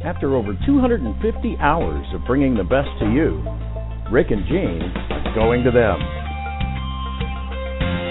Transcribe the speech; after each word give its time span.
After 0.00 0.34
over 0.34 0.56
250 0.64 1.12
hours 1.60 2.06
of 2.14 2.24
bringing 2.24 2.56
the 2.56 2.64
best 2.64 2.88
to 3.04 3.06
you, 3.12 3.36
Rick 4.08 4.32
and 4.32 4.48
Jean 4.48 4.80
are 5.12 5.34
going 5.36 5.60
to 5.60 5.70
them. 5.70 6.00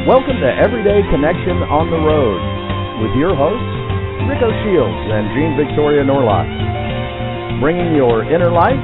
Welcome 0.05 0.37
to 0.37 0.49
Everyday 0.53 1.01
Connection 1.09 1.65
on 1.65 1.89
the 1.89 1.97
Road 1.97 2.37
with 3.01 3.17
your 3.17 3.33
hosts, 3.33 3.73
Rick 4.29 4.37
O'Shields 4.37 5.01
and 5.17 5.33
Jean 5.33 5.57
Victoria 5.57 6.05
Norlock, 6.05 6.45
bringing 7.57 7.97
your 7.97 8.21
inner 8.21 8.53
life 8.53 8.77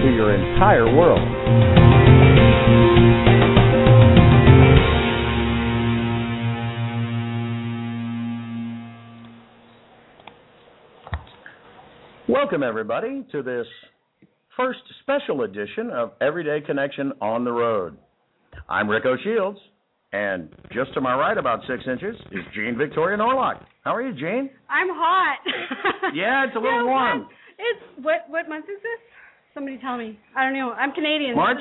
to 0.00 0.08
your 0.16 0.32
entire 0.32 0.88
world. 0.88 1.28
Welcome, 12.46 12.62
everybody, 12.62 13.24
to 13.32 13.42
this 13.42 13.66
first 14.56 14.78
special 15.02 15.42
edition 15.42 15.90
of 15.90 16.12
Everyday 16.20 16.60
Connection 16.64 17.12
on 17.20 17.42
the 17.44 17.50
Road. 17.50 17.98
I'm 18.68 18.88
Rick 18.88 19.02
O'Shields, 19.04 19.56
and 20.12 20.48
just 20.72 20.94
to 20.94 21.00
my 21.00 21.16
right, 21.16 21.36
about 21.36 21.62
six 21.66 21.82
inches, 21.90 22.14
is 22.30 22.44
Jean 22.54 22.76
Victoria 22.78 23.18
Norlock. 23.18 23.64
How 23.82 23.92
are 23.96 24.00
you, 24.00 24.12
Jean? 24.14 24.48
I'm 24.70 24.86
hot. 24.92 25.38
Yeah, 26.14 26.44
it's 26.46 26.54
a 26.54 26.60
little 26.60 26.86
warm. 26.86 27.22
what- 27.22 27.30
It's 27.58 28.04
what 28.06 28.20
what 28.28 28.48
month 28.48 28.66
is 28.66 28.80
this? 28.80 29.00
Somebody 29.52 29.78
tell 29.78 29.98
me. 29.98 30.16
I 30.36 30.44
don't 30.44 30.54
know. 30.54 30.70
I'm 30.70 30.92
Canadian. 30.92 31.34
March? 31.34 31.58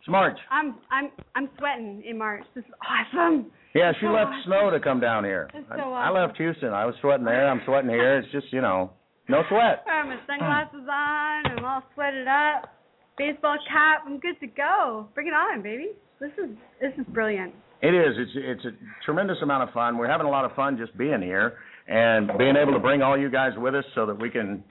It's 0.00 0.08
March. 0.08 0.36
I'm 0.50 0.74
I'm 0.90 1.12
I'm 1.36 1.48
sweating 1.58 2.02
in 2.04 2.18
March. 2.18 2.42
This 2.56 2.64
is 2.64 2.72
awesome. 2.82 3.52
Yeah, 3.72 3.92
she 4.00 4.06
so 4.06 4.10
left 4.10 4.30
awesome. 4.30 4.42
snow 4.46 4.70
to 4.70 4.80
come 4.80 4.98
down 4.98 5.22
here. 5.22 5.48
It's 5.54 5.68
I, 5.70 5.76
so 5.76 5.82
I 5.92 6.08
awesome. 6.08 6.14
left 6.26 6.36
Houston. 6.38 6.70
I 6.72 6.86
was 6.86 6.96
sweating 7.02 7.24
there. 7.24 7.48
I'm 7.48 7.60
sweating 7.66 7.90
here. 7.90 8.18
It's 8.18 8.32
just, 8.32 8.52
you 8.52 8.60
know, 8.62 8.90
no 9.28 9.42
sweat. 9.48 9.84
I 9.86 9.98
have 9.98 10.06
my 10.06 10.18
sunglasses 10.26 10.88
on. 10.88 11.58
I'm 11.58 11.64
all 11.64 11.82
sweated 11.94 12.26
up. 12.26 12.74
Baseball 13.16 13.56
cap. 13.68 14.04
I'm 14.06 14.18
good 14.20 14.38
to 14.40 14.46
go. 14.46 15.08
Bring 15.14 15.26
it 15.26 15.34
on, 15.34 15.62
baby. 15.62 15.88
This 16.20 16.32
is 16.38 16.50
this 16.80 16.92
is 16.98 17.06
brilliant. 17.12 17.54
It 17.82 17.94
is. 17.94 18.14
It's 18.16 18.32
it's 18.34 18.64
a 18.64 19.04
tremendous 19.04 19.38
amount 19.42 19.68
of 19.68 19.74
fun. 19.74 19.98
We're 19.98 20.08
having 20.08 20.26
a 20.26 20.30
lot 20.30 20.44
of 20.44 20.52
fun 20.52 20.76
just 20.76 20.96
being 20.98 21.22
here 21.22 21.58
and 21.86 22.30
being 22.38 22.56
able 22.56 22.72
to 22.72 22.78
bring 22.78 23.02
all 23.02 23.18
you 23.18 23.30
guys 23.30 23.52
with 23.56 23.74
us 23.74 23.84
so 23.94 24.06
that 24.06 24.20
we 24.20 24.30
can 24.30 24.62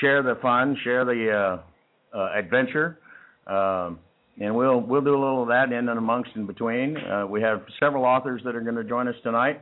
share 0.00 0.22
the 0.22 0.34
fun, 0.40 0.76
share 0.84 1.04
the 1.04 1.60
uh, 2.14 2.16
uh, 2.16 2.38
adventure, 2.38 2.98
um, 3.46 3.98
and 4.38 4.54
we'll 4.54 4.80
we'll 4.80 5.00
do 5.00 5.10
a 5.10 5.20
little 5.20 5.42
of 5.42 5.48
that 5.48 5.72
in 5.72 5.88
and 5.88 5.98
amongst 5.98 6.30
in 6.36 6.46
between. 6.46 6.96
Uh, 6.96 7.26
we 7.26 7.40
have 7.42 7.62
several 7.80 8.04
authors 8.04 8.42
that 8.44 8.54
are 8.54 8.60
going 8.60 8.76
to 8.76 8.84
join 8.84 9.08
us 9.08 9.16
tonight, 9.22 9.60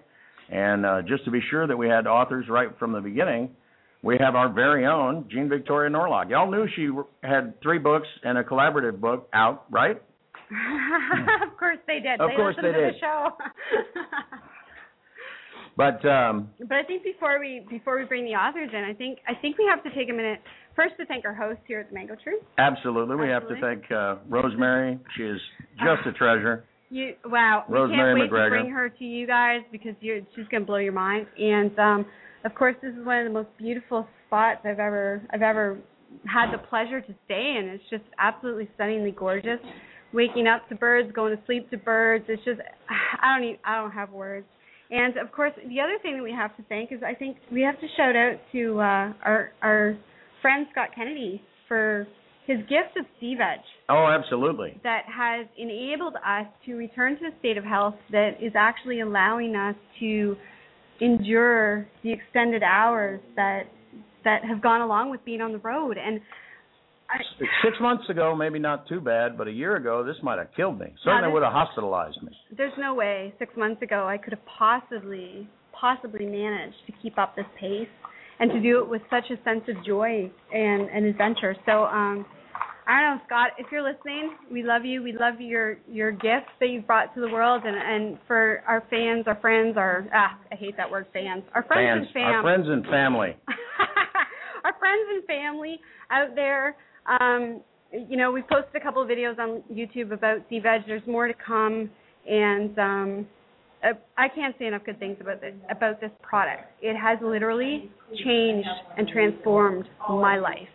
and 0.51 0.85
uh, 0.85 1.03
just 1.03 1.25
to 1.25 1.31
be 1.31 1.41
sure 1.51 1.67
that 1.67 1.77
we 1.77 1.89
had 1.89 2.07
authors 2.07 2.47
right 2.49 2.69
from 2.79 2.93
the 2.93 3.01
beginning, 3.01 3.51
we 4.03 4.17
have 4.19 4.35
our 4.35 4.53
very 4.53 4.87
own 4.87 5.29
Jean 5.31 5.49
Victoria 5.49 5.91
Norlock. 5.91 6.31
Y'all 6.31 6.51
knew 6.51 6.67
she 6.77 6.89
had 7.23 7.61
three 7.63 7.79
books 7.79 8.09
and 8.23 8.39
a 8.39 8.45
collaborative 8.45 9.01
book 9.01 9.29
out, 9.33 9.65
right? 9.71 10.01
of 11.43 11.59
course 11.59 11.79
they 11.87 12.01
did. 12.01 12.21
Of 12.21 12.31
they 12.31 12.37
course 12.37 12.57
they 12.57 12.71
to 12.71 12.73
did. 12.73 12.95
the 12.95 12.99
show. 13.01 13.31
But 15.77 16.03
um, 16.07 16.49
But 16.59 16.79
I 16.79 16.83
think 16.85 17.03
before 17.05 17.39
we 17.39 17.67
before 17.69 17.99
we 17.99 18.05
bring 18.07 18.25
the 18.25 18.31
authors 18.33 18.71
in, 18.73 18.83
I 18.83 18.95
think 18.95 19.19
I 19.29 19.35
think 19.35 19.59
we 19.59 19.67
have 19.69 19.83
to 19.85 19.91
take 19.95 20.09
a 20.09 20.13
minute 20.13 20.41
first 20.75 20.95
to 20.99 21.05
thank 21.05 21.27
our 21.27 21.35
host 21.35 21.61
here 21.67 21.81
at 21.81 21.91
the 21.91 21.95
Mango 21.95 22.17
Tree. 22.17 22.39
Absolutely. 22.57 23.17
We 23.17 23.29
have 23.29 23.47
to 23.49 23.61
thank 23.61 23.85
uh, 23.93 24.17
Rosemary. 24.29 24.99
She 25.17 25.25
is 25.25 25.39
just 25.77 26.07
a 26.07 26.13
treasure. 26.13 26.65
You 26.89 27.15
wow, 27.27 27.65
Rosemary 27.69 28.15
we 28.15 28.21
can't 28.21 28.33
wait 28.33 28.39
McGregor. 28.39 28.59
to 28.59 28.63
bring 28.63 28.73
her 28.73 28.89
to 28.89 29.05
you 29.05 29.27
guys 29.27 29.61
because 29.71 29.95
she's 30.01 30.47
gonna 30.51 30.65
blow 30.65 30.79
your 30.79 30.93
mind. 30.95 31.27
And 31.39 31.79
um, 31.79 32.07
of 32.47 32.55
course, 32.55 32.77
this 32.83 32.95
is 32.95 33.05
one 33.05 33.19
of 33.19 33.25
the 33.25 33.33
most 33.33 33.49
beautiful 33.59 34.07
spots 34.27 34.61
I've 34.65 34.79
ever 34.79 35.23
I've 35.31 35.43
ever 35.43 35.79
had 36.25 36.53
the 36.53 36.59
pleasure 36.59 37.01
to 37.01 37.15
stay 37.25 37.57
in. 37.59 37.69
It's 37.69 37.83
just 37.91 38.05
absolutely 38.19 38.69
stunningly 38.77 39.11
gorgeous. 39.11 39.59
Waking 40.13 40.47
up 40.47 40.67
to 40.69 40.77
birds, 40.77 41.11
going 41.13 41.37
to 41.37 41.43
sleep 41.47 41.69
to 41.71 41.77
birds. 41.77 42.25
It's 42.29 42.43
just 42.45 42.61
I 42.89 43.37
don't 43.37 43.49
even, 43.49 43.61
I 43.65 43.81
don't 43.81 43.91
have 43.91 44.11
words. 44.11 44.47
And 44.91 45.17
of 45.17 45.33
course, 45.33 45.53
the 45.57 45.81
other 45.81 45.99
thing 46.01 46.17
that 46.17 46.23
we 46.23 46.31
have 46.33 46.57
to 46.57 46.63
thank 46.69 46.93
is 46.93 47.01
I 47.05 47.15
think 47.15 47.37
we 47.53 47.61
have 47.63 47.79
to 47.81 47.87
shout 47.97 48.15
out 48.15 48.37
to 48.53 48.79
uh, 48.81 49.13
our 49.25 49.53
our 49.63 49.99
friend 50.41 50.67
Scott 50.71 50.91
Kennedy 50.95 51.43
for 51.67 52.07
his 52.47 52.59
gift 52.69 52.97
of 52.97 53.05
sea 53.19 53.35
veg 53.37 53.59
Oh, 53.89 54.07
absolutely. 54.07 54.79
that 54.85 55.03
has 55.07 55.47
enabled 55.59 56.15
us 56.15 56.47
to 56.65 56.75
return 56.75 57.19
to 57.19 57.25
a 57.27 57.39
state 57.41 57.59
of 57.59 57.65
health 57.65 57.97
that 58.13 58.35
is 58.41 58.53
actually 58.55 59.01
allowing 59.01 59.57
us 59.57 59.75
to 59.99 60.37
endure 61.01 61.87
the 62.03 62.13
extended 62.13 62.63
hours 62.63 63.21
that 63.37 63.65
that 64.25 64.45
have 64.45 64.61
gone 64.61 64.81
along 64.81 65.11
with 65.11 65.25
being 65.25 65.41
on 65.41 65.53
the 65.53 65.59
road 65.59 65.97
and 65.99 66.21
I, 67.09 67.19
Six 67.65 67.77
months 67.81 68.03
ago, 68.11 68.35
maybe 68.35 68.59
not 68.59 68.89
too 68.89 69.01
bad, 69.01 69.39
but 69.39 69.47
a 69.47 69.53
year 69.53 69.77
ago, 69.77 70.03
this 70.03 70.17
might 70.25 70.39
have 70.39 70.49
killed 70.57 70.81
me. 70.81 70.93
Certainly 71.05 71.33
would 71.33 71.45
have 71.45 71.53
hospitalized 71.53 72.21
me. 72.21 72.33
there's 72.57 72.73
no 72.79 72.95
way 72.95 73.33
six 73.39 73.57
months 73.57 73.81
ago 73.83 74.09
I 74.09 74.19
could 74.19 74.33
have 74.33 74.45
possibly 74.59 75.49
possibly 75.73 76.27
managed 76.27 76.77
to 76.87 76.93
keep 77.03 77.19
up 77.19 77.37
this 77.37 77.47
pace 77.61 77.89
and 78.41 78.51
to 78.51 78.61
do 78.61 78.81
it 78.81 78.89
with 78.89 79.03
such 79.11 79.25
a 79.31 79.43
sense 79.45 79.63
of 79.69 79.85
joy 79.85 80.31
and, 80.53 80.89
and 80.91 81.07
adventure. 81.07 81.55
So 81.65 81.85
um 81.85 82.27
I 82.89 83.01
don't 83.01 83.17
know, 83.17 83.23
Scott, 83.27 83.51
if 83.59 83.67
you're 83.73 83.83
listening, 83.83 84.37
we 84.51 84.63
love 84.63 84.85
you. 84.85 85.03
We 85.03 85.13
love 85.13 85.41
your 85.41 85.79
your 85.91 86.13
gifts 86.13 86.53
that 86.61 86.69
you've 86.69 86.87
brought 86.87 87.13
to 87.15 87.21
the 87.21 87.29
world 87.29 87.63
and, 87.65 87.77
and 87.77 88.19
for 88.29 88.63
our 88.67 88.85
fans, 88.89 89.25
our 89.27 89.39
friends, 89.41 89.77
our 89.77 90.07
ah, 90.15 90.39
I 90.53 90.55
hate 90.55 90.77
that 90.77 90.89
word 90.89 91.07
fans. 91.13 91.43
Our 91.55 91.65
friends 91.65 91.85
Fans, 91.85 92.07
and 92.07 92.15
fam. 92.15 92.35
our 92.35 92.43
friends 92.43 92.67
and 92.69 92.85
family. 92.85 93.37
our 94.65 94.75
friends 94.79 95.03
and 95.15 95.25
family 95.25 95.81
out 96.11 96.37
there. 96.37 96.77
Um, 97.21 97.61
you 97.93 98.17
know, 98.17 98.31
we 98.31 98.43
posted 98.43 98.77
a 98.77 98.81
couple 98.81 99.03
of 99.03 99.09
videos 99.09 99.39
on 99.39 99.63
YouTube 99.73 100.13
about 100.13 100.39
sea 100.49 100.61
veg. 100.61 100.83
There's 100.87 101.07
more 101.09 101.27
to 101.27 101.35
come, 101.35 101.91
and 102.29 102.79
um, 102.79 103.27
uh, 103.83 103.95
I 104.17 104.29
can't 104.29 104.55
say 104.61 104.67
enough 104.67 104.85
good 104.87 105.01
things 105.01 105.17
about 105.21 105.41
this 105.41 105.55
about 105.71 106.01
this 106.01 106.13
product. 106.23 106.71
It 106.81 106.97
has 106.97 107.19
literally 107.21 107.91
changed 108.25 108.69
and 108.97 109.09
transformed 109.09 109.89
my 110.09 110.39
life 110.39 110.69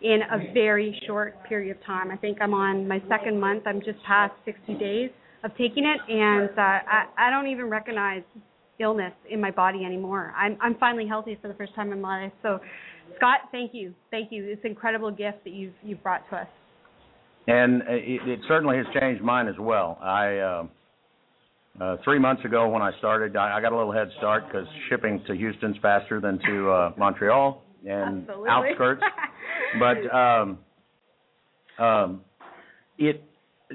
in 0.00 0.20
a 0.30 0.52
very 0.52 1.00
short 1.06 1.34
period 1.48 1.76
of 1.76 1.84
time. 1.84 2.10
I 2.10 2.16
think 2.16 2.38
I'm 2.40 2.54
on 2.54 2.86
my 2.86 3.02
second 3.08 3.40
month. 3.40 3.64
I'm 3.66 3.80
just 3.80 4.02
past 4.06 4.32
60 4.44 4.74
days 4.74 5.10
of 5.44 5.50
taking 5.56 5.84
it, 5.84 6.00
and 6.08 6.50
uh, 6.50 6.62
I, 6.62 7.04
I 7.16 7.30
don't 7.30 7.48
even 7.48 7.66
recognize 7.66 8.22
illness 8.80 9.12
in 9.28 9.40
my 9.40 9.50
body 9.50 9.84
anymore. 9.84 10.32
I'm 10.36 10.56
I'm 10.60 10.76
finally 10.76 11.06
healthy 11.06 11.36
for 11.40 11.48
the 11.48 11.54
first 11.54 11.74
time 11.74 11.92
in 11.92 12.00
my 12.00 12.24
life. 12.24 12.32
So, 12.42 12.60
Scott, 13.16 13.40
thank 13.50 13.72
you, 13.74 13.94
thank 14.10 14.30
you. 14.30 14.44
It's 14.44 14.64
an 14.64 14.70
incredible 14.70 15.10
gift 15.10 15.44
that 15.44 15.52
you've 15.52 15.74
you've 15.82 16.02
brought 16.02 16.28
to 16.30 16.36
us. 16.36 16.48
And 17.46 17.82
it, 17.88 18.28
it 18.28 18.40
certainly 18.46 18.76
has 18.76 18.86
changed 19.00 19.22
mine 19.22 19.48
as 19.48 19.58
well. 19.58 19.98
I 20.02 20.36
uh, 20.36 20.66
uh, 21.80 21.96
three 22.04 22.18
months 22.18 22.44
ago 22.44 22.68
when 22.68 22.82
I 22.82 22.90
started, 22.98 23.36
I, 23.36 23.56
I 23.56 23.60
got 23.60 23.72
a 23.72 23.76
little 23.76 23.92
head 23.92 24.08
start 24.18 24.46
because 24.46 24.66
shipping 24.88 25.22
to 25.26 25.34
Houston's 25.34 25.76
faster 25.80 26.20
than 26.20 26.38
to 26.40 26.70
uh, 26.70 26.92
Montreal 26.96 27.62
and 27.86 28.22
Absolutely. 28.22 28.48
outskirts. 28.48 29.02
but 29.80 30.16
um, 30.16 30.58
um, 31.78 32.20
it 32.98 33.22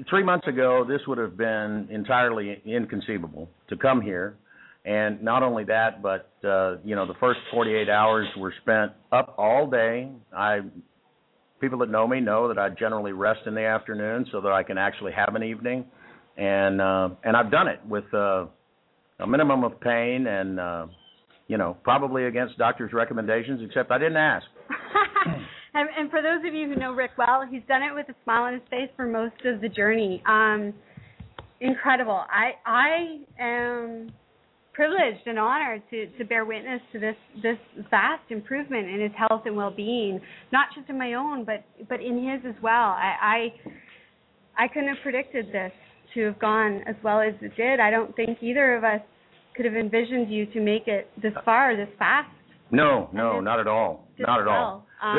three 0.08 0.22
months 0.22 0.46
ago, 0.46 0.84
this 0.86 1.00
would 1.06 1.18
have 1.18 1.36
been 1.36 1.88
entirely 1.90 2.60
inconceivable 2.64 3.48
to 3.68 3.76
come 3.76 4.00
here. 4.00 4.36
And 4.84 5.22
not 5.22 5.42
only 5.42 5.64
that, 5.64 6.02
but 6.02 6.30
uh, 6.44 6.76
you 6.84 6.94
know, 6.94 7.06
the 7.06 7.14
first 7.18 7.40
48 7.52 7.88
hours 7.88 8.26
were 8.36 8.52
spent 8.60 8.92
up 9.12 9.34
all 9.38 9.66
day. 9.66 10.10
I 10.36 10.60
people 11.60 11.78
that 11.78 11.90
know 11.90 12.06
me 12.06 12.20
know 12.20 12.48
that 12.48 12.58
I 12.58 12.68
generally 12.68 13.12
rest 13.12 13.40
in 13.46 13.54
the 13.54 13.64
afternoon 13.64 14.26
so 14.30 14.42
that 14.42 14.52
I 14.52 14.62
can 14.62 14.76
actually 14.76 15.12
have 15.12 15.34
an 15.34 15.42
evening, 15.42 15.86
and 16.36 16.82
uh, 16.82 17.08
and 17.22 17.34
I've 17.34 17.50
done 17.50 17.68
it 17.68 17.80
with 17.88 18.04
uh, 18.12 18.44
a 19.20 19.26
minimum 19.26 19.64
of 19.64 19.80
pain 19.80 20.26
and 20.26 20.60
uh, 20.60 20.86
you 21.46 21.58
know 21.58 21.76
probably 21.82 22.24
against 22.24 22.58
doctor's 22.58 22.92
recommendations, 22.92 23.60
except 23.64 23.90
I 23.90 23.98
didn't 23.98 24.16
ask. 24.16 24.46
and, 25.74 25.88
and 25.98 26.10
for 26.10 26.22
those 26.22 26.46
of 26.46 26.54
you 26.54 26.68
who 26.68 26.76
know 26.76 26.92
Rick 26.92 27.12
well, 27.18 27.44
he's 27.48 27.62
done 27.68 27.82
it 27.82 27.94
with 27.94 28.08
a 28.08 28.14
smile 28.24 28.44
on 28.44 28.54
his 28.54 28.62
face 28.70 28.90
for 28.96 29.06
most 29.06 29.34
of 29.44 29.60
the 29.60 29.68
journey. 29.68 30.22
Um, 30.26 30.72
incredible. 31.60 32.24
I 32.30 32.52
I 32.66 33.42
am 33.42 34.12
privileged 34.72 35.26
and 35.26 35.38
honored 35.38 35.82
to 35.90 36.06
to 36.18 36.24
bear 36.24 36.44
witness 36.44 36.80
to 36.92 36.98
this 36.98 37.16
this 37.42 37.58
vast 37.90 38.24
improvement 38.30 38.88
in 38.88 39.00
his 39.00 39.12
health 39.16 39.42
and 39.46 39.56
well-being, 39.56 40.20
not 40.52 40.66
just 40.76 40.88
in 40.90 40.98
my 40.98 41.14
own, 41.14 41.44
but 41.44 41.64
but 41.88 42.00
in 42.00 42.18
his 42.18 42.40
as 42.46 42.60
well. 42.62 42.72
I 42.72 43.52
I, 44.56 44.64
I 44.64 44.68
couldn't 44.68 44.88
have 44.88 45.02
predicted 45.02 45.46
this 45.52 45.72
to 46.14 46.26
have 46.26 46.38
gone 46.38 46.82
as 46.86 46.94
well 47.02 47.20
as 47.20 47.34
it 47.40 47.56
did. 47.56 47.80
I 47.80 47.90
don't 47.90 48.14
think 48.14 48.38
either 48.40 48.76
of 48.76 48.84
us 48.84 49.00
could 49.54 49.64
have 49.64 49.74
envisioned 49.74 50.30
you 50.30 50.46
to 50.46 50.60
make 50.60 50.88
it 50.88 51.10
this 51.22 51.32
far, 51.44 51.76
this 51.76 51.88
fast. 51.98 52.30
No, 52.70 53.08
no, 53.12 53.40
not 53.40 53.60
at 53.60 53.66
all. 53.66 54.08
Not 54.18 54.40
at 54.40 54.48
all. 54.48 54.86
Um, 55.02 55.16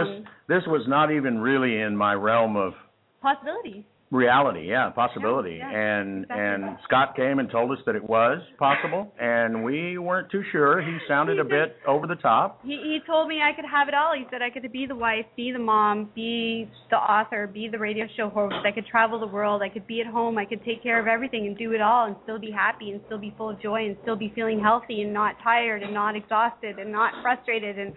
this 0.47 0.57
this 0.57 0.67
was 0.67 0.83
not 0.87 1.11
even 1.11 1.39
really 1.39 1.79
in 1.79 1.95
my 1.95 2.13
realm 2.13 2.55
of 2.55 2.73
possibilities. 3.21 3.83
Reality 4.15 4.69
yeah 4.69 4.89
possibility 4.89 5.57
Yeah, 5.59 5.69
and 5.69 6.23
exactly. 6.23 6.45
and 6.45 6.77
scott 6.85 7.15
came 7.15 7.39
and 7.39 7.49
told 7.51 7.71
us 7.71 7.79
that 7.85 7.95
it 7.95 8.03
was 8.03 8.41
possible 8.57 9.11
and 9.19 9.63
we 9.63 9.97
weren't 9.97 10.31
too 10.31 10.43
sure 10.51 10.81
he 10.81 10.97
sounded 11.07 11.39
a 11.39 11.43
bit 11.43 11.75
over 11.87 12.07
the 12.07 12.15
top 12.15 12.61
He 12.63 12.75
he 12.85 12.99
told 13.05 13.27
me 13.27 13.41
I 13.41 13.53
could 13.55 13.65
have 13.65 13.87
it 13.87 13.93
all. 13.93 14.13
He 14.15 14.25
said 14.31 14.41
I 14.41 14.49
could 14.49 14.71
be 14.71 14.85
the 14.85 14.95
wife, 14.95 15.25
be 15.35 15.51
the 15.51 15.59
mom, 15.59 16.09
be 16.15 16.69
the 16.89 16.95
author, 16.97 17.47
be 17.47 17.67
the 17.67 17.77
radio 17.79 18.05
show 18.15 18.29
host. 18.29 18.55
I 18.65 18.71
could 18.71 18.85
travel 18.87 19.19
the 19.19 19.27
world. 19.27 19.61
I 19.61 19.69
could 19.69 19.85
be 19.87 20.01
at 20.01 20.07
home. 20.07 20.37
I 20.37 20.45
could 20.45 20.63
take 20.63 20.81
care 20.81 20.99
of 20.99 21.07
everything 21.07 21.45
and 21.47 21.57
do 21.57 21.73
it 21.73 21.81
all 21.81 22.07
and 22.07 22.15
still 22.23 22.39
be 22.39 22.51
happy 22.51 22.91
and 22.91 23.01
still 23.07 23.17
be 23.17 23.33
full 23.37 23.49
of 23.49 23.61
joy 23.61 23.85
and 23.85 23.95
still 24.03 24.15
be 24.15 24.31
feeling 24.33 24.59
healthy 24.59 25.01
and 25.01 25.13
not 25.13 25.35
tired 25.43 25.83
and 25.83 25.93
not 25.93 26.15
exhausted 26.15 26.79
and 26.79 26.91
not 26.91 27.13
frustrated. 27.21 27.77
And 27.77 27.93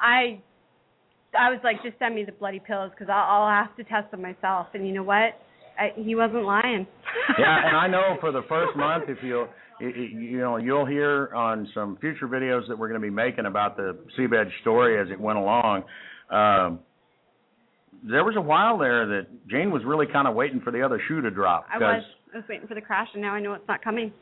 I 0.00 0.40
I 1.38 1.50
was 1.50 1.60
like, 1.62 1.82
just 1.82 1.98
send 1.98 2.14
me 2.14 2.24
the 2.24 2.32
bloody 2.32 2.60
pills 2.60 2.90
because 2.90 3.08
I'll, 3.08 3.42
I'll 3.44 3.64
have 3.64 3.76
to 3.76 3.84
test 3.84 4.10
them 4.10 4.22
myself. 4.22 4.66
And 4.74 4.86
you 4.86 4.92
know 4.92 5.04
what? 5.04 5.38
I, 5.80 5.92
he 5.96 6.14
wasn't 6.14 6.44
lying. 6.44 6.86
yeah 7.38 7.66
and 7.66 7.76
i 7.76 7.86
know 7.94 8.16
for 8.20 8.30
the 8.32 8.42
first 8.48 8.76
month 8.76 9.04
if 9.08 9.18
you 9.22 9.46
you 9.80 10.38
know 10.38 10.58
you'll 10.58 10.84
hear 10.86 11.32
on 11.34 11.66
some 11.74 11.96
future 12.00 12.28
videos 12.28 12.68
that 12.68 12.78
we're 12.78 12.88
going 12.88 13.00
to 13.00 13.06
be 13.06 13.10
making 13.10 13.46
about 13.46 13.76
the 13.78 13.96
sea 14.16 14.26
veg 14.26 14.48
story 14.60 15.00
as 15.00 15.10
it 15.10 15.18
went 15.18 15.38
along 15.38 15.82
um 16.30 16.80
there 18.02 18.24
was 18.24 18.34
a 18.36 18.40
while 18.40 18.78
there 18.78 19.06
that 19.06 19.26
Jane 19.48 19.70
was 19.70 19.82
really 19.84 20.06
kind 20.10 20.26
of 20.28 20.34
waiting 20.34 20.60
for 20.60 20.70
the 20.70 20.82
other 20.82 21.00
shoe 21.08 21.20
to 21.22 21.30
drop 21.30 21.66
I 21.72 21.78
was 21.78 22.02
I 22.32 22.36
was 22.36 22.44
waiting 22.48 22.68
for 22.68 22.74
the 22.74 22.80
crash, 22.80 23.08
and 23.12 23.20
now 23.22 23.32
I 23.34 23.40
know 23.40 23.54
it's 23.54 23.66
not 23.68 23.82
coming. 23.82 24.12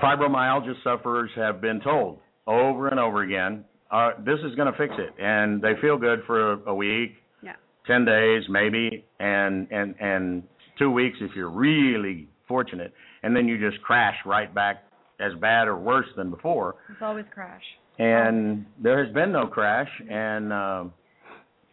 fibromyalgia 0.00 0.74
sufferers 0.84 1.30
have 1.34 1.60
been 1.60 1.80
told 1.80 2.20
over 2.46 2.88
and 2.88 3.00
over 3.00 3.22
again, 3.22 3.64
uh, 3.90 4.12
this 4.24 4.38
is 4.44 4.54
going 4.54 4.70
to 4.72 4.78
fix 4.78 4.94
it, 4.96 5.12
and 5.22 5.60
they 5.60 5.72
feel 5.80 5.96
good 5.98 6.20
for 6.26 6.52
a, 6.52 6.58
a 6.70 6.74
week, 6.74 7.12
Yeah. 7.42 7.54
ten 7.86 8.04
days 8.04 8.44
maybe, 8.48 9.04
and 9.18 9.66
and 9.72 9.94
and 10.00 10.42
two 10.78 10.90
weeks 10.90 11.18
if 11.20 11.32
you're 11.34 11.50
really 11.50 12.28
fortunate, 12.46 12.92
and 13.22 13.34
then 13.36 13.46
you 13.48 13.58
just 13.58 13.82
crash 13.82 14.16
right 14.24 14.52
back 14.54 14.84
as 15.20 15.32
bad 15.40 15.68
or 15.68 15.76
worse 15.76 16.06
than 16.16 16.30
before. 16.30 16.76
It's 16.90 17.02
always 17.02 17.24
crash. 17.32 17.62
And 17.98 18.64
there 18.80 19.04
has 19.04 19.12
been 19.12 19.32
no 19.32 19.46
crash, 19.46 19.88
and 20.08 20.52
um, 20.52 20.92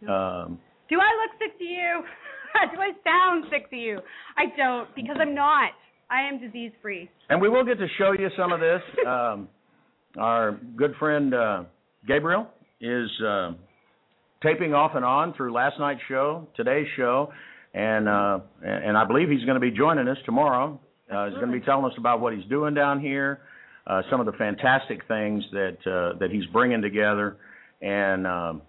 um, 0.09 0.59
Do 0.89 0.99
I 0.99 1.11
look 1.21 1.39
sick 1.39 1.57
to 1.59 1.63
you? 1.63 2.03
Do 2.73 2.81
I 2.81 2.91
sound 3.03 3.45
sick 3.51 3.69
to 3.69 3.75
you? 3.75 3.99
I 4.37 4.45
don't 4.57 4.93
because 4.95 5.17
I'm 5.19 5.35
not. 5.35 5.71
I 6.09 6.27
am 6.27 6.39
disease 6.39 6.71
free. 6.81 7.09
And 7.29 7.41
we 7.41 7.49
will 7.49 7.65
get 7.65 7.77
to 7.79 7.87
show 7.97 8.11
you 8.11 8.29
some 8.37 8.51
of 8.51 8.59
this. 8.59 8.81
Um, 9.07 9.49
our 10.17 10.57
good 10.77 10.93
friend 10.97 11.33
uh, 11.33 11.63
Gabriel 12.07 12.47
is 12.79 13.09
uh, 13.21 13.51
taping 14.41 14.73
off 14.73 14.91
and 14.95 15.03
on 15.03 15.33
through 15.33 15.53
last 15.53 15.77
night's 15.77 15.99
show, 16.07 16.47
today's 16.55 16.87
show, 16.95 17.31
and 17.75 18.07
uh, 18.07 18.39
and 18.63 18.97
I 18.97 19.05
believe 19.05 19.29
he's 19.29 19.43
going 19.43 19.59
to 19.59 19.59
be 19.59 19.69
joining 19.71 20.07
us 20.07 20.17
tomorrow. 20.25 20.79
Uh, 21.13 21.25
he's 21.25 21.35
going 21.35 21.51
to 21.51 21.59
be 21.59 21.63
telling 21.63 21.85
us 21.85 21.91
about 21.99 22.21
what 22.21 22.33
he's 22.33 22.45
doing 22.45 22.73
down 22.73 22.99
here, 22.99 23.41
uh, 23.85 24.01
some 24.09 24.19
of 24.19 24.25
the 24.25 24.31
fantastic 24.33 25.05
things 25.07 25.43
that 25.51 25.77
uh, 25.85 26.17
that 26.19 26.31
he's 26.31 26.45
bringing 26.47 26.81
together, 26.81 27.37
and. 27.81 28.25
Um, 28.25 28.61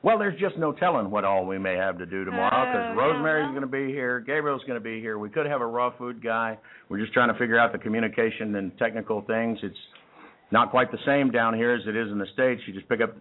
well, 0.00 0.16
there's 0.16 0.38
just 0.38 0.56
no 0.56 0.70
telling 0.70 1.10
what 1.10 1.24
all 1.24 1.44
we 1.44 1.58
may 1.58 1.74
have 1.74 1.98
to 1.98 2.06
do 2.06 2.24
tomorrow 2.24 2.70
because 2.70 2.92
Oh, 2.92 2.94
Rosemary's 2.96 3.46
well. 3.46 3.50
going 3.50 3.62
to 3.62 3.66
be 3.88 3.92
here, 3.92 4.20
Gabriel's 4.20 4.62
going 4.62 4.78
to 4.78 4.84
be 4.84 5.00
here. 5.00 5.18
We 5.18 5.28
could 5.28 5.44
have 5.46 5.60
a 5.60 5.66
raw 5.66 5.90
food 5.98 6.22
guy. 6.22 6.56
We're 6.88 7.00
just 7.00 7.12
trying 7.12 7.32
to 7.32 7.38
figure 7.38 7.58
out 7.58 7.72
the 7.72 7.78
communication 7.78 8.54
and 8.54 8.70
technical 8.78 9.22
things. 9.22 9.58
It's 9.60 9.74
not 10.52 10.70
quite 10.70 10.92
the 10.92 10.98
same 11.04 11.32
down 11.32 11.54
here 11.54 11.74
as 11.74 11.82
it 11.88 11.96
is 11.96 12.12
in 12.12 12.18
the 12.18 12.28
states. 12.32 12.62
You 12.68 12.74
just 12.74 12.88
pick 12.88 13.00
up 13.00 13.16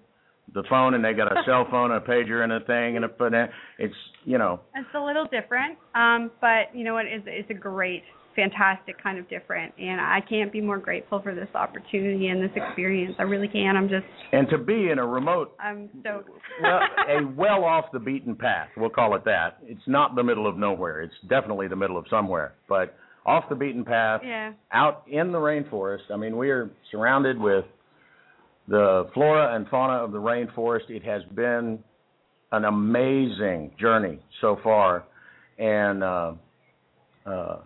the 0.54 0.64
phone 0.70 0.94
and 0.94 1.04
they 1.04 1.14
got 1.14 1.32
a 1.32 1.44
cell 1.46 1.68
phone, 1.70 1.92
a 1.92 2.02
pager, 2.02 2.44
and 2.44 2.52
a 2.52 2.60
thing, 2.62 2.96
and 2.96 3.06
a 3.06 3.08
but 3.08 3.34
it's 3.78 3.94
you 4.26 4.38
know 4.38 4.60
It's 4.76 4.88
a 4.96 5.00
little 5.00 5.26
different, 5.26 5.78
um, 5.96 6.32
but 6.42 6.74
you 6.74 6.84
know 6.84 6.94
what? 6.94 7.06
It's, 7.06 7.24
it's 7.28 7.50
a 7.50 7.54
great, 7.54 8.04
fantastic 8.36 9.02
kind 9.02 9.18
of 9.18 9.28
different, 9.30 9.74
and 9.78 10.00
I 10.00 10.20
can't 10.28 10.52
be 10.52 10.62
more 10.62 10.78
grateful 10.78 11.22
for 11.22 11.36
this 11.36 11.50
opportunity 11.56 12.28
and 12.28 12.42
this 12.42 12.56
experience. 12.56 13.16
I 13.20 13.24
really 13.24 13.48
can. 13.48 13.76
I'm 13.76 13.90
just, 13.90 14.06
and 14.32 14.48
to 14.50 14.58
be 14.58 14.90
in 14.90 15.00
a 15.00 15.06
remote 15.06 15.56
I'm 15.60 15.90
stoked. 16.02 16.30
well, 16.62 16.80
a 17.10 17.26
well 17.36 17.64
off 17.64 17.86
the 17.92 18.00
beaten 18.00 18.36
path. 18.36 18.70
We'll 18.78 18.90
call 18.90 19.16
it 19.16 19.26
that. 19.26 19.58
It's 19.64 19.82
not 19.88 20.16
the 20.16 20.24
middle 20.24 20.48
of 20.48 20.58
nowhere. 20.58 21.02
It's 21.02 21.16
definitely 21.30 21.68
the 21.68 21.76
middle 21.76 21.98
of 21.98 22.06
somewhere, 22.10 22.56
but 22.70 22.96
off 23.26 23.44
the 23.50 23.56
beaten 23.56 23.84
path, 23.84 24.22
yeah. 24.24 24.54
out 24.72 25.04
in 25.08 25.34
the 25.34 25.38
rainforest. 25.38 26.10
I 26.12 26.16
mean, 26.16 26.38
we 26.38 26.50
are 26.50 26.72
surrounded 26.92 27.38
with 27.38 27.66
the 28.68 29.08
flora 29.14 29.56
and 29.56 29.68
fauna 29.68 30.04
of 30.04 30.12
the 30.12 30.18
rainforest. 30.18 30.90
It 30.90 31.04
has 31.04 31.22
been 31.36 31.78
an 32.52 32.66
amazing 32.66 33.72
journey 33.80 34.20
so 34.42 34.58
far, 34.64 35.06
and 35.58 36.04
uh, 36.04 36.34
uh, 37.26 37.60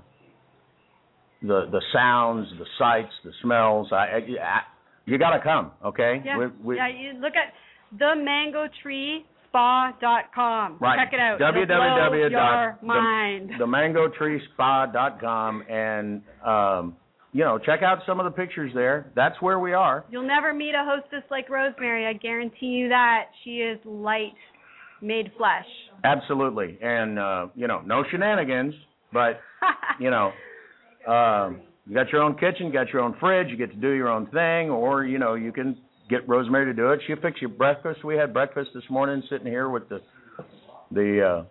the 1.42 1.66
the 1.72 1.82
sounds, 1.94 2.48
the 2.58 2.66
sights, 2.78 3.12
the 3.24 3.32
smells. 3.42 3.88
I, 3.92 3.96
I, 3.96 4.18
I 4.18 4.62
you 5.06 5.18
got 5.18 5.32
to 5.32 5.40
come, 5.42 5.72
okay? 5.84 6.22
Yeah. 6.24 6.38
We, 6.38 6.46
we, 6.64 6.76
yeah. 6.78 6.88
You 6.88 7.14
look 7.20 7.34
at 7.36 7.52
themangotreespa.com. 8.00 10.78
Right. 10.80 11.00
Check 11.04 11.14
it 11.14 11.20
out. 11.20 11.40
Www. 11.40 12.30
your 12.30 12.78
the- 12.80 12.86
mind. 12.86 13.50
themangotreespa.com 13.60 15.64
and 15.70 16.22
um 16.46 16.96
you 17.34 17.44
know 17.44 17.58
check 17.58 17.82
out 17.82 18.00
some 18.06 18.20
of 18.20 18.26
the 18.26 18.32
pictures 18.32 18.72
there 18.74 19.12
that's 19.16 19.42
where 19.42 19.60
we 19.60 19.74
are 19.74 20.06
You'll 20.10 20.28
never 20.28 20.54
meet 20.54 20.74
a 20.76 20.84
hostess 20.86 21.24
like 21.32 21.50
Rosemary. 21.50 22.06
I 22.06 22.14
guarantee 22.14 22.68
you 22.68 22.90
that. 22.90 23.26
She 23.44 23.58
is 23.58 23.80
light 23.86 24.34
made 25.02 25.32
flesh. 25.38 25.66
absolutely 26.04 26.78
and 26.82 27.18
uh 27.18 27.48
you 27.56 27.68
know 27.68 27.82
no 27.86 28.04
shenanigans 28.12 28.74
but 29.12 29.40
you 30.00 30.10
know 30.12 30.32
um 31.08 31.62
you 31.88 31.96
got 31.96 32.10
your 32.12 32.22
own 32.22 32.34
kitchen 32.36 32.68
you 32.68 32.72
got 32.74 32.90
your 32.90 33.02
own 33.02 33.16
fridge 33.20 33.48
you 33.50 33.58
get 33.58 33.72
to 33.72 33.78
do 33.78 33.90
your 33.92 34.10
own 34.10 34.26
thing 34.28 34.70
or 34.70 35.04
you 35.06 35.18
know 35.18 35.34
you 35.34 35.52
can 35.52 35.76
get 36.10 36.28
rosemary 36.30 36.66
to 36.66 36.74
do 36.74 36.92
it 36.92 37.00
she'll 37.08 37.20
fix 37.22 37.42
your 37.42 37.50
breakfast 37.50 38.04
we 38.04 38.16
had 38.16 38.32
breakfast 38.34 38.70
this 38.76 38.84
morning 38.90 39.24
sitting 39.30 39.48
here 39.48 39.70
with 39.70 39.88
the 39.90 40.00
the 40.92 41.26
uh 41.26 41.44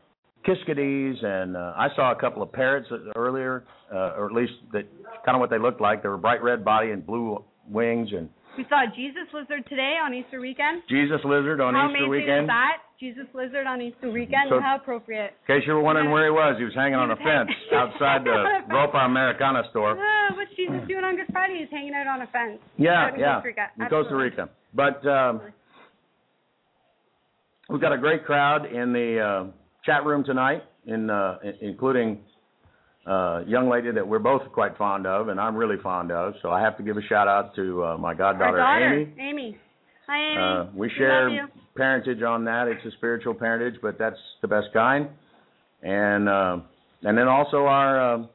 Kiskadees 0.47 1.23
and 1.23 1.55
uh, 1.55 1.75
I 1.77 1.89
saw 1.95 2.13
a 2.13 2.17
couple 2.19 2.43
of 2.43 2.51
parrots 2.51 2.89
earlier, 3.15 3.65
uh, 3.93 4.15
or 4.17 4.27
at 4.27 4.33
least 4.33 4.53
that 4.73 4.87
kind 5.25 5.37
of 5.37 5.41
what 5.41 5.51
they 5.51 5.59
looked 5.59 5.81
like. 5.81 6.03
They 6.03 6.09
were 6.09 6.17
bright 6.19 6.43
red 6.43 6.65
body 6.65 6.91
and 6.91 7.05
blue 7.05 7.43
wings, 7.69 8.09
and 8.13 8.29
we 8.59 8.67
saw 8.69 8.83
a 8.83 8.91
Jesus 8.95 9.31
lizard 9.33 9.65
today 9.69 9.97
on 10.03 10.13
Easter 10.13 10.41
weekend. 10.41 10.83
Jesus 10.89 11.21
lizard 11.25 11.61
on 11.61 11.75
how 11.75 11.87
Easter 11.89 12.05
amazing 12.05 12.11
weekend. 12.11 12.45
is 12.45 12.49
that? 12.49 12.77
Jesus 12.99 13.27
lizard 13.33 13.67
on 13.67 13.81
Easter 13.81 14.11
weekend. 14.11 14.51
So- 14.51 14.61
how 14.61 14.77
appropriate. 14.77 15.33
In 15.49 15.57
case 15.61 15.67
you 15.67 15.73
were 15.73 15.81
wondering 15.81 16.11
where 16.11 16.25
he 16.25 16.31
was, 16.31 16.57
he 16.59 16.65
was 16.65 16.75
hanging 16.75 16.97
on 16.99 17.11
a 17.11 17.17
fence 17.17 17.51
outside 17.73 18.25
the 18.25 18.45
Ropa 18.75 19.07
Americana 19.07 19.63
store. 19.71 19.97
Ah, 19.99 20.35
what's 20.37 20.51
Jesus 20.57 20.83
doing 20.89 21.05
on 21.05 21.17
Good 21.17 21.33
Friday? 21.33 21.59
He's 21.61 21.71
hanging 21.71 21.95
out 21.95 22.07
on 22.07 22.23
a 22.23 22.27
fence. 22.27 22.59
Yeah, 22.77 23.11
yeah, 23.17 23.35
Costa 23.41 23.47
Rica. 23.47 23.67
in 23.79 23.87
Costa 23.89 24.17
Rica. 24.17 24.49
But 24.75 25.07
um, 25.07 25.41
we've 27.69 27.81
got 27.81 27.93
a 27.93 27.99
great 27.99 28.25
crowd 28.27 28.67
in 28.67 28.93
the 28.93 29.21
uh, 29.21 29.51
chat 29.85 30.05
room 30.05 30.25
tonight, 30.25 30.63
in, 30.87 31.09
uh, 31.09 31.39
including 31.61 32.19
uh, 33.11 33.43
young 33.47 33.69
lady 33.69 33.91
that 33.91 34.07
we're 34.07 34.21
both 34.21 34.43
quite 34.53 34.77
fond 34.79 35.07
of, 35.07 35.29
and 35.29 35.41
I'm 35.41 35.57
really 35.57 35.77
fond 35.83 36.13
of. 36.13 36.35
So 36.43 36.51
I 36.51 36.61
have 36.61 36.77
to 36.77 36.85
give 36.85 36.97
a 36.97 37.03
shout 37.03 37.27
out 37.27 37.55
to 37.57 37.85
uh, 37.85 37.99
my 37.99 38.15
goddaughter 38.15 38.59
daughter, 38.59 38.95
Amy. 38.95 39.15
Amy. 39.19 39.59
Hi, 40.07 40.19
Amy. 40.19 40.39
Uh, 40.39 40.73
we 40.75 40.87
love 40.87 40.97
share 40.97 41.49
parentage 41.77 42.23
on 42.23 42.45
that. 42.45 42.69
It's 42.69 42.85
a 42.87 42.97
spiritual 42.99 43.35
parentage, 43.35 43.81
but 43.83 43.99
that's 43.99 44.19
the 44.43 44.49
best 44.49 44.69
kind. 44.73 45.09
And 45.83 46.29
uh, 46.29 46.59
and 47.03 47.19
then 47.19 47.27
also 47.27 47.65
our 47.65 48.15
uh, 48.15 48.27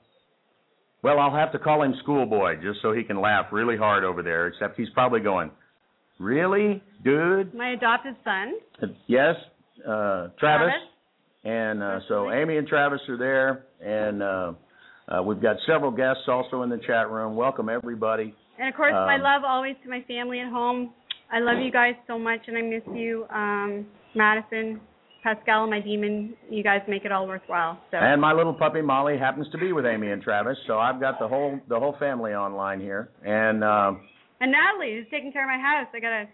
well, 1.03 1.20
I'll 1.20 1.36
have 1.36 1.53
to 1.53 1.60
call 1.60 1.82
him 1.84 1.94
schoolboy 2.03 2.55
just 2.62 2.82
so 2.82 2.91
he 2.91 3.03
can 3.03 3.22
laugh 3.22 3.46
really 3.53 3.77
hard 3.77 4.03
over 4.03 4.22
there. 4.22 4.48
Except 4.48 4.77
he's 4.77 4.89
probably 4.89 5.22
going, 5.22 5.51
really, 6.20 6.84
dude? 7.03 7.53
My 7.53 7.72
adopted 7.72 8.15
son. 8.25 8.55
Yes, 9.08 9.36
uh, 9.88 10.29
Travis. 10.38 10.38
Travis. 10.39 10.74
And 11.46 11.84
uh, 11.84 12.00
so 12.08 12.32
Amy 12.32 12.58
and 12.58 12.67
Travis 12.67 13.01
are 13.08 13.17
there, 13.17 13.65
and 13.79 14.24
uh, 14.24 14.53
uh, 15.09 15.21
we've 15.21 15.41
got 15.41 15.57
several 15.67 15.91
guests 15.91 16.24
also 16.27 16.63
in 16.63 16.69
the 16.69 16.79
chat 16.85 17.09
room. 17.09 17.35
Welcome 17.35 17.69
everybody. 17.69 18.33
And 18.57 18.69
of 18.69 18.75
course, 18.75 18.93
my 18.93 19.15
Um, 19.15 19.21
love 19.21 19.43
always 19.43 19.75
to 19.83 19.89
my 19.89 20.01
family 20.07 20.39
at 20.39 20.50
home. 20.51 20.93
I 21.31 21.39
love 21.39 21.59
you 21.59 21.71
guys 21.71 21.95
so 22.07 22.17
much, 22.17 22.41
and 22.47 22.57
I 22.57 22.62
miss 22.62 22.83
you, 22.93 23.25
um, 23.29 23.85
Madison, 24.13 24.79
Pascal, 25.24 25.67
my 25.67 25.79
demon. 25.79 26.35
You 26.50 26.63
guys 26.63 26.81
make 26.88 27.03
it 27.03 27.12
all 27.12 27.27
worthwhile. 27.27 27.79
So 27.91 27.97
And 27.97 28.21
my 28.21 28.31
little 28.31 28.53
puppy 28.53 28.81
Molly 28.81 29.17
happens 29.17 29.50
to 29.51 29.57
be 29.57 29.74
with 29.74 29.85
Amy 29.85 30.12
and 30.12 30.21
Travis, 30.21 30.57
so 30.67 30.77
I've 30.79 31.00
got 31.00 31.19
the 31.19 31.27
whole 31.27 31.59
the 31.67 31.79
whole 31.79 31.93
family 32.00 32.33
online 32.33 32.79
here. 32.79 33.09
And 33.25 33.63
um, 33.63 34.01
And 34.39 34.51
Natalie, 34.51 34.95
who's 34.95 35.09
taking 35.09 35.31
care 35.31 35.43
of 35.43 35.50
my 35.50 35.62
house. 35.62 35.88
I 35.93 36.00
gotta, 36.00 36.27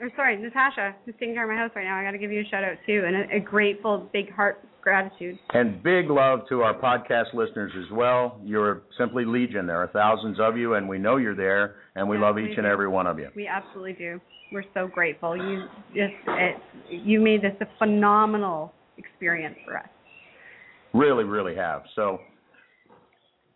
or 0.00 0.10
sorry, 0.16 0.36
Natasha, 0.36 0.94
who's 1.04 1.14
taking 1.20 1.34
care 1.34 1.44
of 1.44 1.50
my 1.50 1.56
house 1.56 1.70
right 1.76 1.84
now. 1.84 1.98
I 1.98 2.04
gotta 2.04 2.18
give 2.18 2.32
you 2.32 2.40
a 2.40 2.44
shout 2.44 2.64
out 2.64 2.76
too, 2.86 3.04
and 3.06 3.16
a, 3.16 3.36
a 3.36 3.40
grateful, 3.40 4.08
big 4.12 4.32
heart 4.32 4.64
gratitude. 4.80 5.38
And 5.52 5.82
big 5.82 6.08
love 6.08 6.40
to 6.48 6.62
our 6.62 6.74
podcast 6.74 7.34
listeners 7.34 7.72
as 7.76 7.90
well. 7.92 8.40
You're 8.44 8.82
simply 8.98 9.24
legion. 9.24 9.66
There 9.66 9.76
are 9.76 9.88
thousands 9.88 10.38
of 10.40 10.56
you, 10.56 10.74
and 10.74 10.88
we 10.88 10.98
know 10.98 11.16
you're 11.18 11.36
there, 11.36 11.76
and 11.96 12.08
we 12.08 12.16
Yeah, 12.16 12.22
love 12.22 12.36
we 12.36 12.50
each 12.50 12.56
and 12.56 12.66
every 12.66 12.88
one 12.88 13.06
of 13.06 13.18
you. 13.18 13.28
We 13.36 13.46
absolutely 13.46 13.92
do. 13.92 14.20
We're 14.52 14.64
so 14.74 14.88
grateful. 14.88 15.36
You 15.36 15.64
just, 15.94 16.14
it, 16.26 16.56
you 16.90 17.20
made 17.20 17.42
this 17.42 17.54
a 17.60 17.66
phenomenal 17.78 18.72
experience 18.96 19.56
for 19.64 19.78
us. 19.78 19.88
Really, 20.92 21.24
really 21.24 21.54
have. 21.54 21.82
So, 21.94 22.20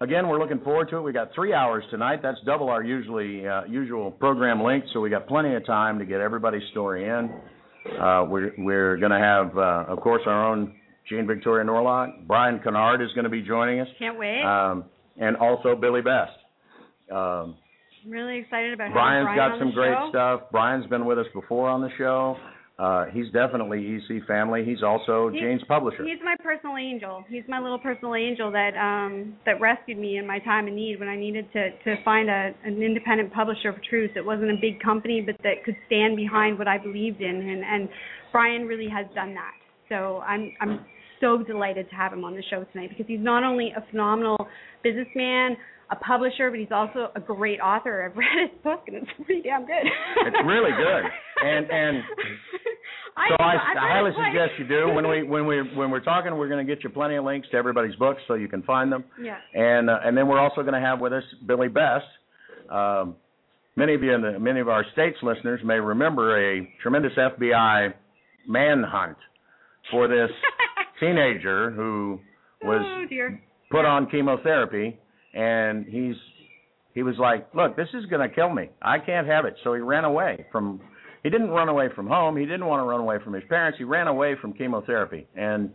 again, 0.05 0.29
we're 0.29 0.39
looking 0.39 0.61
forward 0.61 0.89
to 0.91 0.99
it. 0.99 1.03
We 1.03 1.13
got 1.13 1.31
three 1.35 1.53
hours 1.53 1.83
tonight. 1.91 2.21
That's 2.23 2.39
double 2.47 2.69
our 2.69 2.83
usually 2.85 3.47
uh, 3.47 3.65
usual 3.65 4.11
program 4.13 4.63
length. 4.63 4.87
So 4.93 5.01
we 5.01 5.11
got 5.11 5.27
plenty 5.27 5.55
of 5.55 5.67
time 5.67 5.99
to 5.99 6.05
get 6.05 6.21
everybody's 6.21 6.63
story 6.71 7.05
in. 7.09 7.31
Uh, 8.01 8.25
we're 8.29 8.53
we're 8.59 8.97
going 8.97 9.11
to 9.13 9.19
have, 9.19 9.59
uh, 9.59 9.93
of 9.93 10.01
course, 10.01 10.23
our 10.27 10.51
own 10.53 10.75
Jean 11.09 11.27
Victoria 11.27 11.65
Norlock. 11.67 12.27
Brian 12.27 12.61
Kennard 12.63 13.03
is 13.03 13.09
going 13.15 13.25
to 13.25 13.31
be 13.31 13.43
joining 13.43 13.81
us, 13.81 13.89
Can't 13.99 14.19
wait. 14.19 14.43
um, 14.43 14.85
and 15.19 15.37
also 15.37 15.75
Billy 15.77 16.01
Best. 16.01 16.33
Um, 17.11 17.57
I'm 18.05 18.11
really 18.11 18.39
excited 18.39 18.73
about 18.73 18.93
Brian's 18.93 19.27
Brian 19.27 19.37
got 19.51 19.59
some 19.59 19.73
great 19.73 19.93
show. 19.95 20.09
stuff. 20.11 20.41
Brian's 20.51 20.87
been 20.87 21.05
with 21.05 21.19
us 21.19 21.27
before 21.35 21.69
on 21.69 21.81
the 21.83 21.91
show. 21.99 22.37
Uh, 22.77 23.05
he's 23.13 23.27
definitely 23.31 23.79
EC 23.97 24.27
family. 24.27 24.65
He's 24.65 24.83
also 24.83 25.31
He- 25.31 25.39
Jane's 25.39 25.63
publisher. 25.69 26.05
He's 26.05 26.19
my 26.25 26.35
personal 26.43 26.77
angel. 26.77 27.25
He's 27.29 27.45
my 27.49 27.61
little 27.61 27.79
personal 27.79 28.17
angel 28.17 28.51
that 28.51 28.75
um 28.77 29.37
that 29.47 29.61
rescued 29.61 29.97
me 29.97 30.19
in 30.19 30.27
my 30.27 30.41
time 30.41 30.67
of 30.67 30.75
need 30.75 30.99
when 30.99 31.09
I 31.09 31.17
needed 31.17 31.47
to 31.53 31.71
to 31.71 32.03
find 32.05 32.29
a 32.29 32.53
an 32.65 32.83
independent 32.83 33.33
publisher 33.33 33.69
of 33.69 33.77
truth 33.89 34.11
that 34.17 34.25
wasn't 34.25 34.51
a 34.51 34.57
big 34.61 34.81
company 34.81 35.21
but 35.25 35.37
that 35.45 35.63
could 35.65 35.77
stand 35.87 36.17
behind 36.17 36.59
what 36.59 36.67
I 36.67 36.79
believed 36.79 37.21
in 37.21 37.37
and 37.37 37.63
and 37.65 37.89
Brian 38.33 38.67
really 38.67 38.89
has 38.89 39.07
done 39.15 39.35
that. 39.35 39.55
So 39.89 40.19
I'm 40.27 40.53
I'm 40.61 40.85
so 41.21 41.45
delighted 41.45 41.89
to 41.91 41.95
have 41.95 42.13
him 42.13 42.25
on 42.25 42.35
the 42.35 42.43
show 42.51 42.65
tonight 42.73 42.91
because 42.91 43.07
he's 43.07 43.23
not 43.23 43.45
only 43.45 43.73
a 43.77 43.85
phenomenal 43.91 44.49
businessman, 44.83 45.57
a 45.91 45.97
publisher, 45.97 46.51
but 46.51 46.59
he's 46.59 46.73
also 46.73 47.11
a 47.15 47.21
great 47.21 47.61
author. 47.61 48.05
I've 48.05 48.17
read 48.17 48.51
his 48.51 48.63
book 48.63 48.85
and 48.87 48.97
it's 48.97 49.11
pretty 49.25 49.43
damn 49.43 49.67
good. 49.67 49.85
It's 50.27 50.37
really 50.47 50.71
good. 50.71 51.05
And 51.45 51.71
and 51.71 52.03
so 53.29 53.37
I, 53.39 53.53
I've 53.53 53.77
I 53.77 53.89
highly 53.93 54.11
suggest 54.13 54.59
you 54.59 54.67
do. 54.67 54.95
When 54.95 55.09
we 55.09 55.23
when 55.29 55.47
we 55.47 55.63
when 55.77 55.91
we're 55.91 56.01
talking, 56.01 56.37
we're 56.37 56.49
going 56.49 56.67
to 56.67 56.75
get 56.75 56.83
you 56.85 56.91
plenty 56.91 57.17
of 57.17 57.25
links 57.25 57.49
to 57.51 57.57
everybody's 57.57 57.95
books 57.97 58.21
so 58.27 58.35
you 58.35 58.49
can 58.49 58.63
find 58.63 58.91
them. 58.91 59.05
Yeah. 59.21 59.37
And 59.55 59.91
uh, 59.91 59.99
and 60.05 60.17
then 60.17 60.29
we're 60.29 60.41
also 60.41 60.63
going 60.63 60.75
to 60.75 60.81
have 60.81 61.01
with 61.01 61.13
us 61.13 61.25
Billy 61.47 61.69
Best. 61.69 62.07
Um, 62.71 63.17
many 63.77 63.95
of 63.95 64.03
you, 64.03 64.15
in 64.15 64.23
the, 64.23 64.39
many 64.39 64.61
of 64.61 64.69
our 64.69 64.85
states 64.93 65.19
listeners 65.23 65.61
may 65.65 65.75
remember 65.75 66.57
a 66.57 66.67
tremendous 66.83 67.13
FBI 67.17 67.93
manhunt 68.49 69.19
for 69.91 70.09
this 70.09 70.31
teenager 71.01 71.71
who 71.73 72.19
was 72.63 72.83
oh 72.83 73.07
dear. 73.09 73.41
put 73.71 73.85
on 73.85 74.09
chemotherapy 74.09 74.99
and 75.35 75.85
he's 75.87 76.15
he 76.95 77.03
was 77.03 77.17
like 77.19 77.53
look 77.55 77.77
this 77.77 77.89
is 77.95 78.07
going 78.07 78.27
to 78.27 78.35
kill 78.35 78.49
me. 78.51 78.71
I 78.81 78.99
can't 78.99 79.27
have 79.27 79.45
it. 79.45 79.57
So 79.65 79.75
he 79.75 79.81
ran 79.81 80.05
away 80.05 80.47
from 80.53 80.81
he 81.23 81.31
didn't 81.31 81.51
run 81.51 81.69
away 81.69 81.89
from 81.95 82.07
home. 82.07 82.37
He 82.37 82.45
didn't 82.45 82.67
want 82.67 82.81
to 82.81 82.85
run 82.85 83.01
away 83.01 83.17
from 83.23 83.33
his 83.33 83.43
parents. 83.49 83.79
He 83.79 83.85
ran 83.85 84.07
away 84.09 84.37
from 84.41 84.53
chemotherapy. 84.53 85.27
And 85.37 85.71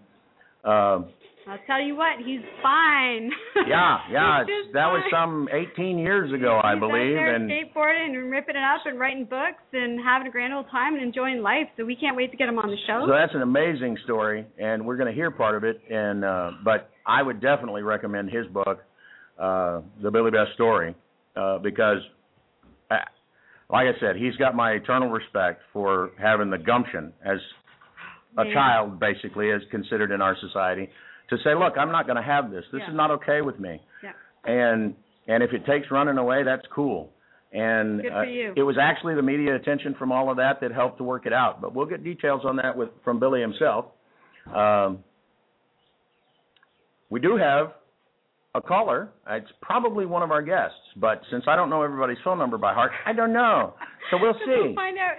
uh 0.64 1.00
I'll 1.48 1.58
tell 1.66 1.82
you 1.82 1.96
what, 1.96 2.20
he's 2.24 2.42
fine. 2.62 3.32
yeah 3.68 3.98
yeah 4.12 4.40
He's 4.46 4.50
it's, 4.50 4.66
just 4.68 4.74
that 4.76 4.86
was 4.88 5.02
some 5.12 5.50
18 5.52 5.98
years 5.98 6.32
ago 6.32 6.60
i 6.64 6.76
He's 6.76 6.84
out 6.84 6.88
believe 6.92 7.16
there 7.16 7.34
and 7.34 7.50
skateboarding 7.50 8.14
and 8.14 8.30
ripping 8.30 8.56
it 8.56 8.62
up 8.62 8.86
and 8.86 9.00
writing 9.00 9.26
books 9.26 9.64
and 9.74 10.00
having 10.00 10.28
a 10.28 10.32
grand 10.32 10.54
old 10.54 10.68
time 10.70 10.94
and 10.94 11.02
enjoying 11.02 11.42
life. 11.42 11.66
So 11.76 11.86
we 11.86 11.96
can't 11.96 12.16
wait 12.16 12.30
to 12.32 12.38
get 12.38 12.48
him 12.50 12.60
on 12.60 12.70
the 12.70 12.78
show. 12.86 13.04
so 13.08 13.12
that's 13.12 13.34
an 13.34 13.42
amazing 13.42 13.98
story 14.04 14.46
and 14.60 14.86
we're 14.86 14.98
going 14.98 15.10
to 15.10 15.16
hear 15.16 15.32
part 15.32 15.56
of 15.56 15.64
it. 15.64 15.82
And 15.90 16.24
uh 16.24 16.52
but 16.64 16.92
i 17.08 17.24
would 17.24 17.42
definitely 17.42 17.82
recommend 17.82 18.30
his 18.30 18.46
book 18.48 18.84
uh 19.40 19.82
the 20.04 20.12
billy 20.12 20.32
best 20.32 20.54
story 20.54 20.94
uh 21.36 21.58
because 21.60 21.98
uh, 22.92 22.96
like 23.70 23.88
i 23.88 24.00
said 24.00 24.16
he's 24.16 24.36
got 24.36 24.56
my 24.56 24.72
eternal 24.72 25.10
respect 25.10 25.62
for 25.74 26.12
having 26.20 26.50
the 26.50 26.58
gumption 26.58 27.14
as 27.26 27.38
a 28.38 28.46
Yeah. 28.46 28.54
child 28.54 29.00
basically 29.00 29.50
is 29.50 29.62
considered 29.72 30.12
in 30.12 30.22
our 30.22 30.36
society 30.40 30.90
to 31.30 31.38
say 31.44 31.56
look 31.56 31.74
i'm 31.78 31.92
not 31.92 32.06
going 32.06 32.18
to 32.18 32.22
have 32.24 32.52
this 32.52 32.64
this 32.72 32.82
Yeah. 32.82 32.90
is 32.92 32.96
not 32.96 33.12
okay 33.12 33.42
with 33.42 33.60
me 33.60 33.82
Yeah. 34.04 34.12
and 34.46 34.96
and 35.28 35.42
if 35.44 35.52
it 35.54 35.66
takes 35.66 35.90
running 35.92 36.18
away 36.18 36.44
that's 36.44 36.66
cool 36.74 37.12
and 37.52 38.02
Good 38.02 38.12
uh, 38.12 38.22
for 38.22 38.26
you. 38.26 38.54
it 38.56 38.62
was 38.64 38.78
actually 38.80 39.16
the 39.16 39.24
media 39.24 39.56
attention 39.56 39.96
from 39.98 40.12
all 40.12 40.30
of 40.30 40.38
that 40.38 40.60
that 40.62 40.72
helped 40.72 40.98
to 41.00 41.04
work 41.04 41.26
it 41.26 41.34
out 41.34 41.62
but 41.62 41.74
we'll 41.74 41.88
get 41.88 42.04
details 42.04 42.42
on 42.46 42.58
that 42.58 42.76
with 42.78 42.90
from 43.04 43.20
billy 43.20 43.42
himself 43.42 43.86
um, 44.54 45.04
we 47.10 47.20
do 47.20 47.38
have 47.38 47.74
a 48.56 48.62
caller. 48.62 49.10
It's 49.30 49.52
probably 49.62 50.06
one 50.06 50.24
of 50.24 50.32
our 50.32 50.42
guests, 50.42 50.78
but 50.98 51.22
since 51.32 51.44
I 51.48 51.56
don't 51.56 51.70
know 51.70 51.84
everybody's 51.84 52.18
phone 52.24 52.38
number 52.38 52.58
by 52.58 52.74
heart, 52.74 52.92
I 53.06 53.14
don't 53.14 53.34
know. 53.34 53.74
So 54.12 54.18
we'll 54.20 54.34
see. 54.46 54.46
We'll 54.48 54.76
find 54.76 54.98
out. 54.98 55.14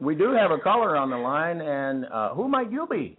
We 0.00 0.14
do 0.14 0.32
have 0.32 0.50
a 0.50 0.58
caller 0.58 0.96
on 0.96 1.08
the 1.10 1.16
line, 1.16 1.60
and 1.60 2.04
uh, 2.12 2.34
who 2.34 2.48
might 2.48 2.70
you 2.70 2.86
be? 2.90 3.16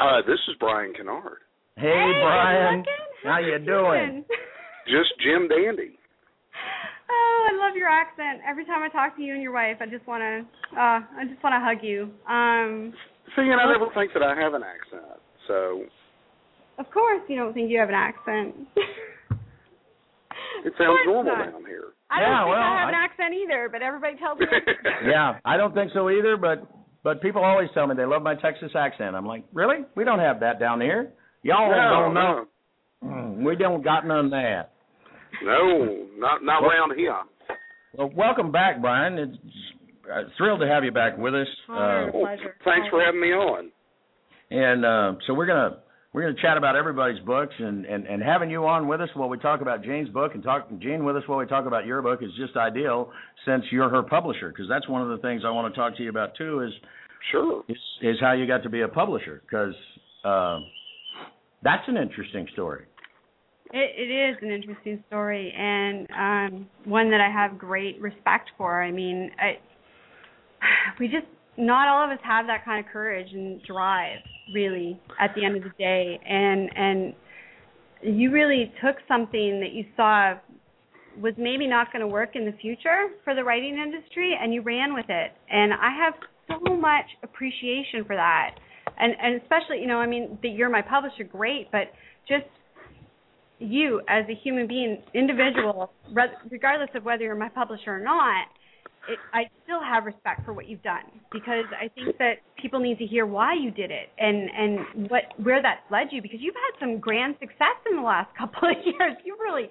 Uh, 0.00 0.22
this 0.26 0.38
is 0.48 0.56
Brian 0.58 0.92
Kennard. 0.96 1.38
Hey, 1.76 1.82
Hey, 1.90 2.12
Brian, 2.22 2.78
looking. 2.78 2.92
how 3.24 3.38
you 3.38 3.58
doing? 3.58 4.24
Just 4.86 5.10
Jim 5.22 5.46
Dandy. 5.48 5.98
Oh, 7.08 7.48
I 7.52 7.66
love 7.66 7.76
your 7.76 7.88
accent. 7.88 8.40
Every 8.48 8.64
time 8.64 8.82
I 8.82 8.88
talk 8.88 9.14
to 9.16 9.22
you 9.22 9.34
and 9.34 9.42
your 9.42 9.52
wife, 9.52 9.76
I 9.80 9.86
just 9.86 10.06
want 10.06 10.22
to, 10.22 10.76
uh, 10.76 11.00
I 11.20 11.24
just 11.28 11.42
want 11.44 11.52
to 11.54 11.60
hug 11.60 11.78
you. 11.84 12.10
Um, 12.28 12.92
See, 13.36 13.42
and 13.42 13.60
I 13.60 13.70
never 13.70 13.86
think 13.94 14.12
that 14.14 14.22
I 14.22 14.34
have 14.40 14.54
an 14.54 14.62
accent. 14.62 15.20
So 15.48 15.84
of 16.78 16.90
course, 16.90 17.22
you 17.28 17.36
don't 17.36 17.52
think 17.54 17.70
you 17.70 17.78
have 17.78 17.88
an 17.88 17.94
accent. 17.94 18.54
it 20.64 20.72
sounds 20.78 21.00
normal 21.06 21.24
not. 21.36 21.52
down 21.52 21.64
here. 21.66 21.92
I 22.10 22.20
don't 22.20 22.28
Yeah, 22.30 22.38
think 22.44 22.48
well, 22.50 22.60
I 22.62 22.80
have 22.80 22.88
an 22.88 22.94
accent 22.94 23.34
either, 23.34 23.68
but 23.70 23.82
everybody 23.82 24.16
tells 24.16 24.38
me. 24.38 24.46
Yeah, 25.08 25.38
I 25.44 25.56
don't 25.56 25.74
think 25.74 25.90
so 25.94 26.08
either, 26.10 26.36
but 26.36 26.66
but 27.02 27.20
people 27.20 27.44
always 27.44 27.68
tell 27.74 27.86
me 27.86 27.94
they 27.94 28.04
love 28.06 28.22
my 28.22 28.34
Texas 28.34 28.72
accent. 28.76 29.14
I'm 29.14 29.26
like, 29.26 29.44
really? 29.52 29.78
We 29.94 30.04
don't 30.04 30.20
have 30.20 30.40
that 30.40 30.58
down 30.58 30.80
here. 30.80 31.12
Y'all 31.42 31.70
no, 31.70 32.00
don't 32.04 32.14
know. 32.14 32.32
no, 32.32 32.44
Mm, 33.04 33.44
We 33.44 33.54
don't 33.56 33.82
got 33.84 34.06
none 34.06 34.26
of 34.26 34.30
that. 34.30 34.70
no, 35.42 36.06
not 36.16 36.42
not 36.42 36.62
Well- 36.62 36.70
around 36.70 36.96
here. 36.98 37.14
Well, 37.96 38.10
welcome 38.16 38.50
back, 38.50 38.80
Brian. 38.80 39.18
It's 39.18 39.36
uh, 40.12 40.22
thrilled 40.36 40.60
to 40.60 40.66
have 40.66 40.82
you 40.84 40.90
back 40.90 41.16
with 41.18 41.34
us. 41.34 41.46
Honor. 41.68 42.08
Uh, 42.08 42.12
Pleasure. 42.12 42.54
Thanks 42.64 42.88
for 42.90 43.00
having 43.04 43.20
me 43.20 43.28
on. 43.32 43.70
And 44.50 44.84
uh, 44.84 45.12
so 45.26 45.34
we're 45.34 45.46
gonna 45.46 45.78
we're 46.14 46.22
gonna 46.22 46.40
chat 46.40 46.56
about 46.56 46.76
everybody's 46.76 47.18
books 47.24 47.54
and, 47.58 47.84
and, 47.84 48.06
and 48.06 48.22
having 48.22 48.48
you 48.48 48.64
on 48.66 48.86
with 48.86 49.00
us 49.00 49.08
while 49.14 49.28
we 49.28 49.36
talk 49.36 49.60
about 49.60 49.82
Jane's 49.82 50.08
book 50.08 50.32
and 50.34 50.42
talk 50.42 50.68
Jane 50.78 51.04
with 51.04 51.16
us 51.16 51.24
while 51.26 51.38
we 51.38 51.46
talk 51.46 51.66
about 51.66 51.84
your 51.84 52.00
book 52.00 52.20
is 52.22 52.30
just 52.38 52.56
ideal 52.56 53.10
since 53.44 53.64
you're 53.70 53.90
her 53.90 54.02
publisher 54.02 54.48
because 54.48 54.66
that's 54.68 54.88
one 54.88 55.02
of 55.02 55.08
the 55.08 55.18
things 55.18 55.42
I 55.44 55.50
want 55.50 55.74
to 55.74 55.78
talk 55.78 55.96
to 55.96 56.02
you 56.02 56.08
about 56.08 56.30
too 56.38 56.60
is 56.60 56.72
Sure. 57.32 57.64
is, 57.68 57.76
is 58.00 58.16
how 58.20 58.32
you 58.32 58.46
got 58.46 58.62
to 58.62 58.68
be 58.68 58.82
a 58.82 58.88
publisher 58.88 59.42
because 59.44 59.74
uh, 60.24 60.60
that's 61.62 61.82
an 61.88 61.96
interesting 61.96 62.46
story. 62.52 62.84
It, 63.72 63.90
it 63.96 64.12
is 64.12 64.36
an 64.40 64.50
interesting 64.50 65.02
story 65.08 65.52
and 65.56 66.06
um, 66.16 66.66
one 66.84 67.10
that 67.10 67.20
I 67.20 67.30
have 67.30 67.58
great 67.58 68.00
respect 68.00 68.50
for. 68.56 68.82
I 68.82 68.92
mean, 68.92 69.30
I, 69.40 69.58
we 71.00 71.08
just 71.08 71.26
not 71.56 71.88
all 71.88 72.04
of 72.04 72.10
us 72.10 72.22
have 72.24 72.46
that 72.46 72.64
kind 72.64 72.84
of 72.84 72.90
courage 72.90 73.28
and 73.32 73.62
drive, 73.62 74.18
really, 74.52 75.00
at 75.20 75.34
the 75.34 75.44
end 75.44 75.56
of 75.56 75.62
the 75.62 75.72
day. 75.78 76.20
And 76.26 76.70
and 76.76 77.14
you 78.02 78.30
really 78.30 78.72
took 78.84 78.96
something 79.08 79.60
that 79.60 79.72
you 79.72 79.84
saw 79.96 80.34
was 81.20 81.34
maybe 81.38 81.66
not 81.66 81.92
going 81.92 82.00
to 82.00 82.08
work 82.08 82.30
in 82.34 82.44
the 82.44 82.52
future 82.60 83.08
for 83.22 83.34
the 83.34 83.44
writing 83.44 83.78
industry, 83.78 84.36
and 84.40 84.52
you 84.52 84.62
ran 84.62 84.94
with 84.94 85.06
it. 85.08 85.32
And 85.48 85.72
I 85.72 85.90
have 86.04 86.14
so 86.48 86.76
much 86.76 87.06
appreciation 87.22 88.04
for 88.06 88.16
that. 88.16 88.56
And 88.98 89.14
and 89.20 89.40
especially, 89.40 89.80
you 89.80 89.86
know, 89.86 89.98
I 89.98 90.06
mean, 90.06 90.38
that 90.42 90.50
you're 90.50 90.70
my 90.70 90.82
publisher, 90.82 91.24
great, 91.24 91.70
but 91.70 91.92
just 92.28 92.46
you 93.58 94.00
as 94.08 94.24
a 94.28 94.34
human 94.42 94.66
being, 94.66 95.02
individual, 95.14 95.92
regardless 96.50 96.90
of 96.94 97.04
whether 97.04 97.22
you're 97.22 97.34
my 97.36 97.48
publisher 97.48 97.94
or 97.94 98.00
not, 98.00 98.46
it, 99.06 99.18
I 99.32 99.44
still 99.64 99.80
have 99.82 100.04
respect 100.04 100.44
for 100.44 100.52
what 100.52 100.68
you've 100.68 100.82
done 100.82 101.04
because 101.32 101.64
I 101.78 101.88
think 101.88 102.16
that 102.18 102.34
people 102.60 102.80
need 102.80 102.98
to 102.98 103.06
hear 103.06 103.26
why 103.26 103.54
you 103.54 103.70
did 103.70 103.90
it 103.90 104.08
and 104.18 104.48
and 104.56 105.10
what 105.10 105.22
where 105.42 105.60
that's 105.62 105.82
led 105.90 106.08
you 106.10 106.22
because 106.22 106.38
you've 106.40 106.54
had 106.54 106.80
some 106.80 106.98
grand 107.00 107.36
success 107.40 107.76
in 107.90 107.96
the 107.96 108.02
last 108.02 108.34
couple 108.38 108.68
of 108.68 108.76
years. 108.84 109.14
You've 109.24 109.40
really 109.40 109.68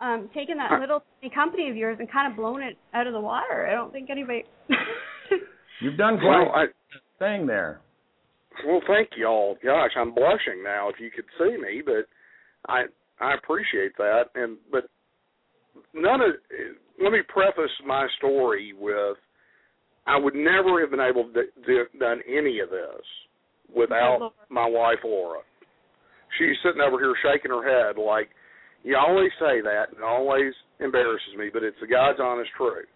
um 0.00 0.28
taken 0.34 0.58
that 0.58 0.78
little 0.80 1.02
tiny 1.20 1.32
company 1.34 1.68
of 1.70 1.76
yours 1.76 1.96
and 1.98 2.10
kind 2.10 2.30
of 2.30 2.36
blown 2.36 2.62
it 2.62 2.76
out 2.94 3.06
of 3.06 3.12
the 3.12 3.20
water. 3.20 3.66
I 3.66 3.72
don't 3.74 3.92
think 3.92 4.10
anybody. 4.10 4.44
You've 5.80 5.96
done 5.96 6.18
quite 6.18 6.44
Well, 6.44 6.52
I 6.54 6.64
a 6.64 6.68
thing 7.18 7.46
there. 7.46 7.80
well, 8.66 8.80
thank 8.86 9.10
you 9.16 9.26
all. 9.26 9.56
Gosh, 9.62 9.92
I'm 9.96 10.12
blushing 10.14 10.62
now 10.64 10.88
if 10.88 10.96
you 11.00 11.10
could 11.10 11.24
see 11.38 11.56
me, 11.56 11.82
but 11.84 12.06
I 12.68 12.84
I 13.20 13.34
appreciate 13.34 13.96
that. 13.98 14.24
And 14.34 14.58
but 14.70 14.84
none 15.94 16.20
of 16.20 16.30
let 17.02 17.12
me 17.12 17.20
preface 17.28 17.72
my 17.86 18.06
story 18.18 18.72
with 18.78 19.16
I 20.06 20.16
would 20.16 20.34
never 20.34 20.80
have 20.80 20.90
been 20.90 21.04
able 21.04 21.24
to 21.24 21.42
do, 21.66 21.84
done 21.98 22.20
any 22.26 22.60
of 22.60 22.70
this 22.70 23.04
without 23.74 24.32
my 24.48 24.66
wife 24.66 25.04
Laura. 25.04 25.40
She's 26.38 26.56
sitting 26.64 26.80
over 26.80 26.98
here 26.98 27.14
shaking 27.22 27.50
her 27.50 27.64
head 27.64 28.00
like 28.00 28.30
you 28.84 28.96
always 28.96 29.30
say 29.38 29.60
that 29.60 29.90
and 29.90 29.98
it 29.98 30.04
always 30.04 30.52
embarrasses 30.80 31.34
me, 31.36 31.50
but 31.52 31.62
it's 31.62 31.76
the 31.80 31.86
God's 31.86 32.20
honest 32.22 32.50
truth. 32.56 32.86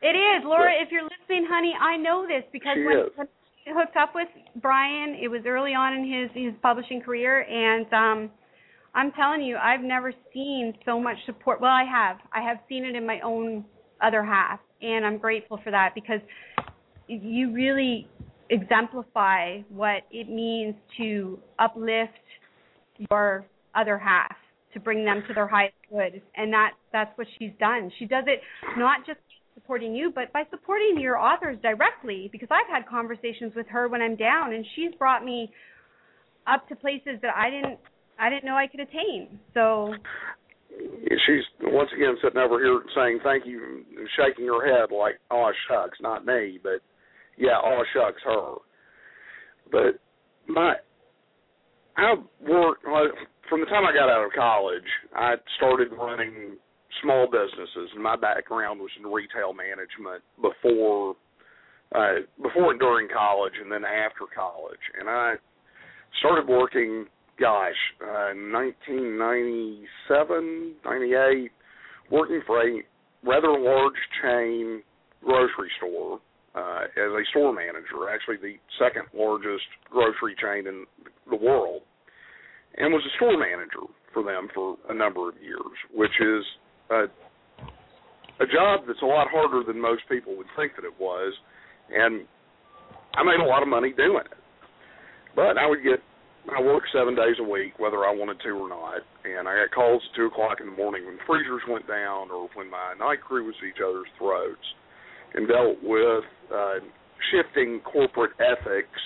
It 0.00 0.16
is, 0.16 0.44
Laura. 0.44 0.72
If 0.80 0.92
you're 0.92 1.04
listening, 1.04 1.48
honey, 1.48 1.72
I 1.80 1.96
know 1.96 2.26
this 2.28 2.44
because 2.52 2.76
when, 2.76 2.98
is. 2.98 3.12
when 3.16 3.28
I 3.66 3.72
hooked 3.72 3.96
up 3.96 4.12
with 4.14 4.28
Brian, 4.60 5.16
it 5.20 5.28
was 5.28 5.42
early 5.46 5.72
on 5.72 5.94
in 5.94 6.04
his 6.04 6.30
his 6.34 6.54
publishing 6.60 7.00
career, 7.00 7.40
and 7.40 7.86
um 7.92 8.30
I'm 8.94 9.10
telling 9.12 9.42
you, 9.42 9.56
I've 9.56 9.82
never 9.82 10.12
seen 10.32 10.72
so 10.84 11.00
much 11.00 11.16
support. 11.26 11.60
Well, 11.60 11.70
I 11.70 11.84
have. 11.84 12.18
I 12.32 12.40
have 12.42 12.58
seen 12.68 12.84
it 12.84 12.94
in 12.94 13.06
my 13.06 13.20
own 13.20 13.64
other 14.00 14.24
half, 14.24 14.60
and 14.80 15.04
I'm 15.04 15.18
grateful 15.18 15.58
for 15.64 15.70
that 15.70 15.92
because 15.94 16.20
you 17.08 17.52
really 17.52 18.08
exemplify 18.50 19.60
what 19.68 20.02
it 20.10 20.28
means 20.28 20.74
to 20.98 21.38
uplift 21.58 22.12
your 23.10 23.44
other 23.74 23.98
half 23.98 24.36
to 24.72 24.80
bring 24.80 25.04
them 25.04 25.22
to 25.26 25.34
their 25.34 25.46
highest 25.46 25.74
good 25.90 26.20
and 26.36 26.52
that 26.52 26.72
that's 26.92 27.16
what 27.16 27.26
she's 27.38 27.52
done 27.58 27.90
she 27.98 28.04
does 28.04 28.24
it 28.26 28.40
not 28.76 29.04
just 29.06 29.18
supporting 29.54 29.94
you 29.94 30.12
but 30.14 30.32
by 30.32 30.42
supporting 30.50 31.00
your 31.00 31.18
authors 31.18 31.56
directly 31.62 32.28
because 32.32 32.48
i've 32.50 32.68
had 32.70 32.86
conversations 32.86 33.52
with 33.56 33.66
her 33.66 33.88
when 33.88 34.02
i'm 34.02 34.16
down 34.16 34.52
and 34.52 34.64
she's 34.76 34.92
brought 34.98 35.24
me 35.24 35.50
up 36.46 36.68
to 36.68 36.76
places 36.76 37.18
that 37.22 37.34
i 37.36 37.50
didn't 37.50 37.78
i 38.18 38.30
didn't 38.30 38.44
know 38.44 38.56
i 38.56 38.66
could 38.66 38.80
attain 38.80 39.28
so 39.52 39.94
she's 41.26 41.44
once 41.62 41.90
again 41.94 42.16
sitting 42.22 42.40
over 42.40 42.58
here 42.58 42.82
saying 42.96 43.18
thank 43.22 43.46
you 43.46 43.84
and 43.96 44.08
shaking 44.16 44.46
her 44.46 44.64
head 44.64 44.90
like 44.94 45.14
oh 45.30 45.50
shucks 45.68 45.98
not 46.00 46.26
me 46.26 46.58
but 46.62 46.80
yeah 47.36 47.58
oh 47.62 47.82
shucks 47.92 48.20
her 48.24 48.54
but 49.70 50.00
my 50.46 50.74
I 51.96 52.14
worked 52.40 52.84
from 53.48 53.60
the 53.60 53.66
time 53.66 53.84
I 53.84 53.94
got 53.94 54.10
out 54.10 54.24
of 54.24 54.32
college. 54.32 54.88
I 55.14 55.34
started 55.56 55.88
running 55.92 56.56
small 57.02 57.26
businesses, 57.26 57.90
and 57.94 58.02
my 58.02 58.16
background 58.16 58.80
was 58.80 58.90
in 58.98 59.06
retail 59.10 59.52
management 59.52 60.22
before, 60.40 61.14
uh, 61.94 62.26
before 62.42 62.70
and 62.72 62.80
during 62.80 63.08
college, 63.08 63.54
and 63.60 63.70
then 63.70 63.84
after 63.84 64.26
college. 64.34 64.82
And 64.98 65.08
I 65.08 65.34
started 66.18 66.48
working, 66.48 67.06
gosh, 67.38 67.76
uh, 68.02 68.34
1997, 68.34 70.74
98, 70.84 71.50
working 72.10 72.42
for 72.46 72.62
a 72.62 72.82
rather 73.24 73.58
large 73.58 73.94
chain 74.22 74.82
grocery 75.24 75.70
store 75.78 76.20
uh, 76.54 76.84
as 76.84 77.10
a 77.10 77.24
store 77.30 77.52
manager, 77.52 78.08
actually 78.12 78.36
the 78.36 78.56
second 78.78 79.06
largest 79.14 79.64
grocery 79.90 80.36
chain 80.40 80.66
in 80.66 80.84
the 81.28 81.36
world, 81.36 81.82
and 82.76 82.92
was 82.92 83.02
a 83.04 83.16
store 83.16 83.38
manager 83.38 83.86
for 84.12 84.22
them 84.22 84.48
for 84.54 84.76
a 84.88 84.94
number 84.94 85.28
of 85.28 85.34
years, 85.42 85.76
which 85.92 86.12
is 86.20 86.44
a, 86.90 87.04
a 88.42 88.46
job 88.46 88.82
that's 88.86 89.02
a 89.02 89.06
lot 89.06 89.26
harder 89.30 89.64
than 89.66 89.80
most 89.80 90.02
people 90.08 90.36
would 90.36 90.46
think 90.56 90.76
that 90.76 90.84
it 90.84 90.94
was, 91.00 91.32
and 91.90 92.24
I 93.14 93.24
made 93.24 93.40
a 93.40 93.48
lot 93.48 93.62
of 93.62 93.68
money 93.68 93.92
doing 93.92 94.22
it. 94.24 94.38
But 95.34 95.58
I 95.58 95.66
would 95.66 95.82
get 95.82 95.98
I 96.52 96.60
worked 96.60 96.88
seven 96.92 97.14
days 97.14 97.36
a 97.40 97.42
week, 97.48 97.78
whether 97.78 98.04
I 98.04 98.12
wanted 98.12 98.38
to 98.44 98.50
or 98.50 98.68
not, 98.68 99.00
and 99.24 99.48
I 99.48 99.64
got 99.64 99.72
calls 99.74 100.02
at 100.04 100.14
two 100.16 100.26
o'clock 100.26 100.60
in 100.60 100.66
the 100.66 100.76
morning 100.76 101.06
when 101.06 101.16
freezers 101.26 101.62
went 101.68 101.88
down 101.88 102.30
or 102.30 102.48
when 102.54 102.68
my 102.70 102.92
night 102.98 103.20
crew 103.22 103.46
was 103.46 103.54
at 103.62 103.68
each 103.68 103.80
other's 103.82 104.08
throats 104.18 104.62
and 105.34 105.48
dealt 105.48 105.78
with 105.82 106.24
uh, 106.52 106.78
shifting 107.32 107.80
corporate 107.80 108.32
ethics. 108.38 109.00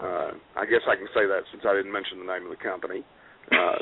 Uh, 0.00 0.32
I 0.56 0.64
guess 0.64 0.80
I 0.88 0.96
can 0.96 1.08
say 1.14 1.26
that 1.28 1.44
since 1.52 1.62
I 1.68 1.74
didn't 1.76 1.92
mention 1.92 2.18
the 2.24 2.32
name 2.32 2.44
of 2.48 2.56
the 2.56 2.62
company. 2.64 3.04
Uh, 3.52 3.78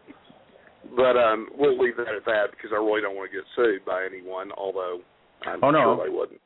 but 0.96 1.16
um, 1.20 1.48
we'll 1.56 1.78
leave 1.78 1.96
that 1.96 2.08
at 2.08 2.24
that 2.24 2.50
because 2.50 2.70
I 2.72 2.76
really 2.80 3.02
don't 3.02 3.14
want 3.16 3.30
to 3.30 3.36
get 3.36 3.44
sued 3.54 3.84
by 3.84 4.04
anyone, 4.08 4.50
although 4.56 5.00
I'm 5.46 5.60
Oh, 5.62 5.70
no. 5.70 5.96
sure 5.96 6.06
they 6.08 6.12
wouldn't. 6.12 6.40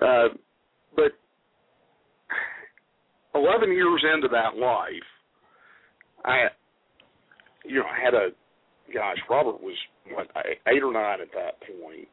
Uh, 0.00 0.28
but 0.94 1.12
11 3.34 3.72
years 3.72 4.04
into 4.14 4.28
that 4.28 4.56
life, 4.56 5.08
I, 6.24 6.46
you 7.64 7.76
know, 7.76 7.86
I 7.86 8.04
had 8.04 8.14
a, 8.14 8.28
gosh, 8.92 9.18
Robert 9.28 9.62
was, 9.62 9.76
what, 10.12 10.28
eight 10.66 10.82
or 10.82 10.92
nine 10.92 11.20
at 11.20 11.28
that 11.32 11.60
point 11.60 12.08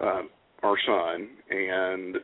um, 0.00 0.28
our 0.62 0.76
son, 0.86 1.28
and 1.50 2.16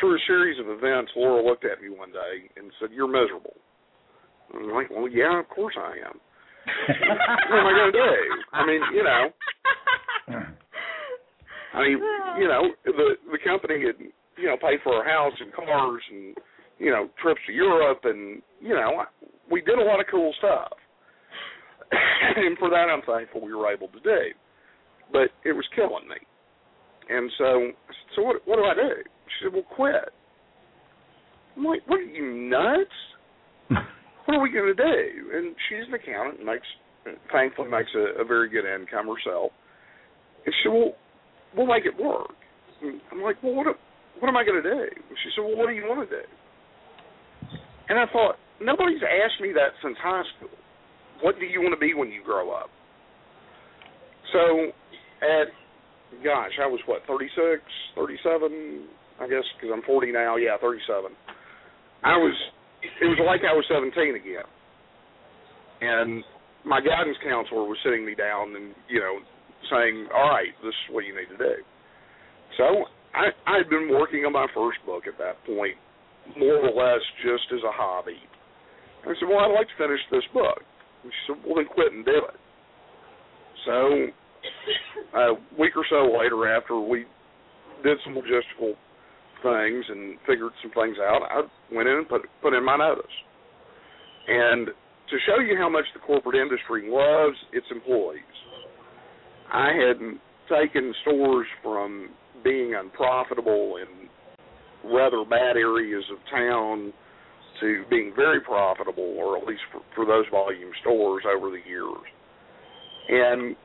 through 0.00 0.14
a 0.16 0.18
series 0.26 0.58
of 0.58 0.66
events, 0.68 1.12
Laura 1.16 1.44
looked 1.44 1.64
at 1.64 1.80
me 1.80 1.88
one 1.90 2.12
day 2.12 2.50
and 2.56 2.70
said, 2.80 2.90
"You're 2.92 3.08
miserable." 3.08 3.54
I'm 4.54 4.70
like, 4.70 4.90
"Well, 4.90 5.08
yeah, 5.08 5.38
of 5.38 5.48
course 5.48 5.74
I 5.78 5.96
am. 6.06 6.20
what 7.50 7.58
am 7.58 7.66
I 7.66 7.72
going 7.72 7.92
to 7.92 7.98
do? 7.98 8.14
I 8.52 8.66
mean, 8.66 8.80
you 8.94 9.02
know, 9.02 9.28
I 11.74 11.80
mean, 11.82 11.98
you 12.38 12.48
know, 12.48 12.68
the 12.84 13.16
the 13.30 13.38
company 13.44 13.84
had, 13.86 13.96
you 14.42 14.48
know, 14.48 14.56
paid 14.58 14.80
for 14.82 14.94
our 14.94 15.04
house 15.04 15.38
and 15.38 15.52
cars 15.54 16.02
and 16.10 16.36
you 16.78 16.90
know 16.90 17.08
trips 17.22 17.40
to 17.46 17.52
Europe 17.52 18.00
and 18.04 18.42
you 18.60 18.74
know 18.74 19.04
we 19.50 19.60
did 19.62 19.78
a 19.78 19.84
lot 19.84 20.00
of 20.00 20.06
cool 20.10 20.34
stuff, 20.38 20.72
and 22.36 22.58
for 22.58 22.68
that 22.68 22.90
I'm 22.90 23.02
thankful 23.06 23.40
we 23.40 23.54
were 23.54 23.72
able 23.72 23.88
to 23.88 24.00
do 24.00 24.34
but 25.12 25.28
it 25.44 25.52
was 25.52 25.64
killing 25.76 26.08
me. 26.08 26.16
And 27.08 27.30
so, 27.36 27.70
so 28.16 28.22
what? 28.22 28.36
What 28.46 28.56
do 28.56 28.64
I 28.64 28.74
do? 28.74 29.02
She 29.04 29.44
said, 29.44 29.52
well, 29.52 29.62
quit. 29.76 30.10
I'm 31.56 31.64
like, 31.64 31.86
what 31.86 32.00
are 32.00 32.02
you 32.02 32.48
nuts? 32.48 32.90
what 33.68 34.34
are 34.34 34.40
we 34.40 34.50
going 34.50 34.74
to 34.74 34.82
do? 34.82 35.36
And 35.36 35.54
she's 35.68 35.86
an 35.88 35.94
accountant, 35.94 36.38
and 36.38 36.46
makes 36.46 36.66
thankfully 37.30 37.68
makes 37.68 37.90
a, 37.94 38.22
a 38.22 38.24
very 38.24 38.48
good 38.48 38.64
income 38.64 39.08
herself. 39.08 39.50
And 40.46 40.54
she 40.54 40.68
said, 40.68 40.72
well, 40.72 40.94
we'll 41.56 41.66
make 41.66 41.84
it 41.84 42.00
work. 42.02 42.34
And 42.80 43.00
I'm 43.10 43.20
like, 43.20 43.42
well, 43.42 43.54
what? 43.54 43.66
What 44.20 44.28
am 44.28 44.36
I 44.36 44.44
going 44.44 44.62
to 44.62 44.68
do? 44.68 44.84
She 45.24 45.30
said, 45.34 45.42
well, 45.42 45.56
what 45.56 45.66
do 45.68 45.74
you 45.74 45.84
want 45.84 46.08
to 46.08 46.10
do? 46.10 46.24
And 47.88 47.98
I 47.98 48.06
thought, 48.12 48.36
nobody's 48.60 49.02
asked 49.02 49.40
me 49.40 49.52
that 49.52 49.74
since 49.82 49.96
high 50.00 50.22
school. 50.36 50.54
What 51.20 51.38
do 51.38 51.46
you 51.46 51.60
want 51.60 51.74
to 51.74 51.80
be 51.80 51.94
when 51.94 52.10
you 52.10 52.22
grow 52.22 52.50
up? 52.50 52.70
So 54.32 54.72
at 55.22 55.52
gosh, 56.20 56.52
I 56.60 56.66
was 56.66 56.80
what 56.84 57.00
36, 57.06 57.62
37, 57.96 58.84
I 59.20 59.28
guess, 59.28 59.46
because 59.56 59.72
I'm 59.72 59.82
40 59.82 60.12
now. 60.12 60.36
Yeah, 60.36 60.60
37. 60.60 61.12
I 62.04 62.16
was. 62.18 62.34
It 62.82 63.06
was 63.06 63.20
like 63.22 63.46
I 63.46 63.54
was 63.54 63.64
17 63.70 63.94
again, 64.18 64.42
and 65.80 66.24
my 66.66 66.82
guidance 66.82 67.16
counselor 67.22 67.62
was 67.62 67.78
sitting 67.86 68.04
me 68.04 68.18
down 68.18 68.58
and 68.58 68.74
you 68.90 68.98
know 68.98 69.22
saying, 69.70 70.10
"All 70.10 70.28
right, 70.34 70.50
this 70.66 70.74
is 70.74 70.86
what 70.90 71.06
you 71.06 71.14
need 71.14 71.30
to 71.30 71.38
do." 71.38 71.54
So 72.58 72.90
I 73.14 73.30
I 73.46 73.58
had 73.58 73.68
been 73.68 73.90
working 73.90 74.24
on 74.24 74.32
my 74.32 74.46
first 74.54 74.78
book 74.86 75.04
at 75.06 75.18
that 75.18 75.42
point, 75.44 75.76
more 76.38 76.56
or 76.56 76.72
less 76.72 77.02
just 77.22 77.44
as 77.52 77.60
a 77.64 77.72
hobby. 77.72 78.20
I 79.04 79.14
said, 79.18 79.28
"Well, 79.28 79.40
I'd 79.40 79.54
like 79.54 79.68
to 79.68 79.76
finish 79.78 80.00
this 80.10 80.24
book." 80.32 80.62
And 81.02 81.12
she 81.12 81.32
said, 81.32 81.44
"Well, 81.44 81.56
then 81.56 81.66
quit 81.66 81.92
and 81.92 82.04
do 82.04 82.16
it." 82.16 82.38
So 83.64 84.08
a 85.14 85.34
week 85.58 85.76
or 85.76 85.84
so 85.88 86.16
later, 86.18 86.48
after 86.48 86.78
we 86.78 87.06
did 87.82 87.98
some 88.04 88.14
logistical 88.14 88.74
things 89.42 89.84
and 89.88 90.18
figured 90.26 90.52
some 90.62 90.70
things 90.70 90.96
out, 90.98 91.22
I 91.22 91.42
went 91.74 91.88
in 91.88 91.98
and 91.98 92.08
put 92.08 92.22
put 92.40 92.54
in 92.54 92.64
my 92.64 92.76
notice. 92.76 93.12
And 94.28 94.68
to 94.68 95.18
show 95.26 95.40
you 95.40 95.56
how 95.58 95.68
much 95.68 95.84
the 95.94 96.00
corporate 96.00 96.36
industry 96.36 96.88
loves 96.88 97.36
its 97.52 97.66
employees, 97.70 98.22
I 99.52 99.72
had 99.74 99.98
taken 100.48 100.94
stores 101.02 101.46
from 101.62 102.10
being 102.44 102.74
unprofitable 102.74 103.76
in 103.76 104.08
rather 104.90 105.24
bad 105.24 105.56
areas 105.56 106.04
of 106.10 106.18
town 106.30 106.92
to 107.60 107.84
being 107.88 108.12
very 108.16 108.40
profitable, 108.40 109.14
or 109.18 109.38
at 109.38 109.46
least 109.46 109.62
for, 109.70 109.80
for 109.94 110.04
those 110.04 110.24
volume 110.30 110.70
stores 110.80 111.22
over 111.24 111.50
the 111.50 111.62
years. 111.68 112.02
And 113.08 113.56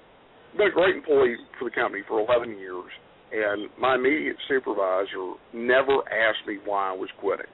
been 0.58 0.68
a 0.68 0.72
great 0.72 0.96
employee 0.96 1.36
for 1.58 1.70
the 1.70 1.76
company 1.76 2.04
for 2.08 2.20
11 2.20 2.58
years, 2.58 2.92
and 3.32 3.70
my 3.80 3.96
immediate 3.96 4.38
supervisor 4.48 5.34
never 5.54 6.02
asked 6.10 6.48
me 6.48 6.58
why 6.66 6.90
I 6.90 6.94
was 6.94 7.10
quitting. 7.20 7.46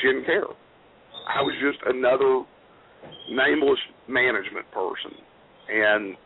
She 0.00 0.08
didn't 0.08 0.26
care. 0.26 0.48
I 1.28 1.42
was 1.42 1.54
just 1.62 1.78
another 1.86 2.42
nameless 3.30 3.78
management 4.08 4.66
person, 4.72 5.12
and 5.68 6.16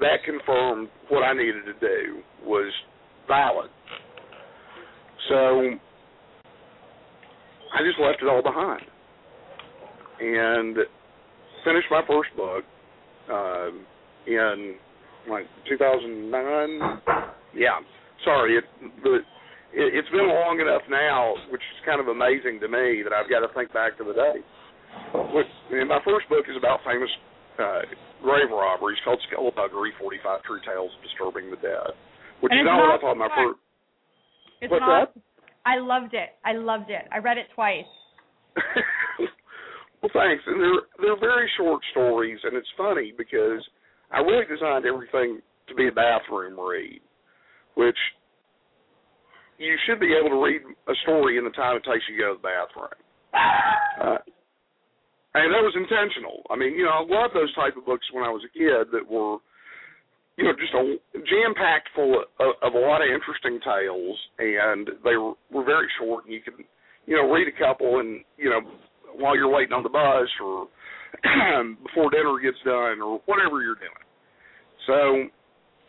that 0.00 0.24
confirmed 0.24 0.88
what 1.08 1.22
I 1.22 1.32
needed 1.32 1.64
to 1.66 1.74
do 1.80 2.22
was 2.44 2.72
valid. 3.26 3.70
So 5.28 5.60
I 7.74 7.84
just 7.84 7.98
left 8.00 8.22
it 8.22 8.28
all 8.28 8.42
behind 8.42 8.82
and 10.20 10.76
finished 11.64 11.88
my 11.90 12.02
first 12.06 12.30
book 12.36 12.64
uh, 13.30 13.68
in 14.26 14.74
like 15.28 15.46
2009. 15.68 16.32
Yeah, 17.54 17.80
sorry, 18.24 18.56
it, 18.56 18.64
the 19.02 19.20
it, 19.72 19.94
it's 19.94 20.08
been 20.08 20.28
long 20.28 20.60
enough 20.60 20.82
now, 20.88 21.34
which 21.50 21.60
is 21.60 21.84
kind 21.84 22.00
of 22.00 22.08
amazing 22.08 22.60
to 22.60 22.68
me 22.68 23.02
that 23.04 23.12
I've 23.12 23.28
got 23.28 23.40
to 23.40 23.52
think 23.54 23.72
back 23.72 23.98
to 23.98 24.04
the 24.04 24.12
day. 24.14 24.40
Which, 25.34 25.46
and 25.70 25.88
my 25.88 26.00
first 26.04 26.28
book 26.28 26.46
is 26.48 26.56
about 26.56 26.80
famous 26.84 27.10
uh, 27.58 27.82
grave 28.22 28.50
robberies 28.50 28.98
called 29.04 29.20
Skelebuggery: 29.28 29.90
45 29.98 30.42
True 30.42 30.60
Tales 30.64 30.90
of 30.96 31.02
Disturbing 31.02 31.50
the 31.50 31.56
Dead, 31.58 31.92
which 32.40 32.52
And 32.52 32.62
is 32.62 32.66
not 32.66 32.78
what 32.78 32.94
I 32.94 33.00
thought 33.00 33.16
my 33.16 33.28
first. 33.34 33.60
It's 34.60 34.70
What's 34.70 34.80
not. 34.80 35.14
that? 35.14 35.22
I 35.66 35.78
loved 35.78 36.14
it. 36.14 36.30
I 36.44 36.54
loved 36.54 36.90
it. 36.90 37.04
I 37.12 37.18
read 37.18 37.38
it 37.38 37.46
twice. 37.54 37.84
well, 40.02 40.10
thanks. 40.14 40.42
And 40.46 40.60
they're 40.60 40.82
they're 40.98 41.20
very 41.20 41.50
short 41.56 41.82
stories, 41.90 42.38
and 42.42 42.56
it's 42.56 42.68
funny 42.76 43.12
because 43.16 43.62
I 44.10 44.20
really 44.20 44.46
designed 44.48 44.86
everything 44.86 45.40
to 45.68 45.74
be 45.74 45.88
a 45.88 45.92
bathroom 45.92 46.58
read, 46.58 47.00
which 47.74 47.98
you 49.58 49.76
should 49.86 50.00
be 50.00 50.14
able 50.18 50.30
to 50.30 50.42
read 50.42 50.62
a 50.88 50.94
story 51.02 51.36
in 51.36 51.44
the 51.44 51.50
time 51.50 51.76
it 51.76 51.84
takes 51.84 52.04
you 52.08 52.16
to 52.16 52.22
go 52.22 52.34
to 52.34 52.40
the 52.40 52.48
bathroom. 52.48 52.98
Uh, 53.98 54.14
and 55.44 55.54
that 55.54 55.64
was 55.64 55.76
intentional. 55.76 56.42
I 56.50 56.56
mean, 56.56 56.74
you 56.74 56.84
know, 56.84 56.94
I 56.94 57.02
loved 57.04 57.34
those 57.34 57.52
type 57.54 57.76
of 57.76 57.86
books 57.86 58.06
when 58.12 58.24
I 58.24 58.30
was 58.30 58.42
a 58.46 58.52
kid 58.52 58.90
that 58.92 59.04
were, 59.04 59.38
you 60.36 60.44
know, 60.44 60.54
just 60.54 60.72
a 60.74 60.96
jam 61.26 61.54
packed 61.54 61.90
full 61.94 62.22
of, 62.40 62.50
of 62.62 62.72
a 62.74 62.82
lot 62.82 63.02
of 63.02 63.10
interesting 63.10 63.60
tales, 63.60 64.18
and 64.38 64.90
they 65.04 65.16
were, 65.16 65.34
were 65.50 65.64
very 65.64 65.88
short, 65.98 66.24
and 66.24 66.32
you 66.32 66.40
could, 66.40 66.54
you 67.06 67.16
know, 67.16 67.30
read 67.30 67.48
a 67.48 67.56
couple, 67.58 68.00
and 68.00 68.24
you 68.36 68.48
know, 68.48 68.60
while 69.18 69.36
you're 69.36 69.52
waiting 69.52 69.74
on 69.74 69.82
the 69.82 69.92
bus 69.92 70.30
or 70.42 70.68
before 71.82 72.10
dinner 72.10 72.38
gets 72.40 72.60
done 72.64 73.02
or 73.02 73.20
whatever 73.26 73.62
you're 73.62 73.80
doing. 73.80 74.04
So 74.86 75.28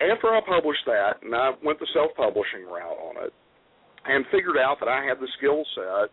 after 0.01 0.31
I 0.31 0.39
published 0.41 0.83
that, 0.87 1.21
and 1.21 1.35
I 1.35 1.51
went 1.63 1.79
the 1.79 1.87
self-publishing 1.93 2.65
route 2.65 2.99
on 2.99 3.23
it, 3.23 3.33
and 4.05 4.25
figured 4.31 4.57
out 4.57 4.79
that 4.79 4.89
I 4.89 5.03
had 5.03 5.19
the 5.19 5.27
skill 5.37 5.63
set 5.75 6.09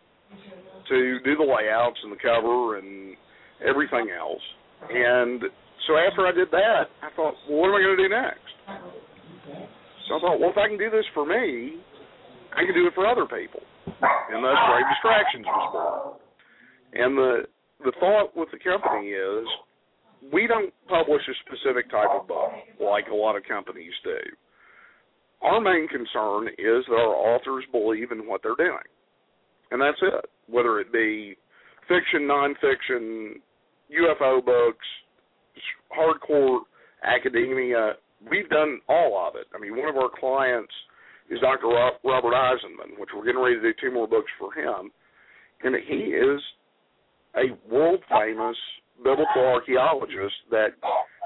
to 0.89 1.19
do 1.25 1.37
the 1.37 1.47
layouts 1.47 1.99
and 2.03 2.13
the 2.13 2.21
cover 2.21 2.79
and 2.79 3.17
everything 3.65 4.09
else. 4.11 4.43
And 4.91 5.43
so 5.87 5.97
after 5.97 6.27
I 6.27 6.33
did 6.33 6.51
that, 6.51 6.91
I 7.03 7.09
thought, 7.15 7.35
well, 7.49 7.61
what 7.61 7.69
am 7.69 7.75
I 7.77 7.83
going 7.83 7.97
to 7.97 8.03
do 8.03 8.11
next? 8.11 8.53
So 10.09 10.17
I 10.17 10.21
thought, 10.21 10.41
well, 10.41 10.51
if 10.51 10.59
I 10.59 10.69
can 10.69 10.79
do 10.79 10.91
this 10.91 11.07
for 11.15 11.27
me, 11.27 11.81
I 12.55 12.65
can 12.65 12.75
do 12.75 12.87
it 12.87 12.95
for 12.95 13.07
other 13.07 13.25
people. 13.27 13.61
And 13.87 14.45
that's 14.45 14.63
Grave 14.67 14.89
Distractions 14.93 15.47
was 15.47 15.69
born. 15.73 16.21
And 16.93 17.17
the 17.17 17.33
the 17.85 17.93
thought 18.01 18.35
with 18.35 18.49
the 18.53 18.59
company 18.59 19.09
is, 19.11 19.47
we 20.33 20.47
don't 20.47 20.73
publish 20.89 21.23
a 21.29 21.35
specific 21.45 21.91
type 21.91 22.09
of 22.11 22.27
book 22.27 22.51
like 22.81 23.05
a 23.13 23.15
lot 23.15 23.37
of 23.37 23.45
companies 23.45 23.93
do. 24.03 24.17
Our 25.43 25.61
main 25.61 25.87
concern 25.89 26.49
is 26.49 26.85
that 26.89 26.97
our 26.97 27.15
authors 27.15 27.65
believe 27.71 28.11
in 28.11 28.27
what 28.27 28.41
they're 28.43 28.57
doing, 28.57 28.89
and 29.71 29.81
that's 29.81 30.01
it. 30.01 30.25
Whether 30.49 30.81
it 30.81 30.93
be 30.93 31.37
fiction, 31.87 32.27
nonfiction, 32.27 33.35
UFO 33.91 34.45
books, 34.45 34.87
hardcore 35.97 36.61
academia, 37.05 37.95
we've 38.29 38.49
done 38.49 38.81
all 38.89 39.27
of 39.29 39.37
it. 39.37 39.47
I 39.55 39.59
mean, 39.59 39.77
one 39.77 39.89
of 39.89 39.97
our 39.97 40.11
clients 40.19 40.73
is 41.31 41.41
Dr. 41.41 41.69
Robert 41.69 42.35
Eisenman, 42.35 42.99
which 42.99 43.11
we're 43.15 43.25
getting 43.25 43.43
ready 43.43 43.57
to 43.57 43.63
do 43.63 43.73
two 43.81 43.93
more 43.93 44.09
books 44.09 44.31
for 44.39 44.53
him, 44.53 44.91
and 45.63 45.75
he 45.89 46.15
is 46.15 46.41
a 47.37 47.73
world 47.73 48.01
famous 48.11 48.57
biblical 49.03 49.45
archaeologist 49.45 50.35
that 50.51 50.69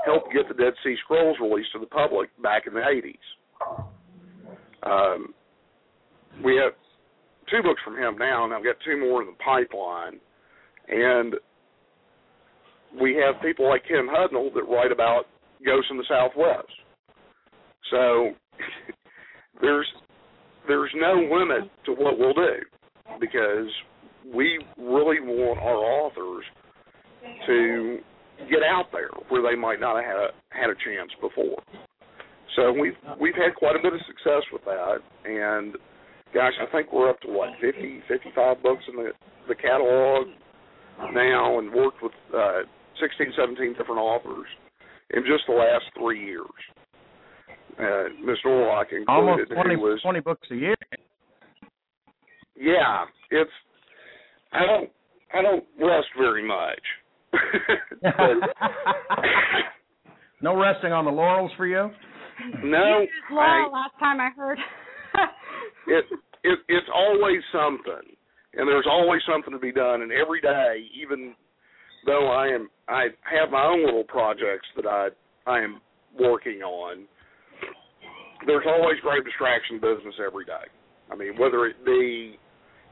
helped 0.04 0.32
get 0.32 0.48
the 0.48 0.54
Dead 0.54 0.72
Sea 0.82 0.96
Scrolls 1.04 1.36
released 1.40 1.72
to 1.72 1.78
the 1.78 1.86
public 1.86 2.30
back 2.42 2.66
in 2.66 2.74
the 2.74 2.80
80s. 2.80 3.16
Um, 4.82 5.34
we 6.42 6.56
have 6.56 6.72
two 7.50 7.62
books 7.62 7.80
from 7.84 7.96
him 7.96 8.16
now, 8.18 8.44
and 8.44 8.54
I've 8.54 8.64
got 8.64 8.76
two 8.84 8.98
more 8.98 9.20
in 9.22 9.28
the 9.28 9.44
pipeline. 9.44 10.20
And 10.88 11.34
we 12.98 13.14
have 13.16 13.40
people 13.42 13.68
like 13.68 13.82
Ken 13.86 14.08
Hudnall 14.08 14.52
that 14.54 14.64
write 14.64 14.92
about 14.92 15.24
ghosts 15.64 15.90
in 15.90 15.98
the 15.98 16.04
Southwest. 16.08 16.72
So 17.90 18.30
there's 19.60 19.86
there's 20.68 20.90
no 20.94 21.14
limit 21.14 21.70
to 21.86 21.92
what 21.92 22.18
we'll 22.18 22.34
do 22.34 22.56
because 23.20 23.68
we 24.34 24.62
really 24.78 25.20
want 25.20 25.58
our 25.58 25.76
authors 25.76 26.44
to 27.46 27.98
get 28.48 28.62
out 28.62 28.86
there 28.92 29.10
where 29.28 29.42
they 29.42 29.58
might 29.58 29.80
not 29.80 29.96
have 29.96 30.04
had 30.04 30.16
a, 30.16 30.28
had 30.50 30.70
a 30.70 30.74
chance 30.74 31.10
before. 31.20 31.58
So 32.56 32.72
we've 32.72 32.96
we've 33.20 33.34
had 33.34 33.54
quite 33.54 33.76
a 33.76 33.82
bit 33.82 33.92
of 33.92 34.00
success 34.06 34.42
with 34.52 34.64
that, 34.64 34.98
and 35.24 35.74
gosh, 36.34 36.54
I 36.60 36.70
think 36.72 36.92
we're 36.92 37.08
up 37.08 37.20
to 37.20 37.28
what 37.28 37.50
50, 37.60 38.02
55 38.08 38.62
books 38.62 38.82
in 38.88 38.96
the 38.96 39.10
the 39.48 39.54
catalog 39.54 40.26
now, 41.12 41.58
and 41.58 41.72
worked 41.72 42.02
with 42.02 42.12
uh, 42.34 42.62
16, 43.00 43.32
17 43.36 43.72
different 43.74 44.00
authors 44.00 44.46
in 45.10 45.22
just 45.22 45.44
the 45.48 45.54
last 45.54 45.84
three 45.98 46.24
years. 46.24 46.46
Uh, 47.78 48.08
Miss 48.24 48.36
Norlock 48.44 48.92
included, 48.92 49.08
Almost 49.08 49.50
20, 49.52 49.74
who 49.74 49.80
was 49.80 50.00
20 50.02 50.20
books 50.20 50.46
a 50.50 50.54
year. 50.54 50.74
yeah, 52.56 53.04
it's 53.30 53.50
I 54.52 54.66
don't 54.66 54.90
I 55.32 55.42
don't 55.42 55.64
rest 55.80 56.08
very 56.18 56.46
much. 56.46 56.80
But- 58.02 58.12
no 60.42 60.60
resting 60.60 60.92
on 60.92 61.04
the 61.04 61.10
laurels 61.10 61.52
for 61.56 61.66
you. 61.66 61.90
no, 62.64 62.98
You 62.98 63.00
used 63.02 63.38
I, 63.38 63.68
last 63.72 63.94
time 63.98 64.20
I 64.20 64.30
heard. 64.36 64.58
it 65.86 66.04
it 66.44 66.58
it's 66.68 66.86
always 66.94 67.40
something, 67.52 68.14
and 68.54 68.68
there's 68.68 68.86
always 68.90 69.20
something 69.30 69.52
to 69.52 69.58
be 69.58 69.72
done. 69.72 70.02
And 70.02 70.12
every 70.12 70.40
day, 70.40 70.84
even 71.00 71.34
though 72.06 72.28
I 72.28 72.48
am 72.48 72.68
I 72.88 73.06
have 73.30 73.50
my 73.50 73.64
own 73.64 73.84
little 73.84 74.04
projects 74.04 74.66
that 74.76 74.86
I 74.86 75.08
I 75.46 75.60
am 75.60 75.80
working 76.18 76.62
on, 76.62 77.04
there's 78.46 78.66
always 78.66 78.98
grave 79.00 79.24
distraction 79.24 79.76
business 79.76 80.14
every 80.24 80.44
day. 80.44 80.66
I 81.10 81.16
mean, 81.16 81.38
whether 81.38 81.66
it 81.66 81.84
be 81.84 82.36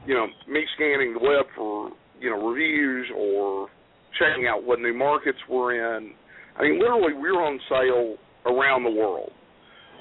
you 0.05 0.13
know 0.13 0.27
me 0.47 0.63
scanning 0.75 1.13
the 1.13 1.19
web 1.19 1.45
for 1.55 1.91
you 2.19 2.29
know 2.29 2.47
reviews 2.47 3.07
or 3.15 3.69
checking 4.17 4.47
out 4.47 4.63
what 4.63 4.79
new 4.79 4.93
markets 4.93 5.37
we're 5.49 5.97
in. 5.97 6.11
I 6.57 6.63
mean, 6.63 6.79
literally, 6.79 7.13
we're 7.13 7.41
on 7.41 7.59
sale 7.69 8.15
around 8.45 8.83
the 8.83 8.89
world 8.89 9.31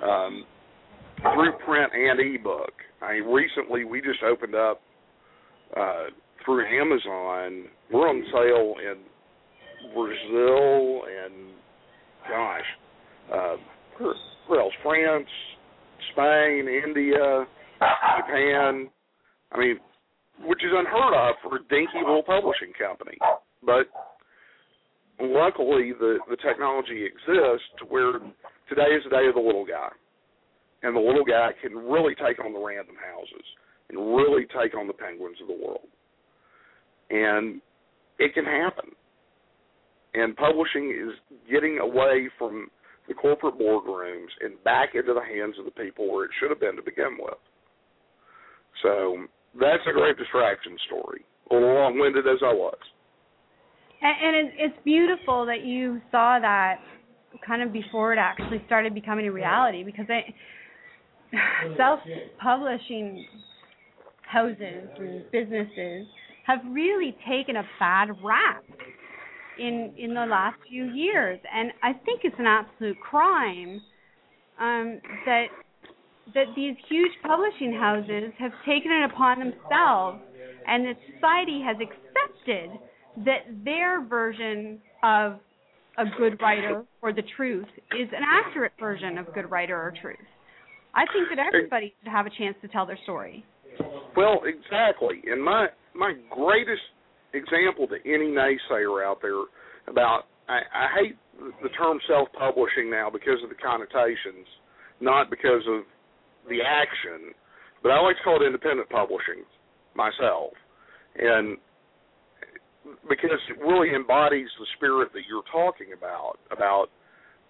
um, 0.02 0.44
through 1.22 1.52
print 1.64 1.92
and 1.94 2.34
ebook. 2.34 2.72
I 3.02 3.14
mean, 3.14 3.24
recently 3.24 3.84
we 3.84 4.00
just 4.00 4.22
opened 4.22 4.54
up 4.54 4.80
uh, 5.76 6.04
through 6.44 6.66
Amazon. 6.66 7.66
We're 7.92 8.08
on 8.08 8.22
sale 8.32 8.74
in 8.84 8.98
Brazil 9.94 11.02
and 11.08 11.48
gosh, 12.28 12.68
uh, 13.32 13.56
where, 14.46 14.60
else? 14.60 14.72
France, 14.82 15.28
Spain, 16.12 16.68
India, 16.68 17.46
Japan. 17.80 18.88
I 19.52 19.58
mean, 19.58 19.78
which 20.44 20.62
is 20.62 20.70
unheard 20.72 21.14
of 21.14 21.36
for 21.42 21.56
a 21.56 21.60
dinky 21.70 21.98
little 22.00 22.22
publishing 22.22 22.72
company. 22.78 23.16
But 23.64 23.88
luckily, 25.20 25.92
the 25.98 26.18
the 26.28 26.36
technology 26.36 27.04
exists 27.04 27.68
to 27.78 27.84
where 27.88 28.12
today 28.68 28.92
is 28.94 29.04
the 29.04 29.10
day 29.10 29.26
of 29.28 29.34
the 29.34 29.40
little 29.40 29.64
guy, 29.64 29.88
and 30.82 30.94
the 30.94 31.00
little 31.00 31.24
guy 31.24 31.50
can 31.62 31.76
really 31.76 32.14
take 32.14 32.44
on 32.44 32.52
the 32.52 32.60
random 32.60 32.96
houses 33.00 33.46
and 33.88 33.98
really 34.14 34.44
take 34.44 34.76
on 34.76 34.86
the 34.86 34.92
penguins 34.92 35.38
of 35.40 35.48
the 35.48 35.64
world, 35.64 35.88
and 37.10 37.60
it 38.18 38.34
can 38.34 38.44
happen. 38.44 38.90
And 40.14 40.36
publishing 40.36 40.90
is 40.90 41.14
getting 41.50 41.78
away 41.78 42.28
from 42.38 42.68
the 43.06 43.14
corporate 43.14 43.58
boardrooms 43.58 44.28
and 44.40 44.62
back 44.64 44.90
into 44.94 45.14
the 45.14 45.22
hands 45.22 45.54
of 45.58 45.64
the 45.64 45.70
people 45.70 46.12
where 46.12 46.24
it 46.24 46.30
should 46.38 46.50
have 46.50 46.60
been 46.60 46.76
to 46.76 46.82
begin 46.82 47.16
with. 47.18 47.38
So 48.82 49.16
that's 49.58 49.82
a 49.88 49.92
Grave 49.92 50.16
Distraction 50.18 50.76
story. 50.86 51.24
Long-winded 51.50 52.26
as 52.26 52.38
I 52.42 52.52
was. 52.52 52.76
And, 54.00 54.50
it's 54.56 54.76
beautiful 54.84 55.46
that 55.46 55.64
you 55.64 56.00
saw 56.10 56.38
that 56.40 56.76
kind 57.46 57.62
of 57.62 57.72
before 57.72 58.12
it 58.12 58.18
actually 58.18 58.62
started 58.66 58.94
becoming 58.94 59.26
a 59.26 59.32
reality 59.32 59.82
because 59.82 60.06
I, 60.08 60.32
self-publishing 61.76 63.26
houses 64.22 64.88
and 64.98 65.30
businesses 65.32 66.06
have 66.48 66.60
really 66.72 67.14
taken 67.28 67.56
a 67.56 67.62
bad 67.78 68.08
rap 68.24 68.64
in 69.58 69.92
in 69.98 70.14
the 70.14 70.24
last 70.24 70.56
few 70.68 70.86
years, 70.86 71.38
and 71.54 71.70
I 71.82 71.92
think 72.04 72.22
it's 72.24 72.36
an 72.38 72.46
absolute 72.46 72.98
crime 73.00 73.80
um, 74.58 75.00
that 75.26 75.46
that 76.34 76.46
these 76.56 76.74
huge 76.88 77.12
publishing 77.22 77.72
houses 77.72 78.32
have 78.38 78.52
taken 78.66 78.90
it 78.90 79.10
upon 79.12 79.38
themselves, 79.38 80.20
and 80.66 80.86
that 80.86 80.96
society 81.14 81.62
has 81.64 81.76
accepted 81.76 82.70
that 83.24 83.64
their 83.64 84.04
version 84.04 84.80
of 85.02 85.40
a 85.98 86.04
good 86.16 86.40
writer 86.40 86.84
or 87.02 87.12
the 87.12 87.24
truth 87.36 87.66
is 87.92 88.08
an 88.16 88.22
accurate 88.24 88.72
version 88.80 89.18
of 89.18 89.26
good 89.34 89.50
writer 89.50 89.76
or 89.76 89.92
truth. 90.00 90.16
I 90.94 91.04
think 91.12 91.28
that 91.28 91.38
everybody 91.44 91.94
should 92.00 92.10
have 92.10 92.26
a 92.26 92.30
chance 92.30 92.56
to 92.62 92.68
tell 92.68 92.86
their 92.86 92.98
story. 93.02 93.44
Well, 94.16 94.42
exactly. 94.46 95.22
And 95.30 95.42
my 95.42 95.68
my 95.98 96.14
greatest 96.30 96.86
example 97.34 97.86
to 97.88 97.96
any 98.06 98.30
naysayer 98.30 99.04
out 99.04 99.18
there 99.20 99.42
about 99.88 100.22
I, 100.48 100.60
I 100.72 100.86
hate 100.96 101.16
the 101.62 101.68
term 101.70 101.98
self-publishing 102.08 102.88
now 102.90 103.10
because 103.10 103.42
of 103.42 103.50
the 103.50 103.58
connotations, 103.58 104.46
not 105.00 105.28
because 105.28 105.62
of 105.68 105.82
the 106.48 106.62
action, 106.64 107.34
but 107.82 107.90
I 107.90 108.00
like 108.00 108.16
to 108.16 108.22
call 108.22 108.40
it 108.40 108.46
independent 108.46 108.88
publishing 108.88 109.44
myself, 109.94 110.54
and 111.18 111.58
because 113.08 113.42
it 113.50 113.58
really 113.60 113.94
embodies 113.94 114.48
the 114.58 114.66
spirit 114.76 115.12
that 115.12 115.22
you're 115.28 115.46
talking 115.52 115.92
about 115.96 116.38
about 116.50 116.86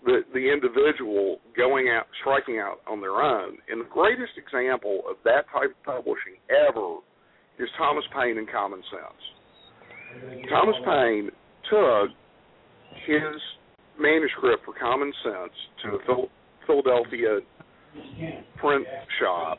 the 0.05 0.23
the 0.33 0.51
individual 0.51 1.39
going 1.57 1.89
out 1.89 2.07
striking 2.21 2.59
out 2.59 2.81
on 2.89 3.01
their 3.01 3.23
own. 3.23 3.59
And 3.69 3.81
the 3.81 3.91
greatest 3.93 4.33
example 4.37 5.03
of 5.09 5.17
that 5.25 5.47
type 5.53 5.71
of 5.71 5.83
publishing 5.85 6.43
ever 6.51 6.99
is 7.59 7.69
Thomas 7.77 8.05
Paine 8.15 8.39
and 8.39 8.51
Common 8.51 8.83
Sense. 8.91 10.49
Thomas 10.49 10.77
Paine 10.85 11.31
took 11.71 12.11
his 13.07 13.37
manuscript 13.99 14.65
for 14.65 14.75
Common 14.79 15.13
Sense 15.23 15.53
to 15.85 15.89
a 15.97 16.27
Philadelphia 16.67 17.41
print 18.57 18.87
shop, 19.21 19.59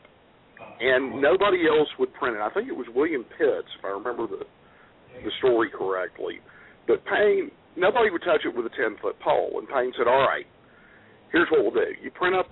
and 0.80 1.20
nobody 1.20 1.66
else 1.68 1.88
would 1.98 2.12
print 2.14 2.36
it. 2.36 2.42
I 2.42 2.50
think 2.50 2.68
it 2.68 2.76
was 2.76 2.86
William 2.94 3.24
Pitts, 3.36 3.68
if 3.78 3.84
I 3.84 3.88
remember 3.88 4.26
the 4.26 4.44
the 5.24 5.30
story 5.38 5.68
correctly. 5.70 6.38
But 6.86 7.04
Paine 7.04 7.50
nobody 7.76 8.10
would 8.10 8.22
touch 8.22 8.42
it 8.44 8.54
with 8.54 8.66
a 8.66 8.74
ten 8.76 8.96
foot 9.02 9.18
pole. 9.20 9.58
And 9.58 9.68
Paine 9.68 9.92
said, 9.96 10.06
"All 10.08 10.22
right, 10.22 10.46
here's 11.32 11.48
what 11.50 11.62
we'll 11.62 11.74
do: 11.74 11.92
you 12.02 12.10
print 12.10 12.34
up 12.34 12.46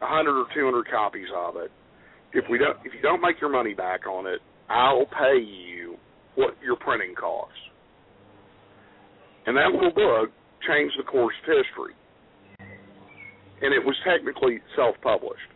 hundred 0.00 0.38
or 0.40 0.46
two 0.54 0.64
hundred 0.64 0.90
copies 0.90 1.28
of 1.36 1.56
it. 1.56 1.70
If 2.32 2.44
we 2.50 2.58
don't, 2.58 2.76
if 2.84 2.94
you 2.94 3.02
don't 3.02 3.20
make 3.20 3.40
your 3.40 3.50
money 3.50 3.74
back 3.74 4.06
on 4.06 4.26
it, 4.26 4.40
I'll 4.70 5.06
pay 5.06 5.38
you 5.38 5.98
what 6.36 6.54
your 6.62 6.76
printing 6.76 7.14
costs." 7.14 7.58
And 9.46 9.56
that 9.56 9.72
little 9.72 9.92
book 9.92 10.30
changed 10.66 10.94
the 10.98 11.04
course 11.04 11.34
of 11.42 11.56
history, 11.56 11.94
and 13.62 13.74
it 13.74 13.84
was 13.84 13.96
technically 14.04 14.60
self-published. 14.76 15.50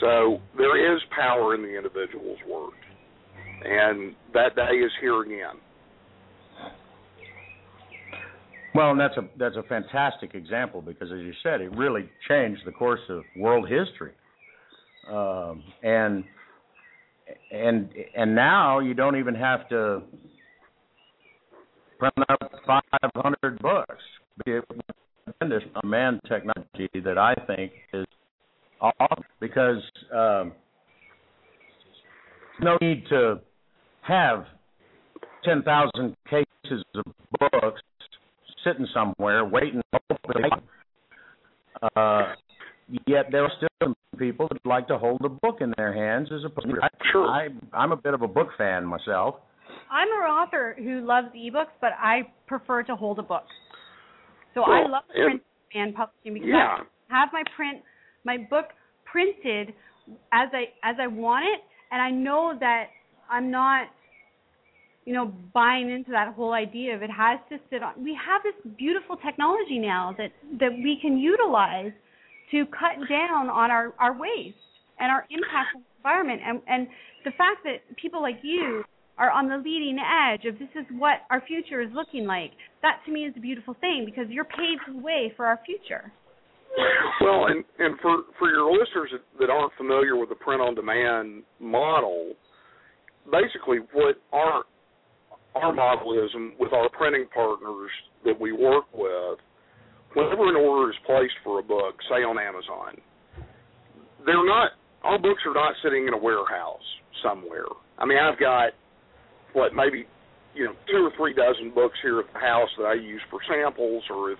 So 0.00 0.40
there 0.56 0.94
is 0.94 1.00
power 1.16 1.54
in 1.54 1.62
the 1.62 1.76
individual's 1.76 2.38
word, 2.50 2.74
and 3.64 4.14
that 4.32 4.56
day 4.56 4.76
is 4.76 4.90
here 5.00 5.22
again. 5.22 5.60
Well, 8.74 8.90
and 8.90 8.98
that's 8.98 9.16
a 9.16 9.28
that's 9.38 9.56
a 9.56 9.62
fantastic 9.62 10.34
example 10.34 10.82
because, 10.82 11.12
as 11.12 11.20
you 11.20 11.32
said, 11.44 11.60
it 11.60 11.70
really 11.76 12.08
changed 12.28 12.62
the 12.66 12.72
course 12.72 13.00
of 13.08 13.22
world 13.36 13.68
history. 13.68 14.12
Um, 15.08 15.62
and 15.82 16.24
and 17.50 17.88
and 18.16 18.34
now 18.34 18.78
you 18.80 18.94
don't 18.94 19.16
even 19.16 19.34
have 19.34 19.68
to 19.68 20.02
print 21.98 22.14
up 22.28 22.50
500 22.66 23.58
books. 23.60 24.02
Tremendous 24.44 25.68
man 25.84 26.20
technology 26.28 26.88
that 27.02 27.16
I 27.16 27.34
think 27.46 27.72
is 27.92 28.06
awesome 28.80 29.24
because 29.40 29.82
um, 30.12 30.52
no 32.60 32.76
need 32.80 33.04
to 33.08 33.40
have 34.02 34.44
10,000 35.44 36.14
cases 36.28 36.84
of 36.94 37.04
books 37.38 37.80
sitting 38.64 38.86
somewhere 38.92 39.44
waiting. 39.44 39.82
Uh, 41.96 42.34
yet 43.06 43.26
there 43.30 43.44
are 43.44 43.52
still 43.56 43.68
some 43.82 43.94
people 44.18 44.48
that 44.48 44.64
like 44.66 44.88
to 44.88 44.98
hold 44.98 45.20
a 45.24 45.28
book 45.28 45.58
in 45.60 45.72
their 45.76 45.92
hands 45.92 46.28
as 46.32 46.44
opposed 46.44 46.68
to. 46.68 46.76
Sure. 47.12 47.26
I, 47.26 47.48
I'm 47.72 47.92
a 47.92 47.96
bit 47.96 48.14
of 48.14 48.22
a 48.22 48.28
book 48.28 48.48
fan 48.56 48.84
myself. 48.84 49.36
I'm 49.90 50.08
an 50.08 50.30
author 50.30 50.74
who 50.78 51.06
loves 51.06 51.28
ebooks, 51.36 51.74
but 51.80 51.90
I 51.98 52.22
prefer 52.46 52.82
to 52.84 52.96
hold 52.96 53.18
a 53.18 53.22
book. 53.22 53.44
So 54.54 54.62
well, 54.66 54.72
I 54.72 54.88
love 54.88 55.02
print 55.12 55.42
and 55.74 55.94
publishing 55.94 56.34
because 56.34 56.48
yeah. 56.48 56.78
I 57.10 57.20
have 57.20 57.28
my 57.32 57.42
print, 57.56 57.82
my 58.24 58.38
book 58.38 58.66
printed 59.04 59.74
as 60.32 60.48
I 60.52 60.64
as 60.82 60.96
I 61.00 61.06
want 61.06 61.44
it, 61.44 61.60
and 61.90 62.00
I 62.00 62.10
know 62.10 62.54
that 62.58 62.86
I'm 63.30 63.50
not 63.50 63.88
you 65.04 65.12
know, 65.12 65.32
buying 65.52 65.90
into 65.90 66.10
that 66.12 66.34
whole 66.34 66.52
idea 66.52 66.94
of 66.96 67.02
it 67.02 67.10
has 67.10 67.38
to 67.50 67.58
sit 67.70 67.82
on. 67.82 67.92
We 68.02 68.16
have 68.26 68.42
this 68.42 68.54
beautiful 68.78 69.16
technology 69.16 69.78
now 69.78 70.14
that 70.16 70.30
that 70.58 70.72
we 70.72 70.98
can 71.00 71.18
utilize 71.18 71.92
to 72.50 72.64
cut 72.66 73.00
down 73.08 73.48
on 73.48 73.70
our 73.70 73.94
our 73.98 74.12
waste 74.12 74.56
and 74.98 75.10
our 75.10 75.26
impact 75.30 75.76
on 75.76 75.82
the 75.82 75.96
environment. 75.98 76.40
And 76.44 76.60
and 76.66 76.88
the 77.24 77.32
fact 77.32 77.64
that 77.64 77.96
people 77.96 78.22
like 78.22 78.38
you 78.42 78.84
are 79.18 79.30
on 79.30 79.48
the 79.48 79.56
leading 79.56 79.98
edge 79.98 80.44
of 80.44 80.58
this 80.58 80.68
is 80.74 80.84
what 80.98 81.22
our 81.30 81.40
future 81.46 81.80
is 81.80 81.88
looking 81.94 82.26
like. 82.26 82.50
That 82.82 83.00
to 83.06 83.12
me 83.12 83.24
is 83.24 83.34
a 83.36 83.40
beautiful 83.40 83.74
thing 83.80 84.04
because 84.04 84.26
you're 84.28 84.44
paving 84.44 84.98
the 84.98 85.02
way 85.02 85.32
for 85.36 85.46
our 85.46 85.60
future. 85.64 86.12
Well, 87.20 87.46
and 87.46 87.64
and 87.78 87.98
for 88.00 88.24
for 88.38 88.50
your 88.50 88.70
listeners 88.72 89.10
that 89.38 89.50
aren't 89.50 89.72
familiar 89.76 90.16
with 90.16 90.28
the 90.28 90.34
print 90.34 90.60
on 90.60 90.74
demand 90.74 91.44
model, 91.60 92.34
basically 93.30 93.78
what 93.92 94.16
our 94.32 94.64
our 95.54 95.72
model 95.72 96.18
is, 96.24 96.30
with 96.58 96.72
our 96.72 96.88
printing 96.90 97.26
partners 97.32 97.90
that 98.24 98.38
we 98.38 98.50
work 98.50 98.86
with, 98.92 99.38
whenever 100.14 100.48
an 100.48 100.56
order 100.56 100.90
is 100.90 100.96
placed 101.06 101.34
for 101.42 101.58
a 101.58 101.62
book, 101.62 101.94
say 102.08 102.22
on 102.22 102.38
Amazon, 102.38 103.00
they're 104.24 104.46
not 104.46 104.72
our 105.02 105.18
books 105.18 105.42
are 105.46 105.52
not 105.52 105.74
sitting 105.82 106.08
in 106.08 106.14
a 106.14 106.18
warehouse 106.18 106.86
somewhere. 107.22 107.68
I 107.98 108.06
mean, 108.06 108.18
I've 108.18 108.40
got 108.40 108.72
what 109.52 109.74
maybe 109.74 110.06
you 110.54 110.64
know 110.64 110.72
two 110.90 111.04
or 111.04 111.12
three 111.16 111.34
dozen 111.34 111.72
books 111.74 111.98
here 112.02 112.20
at 112.20 112.32
the 112.32 112.38
house 112.40 112.70
that 112.78 112.84
I 112.84 112.94
use 112.94 113.20
for 113.30 113.38
samples, 113.48 114.02
or 114.10 114.32
if 114.32 114.38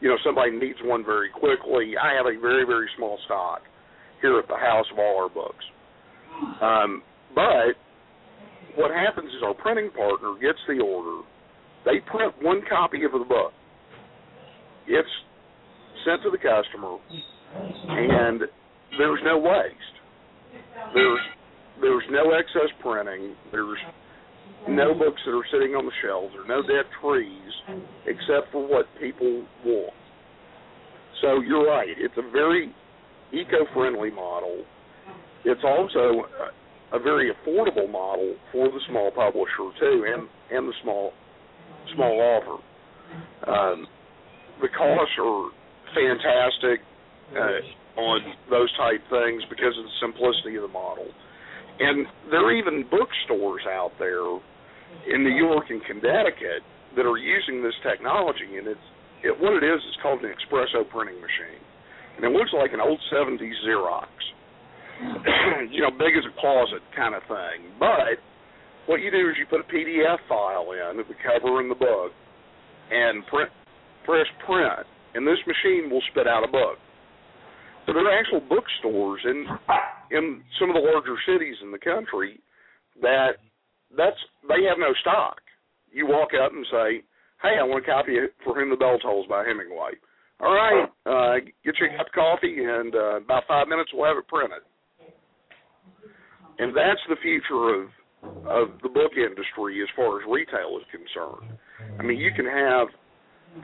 you 0.00 0.08
know 0.08 0.16
somebody 0.24 0.52
needs 0.52 0.78
one 0.82 1.04
very 1.04 1.28
quickly, 1.28 1.94
I 2.00 2.14
have 2.16 2.26
a 2.26 2.40
very 2.40 2.64
very 2.64 2.88
small 2.96 3.18
stock 3.26 3.62
here 4.22 4.38
at 4.38 4.48
the 4.48 4.56
house 4.56 4.86
of 4.92 4.98
all 4.98 5.22
our 5.22 5.28
books. 5.28 5.64
Um, 6.62 7.02
but 7.34 7.74
what 8.76 8.90
happens 8.90 9.28
is 9.34 9.42
our 9.44 9.54
printing 9.54 9.90
partner 9.90 10.34
gets 10.40 10.58
the 10.66 10.80
order. 10.82 11.22
They 11.84 12.00
print 12.10 12.34
one 12.40 12.62
copy 12.68 13.04
of 13.04 13.12
the 13.12 13.24
book. 13.24 13.52
It's 14.88 15.08
sent 16.04 16.22
to 16.22 16.30
the 16.30 16.38
customer, 16.38 16.96
and 17.88 18.40
there's 18.98 19.20
no 19.24 19.38
waste. 19.38 19.96
There's 20.94 21.20
there's 21.80 22.04
no 22.10 22.32
excess 22.32 22.70
printing. 22.80 23.34
There's 23.52 23.78
no 24.68 24.94
books 24.94 25.20
that 25.26 25.32
are 25.32 25.46
sitting 25.52 25.74
on 25.74 25.84
the 25.84 25.92
shelves. 26.02 26.34
There's 26.34 26.48
no 26.48 26.62
dead 26.62 26.86
trees, 27.00 27.52
except 28.06 28.50
for 28.52 28.66
what 28.66 28.86
people 29.00 29.44
want. 29.64 29.94
So 31.20 31.40
you're 31.40 31.66
right. 31.66 31.88
It's 31.88 32.14
a 32.16 32.30
very 32.30 32.72
eco-friendly 33.32 34.10
model. 34.10 34.64
It's 35.44 35.60
also 35.64 36.24
a 36.92 36.98
very 36.98 37.30
affordable 37.30 37.90
model 37.90 38.34
for 38.52 38.68
the 38.68 38.80
small 38.88 39.10
publisher 39.10 39.70
too, 39.78 40.04
and 40.08 40.28
and 40.50 40.68
the 40.68 40.72
small 40.82 41.12
small 41.94 42.20
author. 42.20 42.62
Um, 43.50 43.86
the 44.60 44.68
costs 44.68 45.14
are 45.18 45.50
fantastic 45.94 46.84
uh, 47.34 48.00
on 48.00 48.20
those 48.50 48.70
type 48.76 49.02
things 49.10 49.42
because 49.50 49.74
of 49.76 49.84
the 49.84 49.96
simplicity 50.00 50.56
of 50.56 50.62
the 50.62 50.72
model. 50.72 51.06
And 51.78 52.06
there 52.30 52.42
are 52.46 52.54
even 52.54 52.84
bookstores 52.90 53.62
out 53.68 53.92
there 53.98 54.26
in 55.06 55.22
New 55.22 55.34
York 55.34 55.70
and 55.70 55.82
Connecticut 55.84 56.66
that 56.96 57.06
are 57.06 57.18
using 57.18 57.62
this 57.62 57.76
technology, 57.86 58.58
and 58.58 58.66
it's 58.66 58.88
it, 59.22 59.34
what 59.38 59.54
it 59.54 59.64
is. 59.66 59.78
It's 59.86 59.98
called 60.02 60.22
an 60.22 60.30
espresso 60.30 60.88
printing 60.88 61.20
machine, 61.20 61.62
and 62.16 62.24
it 62.24 62.32
looks 62.32 62.50
like 62.54 62.72
an 62.72 62.80
old 62.80 62.98
'70s 63.12 63.54
Xerox 63.66 64.10
you 65.70 65.82
know, 65.82 65.90
big 65.90 66.14
as 66.18 66.26
a 66.26 66.34
closet 66.40 66.82
kind 66.94 67.14
of 67.14 67.22
thing. 67.30 67.70
But 67.78 68.18
what 68.86 69.00
you 69.00 69.10
do 69.10 69.30
is 69.30 69.36
you 69.38 69.46
put 69.46 69.60
a 69.60 69.68
PDF 69.70 70.18
file 70.28 70.66
in, 70.72 70.96
the 70.98 71.04
cover 71.22 71.60
in 71.60 71.68
the 71.68 71.78
book, 71.78 72.10
and 72.90 73.24
print, 73.26 73.50
press 74.08 74.24
print, 74.48 74.88
and 75.12 75.28
this 75.28 75.36
machine 75.44 75.92
will 75.92 76.00
spit 76.10 76.24
out 76.24 76.40
a 76.40 76.50
book. 76.50 76.80
So 77.84 77.92
there 77.92 78.08
are 78.08 78.16
actual 78.16 78.40
bookstores 78.40 79.20
in 79.28 79.44
in 80.10 80.40
some 80.56 80.72
of 80.72 80.76
the 80.76 80.80
larger 80.80 81.20
cities 81.28 81.56
in 81.60 81.68
the 81.70 81.78
country 81.78 82.40
that 83.04 83.36
that's 83.92 84.16
they 84.48 84.64
have 84.64 84.80
no 84.80 84.96
stock. 85.04 85.44
You 85.92 86.08
walk 86.08 86.32
up 86.32 86.52
and 86.52 86.64
say, 86.72 87.04
"Hey, 87.44 87.60
I 87.60 87.64
want 87.68 87.84
a 87.84 87.86
copy 87.86 88.16
of 88.16 88.32
For 88.44 88.56
Whom 88.56 88.70
the 88.72 88.80
Bell 88.80 88.98
Tolls 88.98 89.26
by 89.28 89.44
Hemingway." 89.44 90.00
All 90.40 90.54
right, 90.54 90.86
uh, 91.04 91.44
get 91.64 91.74
you 91.80 91.88
a 91.92 91.96
cup 91.98 92.06
of 92.06 92.12
coffee, 92.12 92.64
and 92.64 92.94
uh, 92.94 93.16
about 93.20 93.42
five 93.48 93.66
minutes 93.68 93.90
we'll 93.92 94.06
have 94.06 94.16
it 94.16 94.28
printed 94.28 94.62
and 96.58 96.76
that's 96.76 97.00
the 97.08 97.16
future 97.22 97.74
of 97.74 97.88
of 98.50 98.74
the 98.82 98.88
book 98.88 99.12
industry 99.14 99.80
as 99.80 99.88
far 99.94 100.20
as 100.20 100.26
retail 100.28 100.74
is 100.74 100.84
concerned. 100.90 101.56
I 102.00 102.02
mean, 102.02 102.18
you 102.18 102.32
can 102.34 102.46
have 102.46 102.88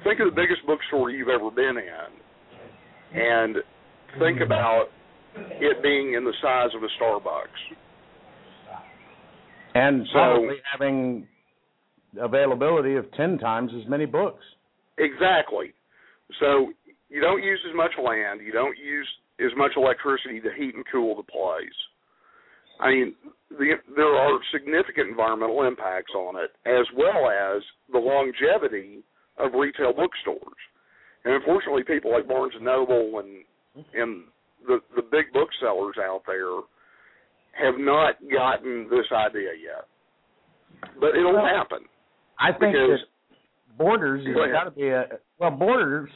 think 0.02 0.20
of 0.20 0.26
the 0.26 0.34
biggest 0.34 0.66
bookstore 0.66 1.10
you've 1.10 1.28
ever 1.28 1.50
been 1.50 1.76
in, 1.76 3.20
and 3.20 3.56
think 4.18 4.38
mm-hmm. 4.38 4.42
about 4.42 4.86
it 5.36 5.82
being 5.82 6.14
in 6.14 6.24
the 6.24 6.32
size 6.42 6.70
of 6.74 6.82
a 6.82 6.88
Starbucks. 7.00 7.76
And 9.74 10.06
So- 10.06 10.12
probably 10.12 10.56
having 10.70 11.28
availability 12.20 12.94
of 12.94 13.10
ten 13.12 13.38
times 13.38 13.72
as 13.74 13.88
many 13.88 14.06
books. 14.06 14.44
Exactly. 14.98 15.72
So 16.38 16.72
you 17.08 17.20
don't 17.20 17.42
use 17.42 17.60
as 17.68 17.74
much 17.74 17.90
land. 17.98 18.40
You 18.40 18.52
don't 18.52 18.78
use 18.78 19.08
as 19.40 19.50
much 19.56 19.72
electricity 19.76 20.40
to 20.40 20.50
heat 20.56 20.74
and 20.74 20.84
cool 20.90 21.16
the 21.16 21.24
place. 21.24 21.74
I 22.80 22.90
mean, 22.90 23.14
the, 23.50 23.74
there 23.94 24.14
are 24.14 24.38
significant 24.52 25.08
environmental 25.08 25.62
impacts 25.64 26.12
on 26.14 26.36
it, 26.36 26.50
as 26.66 26.86
well 26.96 27.30
as 27.30 27.62
the 27.92 27.98
longevity 27.98 29.02
of 29.38 29.52
retail 29.54 29.92
bookstores. 29.92 30.60
And 31.24 31.34
unfortunately, 31.34 31.82
people 31.84 32.10
like 32.12 32.28
Barnes 32.28 32.52
and 32.54 32.64
Noble 32.64 33.18
and 33.20 33.44
and 33.94 34.24
the 34.66 34.80
the 34.96 35.02
big 35.02 35.32
booksellers 35.32 35.96
out 35.98 36.22
there 36.26 36.60
have 37.52 37.78
not 37.78 38.16
gotten 38.30 38.88
this 38.90 39.06
idea 39.12 39.50
yet. 39.62 39.86
But 41.00 41.16
it'll 41.16 41.34
Well, 41.34 41.44
happen. 41.46 41.84
I 42.38 42.52
think 42.52 42.72
Because- 42.74 43.00
that 43.00 43.06
Borders 43.78 44.24
has 44.26 44.52
got 44.52 44.64
to 44.64 44.70
be 44.70 44.88
a 44.88 45.18
well. 45.38 45.50
Borders, 45.50 46.10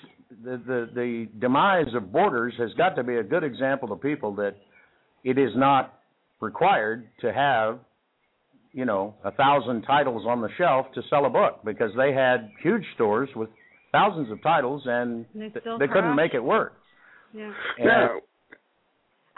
the, 0.44 0.58
the 0.58 0.90
the 0.94 1.28
demise 1.40 1.92
of 1.94 2.12
Borders 2.12 2.54
has 2.58 2.72
got 2.74 2.94
to 2.96 3.02
be 3.02 3.16
a 3.16 3.22
good 3.22 3.42
example 3.42 3.88
to 3.88 3.96
people 3.96 4.32
that 4.36 4.54
it 5.24 5.38
is 5.38 5.50
not 5.56 5.98
required 6.40 7.08
to 7.20 7.32
have, 7.32 7.80
you 8.78 8.84
know, 8.84 9.14
a 9.24 9.32
thousand 9.32 9.82
titles 9.82 10.22
on 10.26 10.40
the 10.40 10.48
shelf 10.56 10.86
to 10.94 11.02
sell 11.10 11.24
a 11.26 11.30
book 11.40 11.54
because 11.64 11.90
they 11.96 12.12
had 12.12 12.38
huge 12.62 12.84
stores 12.94 13.28
with 13.34 13.50
thousands 13.90 14.30
of 14.30 14.40
titles 14.42 14.82
and 14.86 15.26
And 15.34 15.42
they 15.42 15.48
th- 15.60 15.64
they 15.80 15.88
couldn't 15.88 16.14
make 16.14 16.32
it 16.34 16.44
work. 16.54 16.72
Yeah. 17.34 17.52
And- 17.78 17.86
No. 17.86 18.20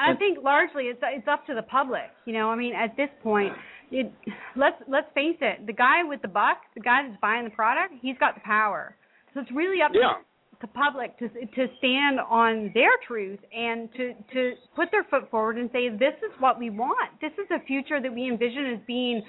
And 0.03 0.17
I 0.17 0.19
think 0.19 0.39
largely 0.43 0.85
it's 0.93 1.01
it's 1.19 1.29
up 1.29 1.45
to 1.47 1.55
the 1.55 1.63
public. 1.79 2.09
You 2.27 2.33
know, 2.33 2.47
I 2.51 2.57
mean, 2.57 2.75
at 2.75 2.97
this 2.97 3.11
point, 3.23 3.53
it, 3.91 4.11
let's 4.57 4.77
let's 4.89 5.09
face 5.15 5.37
it. 5.43 5.67
The 5.67 5.75
guy 5.75 5.99
with 6.05 6.23
the 6.23 6.29
buck, 6.41 6.59
the 6.75 6.81
guy 6.81 6.99
that's 7.07 7.21
buying 7.21 7.45
the 7.45 7.51
product, 7.63 7.93
he's 8.01 8.17
got 8.19 8.35
the 8.35 8.41
power. 8.41 8.97
So 9.35 9.41
it's 9.41 9.51
really 9.53 9.83
up 9.83 9.91
Yeah. 9.95 10.01
to 10.01 10.25
the 10.61 10.67
public 10.69 11.19
to 11.19 11.29
to 11.29 11.67
stand 11.79 12.21
on 12.21 12.71
their 12.75 12.93
truth 13.07 13.39
and 13.57 13.89
to 13.93 14.15
to 14.33 14.53
put 14.77 14.91
their 14.91 15.05
foot 15.05 15.31
forward 15.31 15.57
and 15.59 15.71
say 15.73 15.89
this 15.89 16.17
is 16.23 16.33
what 16.39 16.59
we 16.59 16.71
want. 16.71 17.11
This 17.21 17.33
is 17.33 17.49
a 17.51 17.65
future 17.67 18.01
that 18.01 18.13
we 18.13 18.29
envision 18.29 18.75
as 18.75 18.81
being 18.87 19.23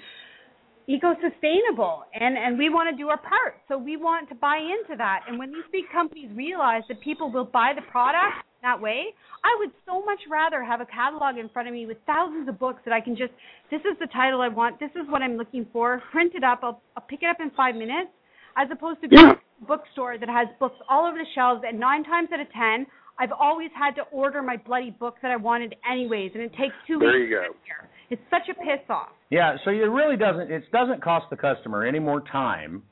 eco-sustainable 0.88 2.02
and 2.14 2.36
and 2.36 2.58
we 2.58 2.68
want 2.68 2.90
to 2.90 2.96
do 2.96 3.08
our 3.08 3.18
part. 3.18 3.56
So 3.68 3.78
we 3.78 3.96
want 3.96 4.28
to 4.28 4.34
buy 4.34 4.58
into 4.58 4.96
that. 4.98 5.20
And 5.28 5.38
when 5.38 5.50
these 5.50 5.64
big 5.72 5.84
companies 5.92 6.30
realize 6.34 6.82
that 6.88 7.00
people 7.00 7.30
will 7.30 7.46
buy 7.46 7.72
the 7.74 7.82
product 7.90 8.44
that 8.62 8.80
way 8.80 9.06
i 9.42 9.56
would 9.58 9.72
so 9.84 10.04
much 10.04 10.20
rather 10.30 10.62
have 10.62 10.80
a 10.80 10.86
catalog 10.86 11.36
in 11.36 11.48
front 11.48 11.66
of 11.66 11.74
me 11.74 11.84
with 11.84 11.96
thousands 12.06 12.48
of 12.48 12.56
books 12.60 12.80
that 12.84 12.94
i 12.94 13.00
can 13.00 13.16
just 13.16 13.32
this 13.72 13.80
is 13.80 13.98
the 13.98 14.06
title 14.12 14.40
i 14.40 14.46
want. 14.46 14.78
This 14.78 14.92
is 14.94 15.02
what 15.08 15.20
i'm 15.20 15.36
looking 15.36 15.66
for. 15.72 16.00
Print 16.12 16.32
it 16.36 16.44
up. 16.44 16.60
I'll, 16.62 16.80
I'll 16.96 17.02
pick 17.02 17.24
it 17.24 17.26
up 17.26 17.38
in 17.40 17.50
five 17.56 17.74
minutes 17.74 18.10
as 18.56 18.68
opposed 18.70 19.00
to 19.02 19.08
Yeah. 19.10 19.32
a 19.32 19.64
bookstore 19.66 20.18
that 20.18 20.28
has 20.28 20.48
books 20.58 20.76
all 20.88 21.06
over 21.06 21.18
the 21.18 21.26
shelves 21.34 21.62
and 21.66 21.78
nine 21.78 22.04
times 22.04 22.28
out 22.32 22.40
of 22.40 22.50
ten 22.52 22.86
i've 23.18 23.32
always 23.32 23.70
had 23.78 23.94
to 23.94 24.02
order 24.10 24.42
my 24.42 24.56
bloody 24.56 24.90
book 24.90 25.16
that 25.22 25.30
i 25.30 25.36
wanted 25.36 25.74
anyways 25.90 26.32
and 26.34 26.42
it 26.42 26.52
takes 26.54 26.74
two 26.86 26.98
There 26.98 27.12
weeks 27.12 27.30
you 27.30 27.36
go. 27.36 27.42
here. 27.64 27.88
It's 28.10 28.22
such 28.28 28.48
a 28.50 28.54
piss 28.54 28.84
off. 28.90 29.08
Yeah, 29.30 29.56
so 29.64 29.70
it 29.70 29.76
really 29.88 30.16
doesn't 30.18 30.50
it 30.50 30.64
doesn't 30.70 31.02
cost 31.02 31.26
the 31.30 31.36
customer 31.36 31.84
any 31.86 31.98
more 31.98 32.20
time. 32.20 32.82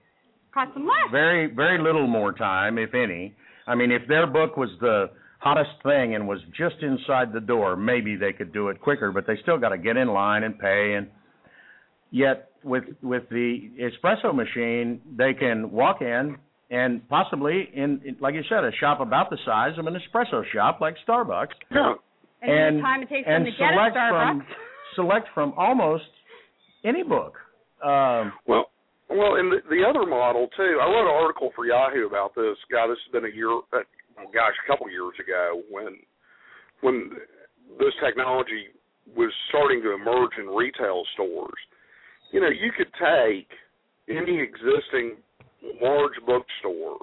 Cost 0.55 0.73
them 0.73 0.85
less. 0.87 1.11
Very 1.11 1.47
very 1.53 1.79
little 1.83 2.07
more 2.07 2.33
time 2.33 2.79
if 2.79 2.95
any. 2.95 3.35
I 3.67 3.75
mean 3.75 3.91
if 3.91 4.09
their 4.09 4.27
book 4.27 4.57
was 4.57 4.71
the 4.81 5.11
hottest 5.41 5.71
thing 5.83 6.15
and 6.15 6.27
was 6.27 6.39
just 6.57 6.77
inside 6.83 7.33
the 7.35 7.41
door 7.41 7.77
maybe 7.77 8.17
they 8.17 8.33
could 8.33 8.53
do 8.53 8.69
it 8.69 8.81
quicker 8.81 9.11
but 9.13 9.27
they 9.27 9.37
still 9.43 9.59
got 9.59 9.71
to 9.71 9.79
get 9.79 9.97
in 9.99 10.09
line 10.09 10.43
and 10.45 10.59
pay 10.59 10.95
and 10.97 11.09
yet 12.11 12.50
with 12.65 12.85
with 13.03 13.23
the 13.31 13.71
espresso 13.81 14.35
machine 14.35 15.01
they 15.17 15.33
can 15.35 15.71
walk 15.71 16.01
in 16.03 16.37
and 16.71 17.07
possibly 17.09 17.69
in, 17.75 18.01
in 18.05 18.17
like 18.21 18.35
you 18.35 18.43
said 18.49 18.65
a 18.65 18.73
shop 18.81 19.01
about 19.01 19.31
the 19.31 19.39
size 19.45 19.73
of 19.79 19.87
an 19.87 19.95
espresso 19.95 20.43
shop 20.53 20.81
like 20.81 20.95
starbucks 21.09 21.49
Yeah. 21.71 21.95
and, 22.43 22.51
and 22.53 22.79
the 22.79 22.83
time 22.83 23.03
it 23.03 23.09
takes 23.09 23.27
and 23.29 23.47
them 23.47 23.53
to 23.53 23.59
get 23.59 23.73
a 23.73 23.77
Starbucks. 23.77 24.11
from 24.39 24.47
select 24.95 25.27
from 25.35 25.53
almost 25.57 26.05
any 26.85 27.03
book 27.03 27.35
um 27.85 28.33
Well, 28.47 28.71
well, 29.09 29.35
and 29.37 29.51
the, 29.51 29.59
the 29.69 29.83
other 29.83 30.07
model 30.07 30.47
too. 30.57 30.79
I 30.81 30.87
wrote 30.87 31.03
an 31.11 31.17
article 31.21 31.51
for 31.57 31.67
Yahoo 31.67 32.07
about 32.07 32.35
this. 32.37 32.55
God, 32.71 32.89
this 32.95 32.99
has 33.07 33.11
been 33.11 33.25
a 33.27 33.35
year. 33.35 33.51
Uh, 33.73 33.83
oh 34.21 34.31
gosh, 34.33 34.55
a 34.63 34.67
couple 34.71 34.87
years 34.89 35.15
ago 35.19 35.63
when 35.71 35.97
when 36.81 37.11
this 37.79 37.95
technology 38.05 38.71
was 39.17 39.33
starting 39.49 39.83
to 39.83 39.95
emerge 39.95 40.31
in 40.39 40.47
retail 40.47 41.03
stores. 41.15 41.59
You 42.33 42.41
know, 42.41 42.49
you 42.49 42.71
could 42.77 42.93
take 42.95 43.49
any 44.09 44.41
existing 44.41 45.17
large 45.81 46.15
bookstore 46.27 46.99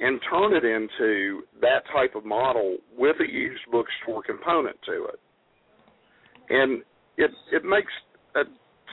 and 0.00 0.20
turn 0.30 0.52
it 0.52 0.64
into 0.64 1.42
that 1.60 1.82
type 1.92 2.14
of 2.14 2.24
model 2.24 2.76
with 2.96 3.16
a 3.20 3.32
used 3.32 3.62
bookstore 3.70 4.22
component 4.22 4.76
to 4.84 5.04
it. 5.06 5.20
And 6.50 6.82
it 7.16 7.30
it 7.52 7.64
makes 7.64 7.92
a 8.34 8.42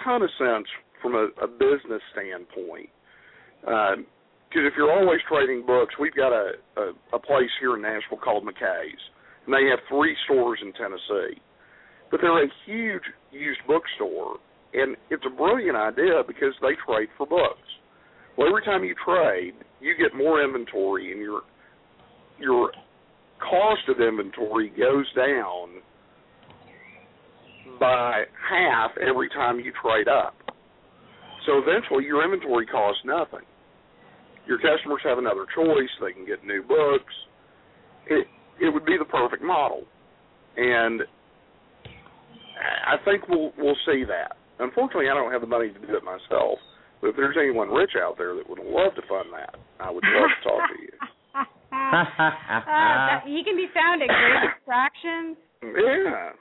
ton 0.03 0.21
of 0.21 0.29
sense 0.37 0.67
from 1.01 1.15
a, 1.15 1.27
a 1.43 1.47
business 1.47 2.01
standpoint. 2.13 2.89
Um, 3.67 4.05
because 4.47 4.69
if 4.69 4.73
you're 4.77 4.93
always 4.93 5.19
trading 5.27 5.65
books, 5.65 5.95
we've 5.99 6.13
got 6.15 6.31
a, 6.31 6.53
a 6.77 6.93
a 7.13 7.19
place 7.19 7.49
here 7.59 7.75
in 7.75 7.81
Nashville 7.81 8.19
called 8.23 8.45
McKay's, 8.45 9.01
and 9.45 9.53
they 9.53 9.67
have 9.69 9.79
three 9.89 10.15
stores 10.25 10.59
in 10.61 10.71
Tennessee. 10.73 11.41
But 12.11 12.21
they're 12.21 12.43
a 12.43 12.47
huge 12.65 13.01
used 13.31 13.59
bookstore, 13.67 14.37
and 14.73 14.95
it's 15.09 15.23
a 15.25 15.35
brilliant 15.35 15.77
idea 15.77 16.23
because 16.27 16.53
they 16.61 16.73
trade 16.85 17.09
for 17.17 17.27
books. 17.27 17.69
Well, 18.37 18.47
every 18.47 18.63
time 18.63 18.83
you 18.83 18.95
trade, 19.05 19.53
you 19.79 19.95
get 19.97 20.17
more 20.17 20.43
inventory, 20.43 21.11
and 21.11 21.21
your 21.21 21.41
your 22.39 22.71
cost 23.39 23.81
of 23.89 24.01
inventory 24.01 24.69
goes 24.69 25.05
down 25.15 25.81
by 27.79 28.23
half 28.49 28.91
every 28.97 29.29
time 29.29 29.59
you 29.59 29.71
trade 29.81 30.07
up. 30.07 30.35
So 31.45 31.59
eventually 31.59 32.05
your 32.05 32.23
inventory 32.23 32.65
costs 32.65 33.01
nothing. 33.05 33.45
Your 34.47 34.57
customers 34.57 35.01
have 35.03 35.17
another 35.17 35.45
choice, 35.55 35.89
they 36.01 36.13
can 36.13 36.25
get 36.25 36.43
new 36.45 36.63
books. 36.63 37.13
It 38.07 38.27
it 38.61 38.73
would 38.73 38.85
be 38.85 38.97
the 38.97 39.05
perfect 39.05 39.43
model. 39.43 39.83
And 40.57 41.01
I 42.87 43.03
think 43.03 43.27
we'll 43.27 43.51
we'll 43.57 43.77
see 43.85 44.03
that. 44.05 44.37
Unfortunately 44.59 45.09
I 45.09 45.13
don't 45.13 45.31
have 45.31 45.41
the 45.41 45.47
money 45.47 45.69
to 45.69 45.79
do 45.79 45.95
it 45.95 46.03
myself. 46.03 46.59
But 47.01 47.09
if 47.09 47.15
there's 47.17 47.37
anyone 47.37 47.69
rich 47.69 47.95
out 47.99 48.17
there 48.17 48.33
that 48.35 48.49
would 48.49 48.59
love 48.59 48.95
to 48.95 49.01
fund 49.09 49.29
that, 49.33 49.55
I 49.79 49.89
would 49.91 50.03
love 50.03 50.29
to 50.29 50.43
talk 50.47 50.69
to 50.71 50.81
you. 50.81 50.89
uh, 51.35 51.43
that, 52.63 53.23
he 53.25 53.43
can 53.43 53.55
be 53.57 53.67
found 53.73 54.01
at 54.01 54.07
Grave 54.07 54.49
Distractions. 54.55 55.37
Yeah. 55.63 56.31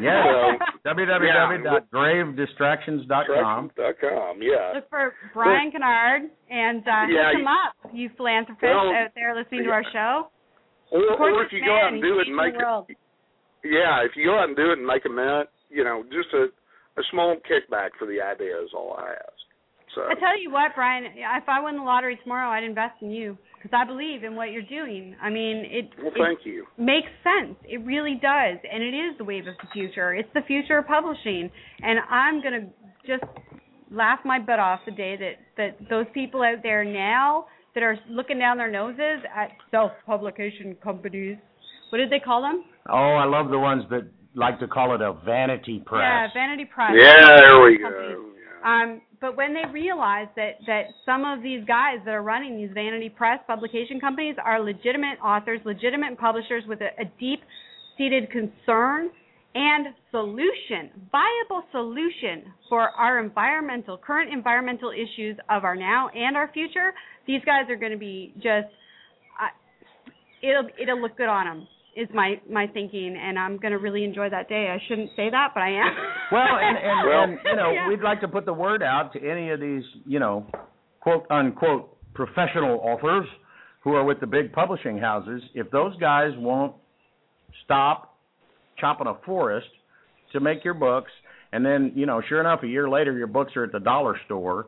yeah 0.00 0.56
So- 0.84 0.94
www.gravedistractions.com 0.94 3.70
com. 4.00 4.40
Yeah. 4.42 4.72
Look 4.74 4.88
for 4.90 5.14
Brian 5.34 5.70
Kennard 5.72 6.22
and 6.50 6.86
uh, 6.86 7.06
Yeah, 7.10 7.32
hook 7.32 7.34
him 7.34 7.40
you- 7.40 7.48
up, 7.48 7.74
you 7.94 8.08
philanthropists 8.16 8.62
Well, 8.62 8.92
out 8.94 9.10
there 9.14 9.34
listening 9.34 9.64
to 9.64 9.70
our 9.70 9.84
show. 9.92 10.28
Or, 10.90 11.02
Support 11.12 11.32
or 11.32 11.42
if 11.42 11.50
this 11.50 11.58
you 11.60 11.64
go 11.66 11.76
out 11.76 11.92
and 11.92 12.00
do 12.00 12.18
it 12.20 12.28
and 12.28 12.36
make 12.36 12.54
the 12.54 12.60
world. 12.64 12.86
it, 12.88 12.96
yeah, 13.64 14.00
if 14.04 14.16
you 14.16 14.24
go 14.24 14.38
out 14.38 14.48
and 14.48 14.56
do 14.56 14.70
it 14.72 14.78
and 14.78 14.86
make 14.86 15.04
a 15.04 15.08
mint, 15.10 15.48
you 15.68 15.84
know, 15.84 16.02
just 16.08 16.32
a 16.32 16.48
a 16.98 17.02
small 17.10 17.36
kickback 17.48 17.90
for 17.98 18.06
the 18.06 18.20
idea 18.20 18.60
is 18.62 18.70
all 18.74 18.96
I 18.98 19.12
ask. 19.12 19.38
So 19.94 20.02
I 20.02 20.14
tell 20.20 20.38
you 20.40 20.50
what, 20.50 20.72
Brian, 20.74 21.04
if 21.04 21.48
I 21.48 21.60
won 21.60 21.76
the 21.76 21.82
lottery 21.82 22.18
tomorrow, 22.22 22.50
I'd 22.50 22.64
invest 22.64 23.00
in 23.00 23.10
you 23.10 23.38
because 23.54 23.70
I 23.74 23.86
believe 23.86 24.22
in 24.22 24.36
what 24.36 24.50
you're 24.50 24.62
doing. 24.62 25.16
I 25.20 25.30
mean, 25.30 25.64
it, 25.66 25.90
well, 25.98 26.08
it 26.08 26.18
thank 26.18 26.40
you. 26.44 26.66
makes 26.76 27.08
sense. 27.24 27.56
It 27.64 27.78
really 27.84 28.14
does, 28.20 28.58
and 28.70 28.82
it 28.82 28.94
is 28.94 29.16
the 29.16 29.24
wave 29.24 29.46
of 29.46 29.54
the 29.62 29.68
future. 29.72 30.14
It's 30.14 30.28
the 30.34 30.42
future 30.46 30.78
of 30.78 30.86
publishing, 30.86 31.50
and 31.80 31.98
I'm 32.10 32.42
gonna 32.42 32.68
just 33.06 33.24
laugh 33.90 34.20
my 34.24 34.38
butt 34.38 34.58
off 34.58 34.80
the 34.84 34.92
day 34.92 35.16
that 35.16 35.32
that 35.56 35.88
those 35.88 36.06
people 36.12 36.42
out 36.42 36.62
there 36.62 36.84
now 36.84 37.46
that 37.74 37.82
are 37.82 37.96
looking 38.10 38.38
down 38.38 38.58
their 38.58 38.70
noses 38.70 39.24
at 39.34 39.50
self-publication 39.70 40.76
companies. 40.82 41.38
What 41.90 41.98
did 41.98 42.10
they 42.10 42.20
call 42.20 42.42
them? 42.42 42.64
oh 42.88 43.14
i 43.14 43.24
love 43.24 43.50
the 43.50 43.58
ones 43.58 43.84
that 43.90 44.08
like 44.34 44.58
to 44.60 44.68
call 44.68 44.94
it 44.94 45.00
a 45.00 45.12
vanity 45.24 45.82
press 45.84 46.02
Yeah, 46.02 46.28
Vanity 46.34 46.64
Press. 46.64 46.92
Yeah, 46.94 47.36
there 47.36 47.60
we 47.62 47.78
Companies. 47.78 48.16
go. 48.16 48.24
Yeah. 48.62 48.82
Um, 48.82 49.00
but 49.20 49.36
when 49.36 49.54
they 49.54 49.64
realize 49.72 50.28
that 50.36 50.58
that 50.66 50.82
some 51.04 51.24
of 51.24 51.42
these 51.42 51.64
guys 51.66 51.98
that 52.04 52.12
are 52.12 52.22
running 52.22 52.56
these 52.56 52.70
vanity 52.72 53.08
press 53.08 53.40
publication 53.46 53.98
companies 54.00 54.36
are 54.44 54.60
legitimate 54.62 55.18
authors, 55.24 55.60
legitimate 55.64 56.18
publishers 56.18 56.64
with 56.68 56.80
a, 56.80 56.90
a 57.00 57.04
deep-seated 57.18 58.30
concern 58.30 59.10
and 59.54 59.86
solution, 60.10 60.90
viable 61.10 61.62
solution 61.72 62.52
for 62.68 62.90
our 62.90 63.18
environmental, 63.18 63.96
current 63.96 64.32
environmental 64.32 64.90
issues 64.92 65.36
of 65.50 65.64
our 65.64 65.74
now 65.74 66.08
and 66.10 66.36
our 66.36 66.50
future, 66.52 66.92
these 67.26 67.40
guys 67.44 67.64
are 67.68 67.76
going 67.76 67.92
to 67.92 67.98
be 67.98 68.32
just, 68.36 68.68
uh, 69.40 69.50
it'll 70.42 70.68
it'll 70.80 71.00
look 71.00 71.16
good 71.16 71.28
on 71.28 71.46
them. 71.46 71.66
Is 72.00 72.08
my 72.14 72.40
my 72.48 72.66
thinking, 72.68 73.16
and 73.20 73.36
I'm 73.38 73.56
going 73.58 73.72
to 73.72 73.78
really 73.78 74.04
enjoy 74.04 74.30
that 74.30 74.48
day. 74.48 74.68
I 74.72 74.78
shouldn't 74.88 75.10
say 75.16 75.30
that, 75.30 75.48
but 75.54 75.62
I 75.62 75.70
am. 75.70 75.92
Well, 76.32 76.56
and 76.60 76.76
and, 76.78 77.08
Well- 77.08 77.22
and 77.24 77.38
you 77.44 77.56
know, 77.56 77.70
Yeah. 77.72 77.88
we'd 77.88 78.02
like 78.02 78.20
to 78.20 78.28
put 78.28 78.44
the 78.44 78.52
word 78.52 78.82
out 78.82 79.12
to 79.14 79.18
any 79.28 79.50
of 79.50 79.60
these, 79.60 79.82
you 80.06 80.18
know, 80.20 80.46
quote 81.00 81.26
unquote 81.30 81.96
professional 82.14 82.78
authors 82.80 83.26
who 83.82 83.94
are 83.94 84.04
with 84.04 84.20
the 84.20 84.26
big 84.26 84.52
publishing 84.52 84.98
houses. 84.98 85.42
If 85.54 85.70
those 85.70 85.96
guys 85.96 86.32
won't 86.36 86.74
stop 87.64 88.14
chopping 88.78 89.06
a 89.06 89.14
forest 89.24 89.68
to 90.32 90.40
make 90.40 90.64
your 90.64 90.74
books, 90.74 91.10
and 91.52 91.64
then 91.64 91.92
you 91.96 92.06
know, 92.06 92.20
sure 92.28 92.40
enough, 92.40 92.62
a 92.62 92.66
year 92.68 92.88
later 92.88 93.12
your 93.16 93.26
books 93.26 93.56
are 93.56 93.64
at 93.64 93.72
the 93.72 93.80
dollar 93.80 94.16
store, 94.26 94.66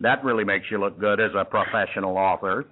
that 0.00 0.24
really 0.24 0.44
makes 0.44 0.66
you 0.70 0.78
look 0.78 0.98
good 0.98 1.20
as 1.20 1.32
a 1.36 1.44
professional 1.44 2.16
author. 2.16 2.64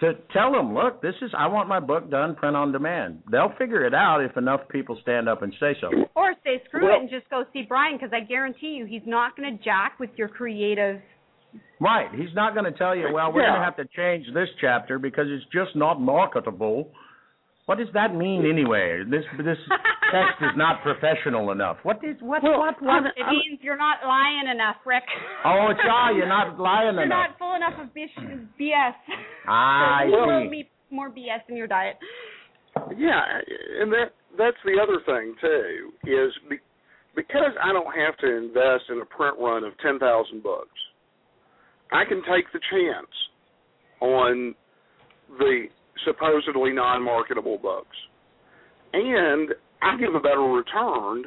To 0.00 0.12
tell 0.32 0.52
them, 0.52 0.74
look, 0.74 1.02
this 1.02 1.14
is 1.22 1.30
I 1.36 1.48
want 1.48 1.68
my 1.68 1.80
book 1.80 2.08
done 2.08 2.36
print 2.36 2.54
on 2.54 2.70
demand. 2.70 3.20
They'll 3.32 3.52
figure 3.58 3.84
it 3.84 3.94
out 3.94 4.22
if 4.24 4.36
enough 4.36 4.60
people 4.68 4.96
stand 5.02 5.28
up 5.28 5.42
and 5.42 5.52
say 5.58 5.74
so. 5.80 5.90
or 6.14 6.34
say 6.44 6.62
screw 6.68 6.84
Well- 6.86 6.96
it 6.96 7.00
and 7.00 7.10
just 7.10 7.28
go 7.30 7.44
see 7.52 7.62
Brian 7.62 7.96
because 7.96 8.12
I 8.12 8.20
guarantee 8.20 8.74
you 8.74 8.84
he's 8.84 9.06
not 9.06 9.36
going 9.36 9.58
to 9.58 9.64
jack 9.64 9.98
with 9.98 10.10
your 10.16 10.28
creative. 10.28 11.00
Right. 11.80 12.08
He's 12.14 12.32
not 12.34 12.54
going 12.54 12.70
to 12.70 12.76
tell 12.78 12.94
you, 12.94 13.08
well, 13.12 13.32
we're 13.32 13.42
going 13.42 13.54
to 13.54 13.64
have 13.64 13.76
to 13.76 13.86
change 13.96 14.26
this 14.34 14.48
chapter 14.60 14.98
because 14.98 15.26
it's 15.28 15.44
just 15.52 15.74
not 15.74 16.00
marketable. 16.00 16.90
What 17.68 17.76
does 17.76 17.92
that 17.92 18.14
mean 18.16 18.48
anyway? 18.48 19.04
This 19.04 19.24
this 19.36 19.60
text 20.10 20.40
is 20.40 20.56
not 20.56 20.80
professional 20.82 21.52
enough. 21.52 21.76
What 21.82 22.00
is 22.02 22.16
what 22.20 22.42
Well, 22.42 22.58
what 22.60 22.80
what? 22.80 23.04
It 23.14 23.26
means 23.28 23.60
you're 23.60 23.76
not 23.76 23.98
lying 24.08 24.48
enough, 24.50 24.76
Rick. 24.86 25.02
Oh, 25.44 25.68
it's 25.70 25.80
ah, 25.84 26.08
you're 26.16 26.26
not 26.26 26.58
lying 26.70 26.96
enough. 26.96 27.04
You're 27.04 27.08
not 27.08 27.38
full 27.38 27.54
enough 27.54 27.74
of 27.78 27.92
bish- 27.92 28.08
BS. 28.58 28.96
I 29.48 30.06
There's 30.08 30.14
a 30.14 30.16
little 30.16 30.44
see. 30.46 30.48
me- 30.50 30.70
more 30.90 31.10
BS 31.10 31.44
in 31.50 31.56
your 31.58 31.66
diet. 31.66 31.96
Yeah, 32.96 33.20
and 33.82 33.92
that 33.92 34.16
that's 34.38 34.56
the 34.64 34.80
other 34.82 35.04
thing 35.04 35.34
too 35.38 35.90
is 36.08 36.32
be, 36.48 36.56
because 37.14 37.52
I 37.62 37.74
don't 37.74 37.92
have 37.92 38.16
to 38.24 38.34
invest 38.34 38.84
in 38.88 38.98
a 39.02 39.04
print 39.04 39.36
run 39.38 39.64
of 39.64 39.76
ten 39.84 39.98
thousand 39.98 40.42
books. 40.42 40.72
I 41.92 42.04
can 42.08 42.22
take 42.24 42.50
the 42.54 42.60
chance 42.72 43.12
on 44.00 44.54
the 45.38 45.66
supposedly 46.04 46.72
non-marketable 46.72 47.58
books, 47.58 47.96
and 48.92 49.50
I 49.82 49.96
give 49.98 50.14
a 50.14 50.20
better 50.20 50.42
return. 50.42 51.24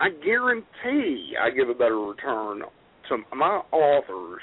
I 0.00 0.10
guarantee 0.24 1.34
I 1.40 1.50
give 1.50 1.68
a 1.68 1.74
better 1.74 1.98
return 2.00 2.62
to 3.08 3.16
my 3.36 3.60
authors 3.72 4.40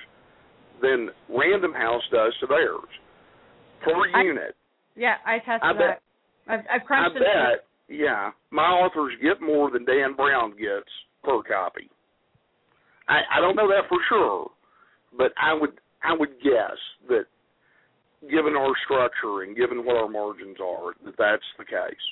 than 0.82 1.10
Random 1.30 1.74
House 1.74 2.04
does 2.12 2.34
to 2.42 2.48
theirs 2.48 2.90
per 3.84 3.94
I- 4.14 4.24
unit. 4.24 4.56
Yeah, 4.96 5.16
I 5.26 5.40
tested 5.40 5.60
I 5.64 5.74
that. 5.74 5.80
bet- 5.80 6.02
I've, 6.48 6.60
I've 6.60 6.82
I 6.82 6.86
crunched 6.86 7.18
it. 7.18 7.24
bet, 7.24 7.66
yeah, 7.98 8.32
my 8.52 8.64
authors 8.64 9.14
get 9.22 9.42
more 9.42 9.70
than 9.72 9.84
Dan 9.86 10.16
Brown 10.16 10.52
gets 10.52 10.90
per 11.24 11.42
copy. 11.44 11.90
I 13.08 13.22
I 13.38 13.42
don't 13.42 13.56
know 13.56 13.68
that 13.68 13.88
for 13.90 13.98
sure, 14.10 14.52
but 15.18 15.32
I 15.42 15.54
would 15.54 15.80
I 16.04 16.14
would 16.18 16.40
guess 16.44 16.78
that 17.10 17.26
given 18.30 18.56
our 18.56 18.74
structure 18.86 19.44
and 19.44 19.56
given 19.56 19.86
what 19.86 19.96
our 19.96 20.10
margins 20.10 20.58
are, 20.64 20.94
that 21.06 21.16
that's 21.18 21.50
the 21.58 21.66
case. 21.66 22.06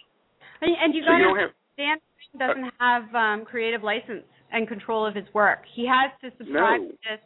And, 0.61 0.75
and 0.81 0.93
you 0.95 1.01
So 1.01 1.11
got 1.11 1.17
you 1.17 1.23
to 1.23 1.29
don't 1.29 1.39
have 1.39 1.49
Dan 1.77 1.97
doesn't 2.37 2.71
have 2.79 3.13
um, 3.15 3.45
creative 3.45 3.83
license 3.83 4.23
and 4.51 4.67
control 4.67 5.05
of 5.05 5.15
his 5.15 5.25
work. 5.33 5.59
He 5.75 5.87
has 5.87 6.11
to 6.21 6.35
subscribe 6.37 6.81
No. 6.81 6.87
to 6.89 6.97
this 7.03 7.19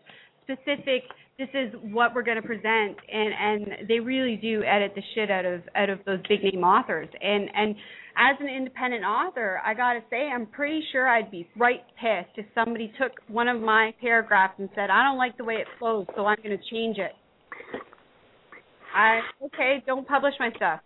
specific. 0.43 1.03
This 1.37 1.49
is 1.53 1.73
what 1.93 2.15
we're 2.15 2.23
going 2.23 2.41
to 2.41 2.47
present, 2.47 2.97
and 3.13 3.33
and 3.39 3.87
they 3.87 3.99
really 3.99 4.37
do 4.37 4.63
edit 4.63 4.93
the 4.95 5.03
shit 5.13 5.29
out 5.29 5.45
of 5.45 5.61
out 5.75 5.89
of 5.89 5.99
those 6.05 6.19
big 6.27 6.43
name 6.43 6.63
authors. 6.63 7.07
And 7.21 7.49
and 7.53 7.75
as 8.17 8.35
an 8.39 8.47
independent 8.47 9.03
author, 9.03 9.61
I 9.63 9.75
got 9.75 9.93
to 9.93 9.99
say, 10.09 10.27
I'm 10.33 10.47
pretty 10.47 10.81
sure 10.91 11.07
I'd 11.07 11.29
be 11.29 11.47
right 11.55 11.81
pissed 12.01 12.35
if 12.37 12.45
somebody 12.55 12.91
took 12.99 13.11
one 13.27 13.47
of 13.47 13.61
my 13.61 13.93
paragraphs 14.01 14.55
and 14.57 14.69
said, 14.73 14.89
I 14.89 15.03
don't 15.03 15.19
like 15.19 15.37
the 15.37 15.43
way 15.43 15.55
it 15.55 15.67
flows, 15.77 16.07
so 16.15 16.25
I'm 16.25 16.37
going 16.41 16.57
to 16.57 16.63
change 16.71 16.97
it. 16.97 17.11
I 18.95 19.19
okay, 19.45 19.83
don't 19.85 20.07
publish 20.07 20.33
my 20.39 20.49
stuff. 20.55 20.79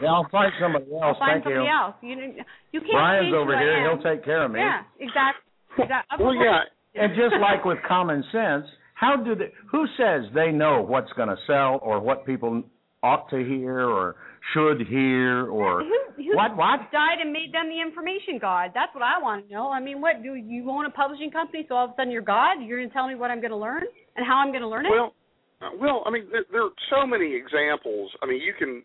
Yeah, 0.00 0.08
I'll 0.08 0.28
find 0.30 0.50
somebody 0.60 0.86
else. 0.92 1.02
I'll 1.02 1.18
find 1.18 1.42
Thank 1.42 1.44
somebody 1.44 1.66
you. 1.66 1.70
else. 1.70 1.94
You 2.02 2.44
you 2.72 2.80
can't. 2.80 2.92
Brian's 2.92 3.34
over 3.34 3.58
here. 3.58 3.88
He'll 3.88 4.02
take 4.02 4.24
care 4.24 4.44
of 4.44 4.50
me. 4.50 4.60
Yeah, 4.60 4.82
exactly. 4.98 5.46
exactly. 5.78 6.24
well, 6.24 6.34
yeah, 6.34 6.66
And 6.94 7.14
just 7.14 7.34
like 7.40 7.64
with 7.64 7.78
common 7.86 8.24
sense, 8.32 8.66
how 8.94 9.16
do 9.16 9.34
they? 9.34 9.52
Who 9.70 9.86
says 9.96 10.30
they 10.34 10.50
know 10.50 10.82
what's 10.82 11.12
going 11.12 11.28
to 11.28 11.36
sell 11.46 11.78
or 11.82 12.00
what 12.00 12.26
people 12.26 12.62
ought 13.02 13.28
to 13.30 13.36
hear 13.44 13.80
or 13.80 14.16
should 14.54 14.86
hear 14.86 15.46
or 15.46 15.82
who, 15.82 16.22
who 16.22 16.36
what? 16.36 16.56
What? 16.56 16.90
died 16.90 17.18
and 17.20 17.32
made 17.32 17.52
them 17.52 17.68
the 17.68 17.80
information 17.80 18.38
god? 18.40 18.70
That's 18.74 18.94
what 18.94 19.02
I 19.02 19.22
want 19.22 19.46
to 19.46 19.54
know. 19.54 19.70
I 19.70 19.80
mean, 19.80 20.00
what 20.00 20.22
do 20.22 20.34
you 20.34 20.68
own 20.70 20.86
a 20.86 20.90
publishing 20.90 21.30
company? 21.30 21.64
So 21.68 21.74
all 21.76 21.84
of 21.86 21.90
a 21.90 21.94
sudden 21.96 22.12
you're 22.12 22.22
God? 22.22 22.58
You're 22.60 22.78
going 22.78 22.88
to 22.88 22.94
tell 22.94 23.06
me 23.06 23.14
what 23.14 23.30
I'm 23.30 23.40
going 23.40 23.50
to 23.50 23.56
learn 23.56 23.82
and 24.16 24.26
how 24.26 24.38
I'm 24.38 24.50
going 24.50 24.62
to 24.62 24.68
learn 24.68 24.86
it? 24.86 24.90
Well, 24.90 25.14
Uh, 25.62 25.70
well, 25.78 26.02
I 26.06 26.10
mean, 26.10 26.26
there, 26.32 26.44
there 26.50 26.64
are 26.64 26.76
so 26.90 27.06
many 27.06 27.34
examples. 27.36 28.10
I 28.22 28.26
mean, 28.26 28.40
you 28.42 28.52
can 28.58 28.82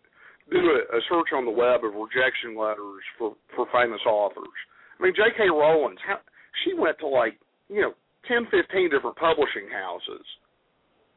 do 0.50 0.58
a, 0.58 0.96
a 0.96 1.00
search 1.10 1.34
on 1.34 1.44
the 1.44 1.50
web 1.50 1.82
of 1.84 1.92
rejection 1.92 2.56
letters 2.56 3.02
for 3.18 3.34
for 3.56 3.66
famous 3.74 4.00
authors. 4.06 4.54
I 4.98 5.02
mean, 5.02 5.12
J.K. 5.14 5.50
Rowling, 5.50 5.96
how, 6.06 6.18
she 6.64 6.74
went 6.74 6.98
to 7.00 7.08
like 7.08 7.34
you 7.68 7.80
know 7.82 7.92
ten, 8.26 8.46
fifteen 8.50 8.90
different 8.90 9.16
publishing 9.16 9.66
houses 9.72 10.24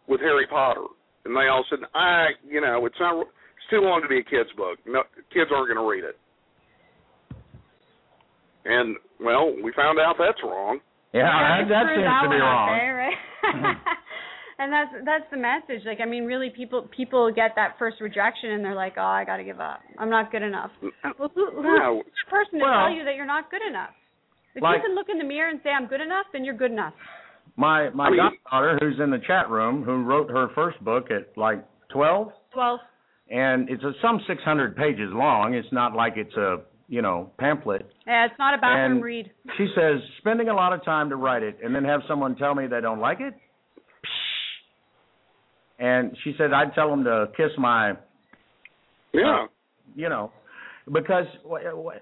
with 0.07 0.19
Harry 0.21 0.47
Potter, 0.49 0.89
and 1.25 1.35
they 1.35 1.47
all 1.47 1.63
said, 1.69 1.79
"I, 1.93 2.33
you 2.47 2.59
know, 2.61 2.85
it's 2.85 2.97
not, 2.99 3.21
it's 3.21 3.69
too 3.69 3.81
long 3.81 4.01
to 4.01 4.07
be 4.09 4.19
a 4.19 4.23
kid's 4.25 4.51
book. 4.57 4.79
No, 4.85 5.03
kids 5.33 5.51
aren't 5.53 5.69
going 5.69 5.77
to 5.77 5.85
read 5.87 6.03
it." 6.03 6.17
And 8.65 8.97
well, 9.19 9.53
we 9.63 9.71
found 9.73 9.99
out 9.99 10.15
that's 10.17 10.41
wrong. 10.43 10.79
Yeah, 11.13 11.25
Yeah, 11.25 11.65
that, 11.65 11.69
that 11.69 11.85
seems 11.95 12.17
to 12.23 12.29
be 12.29 12.41
wrong. 12.41 12.69
there, 12.77 12.95
right? 12.95 13.19
Mm-hmm. 13.55 13.79
and 14.61 14.71
that's 14.71 14.91
that's 15.05 15.25
the 15.31 15.37
message. 15.37 15.85
Like, 15.85 15.99
I 16.01 16.05
mean, 16.05 16.25
really, 16.25 16.49
people 16.55 16.87
people 16.95 17.31
get 17.33 17.51
that 17.55 17.75
first 17.79 17.99
rejection 17.99 18.51
and 18.51 18.63
they're 18.63 18.75
like, 18.75 18.93
"Oh, 18.97 19.01
I 19.19 19.25
got 19.25 19.37
to 19.37 19.43
give 19.43 19.59
up. 19.59 19.79
I'm 19.97 20.09
not 20.09 20.31
good 20.31 20.43
enough." 20.43 20.71
Mm, 20.83 20.89
uh, 21.03 21.09
well, 21.19 21.31
who, 21.33 21.45
who's 21.55 21.65
No. 21.79 22.03
the 22.05 22.29
person 22.29 22.59
to 22.59 22.65
Well- 22.65 22.85
tell 22.87 22.91
you 22.95 23.03
that 23.05 23.15
you're 23.15 23.25
not 23.25 23.49
good 23.49 23.61
enough? 23.67 23.89
If 24.55 24.61
Like- 24.61 24.77
you 24.81 24.87
can 24.87 24.95
look 24.95 25.09
in 25.09 25.17
the 25.17 25.23
mirror 25.23 25.49
and 25.49 25.59
say, 25.63 25.71
"I'm 25.71 25.87
good 25.87 26.01
enough," 26.01 26.25
then 26.33 26.45
you're 26.45 26.53
good 26.55 26.71
enough. 26.71 26.93
My 27.57 27.89
my 27.89 28.07
I 28.07 28.09
mean- 28.11 28.19
goddaughter, 28.45 28.77
who's 28.81 28.99
in 28.99 29.09
the 29.09 29.19
chat 29.19 29.49
room, 29.49 29.83
who 29.83 30.03
wrote 30.03 30.29
her 30.29 30.47
first 30.49 30.83
book 30.83 31.09
at 31.11 31.35
like 31.37 31.59
twelve, 31.89 32.31
Well, 32.55 32.79
and 33.29 33.69
it's 33.69 33.83
a, 33.83 33.93
some 34.01 34.21
six 34.27 34.41
hundred 34.43 34.75
pages 34.75 35.11
long. 35.11 35.53
It's 35.53 35.71
not 35.71 35.93
like 35.95 36.17
it's 36.17 36.35
a 36.37 36.61
you 36.87 37.01
know 37.01 37.31
pamphlet. 37.39 37.85
yeah, 38.05 38.25
it's 38.25 38.37
not 38.37 38.53
a 38.53 38.57
bathroom 38.57 38.91
And- 38.97 39.03
read. 39.03 39.31
She 39.57 39.67
says 39.75 40.01
spending 40.19 40.49
a 40.49 40.53
lot 40.53 40.71
of 40.73 40.83
time 40.83 41.09
to 41.09 41.15
write 41.15 41.41
it, 41.43 41.57
and 41.63 41.73
then 41.73 41.83
have 41.85 42.01
someone 42.07 42.35
tell 42.35 42.53
me 42.53 42.67
they 42.67 42.81
don't 42.81 42.99
like 42.99 43.19
it. 43.21 43.33
And 45.81 46.15
she 46.23 46.33
said 46.37 46.53
I'd 46.53 46.73
tell 46.75 46.89
them 46.89 47.03
to 47.05 47.27
kiss 47.35 47.51
my 47.57 47.91
uh, 47.91 47.95
Yeah. 49.13 49.47
you 49.95 50.07
know, 50.09 50.31
because 50.91 51.25
wh- 51.43 51.65
wh- 51.73 51.97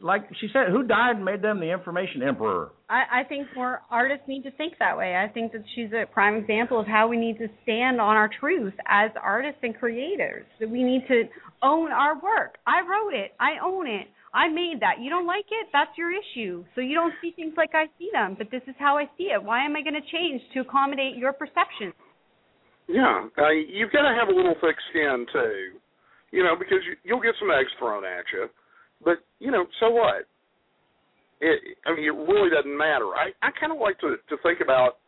like 0.00 0.22
she 0.40 0.48
said, 0.52 0.68
who 0.70 0.84
died 0.84 1.16
and 1.16 1.24
made 1.24 1.42
them 1.42 1.58
the 1.58 1.72
information 1.72 2.22
emperor? 2.22 2.70
I, 2.88 3.20
I 3.20 3.24
think 3.24 3.48
more 3.56 3.80
artists 3.90 4.28
need 4.28 4.42
to 4.44 4.50
think 4.52 4.74
that 4.78 4.96
way. 4.96 5.16
I 5.16 5.26
think 5.32 5.52
that 5.52 5.64
she's 5.74 5.90
a 5.92 6.06
prime 6.06 6.36
example 6.36 6.78
of 6.78 6.86
how 6.86 7.08
we 7.08 7.16
need 7.16 7.38
to 7.38 7.48
stand 7.64 8.00
on 8.00 8.14
our 8.14 8.30
truth 8.40 8.74
as 8.86 9.10
artists 9.20 9.58
and 9.62 9.74
creators. 9.76 10.44
That 10.60 10.70
we 10.70 10.84
need 10.84 11.02
to 11.08 11.24
own 11.62 11.90
our 11.90 12.14
work. 12.20 12.58
I 12.66 12.80
wrote 12.80 13.14
it. 13.14 13.32
I 13.40 13.52
own 13.64 13.88
it. 13.88 14.06
I 14.34 14.48
made 14.48 14.80
that. 14.80 15.00
You 15.00 15.10
don't 15.10 15.26
like 15.26 15.46
it? 15.50 15.68
That's 15.72 15.90
your 15.98 16.10
issue. 16.10 16.64
So 16.74 16.80
you 16.80 16.94
don't 16.94 17.12
see 17.20 17.32
things 17.34 17.54
like 17.56 17.70
I 17.74 17.86
see 17.98 18.08
them, 18.12 18.34
but 18.38 18.50
this 18.50 18.62
is 18.68 18.74
how 18.78 18.96
I 18.98 19.04
see 19.18 19.24
it. 19.24 19.42
Why 19.42 19.64
am 19.64 19.76
I 19.76 19.82
going 19.82 19.94
to 20.00 20.08
change 20.12 20.40
to 20.54 20.60
accommodate 20.60 21.16
your 21.16 21.32
perception? 21.32 21.92
Yeah, 22.88 23.26
uh, 23.38 23.50
you've 23.50 23.92
got 23.92 24.02
to 24.02 24.14
have 24.18 24.28
a 24.28 24.36
little 24.36 24.54
thick 24.60 24.76
skin 24.90 25.26
too, 25.32 25.78
you 26.30 26.42
know, 26.42 26.56
because 26.58 26.78
you, 26.86 26.96
you'll 27.04 27.22
get 27.22 27.34
some 27.38 27.50
eggs 27.50 27.70
thrown 27.78 28.04
at 28.04 28.24
you. 28.32 28.48
But 29.04 29.18
you 29.38 29.50
know, 29.50 29.66
so 29.80 29.90
what? 29.90 30.26
It, 31.40 31.76
I 31.86 31.94
mean, 31.94 32.04
it 32.04 32.14
really 32.14 32.50
doesn't 32.50 32.76
matter. 32.76 33.06
I 33.14 33.30
I 33.42 33.50
kind 33.58 33.72
of 33.72 33.78
like 33.78 33.98
to 34.00 34.16
to 34.28 34.36
think 34.42 34.60
about 34.60 34.98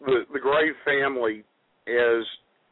the 0.00 0.24
the 0.32 0.40
Grave 0.40 0.74
Family 0.84 1.44
as 1.86 2.24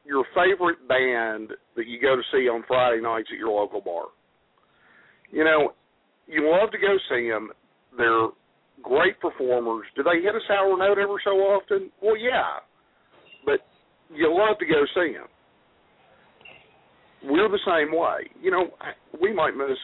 your 0.05 0.25
favorite 0.35 0.87
band 0.89 1.51
that 1.77 1.87
you 1.87 2.01
go 2.01 2.17
to 2.17 2.23
see 2.33 2.49
on 2.49 2.65
Friday 2.67 3.01
nights 3.01 3.29
at 3.33 3.39
your 3.39 3.51
local 3.51 3.81
bar. 3.81 4.07
You 5.31 5.45
know, 5.45 5.73
you 6.27 6.51
love 6.51 6.71
to 6.73 6.79
go 6.79 6.97
see 7.09 7.29
them. 7.29 7.51
They're 7.97 8.29
great 8.83 9.19
performers. 9.21 9.87
Do 9.97 10.03
they 10.03 10.21
hit 10.23 10.35
a 10.35 10.41
sour 10.47 10.77
note 10.77 10.99
ever 10.99 11.17
so 11.25 11.31
often? 11.31 11.91
Well, 12.03 12.17
yeah, 12.17 12.61
you 14.13 14.29
love 14.29 14.59
to 14.59 14.67
go 14.67 14.85
see 14.95 15.15
them. 15.15 15.29
We're 17.25 17.49
the 17.49 17.61
same 17.65 17.97
way. 17.97 18.29
You 18.43 18.51
know, 18.51 18.67
we 19.21 19.33
might 19.33 19.57
miss 19.57 19.79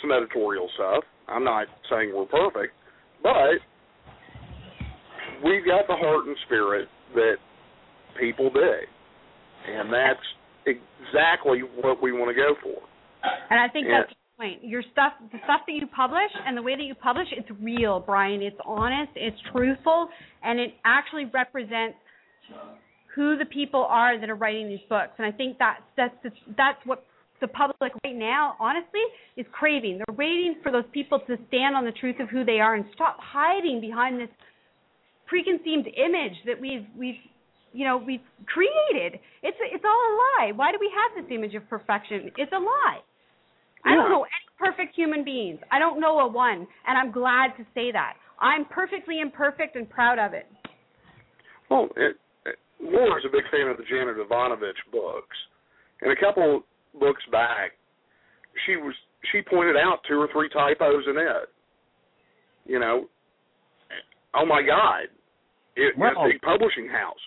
some 0.00 0.10
editorial 0.10 0.68
stuff. 0.74 1.04
I'm 1.28 1.44
not 1.44 1.68
saying 1.88 2.12
we're 2.14 2.26
perfect, 2.26 2.74
but 3.22 3.60
we've 5.44 5.64
got 5.64 5.86
the 5.86 5.94
heart 5.94 6.26
and 6.26 6.36
spirit 6.46 6.88
that 7.14 7.36
people 8.18 8.50
dig, 8.50 8.88
and 9.68 9.92
that's 9.92 10.20
exactly 10.66 11.60
what 11.80 12.02
we 12.02 12.12
want 12.12 12.28
to 12.28 12.34
go 12.34 12.54
for. 12.62 12.82
And 13.50 13.60
I 13.60 13.68
think 13.68 13.86
Yeah. 13.86 14.00
that's 14.00 14.10
the 14.10 14.16
point. 14.36 14.64
Your 14.64 14.82
stuff, 14.82 15.12
the 15.30 15.38
stuff 15.44 15.64
that 15.66 15.72
you 15.72 15.86
publish, 15.86 16.32
and 16.44 16.56
the 16.56 16.62
way 16.62 16.74
that 16.74 16.82
you 16.82 16.94
publish, 16.94 17.30
it's 17.32 17.50
real, 17.60 18.00
Brian. 18.00 18.42
It's 18.42 18.60
honest, 18.64 19.12
it's 19.14 19.40
truthful, 19.52 20.10
and 20.42 20.58
it 20.58 20.74
actually 20.84 21.26
represents 21.26 21.96
who 23.14 23.36
the 23.36 23.44
people 23.44 23.86
are 23.88 24.18
that 24.18 24.30
are 24.30 24.34
writing 24.34 24.68
these 24.68 24.84
books. 24.88 25.12
And 25.18 25.26
I 25.26 25.32
think 25.32 25.58
that's 25.58 25.82
that's 25.96 26.14
the, 26.22 26.30
that's 26.56 26.78
what 26.84 27.04
the 27.40 27.48
public 27.48 27.92
right 28.04 28.14
now, 28.14 28.54
honestly, 28.60 29.02
is 29.36 29.44
craving. 29.52 29.98
They're 29.98 30.16
waiting 30.16 30.56
for 30.62 30.70
those 30.70 30.84
people 30.92 31.20
to 31.26 31.36
stand 31.48 31.74
on 31.74 31.84
the 31.84 31.92
truth 31.92 32.16
of 32.20 32.28
who 32.28 32.44
they 32.44 32.60
are 32.60 32.74
and 32.74 32.84
stop 32.94 33.18
hiding 33.20 33.80
behind 33.80 34.20
this 34.20 34.30
preconceived 35.26 35.88
image 35.88 36.36
that 36.46 36.60
we've 36.60 36.86
we've 36.96 37.20
you 37.72 37.84
know 37.84 37.96
we've 37.98 38.24
created. 38.46 39.20
It's 39.42 39.58
it's 39.60 39.84
all 39.84 39.90
a 39.90 40.12
lie. 40.40 40.52
Why 40.54 40.72
do 40.72 40.78
we 40.80 40.90
have 40.94 41.24
this 41.24 41.34
image 41.34 41.54
of 41.54 41.68
perfection? 41.68 42.30
It's 42.38 42.52
a 42.52 42.58
lie. 42.58 43.00
I 43.84 43.94
don't 43.94 44.10
know 44.10 44.22
any 44.22 44.70
perfect 44.70 44.94
human 44.94 45.24
beings. 45.24 45.58
I 45.72 45.78
don't 45.78 46.00
know 46.00 46.20
a 46.20 46.28
one, 46.28 46.66
and 46.86 46.96
I'm 46.96 47.10
glad 47.10 47.48
to 47.58 47.64
say 47.74 47.90
that. 47.90 48.14
I'm 48.40 48.64
perfectly 48.64 49.20
imperfect 49.20 49.74
and 49.76 49.88
proud 49.90 50.18
of 50.18 50.34
it. 50.34 50.46
Well, 51.68 51.88
it, 51.96 52.16
it, 52.82 52.92
Laura's 52.92 53.24
a 53.26 53.30
big 53.32 53.44
fan 53.50 53.68
of 53.68 53.76
the 53.76 53.84
Janet 53.84 54.16
Evanovich 54.18 54.76
books, 54.90 55.36
and 56.00 56.10
a 56.12 56.16
couple 56.16 56.62
books 56.98 57.22
back, 57.30 57.72
she 58.66 58.76
was 58.76 58.94
she 59.30 59.40
pointed 59.42 59.76
out 59.76 59.98
two 60.08 60.18
or 60.20 60.28
three 60.32 60.48
typos 60.48 61.04
in 61.08 61.16
it. 61.16 61.48
You 62.66 62.78
know, 62.78 63.06
oh 64.34 64.46
my 64.46 64.62
God, 64.62 65.04
it, 65.76 65.96
Well- 65.96 66.10
it's 66.10 66.18
a 66.20 66.28
big 66.34 66.42
publishing 66.42 66.88
house. 66.88 67.18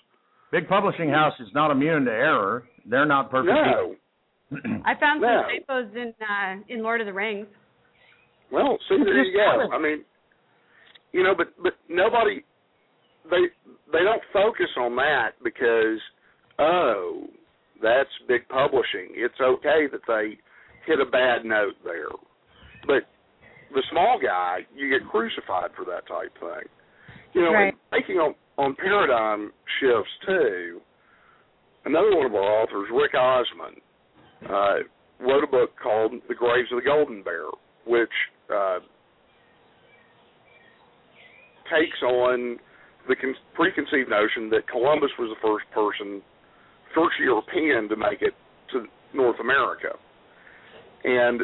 Big 0.51 0.68
publishing 0.70 1.10
house 1.10 1.34
is 1.39 1.47
not 1.53 1.72
immune 1.72 2.06
to 2.06 2.12
error. 2.12 2.64
They're 2.86 3.06
not 3.06 3.30
perfect. 3.32 3.51
No, 3.56 3.95
I 4.86 4.93
found 4.99 5.18
some 5.18 5.22
No. 5.22 5.43
typos 5.49 5.95
in 5.95 6.14
uh, 6.22 6.62
in 6.70 6.84
Lord 6.84 7.01
of 7.01 7.08
the 7.08 7.14
Rings. 7.14 7.47
well, 8.51 8.78
see 8.88 8.97
there 9.03 9.24
you 9.24 9.34
go. 9.36 9.76
I 9.76 9.80
mean, 9.82 10.03
you 11.12 11.24
know, 11.24 11.34
but 11.36 11.47
but 11.62 11.74
nobody 11.89 12.43
they 13.30 13.50
they 13.92 14.04
don't 14.04 14.22
focus 14.34 14.70
on 14.78 14.96
that 14.98 15.32
because 15.44 16.00
oh 16.60 17.28
that's 17.82 18.10
big 18.28 18.48
publishing. 18.50 19.10
It's 19.14 19.40
okay 19.42 19.88
that 19.92 20.02
they 20.08 20.38
hit 20.86 21.00
a 21.00 21.10
bad 21.10 21.46
note 21.46 21.76
there, 21.84 22.10
but 22.88 23.04
the 23.74 23.84
small 23.92 24.20
guy 24.22 24.60
you 24.76 24.90
get 24.90 25.08
crucified 25.10 25.72
for 25.76 25.86
that 25.86 26.08
type 26.08 26.34
thing. 26.40 26.70
You 27.34 27.42
know, 27.42 27.52
Right. 27.54 27.74
and 27.74 28.02
taking 28.02 28.18
on 28.18 28.36
on 28.58 28.76
paradigm 28.76 29.52
shifts 29.80 30.12
too. 30.26 30.82
Another 31.84 32.16
one 32.16 32.26
of 32.26 32.34
our 32.34 32.64
authors, 32.64 32.88
Rick 32.92 33.14
Osborn, 33.14 33.76
uh, 34.50 34.76
wrote 35.20 35.44
a 35.44 35.48
book 35.48 35.72
called 35.82 36.14
The 36.28 36.34
Graves 36.34 36.72
of 36.72 36.78
the 36.82 36.86
Golden 36.86 37.22
Bear, 37.22 37.46
which 37.86 38.10
uh, 38.54 38.80
takes 41.72 42.02
on 42.02 42.58
the 43.08 43.16
con- 43.16 43.36
preconceived 43.53 44.10
notion 44.10 44.49
that 44.49 44.68
Columbus 44.68 45.12
was 45.20 45.30
the 45.30 45.41
first 45.41 45.66
person, 45.74 46.22
first 46.93 47.16
European 47.20 47.89
to 47.89 47.95
make 47.95 48.22
it 48.22 48.34
to 48.72 48.86
North 49.14 49.39
America. 49.39 49.93
And, 51.03 51.41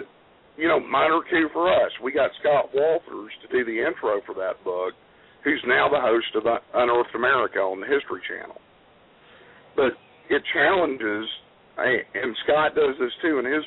you 0.57 0.67
know, 0.67 0.79
minor 0.79 1.21
coup 1.29 1.49
for 1.53 1.71
us. 1.71 1.91
We 2.03 2.11
got 2.11 2.31
Scott 2.41 2.73
Wolter 2.73 3.29
to 3.29 3.47
do 3.51 3.65
the 3.65 3.77
intro 3.85 4.21
for 4.25 4.33
that 4.35 4.63
book, 4.63 4.93
who's 5.43 5.61
now 5.67 5.89
the 5.89 6.01
host 6.01 6.33
of 6.35 6.45
uh, 6.45 6.59
Unearthed 6.73 7.15
America 7.15 7.59
on 7.59 7.79
the 7.79 7.87
History 7.87 8.21
Channel. 8.27 8.57
But 9.75 9.93
it 10.29 10.41
challenges, 10.53 11.27
and 11.77 12.35
Scott 12.43 12.75
does 12.75 12.95
this 12.99 13.13
too 13.21 13.39
in 13.39 13.45
his 13.45 13.63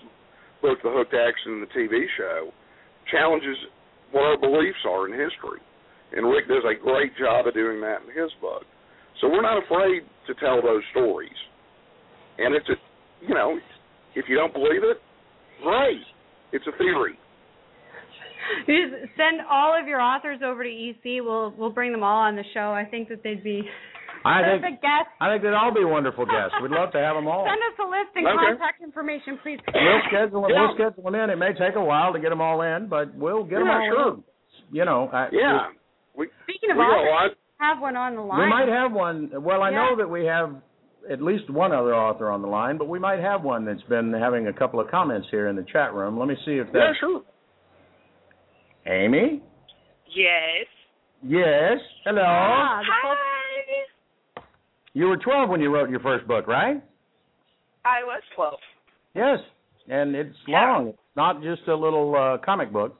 book, 0.63 0.79
The 0.83 0.91
Hooked 0.91 1.15
Action, 1.15 1.61
and 1.61 1.63
the 1.63 1.73
TV 1.73 2.07
show, 2.17 2.51
challenges 3.11 3.57
what 4.13 4.23
our 4.23 4.39
beliefs 4.39 4.83
are 4.89 5.07
in 5.07 5.13
history. 5.13 5.61
And 6.13 6.27
Rick 6.29 6.49
does 6.49 6.63
a 6.65 6.75
great 6.81 7.17
job 7.17 7.47
of 7.47 7.55
doing 7.55 7.81
that 7.81 8.03
in 8.03 8.11
his 8.23 8.31
book. 8.41 8.63
So 9.21 9.29
we're 9.29 9.43
not 9.43 9.63
afraid 9.63 10.03
to 10.27 10.35
tell 10.35 10.61
those 10.63 10.83
stories. 10.91 11.35
And 12.39 12.55
it's 12.55 12.69
a, 12.69 12.75
you 13.27 13.35
know, 13.35 13.59
if 14.15 14.27
you 14.29 14.37
don't 14.37 14.53
believe 14.53 14.83
it, 14.85 14.99
great. 15.63 16.03
It's 16.53 16.67
a 16.67 16.77
theory. 16.79 17.19
Just 18.67 18.93
send 19.17 19.41
all 19.51 19.73
of 19.79 19.89
your 19.89 20.01
authors 20.01 20.41
over 20.45 20.63
to 20.63 20.69
EC. 20.71 21.23
We'll 21.25 21.55
we'll 21.57 21.71
bring 21.73 21.93
them 21.93 22.03
all 22.05 22.21
on 22.21 22.37
the 22.37 22.45
show. 22.53 22.73
I 22.73 22.85
think 22.85 23.09
that 23.09 23.23
they'd 23.25 23.43
be 23.43 23.63
I 24.25 24.59
think 24.61 24.81
guests. 24.81 25.13
I 25.21 25.31
think 25.33 25.43
they'd 25.43 25.57
all 25.57 25.73
be 25.73 25.85
wonderful 25.85 26.27
guests. 26.27 26.53
We'd 26.61 26.71
love 26.71 26.93
to 26.93 26.99
have 26.99 27.17
them 27.17 27.27
all. 27.27 27.45
Send 27.49 27.61
us 27.61 27.77
a 27.81 27.89
list 27.89 28.13
and 28.17 28.27
Okay. 28.27 28.37
contact 28.57 28.83
information, 28.83 29.39
please. 29.43 29.59
We'll 29.73 30.01
schedule 30.09 30.47
Yeah. 30.51 30.61
we'll 30.61 30.75
schedule 30.75 31.03
them 31.05 31.15
in. 31.15 31.31
It 31.31 31.37
may 31.37 31.53
take 31.55 31.77
a 31.77 31.85
while 31.85 32.13
to 32.13 32.19
get 32.21 32.29
them 32.31 32.41
all 32.41 32.61
in, 32.63 32.87
but 32.89 33.15
we'll 33.15 33.45
get 33.45 33.59
them 33.61 33.69
Yeah, 33.69 33.81
all 33.81 33.91
sure. 33.91 34.09
in. 34.15 34.25
You 34.73 34.85
know, 34.85 35.09
I, 35.13 35.29
Yeah. 35.33 35.69
We, 36.17 36.29
Speaking 36.45 36.71
of 36.71 36.77
we 36.77 36.83
authors, 36.85 37.37
lot. 37.61 37.67
have 37.75 37.81
one 37.83 37.97
on 37.97 38.15
the 38.15 38.21
line. 38.23 38.41
we 38.41 38.49
might 38.49 38.69
have 38.69 38.93
one. 38.93 39.31
Well, 39.43 39.63
I 39.63 39.71
know 39.71 39.97
that 39.97 40.09
we 40.09 40.25
have 40.27 40.55
at 41.11 41.21
least 41.21 41.51
one 41.51 41.73
other 41.73 41.95
author 41.95 42.31
on 42.31 42.41
the 42.43 42.49
line, 42.49 42.79
but 42.79 42.89
we 42.89 42.99
might 42.99 43.19
have 43.21 43.43
one 43.43 43.65
that's 43.65 43.83
been 43.89 44.13
having 44.13 44.47
a 44.47 44.53
couple 44.53 44.81
of 44.81 44.89
comments 44.91 45.27
here 45.31 45.49
in 45.49 45.57
the 45.57 45.65
chat 45.73 45.93
room. 45.93 46.19
Let 46.19 46.29
me 46.29 46.37
see 46.47 46.53
if 46.53 46.67
that's. 46.69 46.75
Yeah, 46.77 46.87
that's 46.89 46.99
sure. 47.01 47.23
Amy. 48.87 49.43
Yes. 50.15 50.67
Yes. 51.23 51.79
Hello. 52.05 52.23
Ah, 52.25 52.81
the 52.81 52.87
folks- 53.03 53.19
Hi. 54.37 54.43
You 54.93 55.07
were 55.09 55.17
12 55.17 55.49
when 55.49 55.61
you 55.61 55.75
wrote 55.75 55.91
your 55.91 56.01
first 56.01 56.27
book, 56.29 56.47
right? 56.47 56.81
I 57.85 58.05
was 58.05 58.23
12. 58.37 58.55
Yes. 59.15 59.39
And 59.89 60.15
it's 60.15 60.37
Yeah. 60.47 60.61
long. 60.73 60.89
It's 60.89 60.99
not 61.17 61.43
just 61.43 61.67
a 61.69 61.75
little 61.75 62.15
uh, 62.15 62.39
comic 62.39 62.71
book. 62.73 62.97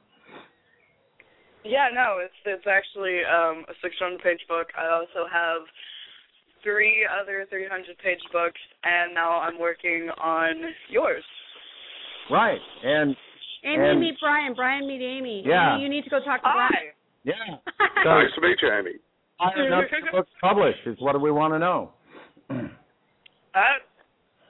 Yeah, 1.65 1.87
no, 1.93 2.17
it's 2.21 2.33
it's 2.45 2.65
actually 2.69 3.21
um, 3.25 3.65
a 3.67 3.73
600 3.81 4.21
page 4.21 4.39
book. 4.47 4.67
I 4.77 4.87
also 4.93 5.27
have 5.31 5.61
three 6.63 7.05
other 7.09 7.45
300 7.49 7.97
page 7.99 8.19
books, 8.31 8.59
and 8.83 9.13
now 9.13 9.39
I'm 9.39 9.59
working 9.59 10.09
on 10.21 10.61
yours. 10.89 11.23
Right. 12.31 12.59
And 12.83 13.15
Amy, 13.63 13.89
And- 13.89 13.99
meet 13.99 14.15
Brian. 14.21 14.53
Brian, 14.53 14.87
meet 14.87 15.01
Amy. 15.01 15.43
Yeah. 15.45 15.73
Amy, 15.75 15.83
you 15.83 15.89
need 15.89 16.03
to 16.03 16.09
go 16.09 16.19
talk 16.23 16.41
to 16.41 16.49
Brian. 16.53 16.71
Hi. 16.71 16.93
yeah. 17.23 17.55
Nice 18.05 18.29
to 18.35 18.41
meet 18.41 18.57
you, 18.61 18.69
Amy. 18.71 18.91
Why 19.37 19.51
are 19.55 19.69
none 19.69 19.83
of 19.83 19.89
your 19.91 20.11
books 20.11 20.29
published 20.39 20.79
is 20.85 20.95
what 20.99 21.19
we 21.19 21.31
want 21.31 21.53
to 21.53 21.59
know. 21.59 21.91
Uh, 22.49 23.59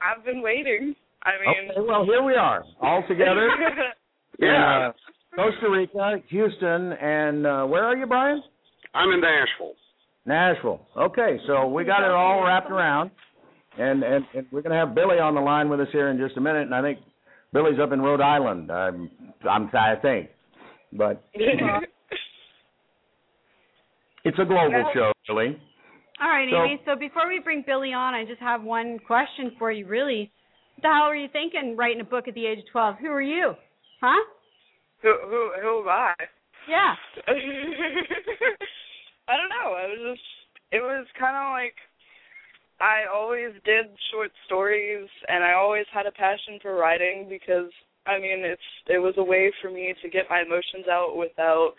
I've 0.02 0.24
been 0.24 0.42
waiting. 0.42 0.94
I 1.22 1.30
mean, 1.40 1.70
Okay, 1.70 1.80
well 1.88 2.04
here 2.04 2.22
we 2.22 2.34
are, 2.34 2.62
all 2.82 3.02
together 3.08 3.48
Yeah. 4.38 4.46
in 4.46 4.90
uh, 4.90 4.92
Costa 5.36 5.68
Rica, 5.70 6.16
Houston, 6.30 6.92
and 6.92 7.46
uh, 7.46 7.64
where 7.66 7.84
are 7.84 7.96
you, 7.96 8.06
Brian? 8.06 8.42
I'm 8.94 9.10
in 9.10 9.20
Nashville. 9.20 9.74
Nashville. 10.24 10.80
Okay, 10.96 11.38
so 11.46 11.68
we 11.68 11.84
got 11.84 12.02
it 12.02 12.10
all 12.10 12.42
wrapped 12.42 12.70
around, 12.70 13.10
and 13.78 14.02
and, 14.02 14.24
and 14.34 14.46
we're 14.50 14.62
going 14.62 14.72
to 14.72 14.78
have 14.78 14.94
Billy 14.94 15.18
on 15.18 15.34
the 15.34 15.40
line 15.40 15.68
with 15.68 15.80
us 15.80 15.88
here 15.92 16.08
in 16.08 16.16
just 16.18 16.36
a 16.38 16.40
minute, 16.40 16.62
and 16.62 16.74
I 16.74 16.80
think 16.80 16.98
Billy's 17.52 17.78
up 17.80 17.92
in 17.92 18.00
Rhode 18.00 18.22
Island. 18.22 18.72
I'm, 18.72 19.10
I'm 19.48 19.70
I 19.74 19.94
think, 20.00 20.30
but 20.92 21.22
it's 21.34 21.78
a 24.38 24.44
global 24.44 24.84
show, 24.94 25.12
Billy. 25.28 25.58
All 26.20 26.28
right, 26.28 26.48
So- 26.50 26.64
Amy. 26.64 26.80
So 26.86 26.96
before 26.98 27.28
we 27.28 27.40
bring 27.44 27.62
Billy 27.66 27.92
on, 27.92 28.14
I 28.14 28.24
just 28.24 28.40
have 28.40 28.62
one 28.62 28.98
question 29.06 29.52
for 29.58 29.70
you. 29.70 29.86
Really, 29.86 30.32
what 30.76 30.82
the 30.82 30.88
hell 30.94 31.08
were 31.08 31.16
you 31.16 31.28
thinking 31.30 31.76
writing 31.76 32.00
a 32.00 32.04
book 32.04 32.26
at 32.26 32.32
the 32.34 32.46
age 32.46 32.60
of 32.60 32.64
twelve? 32.72 32.96
Who 33.00 33.08
are 33.08 33.20
you? 33.22 33.52
Huh? 34.00 34.24
Who 35.02 35.14
who 35.28 35.50
who 35.60 35.80
am 35.82 35.88
I? 35.88 36.14
Yeah. 36.68 36.94
I 39.28 39.36
don't 39.36 39.50
know. 39.50 39.74
I 39.74 39.86
was 39.86 39.98
just 40.12 40.26
it 40.72 40.82
was 40.82 41.06
kind 41.18 41.36
of 41.36 41.52
like 41.52 41.74
I 42.80 43.04
always 43.12 43.52
did 43.64 43.86
short 44.12 44.30
stories 44.46 45.08
and 45.28 45.42
I 45.44 45.52
always 45.54 45.86
had 45.92 46.06
a 46.06 46.12
passion 46.12 46.58
for 46.60 46.74
writing 46.76 47.26
because 47.28 47.70
I 48.06 48.18
mean 48.18 48.44
it's 48.44 48.60
it 48.88 48.98
was 48.98 49.14
a 49.16 49.24
way 49.24 49.52
for 49.62 49.70
me 49.70 49.94
to 50.02 50.08
get 50.08 50.30
my 50.30 50.42
emotions 50.42 50.86
out 50.90 51.16
without 51.16 51.72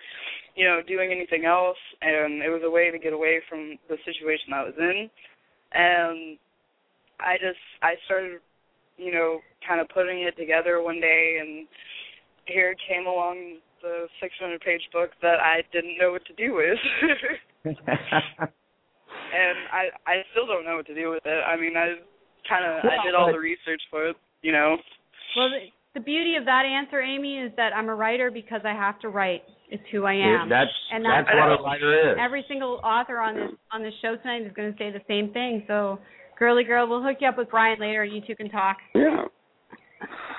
you 0.55 0.65
know 0.65 0.81
doing 0.87 1.11
anything 1.11 1.45
else 1.45 1.77
and 2.01 2.41
it 2.41 2.49
was 2.49 2.63
a 2.65 2.71
way 2.71 2.89
to 2.91 2.99
get 2.99 3.13
away 3.13 3.41
from 3.49 3.77
the 3.89 3.97
situation 4.05 4.53
I 4.53 4.63
was 4.63 4.73
in 4.79 5.09
and 5.73 6.37
I 7.19 7.37
just 7.37 7.61
I 7.81 7.95
started 8.05 8.39
you 8.97 9.11
know 9.11 9.39
kind 9.67 9.79
of 9.81 9.89
putting 9.89 10.23
it 10.23 10.35
together 10.37 10.81
one 10.81 10.99
day 10.99 11.37
and 11.41 11.67
here 12.47 12.75
came 12.87 13.05
along 13.07 13.57
the 13.81 14.07
600 14.21 14.59
page 14.61 14.81
book 14.91 15.11
that 15.21 15.39
I 15.39 15.61
didn't 15.71 15.97
know 15.99 16.11
what 16.11 16.25
to 16.25 16.33
do 16.33 16.55
with. 16.55 16.79
and 17.65 19.57
I 19.71 19.89
I 20.05 20.23
still 20.31 20.47
don't 20.47 20.65
know 20.65 20.75
what 20.77 20.87
to 20.87 20.95
do 20.95 21.09
with 21.11 21.25
it. 21.25 21.41
I 21.45 21.55
mean, 21.59 21.75
I 21.77 21.95
kind 22.49 22.65
of 22.65 22.83
I 22.85 23.03
did 23.05 23.15
all 23.15 23.31
the 23.31 23.39
research 23.39 23.81
for 23.89 24.09
it, 24.09 24.15
you 24.41 24.51
know. 24.51 24.77
Well, 25.35 25.49
th- 25.49 25.71
the 25.93 25.99
beauty 25.99 26.35
of 26.35 26.45
that 26.45 26.63
answer, 26.65 27.01
Amy, 27.01 27.39
is 27.39 27.51
that 27.57 27.73
I'm 27.75 27.89
a 27.89 27.95
writer 27.95 28.31
because 28.31 28.61
I 28.63 28.73
have 28.73 28.99
to 29.01 29.09
write. 29.09 29.43
It's 29.69 29.83
who 29.91 30.05
I 30.05 30.13
am. 30.13 30.47
It- 30.47 30.49
that's 30.49 30.71
and 30.93 31.03
that's 31.05 31.27
that's 31.27 31.37
what 31.37 31.59
a 31.59 31.63
writer 31.63 32.11
is. 32.11 32.17
every 32.19 32.45
single 32.47 32.79
author 32.83 33.19
on 33.19 33.35
this 33.35 33.51
on 33.71 33.83
this 33.83 33.93
show 34.01 34.15
tonight 34.15 34.43
is 34.43 34.53
going 34.53 34.71
to 34.71 34.77
say 34.77 34.91
the 34.91 35.01
same 35.07 35.31
thing. 35.33 35.63
So, 35.67 35.99
girly 36.39 36.63
girl, 36.63 36.87
we'll 36.87 37.03
hook 37.03 37.17
you 37.19 37.27
up 37.27 37.37
with 37.37 37.49
Brian 37.49 37.79
later, 37.79 38.03
and 38.03 38.13
you 38.13 38.21
two 38.25 38.35
can 38.35 38.49
talk. 38.49 38.77
Yeah. 38.95 39.25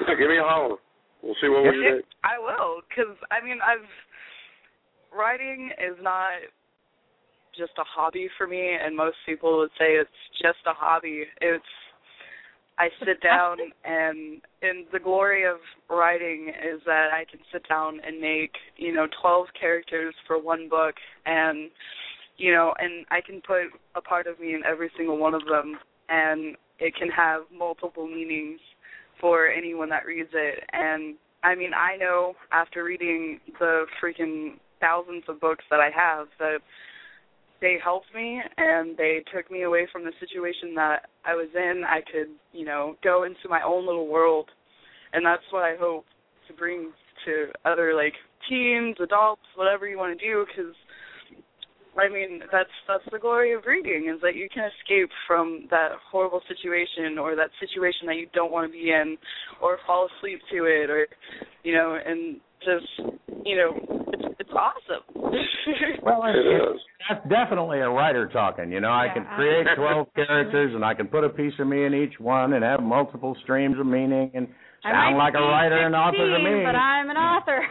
Yeah, 0.07 0.15
give 0.15 0.29
me 0.31 0.39
a 0.39 0.43
holler. 0.43 0.77
We'll 1.23 1.35
see 1.41 1.49
what 1.49 1.64
we 1.64 1.71
can 1.71 1.81
do. 1.81 2.03
I 2.25 2.39
will, 2.39 2.81
because 2.89 3.16
I 3.31 3.45
mean, 3.45 3.59
I've 3.64 3.87
writing 5.16 5.71
is 5.79 5.97
not 6.01 6.31
just 7.57 7.73
a 7.79 7.85
hobby 7.85 8.29
for 8.39 8.47
me, 8.47 8.77
and 8.81 8.97
most 8.97 9.16
people 9.27 9.59
would 9.59 9.71
say 9.79 9.99
it's 9.99 10.11
just 10.41 10.59
a 10.66 10.73
hobby. 10.73 11.25
It's 11.41 11.64
I 12.79 12.89
sit 13.05 13.21
down 13.21 13.59
and 13.85 14.41
and 14.62 14.87
the 14.93 15.01
glory 15.01 15.45
of 15.45 15.57
writing 15.91 16.49
is 16.49 16.81
that 16.87 17.09
I 17.12 17.25
can 17.31 17.41
sit 17.53 17.69
down 17.69 18.01
and 18.07 18.21
make, 18.21 18.53
you 18.77 18.95
know, 18.95 19.07
12 19.21 19.47
characters 19.61 20.14
for 20.27 20.41
one 20.41 20.69
book 20.69 20.95
and 21.27 21.71
you 22.37 22.53
know, 22.53 22.73
and 22.79 23.05
I 23.11 23.21
can 23.21 23.43
put 23.45 23.66
a 23.97 24.01
part 24.01 24.29
of 24.29 24.39
me 24.39 24.55
in 24.55 24.62
every 24.64 24.93
single 24.97 25.19
one 25.19 25.35
of 25.35 25.43
them 25.47 25.77
and 26.09 26.57
it 26.79 26.95
can 26.95 27.09
have 27.09 27.43
multiple 27.53 28.07
meanings 28.07 28.61
for 29.21 29.49
anyone 29.49 29.89
that 29.91 30.07
reads 30.07 30.31
it 30.33 30.64
and 30.73 31.16
I 31.43 31.55
mean, 31.55 31.71
I 31.73 31.97
know 31.97 32.35
after 32.53 32.85
reading 32.85 33.41
the 33.59 33.85
freaking 34.03 34.55
thousands 34.81 35.25
of 35.29 35.41
books 35.41 35.64
that 35.71 35.81
I 35.81 35.91
have 35.95 36.27
that 36.39 36.59
they 37.61 37.77
helped 37.83 38.14
me 38.14 38.41
and 38.57 38.97
they 38.97 39.23
took 39.35 39.51
me 39.51 39.62
away 39.62 39.89
from 39.93 40.05
the 40.05 40.12
situation 40.21 40.75
that 40.77 41.09
I 41.25 41.35
was 41.35 41.49
in. 41.55 41.83
I 41.87 42.01
could, 42.01 42.29
you 42.53 42.64
know, 42.64 42.97
go 43.03 43.25
into 43.25 43.49
my 43.49 43.62
own 43.62 43.87
little 43.87 44.09
world, 44.09 44.49
and 45.12 45.25
that's 45.25 45.43
what 45.51 45.64
I 45.64 45.75
hope 45.79 46.05
to 46.47 46.55
bring 46.55 46.93
to 47.25 47.47
other 47.64 47.95
like 47.95 48.14
teens, 48.49 48.97
adults, 49.03 49.43
whatever 49.57 49.89
you 49.89 49.99
want 49.99 50.19
to 50.19 50.25
do. 50.25 50.45
Because 50.47 50.75
I 51.99 52.09
mean, 52.09 52.41
that's 52.53 52.71
that's 52.87 53.05
the 53.11 53.19
glory 53.19 53.53
of 53.55 53.63
reading 53.67 54.11
is 54.15 54.21
that 54.23 54.35
you 54.37 54.49
can 54.53 54.71
escape 54.81 55.11
from 55.27 55.67
that 55.71 55.91
horrible 56.11 56.41
situation 56.49 57.19
or 57.19 57.35
that 57.37 57.51
situation 57.61 58.07
that 58.07 58.17
you 58.17 58.29
don't 58.33 58.53
want 58.53 58.71
to 58.71 58.73
be 58.73 58.91
in, 58.91 59.17
or 59.61 59.79
fall 59.87 60.09
asleep 60.19 60.41
to 60.53 60.65
it, 60.65 60.91
or 60.91 61.07
you 61.65 61.75
know, 61.75 61.99
and 62.05 62.41
just 62.61 62.87
you 63.45 63.57
know, 63.57 64.05
it's 64.13 64.37
it's 64.41 64.51
awesome. 64.53 65.05
Well, 66.03 66.23
It 66.25 66.35
it's, 66.37 66.81
that's 67.09 67.29
definitely 67.29 67.81
a 67.81 67.91
writer 67.91 68.27
talking. 68.33 68.73
You 68.73 68.81
know, 68.81 68.89
I 68.89 69.09
can 69.13 69.27
create 69.37 69.67
twelve 69.77 70.07
characters, 70.15 70.73
and 70.75 70.83
I 70.85 70.95
can 70.95 71.09
put 71.09 71.25
a 71.25 71.29
piece 71.29 71.53
of 71.59 71.67
me 71.67 71.85
in 71.85 71.93
each 71.95 72.19
one, 72.19 72.55
and 72.55 72.65
have 72.65 72.83
multiple 72.83 73.37
streams 73.43 73.79
of 73.79 73.85
meaning, 73.85 74.31
and 74.35 74.49
sound 74.83 75.19
like 75.19 75.35
a 75.35 75.39
be 75.39 75.43
writer 75.43 75.85
and 75.85 75.95
author 75.95 76.17
to 76.17 76.39
me. 76.43 76.65
but 76.65 76.75
I'm 76.75 77.11
an 77.11 77.17
author. 77.33 77.61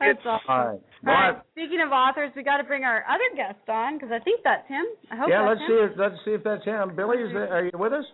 That's 0.00 0.18
awesome. 0.24 0.40
All 0.48 0.66
right. 0.68 0.80
All 1.06 1.12
Well, 1.14 1.14
right. 1.14 1.42
Speaking 1.52 1.80
of 1.84 1.92
authors, 1.92 2.30
we 2.34 2.42
got 2.42 2.58
to 2.58 2.64
bring 2.64 2.84
our 2.84 3.04
other 3.08 3.28
guest 3.36 3.68
on 3.68 3.94
because 3.98 4.10
I 4.12 4.18
think 4.24 4.40
that's 4.42 4.66
him. 4.68 4.84
I 5.10 5.16
hope 5.16 5.28
yeah, 5.30 5.44
that's 5.46 5.60
let's 5.60 5.60
him. 5.60 5.68
see 5.68 5.80
if 5.84 5.98
let's 5.98 6.24
see 6.24 6.30
if 6.32 6.44
that's 6.44 6.64
him. 6.64 6.96
Billy, 6.96 7.18
is 7.18 7.32
there, 7.32 7.52
are 7.52 7.64
you 7.64 7.70
with 7.74 7.92
us? 7.92 8.04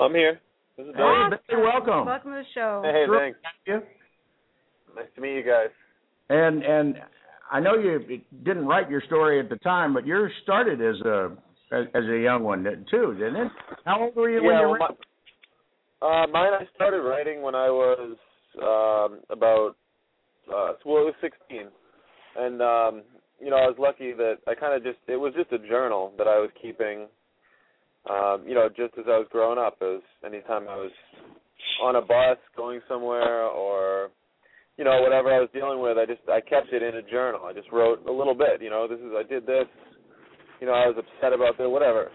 I'm 0.00 0.14
here. 0.14 0.40
This 0.76 0.86
is 0.86 0.94
Hey, 0.96 1.02
Billy. 1.02 1.40
Billy, 1.48 1.62
welcome. 1.62 2.06
Welcome 2.06 2.30
to 2.32 2.42
the 2.42 2.50
show. 2.54 2.82
Hey, 2.84 3.04
Sure. 3.06 3.18
thanks. 3.20 3.38
You. 3.66 3.82
Nice 4.96 5.06
to 5.14 5.20
meet 5.20 5.34
you 5.36 5.42
guys. 5.42 5.68
And 6.30 6.62
and 6.62 6.96
I 7.50 7.60
know 7.60 7.74
you 7.74 8.20
didn't 8.44 8.66
write 8.66 8.88
your 8.90 9.02
story 9.02 9.38
at 9.40 9.48
the 9.50 9.56
time, 9.56 9.92
but 9.92 10.06
yours 10.06 10.32
started 10.42 10.80
as 10.80 11.00
a 11.04 11.36
as, 11.72 11.86
as 11.94 12.04
a 12.04 12.18
young 12.18 12.44
one 12.44 12.64
too, 12.90 13.14
didn't 13.18 13.36
it? 13.36 13.52
How 13.84 14.00
old 14.02 14.16
were 14.16 14.30
you 14.30 14.42
when 14.42 14.56
you 14.56 14.68
well, 14.68 14.72
wrote? 14.72 14.96
my, 16.00 16.22
uh, 16.24 16.26
mine 16.28 16.52
I 16.60 16.64
started 16.74 17.02
writing 17.02 17.42
when 17.42 17.54
I 17.54 17.68
was 17.68 18.16
um, 18.62 19.20
about 19.30 19.76
uh, 20.48 20.72
well, 20.84 21.02
it 21.02 21.12
was 21.12 21.14
16, 21.20 21.68
and 22.36 22.62
um, 22.62 23.02
you 23.40 23.50
know 23.50 23.56
I 23.56 23.66
was 23.66 23.76
lucky 23.78 24.12
that 24.12 24.38
I 24.46 24.54
kind 24.54 24.74
of 24.74 24.82
just 24.82 24.98
it 25.08 25.16
was 25.16 25.32
just 25.36 25.52
a 25.52 25.66
journal 25.68 26.12
that 26.18 26.26
I 26.26 26.38
was 26.38 26.50
keeping. 26.60 27.06
Um, 28.08 28.44
you 28.46 28.54
know, 28.54 28.68
just 28.68 28.92
as 28.98 29.06
I 29.06 29.16
was 29.16 29.26
growing 29.32 29.58
up, 29.58 29.78
as 29.80 30.02
anytime 30.24 30.68
I 30.68 30.76
was 30.76 30.92
on 31.82 31.96
a 31.96 32.02
bus 32.02 32.36
going 32.54 32.80
somewhere 32.86 33.44
or 33.44 34.10
you 34.76 34.84
know 34.84 35.00
whatever 35.00 35.32
I 35.32 35.40
was 35.40 35.48
dealing 35.54 35.80
with, 35.80 35.96
I 35.96 36.04
just 36.04 36.20
I 36.28 36.40
kept 36.40 36.72
it 36.72 36.82
in 36.82 36.96
a 36.96 37.02
journal. 37.10 37.42
I 37.44 37.52
just 37.52 37.70
wrote 37.72 38.06
a 38.06 38.12
little 38.12 38.34
bit. 38.34 38.60
You 38.60 38.70
know, 38.70 38.86
this 38.88 38.98
is 38.98 39.12
I 39.16 39.22
did 39.22 39.46
this. 39.46 39.66
You 40.60 40.66
know, 40.66 40.74
I 40.74 40.86
was 40.86 40.96
upset 40.98 41.32
about 41.32 41.58
this, 41.58 41.66
whatever. 41.68 42.10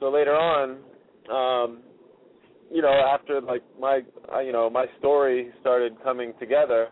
So 0.00 0.10
later 0.10 0.34
on, 0.34 0.78
um, 1.30 1.82
you 2.72 2.82
know, 2.82 2.90
after 2.90 3.40
like 3.40 3.62
my, 3.78 4.00
uh, 4.32 4.40
you 4.40 4.52
know, 4.52 4.70
my 4.70 4.86
story 4.98 5.50
started 5.60 5.92
coming 6.02 6.32
together, 6.40 6.88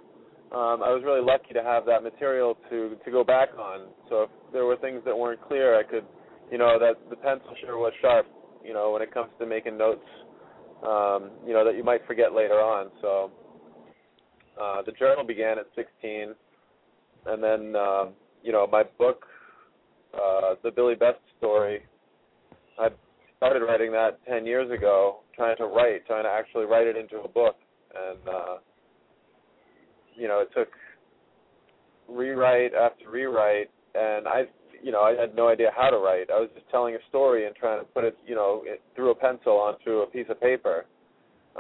um, 0.53 0.83
I 0.83 0.91
was 0.91 1.03
really 1.05 1.23
lucky 1.23 1.55
to 1.55 1.63
have 1.63 1.87
that 1.87 2.03
material 2.03 2.57
to 2.71 2.97
to 3.05 3.11
go 3.11 3.23
back 3.23 3.51
on. 3.59 3.89
So 4.09 4.23
if 4.25 4.31
there 4.53 4.65
were 4.65 4.77
things 4.77 5.03
that 5.05 5.17
weren't 5.17 5.41
clear, 5.43 5.79
I 5.79 5.85
could, 5.85 6.05
you 6.51 6.59
know, 6.59 6.79
that 6.79 6.95
the 7.09 7.17
pencil 7.17 7.55
sure 7.61 7.79
was 7.79 7.93
sharp. 8.01 8.27
You 8.65 8.75
know, 8.75 8.91
when 8.91 9.01
it 9.01 9.15
comes 9.15 9.31
to 9.39 9.47
making 9.47 9.79
notes, 9.79 10.05
um, 10.83 11.31
you 11.47 11.53
know, 11.53 11.65
that 11.65 11.77
you 11.77 11.85
might 11.85 12.07
forget 12.07 12.35
later 12.35 12.61
on. 12.61 12.91
So 13.01 13.31
uh, 14.61 14.83
the 14.85 14.93
journal 14.93 15.25
began 15.25 15.59
at 15.59 15.67
16, 15.75 16.35
and 17.27 17.43
then, 17.43 17.75
uh, 17.77 18.07
you 18.43 18.53
know, 18.53 18.67
my 18.67 18.83
book, 18.99 19.25
uh, 20.15 20.55
the 20.63 20.71
Billy 20.71 20.95
Best 20.95 21.21
story, 21.39 21.83
I 22.79 22.89
started 23.37 23.61
writing 23.65 23.93
that 23.93 24.19
10 24.29 24.47
years 24.47 24.71
ago, 24.71 25.21
trying 25.35 25.57
to 25.59 25.67
write, 25.67 26.07
trying 26.07 26.25
to 26.25 26.31
actually 26.31 26.67
write 26.67 26.87
it 26.87 26.97
into 26.97 27.21
a 27.21 27.29
book. 27.29 27.57
And, 27.95 28.29
uh, 28.29 28.57
you 30.21 30.29
know, 30.29 30.41
it 30.41 30.51
took 30.55 30.69
rewrite 32.09 32.75
after 32.75 33.09
rewrite, 33.11 33.71
and 33.95 34.27
I, 34.29 34.43
you 34.83 34.93
know, 34.93 35.01
I 35.03 35.15
had 35.21 35.35
no 35.35 35.49
idea 35.49 35.71
how 35.77 35.91
to 35.91 35.99
write. 35.99 36.31
I 36.31 36.41
was 36.41 36.51
just 36.55 36.69
telling 36.71 36.95
a 36.95 36.99
story 37.09 37.47
and 37.47 37.55
trying 37.57 37.81
to 37.81 37.85
put 37.87 38.05
it, 38.05 38.17
you 38.27 38.35
know, 38.35 38.63
it, 38.65 38.81
through 38.95 39.11
a 39.11 39.15
pencil 39.15 39.53
onto 39.55 40.01
a 40.01 40.07
piece 40.07 40.27
of 40.29 40.41
paper. 40.41 40.87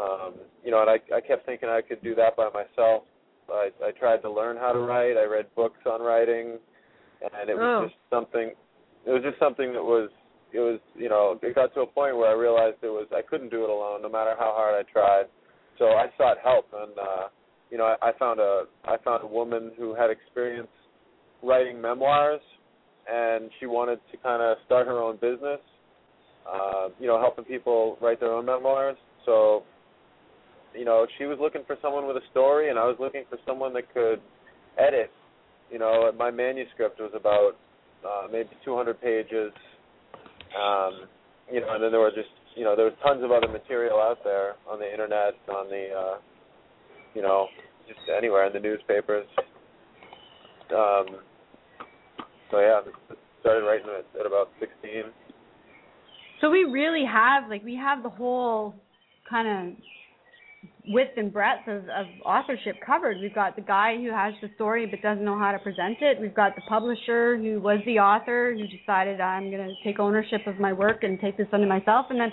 Um, 0.01 0.35
you 0.65 0.71
know, 0.71 0.81
and 0.83 0.91
I, 0.91 0.99
I 1.17 1.21
kept 1.21 1.47
thinking 1.47 1.69
I 1.69 1.81
could 1.81 2.03
do 2.03 2.15
that 2.15 2.37
by 2.37 2.49
myself. 2.51 3.05
I, 3.51 3.71
I 3.85 3.91
tried 3.99 4.19
to 4.23 4.31
learn 4.31 4.57
how 4.57 4.73
to 4.73 4.79
write. 4.79 5.17
I 5.17 5.25
read 5.25 5.47
books 5.57 5.81
on 5.85 6.01
writing, 6.01 6.59
and 7.23 7.51
it 7.51 7.57
was 7.57 7.83
Oh. 7.83 7.87
just 7.87 7.99
something. 8.09 8.53
It 9.07 9.11
was 9.11 9.23
just 9.23 9.39
something 9.41 9.73
that 9.73 9.83
was 9.83 10.11
it 10.53 10.61
was 10.61 10.79
you 10.95 11.09
know 11.09 11.39
it 11.43 11.55
got 11.55 11.73
to 11.75 11.81
a 11.81 11.87
point 11.87 12.17
where 12.17 12.29
I 12.29 12.35
realized 12.35 12.77
it 12.83 12.89
was 12.89 13.07
I 13.15 13.23
couldn't 13.23 13.51
do 13.51 13.65
it 13.65 13.71
alone 13.71 14.03
no 14.03 14.09
matter 14.09 14.35
how 14.39 14.53
hard 14.55 14.75
I 14.75 14.83
tried. 14.91 15.25
So 15.79 15.87
I 15.87 16.07
sought 16.19 16.39
help 16.43 16.67
and 16.75 16.93
uh 16.99 17.27
you 17.71 17.79
know 17.79 17.85
I, 17.85 18.11
I 18.11 18.13
found 18.19 18.41
a 18.41 18.65
I 18.85 18.97
found 19.05 19.25
a 19.25 19.27
woman 19.27 19.73
who 19.79 19.95
had 19.95 20.11
experience 20.11 20.69
writing 21.43 21.81
memoirs 21.81 22.41
and 23.11 23.51
she 23.59 23.67
wanted 23.67 23.99
to 24.13 24.17
kind 24.19 24.43
of 24.43 24.59
start 24.67 24.87
her 24.87 24.99
own 24.99 25.17
business 25.17 25.61
uh 26.51 26.89
you 26.99 27.07
know 27.07 27.19
helping 27.21 27.45
people 27.45 27.97
write 28.01 28.21
their 28.21 28.33
own 28.33 28.47
memoirs. 28.47 28.97
So 29.27 29.63
you 30.75 30.85
know 30.85 31.07
she 31.19 31.25
was 31.25 31.39
looking 31.41 31.63
for 31.67 31.77
someone 31.83 32.07
with 32.07 32.17
a 32.17 32.27
story 32.31 32.71
and 32.71 32.79
I 32.79 32.85
was 32.85 32.97
looking 33.01 33.25
for 33.29 33.39
someone 33.47 33.73
that 33.75 33.93
could 33.93 34.21
edit. 34.79 35.11
You 35.71 35.79
know 35.79 36.11
my 36.19 36.31
manuscript 36.31 37.01
was 37.01 37.13
about 37.15 37.53
uh 38.07 38.29
maybe 38.31 38.51
200 38.65 39.01
pages 39.01 39.53
um, 40.57 41.07
you 41.51 41.61
know, 41.61 41.75
and 41.75 41.83
then 41.83 41.91
there 41.91 42.01
were 42.01 42.15
just, 42.15 42.31
you 42.57 42.65
know, 42.65 42.75
there 42.75 42.87
was 42.87 42.95
tons 43.03 43.23
of 43.23 43.31
other 43.31 43.49
material 43.49 43.99
out 43.99 44.19
there 44.25 44.55
on 44.69 44.79
the 44.79 44.91
internet, 44.91 45.35
on 45.49 45.69
the, 45.69 45.91
uh, 45.91 46.17
you 47.15 47.23
know, 47.23 47.49
just 47.87 48.01
anywhere 48.17 48.47
in 48.47 48.53
the 48.53 48.61
newspapers. 48.61 49.27
Um, 50.73 51.07
so 52.51 52.61
yeah, 52.61 52.81
started 53.41 53.67
writing 53.67 53.87
it 53.89 54.07
at 54.19 54.27
about 54.27 54.51
16. 54.61 55.05
So 56.41 56.51
we 56.51 56.65
really 56.65 57.05
have 57.05 57.49
like 57.49 57.65
we 57.65 57.77
have 57.77 58.03
the 58.03 58.09
whole 58.09 58.75
kind 59.29 59.49
of 59.49 59.77
width 60.89 61.13
and 61.17 61.33
breadth 61.33 61.67
of, 61.69 61.85
of 61.85 62.07
authorship 62.25 62.77
covered. 62.85 63.19
We've 63.21 63.35
got 63.35 63.57
the 63.57 63.63
guy 63.63 63.97
who 63.97 64.11
has 64.11 64.35
the 64.43 64.49
story 64.57 64.87
but 64.87 65.01
doesn't 65.03 65.25
know 65.25 65.39
how 65.39 65.53
to 65.53 65.59
present 65.59 65.99
it. 66.01 66.21
We've 66.21 66.35
got 66.35 66.55
the 66.55 66.63
publisher 66.69 67.37
who 67.37 67.61
was 67.61 67.79
the 67.87 67.99
author 67.99 68.55
who 68.55 68.67
decided 68.67 69.21
I'm 69.21 69.51
going 69.51 69.67
to 69.67 69.75
take 69.85 69.99
ownership 69.99 70.43
of 70.47 70.59
my 70.59 70.73
work 70.73 71.03
and 71.03 71.21
take 71.21 71.37
this 71.37 71.47
under 71.53 71.67
myself, 71.67 72.07
and 72.11 72.21
then 72.21 72.33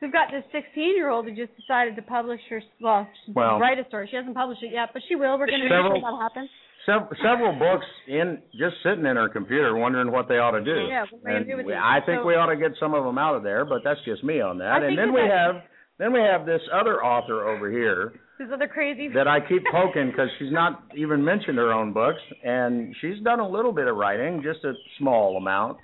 we've 0.00 0.12
got 0.12 0.28
this 0.30 0.44
16 0.52 0.96
year 0.96 1.10
old 1.10 1.26
who 1.26 1.34
just 1.34 1.54
decided 1.56 1.96
to 1.96 2.02
publish 2.02 2.40
her 2.50 2.62
well, 2.80 3.06
Well- 3.34 3.58
write 3.58 3.78
a 3.78 3.84
story. 3.88 4.08
She 4.10 4.16
hasn't 4.16 4.34
published 4.34 4.62
it 4.62 4.72
yet, 4.72 4.90
but 4.92 5.02
she 5.08 5.14
will. 5.16 5.38
We're 5.38 5.46
going 5.46 5.60
to 5.60 5.68
make 5.68 5.92
see 5.94 6.00
that 6.00 6.18
happen. 6.22 6.48
Sev- 6.86 7.08
several 7.22 7.52
books 7.58 7.84
in 8.06 8.38
just 8.52 8.76
sitting 8.82 9.04
in 9.04 9.16
her 9.16 9.28
computer, 9.28 9.76
wondering 9.76 10.10
what 10.10 10.26
they 10.28 10.38
ought 10.38 10.52
to 10.52 10.64
do. 10.64 10.86
Yeah, 10.88 11.04
what 11.10 11.32
And 11.34 11.46
do 11.46 11.56
with 11.56 11.66
we- 11.66 11.72
these? 11.72 11.82
I 11.82 12.00
think 12.00 12.20
So- 12.22 12.26
we 12.26 12.34
ought 12.34 12.46
to 12.46 12.56
get 12.56 12.72
some 12.80 12.94
of 12.94 13.04
them 13.04 13.18
out 13.18 13.34
of 13.34 13.42
there, 13.42 13.64
but 13.64 13.82
that's 13.84 14.00
just 14.04 14.24
me 14.24 14.40
on 14.40 14.60
I 14.62 14.80
that. 14.80 14.86
And 14.88 14.96
then 14.98 15.12
we 15.12 15.20
have 15.20 15.62
then 15.98 16.12
we 16.12 16.20
have 16.20 16.46
this 16.46 16.62
other 16.72 17.04
author 17.04 17.48
over 17.48 17.68
here 17.68 18.12
This 18.38 18.48
other 18.52 18.68
crazy. 18.68 19.08
that 19.08 19.26
I 19.26 19.40
keep 19.40 19.64
poking 19.66 20.10
because 20.10 20.30
she's 20.38 20.52
not 20.52 20.80
even 20.94 21.24
mentioned 21.24 21.58
her 21.58 21.72
own 21.72 21.92
books, 21.92 22.22
and 22.44 22.94
she's 23.00 23.18
done 23.24 23.40
a 23.40 23.48
little 23.48 23.72
bit 23.72 23.88
of 23.88 23.96
writing, 23.96 24.40
just 24.42 24.64
a 24.64 24.74
small 24.96 25.36
amount. 25.36 25.76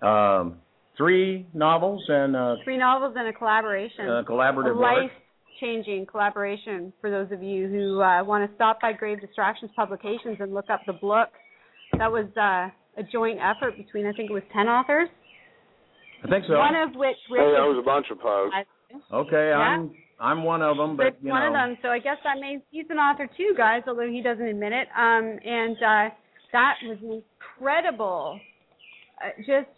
Um, 0.00 0.60
three 0.96 1.46
novels 1.54 2.02
and 2.08 2.36
a, 2.36 2.56
Three 2.64 2.76
novels 2.78 3.14
and 3.16 3.28
a 3.28 3.32
collaboration. 3.32 4.08
a 4.08 4.24
collaborative 4.24 4.76
a 4.76 4.80
life 4.80 5.10
changing 5.60 6.06
collaboration 6.06 6.92
for 7.00 7.10
those 7.10 7.30
of 7.32 7.42
you 7.42 7.68
who 7.68 8.00
uh, 8.02 8.22
want 8.24 8.48
to 8.48 8.54
stop 8.56 8.80
by 8.80 8.92
Grave 8.92 9.20
Distractions 9.20 9.70
Publications 9.76 10.36
and 10.40 10.52
look 10.54 10.68
up 10.70 10.80
the 10.86 10.92
book. 10.94 11.28
That 11.98 12.10
was 12.10 12.26
uh, 12.36 12.70
a 13.00 13.04
joint 13.12 13.38
effort 13.40 13.76
between, 13.76 14.06
I 14.06 14.12
think 14.12 14.30
it 14.30 14.34
was 14.34 14.42
10 14.52 14.66
authors. 14.66 15.08
I 16.24 16.28
think 16.28 16.44
so. 16.48 16.54
One 16.58 16.74
of 16.74 16.90
which 16.96 17.16
Rick 17.30 17.42
Hey, 17.42 17.52
that 17.52 17.62
is- 17.70 17.76
was 17.76 17.82
a 17.82 17.86
bunch 17.86 18.06
of 18.10 18.18
posts. 18.20 18.56
Okay, 19.12 19.48
Yeah. 19.50 19.58
I'm 19.58 19.92
I'm 20.20 20.44
one 20.44 20.62
of 20.62 20.76
them, 20.76 20.96
but 20.96 21.02
Rick's 21.06 21.16
you 21.22 21.30
one 21.30 21.40
know. 21.40 21.48
of 21.48 21.52
them, 21.52 21.76
so 21.82 21.88
I 21.88 21.98
guess 21.98 22.16
that 22.22 22.38
means 22.40 22.62
he's 22.70 22.86
an 22.88 22.98
author 22.98 23.28
too, 23.36 23.52
guys, 23.56 23.82
although 23.88 24.08
he 24.08 24.22
doesn't 24.22 24.46
admit 24.46 24.72
it. 24.72 24.86
Um, 24.96 25.38
and 25.44 25.76
uh, 25.76 26.14
that 26.52 26.74
was 26.84 26.98
an 27.02 27.20
incredible, 27.58 28.38
uh, 29.22 29.30
just 29.38 29.68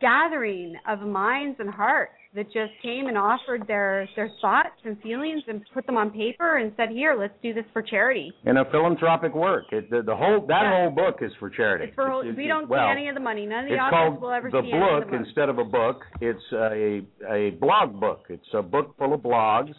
gathering 0.00 0.74
of 0.88 1.00
minds 1.00 1.56
and 1.60 1.70
hearts 1.70 2.12
that 2.34 2.46
just 2.46 2.72
came 2.82 3.06
and 3.06 3.18
offered 3.18 3.66
their 3.66 4.08
their 4.14 4.30
thoughts 4.40 4.68
and 4.84 5.00
feelings 5.00 5.42
and 5.48 5.62
put 5.74 5.84
them 5.86 5.96
on 5.96 6.10
paper 6.10 6.58
and 6.58 6.72
said, 6.76 6.88
"Here, 6.90 7.16
let's 7.18 7.34
do 7.42 7.52
this 7.52 7.64
for 7.72 7.82
charity." 7.82 8.32
in 8.44 8.56
a 8.56 8.64
philanthropic 8.70 9.34
work. 9.34 9.64
It, 9.72 9.90
the, 9.90 10.02
the 10.02 10.14
whole 10.14 10.46
that 10.46 10.62
Yeah. 10.62 10.82
whole 10.82 10.90
book 10.90 11.16
is 11.22 11.32
for 11.40 11.50
charity. 11.50 11.84
It's 11.86 11.94
for 11.94 12.20
It's- 12.22 12.36
we 12.36 12.46
don't 12.46 12.68
well, 12.68 12.86
see 12.86 12.90
any 12.92 13.08
of 13.08 13.14
the 13.14 13.20
money. 13.20 13.46
None 13.46 13.64
of 13.64 13.70
the 13.70 13.76
authors 13.76 14.20
will 14.20 14.30
ever 14.30 14.50
the 14.50 14.62
see 14.62 14.72
any 14.72 14.82
of 14.82 15.00
book 15.02 15.10
the 15.10 15.16
instead 15.16 15.48
of 15.48 15.58
a 15.58 15.64
book. 15.64 16.02
It's 16.20 16.52
a 16.52 17.02
a 17.28 17.50
blog 17.60 17.98
book. 17.98 18.26
It's 18.28 18.54
a 18.54 18.62
book 18.62 18.96
full 18.96 19.12
of 19.14 19.20
blogs, 19.20 19.74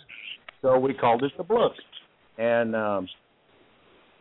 so 0.62 0.78
we 0.78 0.94
called 0.94 1.24
it 1.24 1.32
the 1.38 1.44
book. 1.44 1.74
And 2.38 2.76
um, 2.76 3.08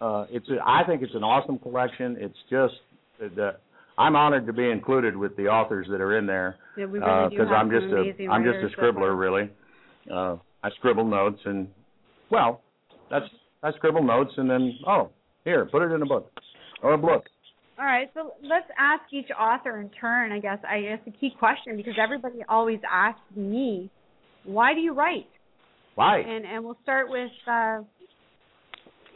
uh, 0.00 0.26
it's 0.30 0.48
a, 0.50 0.58
I 0.64 0.84
think 0.86 1.02
it's 1.02 1.14
an 1.14 1.24
awesome 1.24 1.58
collection. 1.58 2.16
It's 2.20 2.38
just 2.48 2.74
the 3.18 3.56
I'm 4.00 4.16
honored 4.16 4.46
to 4.46 4.52
be 4.54 4.70
included 4.70 5.14
with 5.14 5.36
the 5.36 5.48
authors 5.48 5.86
that 5.90 6.00
are 6.00 6.16
in 6.16 6.26
there 6.26 6.56
Yeah, 6.76 6.84
really 6.88 7.00
do 7.00 7.36
because 7.36 7.52
I'm 7.54 7.70
just 7.70 7.84
a 7.92 8.30
I'm 8.30 8.44
just 8.44 8.64
a 8.64 8.80
scribbler 8.80 9.18
really. 9.18 9.50
Uh, 10.10 10.36
I 10.64 10.70
scribble 10.78 11.04
notes 11.04 11.38
and 11.44 11.68
well, 12.30 12.62
that's 13.10 13.26
I 13.62 13.72
scribble 13.72 14.02
notes 14.02 14.32
and 14.38 14.48
then 14.48 14.78
oh 14.86 15.10
here 15.44 15.66
put 15.66 15.82
it 15.82 15.94
in 15.94 16.00
a 16.00 16.06
book 16.06 16.30
or 16.82 16.94
a 16.94 16.98
book. 16.98 17.24
All 17.78 17.84
right, 17.84 18.10
so 18.14 18.32
let's 18.42 18.66
ask 18.78 19.02
each 19.12 19.30
author 19.38 19.80
in 19.80 19.90
turn. 20.00 20.32
I 20.32 20.38
guess 20.38 20.58
I 20.66 20.80
guess 20.80 20.98
the 21.04 21.12
key 21.12 21.32
question 21.38 21.76
because 21.76 21.94
everybody 22.02 22.42
always 22.48 22.80
asks 22.90 23.20
me, 23.36 23.90
why 24.44 24.72
do 24.72 24.80
you 24.80 24.94
write? 24.94 25.28
Why? 25.94 26.20
And 26.20 26.46
and 26.46 26.64
we'll 26.64 26.78
start 26.82 27.10
with 27.10 27.30
uh, 27.46 27.80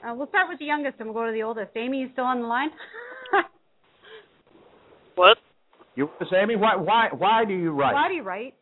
uh 0.07 0.15
we'll 0.15 0.29
start 0.29 0.51
with 0.51 0.59
the 0.59 0.67
youngest 0.67 0.97
and 0.99 1.09
we'll 1.09 1.15
go 1.15 1.27
to 1.27 1.33
the 1.33 1.43
oldest. 1.43 1.71
Amy, 1.75 2.01
you 2.01 2.09
still 2.13 2.25
on 2.25 2.43
the 2.43 2.47
line? 2.47 2.71
What? 5.15 5.39
You 5.95 6.07
want 6.07 6.19
to 6.21 6.27
say 6.27 6.37
Amy? 6.43 6.57
Why 6.57 6.77
why 6.77 7.09
why 7.17 7.45
do 7.45 7.55
you 7.55 7.71
write? 7.71 7.95
Why 7.95 8.09
do 8.09 8.15
you 8.15 8.23
write? 8.23 8.55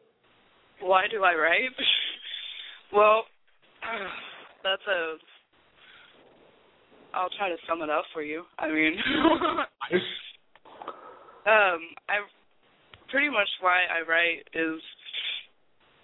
Why 0.81 1.05
do 1.11 1.25
I 1.25 1.35
write? 1.35 1.71
well, 2.93 3.23
that's 4.63 4.83
a. 4.89 5.17
I'll 7.15 7.31
try 7.39 7.49
to 7.49 7.57
sum 7.69 7.83
it 7.83 7.91
up 7.91 8.05
for 8.13 8.23
you. 8.23 8.45
I 8.59 8.69
mean, 8.69 8.95
um, 11.47 11.81
I 12.09 12.21
pretty 13.11 13.29
much 13.29 13.49
why 13.61 13.83
I 13.85 14.09
write 14.09 14.49
is 14.55 14.81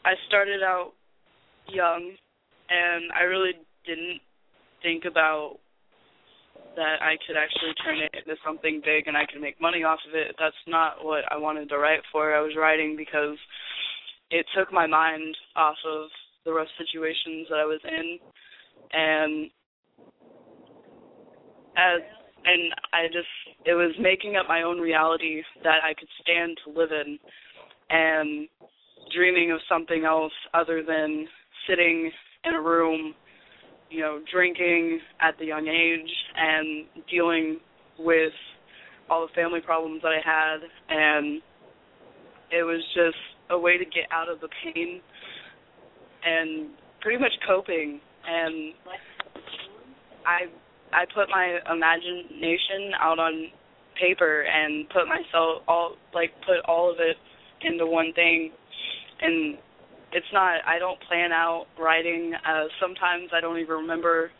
I 0.04 0.12
started 0.28 0.62
out 0.62 0.92
young, 1.68 2.12
and 2.70 3.10
I 3.12 3.22
really 3.22 3.52
didn't 3.86 4.20
think 4.82 5.04
about 5.04 5.58
that 6.76 7.02
I 7.02 7.16
could 7.26 7.36
actually 7.36 7.74
turn 7.84 7.98
it 7.98 8.14
into 8.14 8.38
something 8.44 8.80
big 8.84 9.08
and 9.08 9.16
I 9.16 9.26
could 9.26 9.40
make 9.40 9.60
money 9.60 9.82
off 9.82 9.98
of 10.08 10.14
it. 10.14 10.36
That's 10.38 10.54
not 10.66 11.04
what 11.04 11.24
I 11.30 11.36
wanted 11.36 11.68
to 11.70 11.78
write 11.78 12.02
for. 12.12 12.34
I 12.34 12.40
was 12.40 12.54
writing 12.56 12.94
because 12.96 13.36
it 14.30 14.46
took 14.56 14.72
my 14.72 14.86
mind 14.86 15.36
off 15.56 15.76
of 15.86 16.08
the 16.44 16.52
rough 16.52 16.68
situations 16.78 17.46
that 17.50 17.58
I 17.58 17.64
was 17.64 17.80
in 17.84 18.18
and 18.92 19.50
as 21.76 22.00
and 22.44 22.72
I 22.92 23.06
just 23.06 23.28
it 23.66 23.74
was 23.74 23.92
making 24.00 24.36
up 24.36 24.46
my 24.48 24.62
own 24.62 24.78
reality 24.78 25.42
that 25.64 25.82
I 25.84 25.94
could 25.94 26.08
stand 26.22 26.56
to 26.64 26.78
live 26.78 26.90
in 26.92 27.18
and 27.90 28.48
dreaming 29.14 29.50
of 29.52 29.58
something 29.68 30.04
else 30.04 30.32
other 30.54 30.82
than 30.86 31.26
sitting 31.68 32.10
in 32.44 32.54
a 32.54 32.60
room, 32.60 33.14
you 33.90 34.00
know, 34.00 34.20
drinking 34.30 35.00
at 35.20 35.38
the 35.38 35.46
young 35.46 35.66
age 35.66 36.10
and 36.36 36.86
dealing 37.10 37.58
with 37.98 38.32
all 39.10 39.26
the 39.26 39.32
family 39.34 39.60
problems 39.60 40.02
that 40.02 40.12
I 40.12 40.20
had. 40.24 40.60
And 40.90 41.42
it 42.50 42.62
was 42.62 42.82
just 42.94 43.16
a 43.50 43.58
way 43.58 43.78
to 43.78 43.84
get 43.84 44.04
out 44.12 44.28
of 44.28 44.40
the 44.40 44.48
pain 44.62 45.00
and 46.24 46.68
pretty 47.00 47.18
much 47.18 47.32
coping. 47.46 48.00
And 48.26 48.74
I 50.26 50.46
I 50.92 51.04
put 51.14 51.28
my 51.30 51.58
imagination 51.70 52.92
out 53.00 53.18
on 53.18 53.48
paper 54.00 54.42
and 54.42 54.88
put 54.90 55.08
myself 55.08 55.62
all 55.66 55.96
like 56.14 56.30
put 56.46 56.60
all 56.66 56.90
of 56.90 56.96
it 57.00 57.16
into 57.62 57.86
one 57.86 58.12
thing. 58.14 58.50
And 59.20 59.58
it's 60.12 60.26
not 60.32 60.60
I 60.66 60.78
don't 60.78 60.98
plan 61.08 61.32
out 61.32 61.66
writing. 61.78 62.32
Uh 62.34 62.64
sometimes 62.80 63.30
I 63.34 63.40
don't 63.40 63.58
even 63.58 63.76
remember 63.76 64.30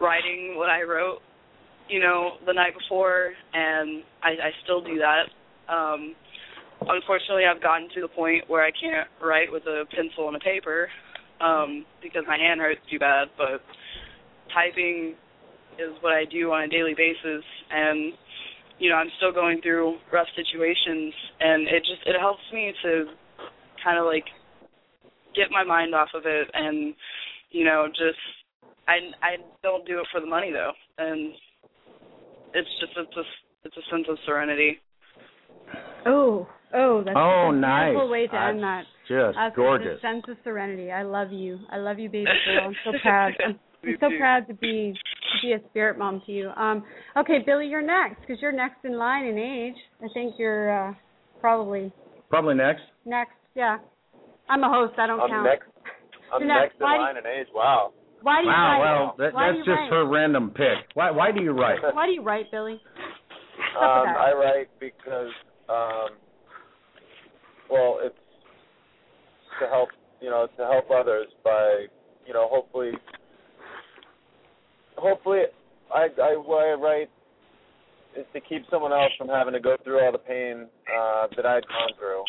writing 0.00 0.54
what 0.56 0.68
I 0.68 0.82
wrote 0.82 1.20
you 1.88 2.00
know 2.00 2.32
the 2.46 2.52
night 2.52 2.74
before 2.78 3.32
and 3.52 4.02
I 4.22 4.30
I 4.30 4.50
still 4.64 4.82
do 4.82 4.98
that. 4.98 5.24
Um 5.72 6.14
unfortunately 6.80 7.44
I've 7.44 7.62
gotten 7.62 7.88
to 7.94 8.00
the 8.02 8.08
point 8.08 8.44
where 8.48 8.64
I 8.64 8.70
can't 8.70 9.08
write 9.22 9.50
with 9.50 9.64
a 9.64 9.84
pencil 9.94 10.28
and 10.28 10.36
a 10.36 10.40
paper 10.40 10.88
um 11.40 11.84
because 12.02 12.24
my 12.26 12.36
hand 12.36 12.60
hurts 12.60 12.80
too 12.90 12.98
bad 12.98 13.28
but 13.36 13.60
typing 14.52 15.14
is 15.78 15.92
what 16.00 16.12
I 16.12 16.24
do 16.24 16.52
on 16.52 16.64
a 16.64 16.68
daily 16.68 16.94
basis 16.94 17.44
and 17.70 18.12
you 18.78 18.90
know 18.90 18.96
I'm 18.96 19.10
still 19.16 19.32
going 19.32 19.60
through 19.62 19.96
rough 20.12 20.28
situations 20.36 21.14
and 21.40 21.68
it 21.68 21.80
just 21.80 22.06
it 22.06 22.16
helps 22.18 22.42
me 22.52 22.72
to 22.84 23.04
kind 23.82 23.98
of 23.98 24.04
like 24.04 24.24
get 25.36 25.50
my 25.50 25.62
mind 25.64 25.94
off 25.94 26.08
of 26.14 26.22
it 26.24 26.48
and 26.54 26.94
you 27.50 27.64
know 27.64 27.86
just 27.88 28.18
I 28.88 28.98
I 29.22 29.36
don't 29.62 29.86
do 29.86 30.00
it 30.00 30.06
for 30.10 30.20
the 30.20 30.26
money 30.26 30.50
though 30.50 30.72
and 30.98 31.32
it's 32.54 32.68
just 32.80 32.92
it's 32.96 33.16
a 33.16 33.22
it's 33.64 33.76
a 33.76 33.90
sense 33.90 34.06
of 34.08 34.18
serenity 34.26 34.80
Oh, 36.06 36.46
oh, 36.72 37.02
that's 37.04 37.16
Oh, 37.16 37.50
a 37.50 37.52
nice. 37.52 37.88
beautiful 37.88 38.08
way 38.08 38.26
to 38.28 38.36
end 38.36 38.62
that. 38.62 38.84
Just 39.08 39.36
That's 39.36 39.56
gorgeous. 39.56 39.98
a 39.98 40.00
sense 40.00 40.24
of 40.28 40.36
serenity. 40.44 40.92
I 40.92 41.02
love 41.02 41.32
you. 41.32 41.58
I 41.70 41.78
love 41.78 41.98
you, 41.98 42.08
baby 42.08 42.26
girl. 42.46 42.66
I'm 42.68 42.76
so 42.84 42.92
proud. 43.02 43.32
I'm, 43.44 43.58
I'm 43.84 43.96
so 44.00 44.10
proud 44.18 44.46
to 44.48 44.54
be 44.54 44.92
to 44.92 45.46
be 45.46 45.52
a 45.52 45.68
spirit 45.70 45.98
mom 45.98 46.22
to 46.26 46.32
you. 46.32 46.50
Um, 46.50 46.84
okay, 47.16 47.38
Billy, 47.44 47.66
you're 47.66 47.82
next 47.82 48.20
because 48.20 48.40
you're 48.40 48.52
next 48.52 48.84
in 48.84 48.96
line 48.98 49.26
in 49.26 49.38
age. 49.38 49.74
I 50.00 50.06
think 50.14 50.34
you're 50.38 50.90
uh, 50.90 50.94
probably 51.40 51.92
Probably 52.30 52.54
next. 52.54 52.82
next. 53.04 53.32
Yeah, 53.54 53.78
I'm 54.48 54.62
a 54.62 54.68
host. 54.68 54.94
I 54.98 55.06
don't 55.06 55.20
I'm 55.20 55.28
count. 55.30 55.44
next. 55.46 55.66
I'm 56.32 56.40
You're 56.40 56.48
next. 56.48 56.62
next 56.62 56.80
in 56.80 56.84
Why 56.84 56.96
do- 56.96 57.02
line 57.02 57.16
in 57.18 57.26
age. 57.26 57.46
Wow. 57.54 57.92
Why 58.22 58.40
do 58.40 58.46
you 58.48 58.52
Wow, 58.52 58.66
write? 58.66 58.80
well, 58.80 59.14
that, 59.18 59.34
Why 59.34 59.46
that's 59.52 59.58
just 59.58 59.68
write? 59.68 59.90
her 59.92 60.06
random 60.08 60.50
pick. 60.50 60.78
Why 60.94 61.10
why 61.10 61.30
do 61.32 61.42
you 61.42 61.52
write? 61.52 61.78
Why 61.92 62.06
do 62.06 62.12
you 62.12 62.22
write, 62.22 62.50
Billy? 62.50 62.80
Um. 63.80 64.08
I 64.08 64.32
write 64.32 64.68
because, 64.80 65.30
um, 65.68 66.08
well, 67.70 67.98
it's 68.02 68.16
to 69.60 69.66
help, 69.68 69.90
you 70.20 70.30
know, 70.30 70.46
to 70.56 70.64
help 70.64 70.90
others 70.90 71.26
by, 71.44 71.86
you 72.26 72.32
know, 72.32 72.48
hopefully, 72.50 72.92
hopefully, 74.96 75.42
I, 75.94 76.08
I, 76.22 76.36
what 76.36 76.64
I 76.64 76.72
write 76.72 77.10
is 78.16 78.24
to 78.32 78.40
keep 78.40 78.62
someone 78.70 78.92
else 78.92 79.12
from 79.18 79.28
having 79.28 79.52
to 79.52 79.60
go 79.60 79.76
through 79.84 80.00
all 80.04 80.12
the 80.12 80.18
pain 80.18 80.66
uh, 80.88 81.26
that 81.36 81.44
I'd 81.46 81.66
gone 81.68 81.90
through. 81.98 82.24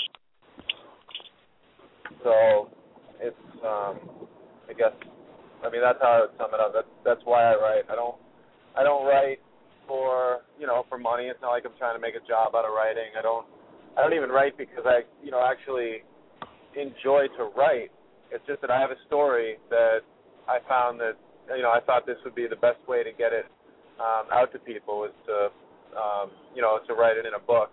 So, 2.28 2.68
it's, 3.24 3.48
um, 3.64 4.28
I 4.68 4.76
guess, 4.76 4.92
I 5.64 5.72
mean, 5.72 5.80
that's 5.80 5.98
how 6.04 6.12
I 6.12 6.20
would 6.28 6.36
sum 6.36 6.52
it 6.52 6.60
up. 6.60 6.76
That's 6.76 6.92
that's 7.08 7.24
why 7.24 7.40
I 7.40 7.56
write. 7.56 7.88
I 7.88 7.96
don't, 7.96 8.20
I 8.76 8.84
don't 8.84 9.08
write 9.08 9.40
for 9.88 10.44
you 10.60 10.68
know 10.68 10.86
for 10.90 11.00
money. 11.00 11.32
It's 11.32 11.40
not 11.42 11.56
like 11.56 11.64
I'm 11.66 11.76
trying 11.80 11.96
to 11.96 12.04
make 12.04 12.14
a 12.14 12.22
job 12.28 12.54
out 12.54 12.68
of 12.68 12.76
writing. 12.76 13.16
I 13.18 13.24
don't 13.24 13.48
I 13.98 14.04
don't 14.04 14.14
even 14.14 14.30
write 14.30 14.58
because 14.58 14.84
I 14.86 15.08
you 15.24 15.32
know 15.32 15.42
actually 15.42 16.04
enjoy 16.76 17.32
to 17.40 17.50
write. 17.56 17.90
It's 18.30 18.44
just 18.46 18.62
that 18.62 18.70
I 18.70 18.80
have 18.80 18.92
a 18.92 19.00
story 19.08 19.56
that 19.72 20.04
I 20.48 20.60
found 20.68 21.00
that 21.00 21.16
you 21.56 21.64
know 21.64 21.72
I 21.72 21.80
thought 21.80 22.06
this 22.06 22.20
would 22.28 22.36
be 22.36 22.46
the 22.46 22.60
best 22.60 22.84
way 22.88 23.04
to 23.04 23.12
get 23.16 23.32
it 23.32 23.48
um, 24.04 24.28
out 24.30 24.52
to 24.52 24.60
people 24.60 25.06
is 25.06 25.16
to 25.26 25.50
um, 25.96 26.30
you 26.54 26.62
know 26.62 26.78
to 26.86 26.94
write 26.94 27.18
it 27.18 27.26
in 27.26 27.34
a 27.34 27.42
book. 27.42 27.72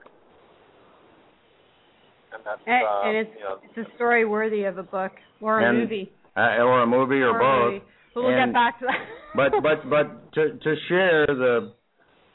And 2.35 2.43
that's 2.45 2.61
And, 2.67 2.83
um, 2.87 3.07
and 3.09 3.17
it's 3.17 3.31
you 3.39 3.45
know 3.45 3.59
it's 3.63 3.89
a 3.89 3.95
story 3.97 4.25
worthy 4.25 4.65
of 4.65 4.79
a 4.79 4.83
book 4.83 5.13
or 5.41 5.61
a 5.61 5.69
And- 5.69 5.79
movie 5.79 6.13
Uh, 6.37 6.59
or 6.63 6.83
a 6.83 6.87
movie 6.87 7.21
or, 7.23 7.31
or 7.31 7.39
both. 7.39 7.73
movie. 7.75 7.85
But 8.15 8.23
we'll 8.25 8.33
And- 8.35 8.53
get 8.53 8.55
back 8.55 8.79
to 8.81 8.87
that. 8.87 9.07
but 9.37 9.53
but 9.63 9.89
but 9.89 10.33
to 10.35 10.59
to 10.59 10.77
share 10.89 11.27
the 11.27 11.73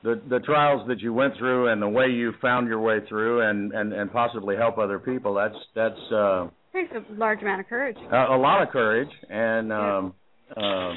the 0.04 0.22
the 0.30 0.40
trials 0.40 0.88
that 0.88 1.00
you 1.02 1.14
went 1.14 1.36
through 1.38 1.68
and 1.68 1.82
the 1.82 1.90
way 1.90 2.08
you 2.08 2.32
found 2.42 2.68
your 2.70 2.80
way 2.80 3.00
through 3.10 3.42
and 3.42 3.74
and 3.74 3.92
and 3.94 4.12
possibly 4.12 4.56
help 4.56 4.78
other 4.78 5.00
people 5.00 5.34
that's 5.34 5.58
that's 5.76 6.12
uh 6.14 6.48
takes 6.72 6.92
a 6.94 7.04
large 7.14 7.42
amount 7.42 7.60
of 7.60 7.68
courage. 7.68 7.98
Uh, 8.14 8.28
a 8.30 8.38
lot 8.38 8.62
of 8.62 8.70
courage, 8.70 9.10
and 9.30 9.74
um, 9.74 10.14
uh, 10.56 10.94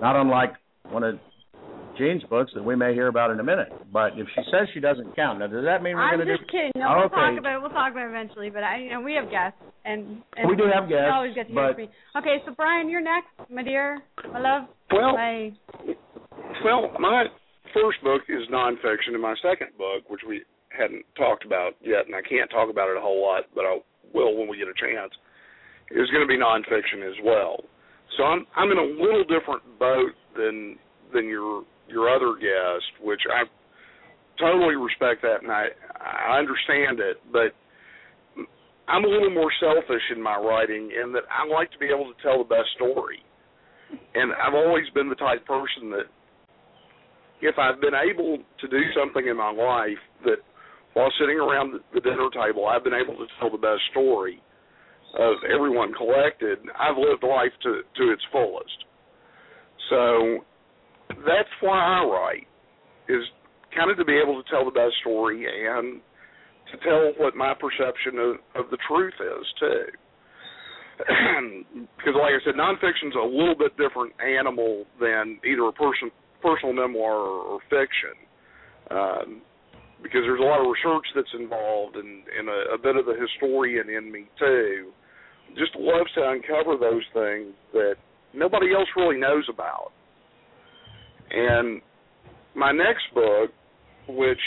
not 0.00 0.16
unlike 0.16 0.54
one 0.90 1.02
of 1.04 1.18
Jean's 1.98 2.22
books 2.24 2.52
that 2.54 2.62
we 2.64 2.74
may 2.76 2.92
hear 2.94 3.08
about 3.08 3.30
in 3.30 3.38
a 3.40 3.44
minute. 3.44 3.68
But 3.92 4.18
if 4.18 4.26
she 4.34 4.42
says 4.50 4.68
she 4.74 4.80
doesn't 4.80 5.14
count, 5.16 5.38
now 5.38 5.46
does 5.46 5.64
that 5.64 5.82
mean 5.82 5.94
we're 5.96 6.02
I'm 6.02 6.18
going 6.18 6.26
to 6.28 6.36
just 6.36 6.50
do? 6.50 6.56
kidding. 6.58 6.72
No, 6.76 6.88
Oh, 6.88 6.94
we'll 6.96 7.04
okay. 7.06 7.14
talk 7.16 7.38
about 7.38 7.54
it. 7.56 7.60
We'll 7.62 7.70
talk 7.70 7.92
about 7.92 8.06
it 8.06 8.10
eventually. 8.10 8.50
But 8.50 8.64
I, 8.64 8.76
you 8.78 8.90
know, 8.90 9.00
we 9.00 9.14
have 9.14 9.30
guests, 9.30 9.58
and, 9.84 10.22
and 10.36 10.48
We 10.48 10.56
do 10.56 10.64
have 10.72 10.88
guests, 10.88 11.06
You 11.06 11.14
always 11.14 11.34
get 11.34 11.46
to 11.48 11.52
hear 11.52 11.62
but- 11.68 11.74
from 11.76 11.84
me. 11.86 11.90
Okay, 12.18 12.36
so 12.46 12.52
Brian, 12.56 12.88
you're 12.88 13.00
next, 13.04 13.30
my 13.50 13.62
dear, 13.62 14.00
my 14.32 14.40
love. 14.40 14.68
Well, 14.90 15.14
my 15.14 15.52
Well, 16.64 16.90
my 16.98 17.24
first 17.72 18.02
book 18.02 18.22
is 18.28 18.42
nonfiction, 18.50 19.12
and 19.14 19.22
my 19.22 19.34
second 19.42 19.76
book, 19.78 20.08
which 20.08 20.20
we 20.26 20.42
hadn't 20.70 21.04
talked 21.16 21.44
about 21.44 21.72
yet, 21.80 22.06
and 22.06 22.14
I 22.14 22.22
can't 22.22 22.50
talk 22.50 22.70
about 22.70 22.88
it 22.90 22.96
a 22.96 23.00
whole 23.00 23.22
lot, 23.22 23.44
but 23.54 23.64
I 23.64 23.78
will 24.12 24.36
when 24.36 24.48
we 24.48 24.56
get 24.58 24.68
a 24.68 24.74
chance, 24.74 25.12
is 25.90 26.08
going 26.10 26.22
to 26.22 26.28
be 26.28 26.38
nonfiction 26.38 27.06
as 27.06 27.14
well. 27.24 27.56
So 28.16 28.24
I'm 28.24 28.46
I'm 28.56 28.70
in 28.70 28.78
a 28.78 28.82
little 29.02 29.24
different 29.24 29.62
boat 29.78 30.12
than 30.36 30.76
than 31.12 31.26
your 31.28 31.64
your 31.88 32.08
other 32.08 32.34
guest, 32.34 32.84
which 33.02 33.20
I 33.30 33.44
totally 34.38 34.76
respect 34.76 35.22
that, 35.22 35.42
and 35.42 35.50
I 35.50 35.68
I 36.00 36.38
understand 36.38 37.00
it, 37.00 37.18
but 37.32 37.54
I'm 38.88 39.04
a 39.04 39.08
little 39.08 39.30
more 39.30 39.50
selfish 39.60 40.02
in 40.14 40.20
my 40.22 40.36
writing 40.36 40.90
in 40.92 41.12
that 41.12 41.24
I 41.30 41.48
like 41.48 41.70
to 41.72 41.78
be 41.78 41.86
able 41.86 42.12
to 42.12 42.22
tell 42.22 42.38
the 42.38 42.48
best 42.48 42.68
story. 42.76 43.24
And 44.14 44.32
I've 44.34 44.54
always 44.54 44.84
been 44.94 45.08
the 45.08 45.14
type 45.14 45.46
person 45.46 45.90
that 45.90 46.08
if 47.40 47.56
I've 47.58 47.80
been 47.80 47.94
able 47.94 48.38
to 48.38 48.68
do 48.68 48.80
something 48.96 49.26
in 49.26 49.36
my 49.36 49.50
life 49.50 50.00
that 50.24 50.38
while 50.94 51.12
sitting 51.18 51.38
around 51.38 51.80
the 51.92 52.00
dinner 52.00 52.28
table 52.32 52.66
I've 52.66 52.84
been 52.84 52.94
able 52.94 53.16
to 53.16 53.26
tell 53.38 53.50
the 53.50 53.58
best 53.58 53.80
story 53.90 54.42
of 55.18 55.36
everyone 55.52 55.94
collected, 55.94 56.58
I've 56.78 56.98
lived 56.98 57.22
life 57.22 57.54
to 57.62 57.82
to 57.96 58.12
its 58.12 58.22
fullest. 58.32 58.84
So 59.90 60.44
that's 61.08 61.48
why 61.60 61.78
I 61.78 62.04
write 62.04 62.46
is 63.08 63.22
kind 63.76 63.90
of 63.90 63.96
to 63.96 64.04
be 64.04 64.16
able 64.16 64.42
to 64.42 64.48
tell 64.50 64.64
the 64.64 64.70
best 64.70 64.94
story 65.00 65.44
and 65.44 66.00
to 66.72 66.76
tell 66.84 67.12
what 67.18 67.36
my 67.36 67.52
perception 67.54 68.18
of, 68.18 68.64
of 68.64 68.70
the 68.70 68.78
truth 68.88 69.14
is 69.20 69.46
too. 69.60 69.84
because, 71.98 72.14
like 72.14 72.38
I 72.38 72.40
said, 72.44 72.54
nonfiction's 72.54 73.18
a 73.18 73.26
little 73.26 73.56
bit 73.58 73.76
different 73.76 74.14
animal 74.22 74.86
than 75.00 75.40
either 75.44 75.66
a 75.66 75.72
person 75.72 76.10
personal 76.40 76.74
memoir 76.74 77.16
or, 77.16 77.56
or 77.56 77.58
fiction, 77.72 78.14
um, 78.90 79.40
because 80.02 80.20
there's 80.22 80.40
a 80.40 80.44
lot 80.44 80.60
of 80.60 80.68
research 80.68 81.06
that's 81.16 81.34
involved 81.40 81.96
and, 81.96 82.22
and 82.38 82.48
a, 82.48 82.76
a 82.76 82.78
bit 82.78 82.96
of 82.96 83.06
the 83.06 83.16
historian 83.16 83.88
in 83.88 84.12
me 84.12 84.26
too. 84.38 84.92
Just 85.56 85.74
loves 85.76 86.12
to 86.14 86.22
uncover 86.22 86.76
those 86.76 87.02
things 87.14 87.54
that 87.72 87.96
nobody 88.34 88.74
else 88.74 88.88
really 88.94 89.18
knows 89.18 89.44
about. 89.48 89.92
And 91.34 91.80
my 92.54 92.70
next 92.70 93.02
book, 93.12 93.50
which 94.08 94.38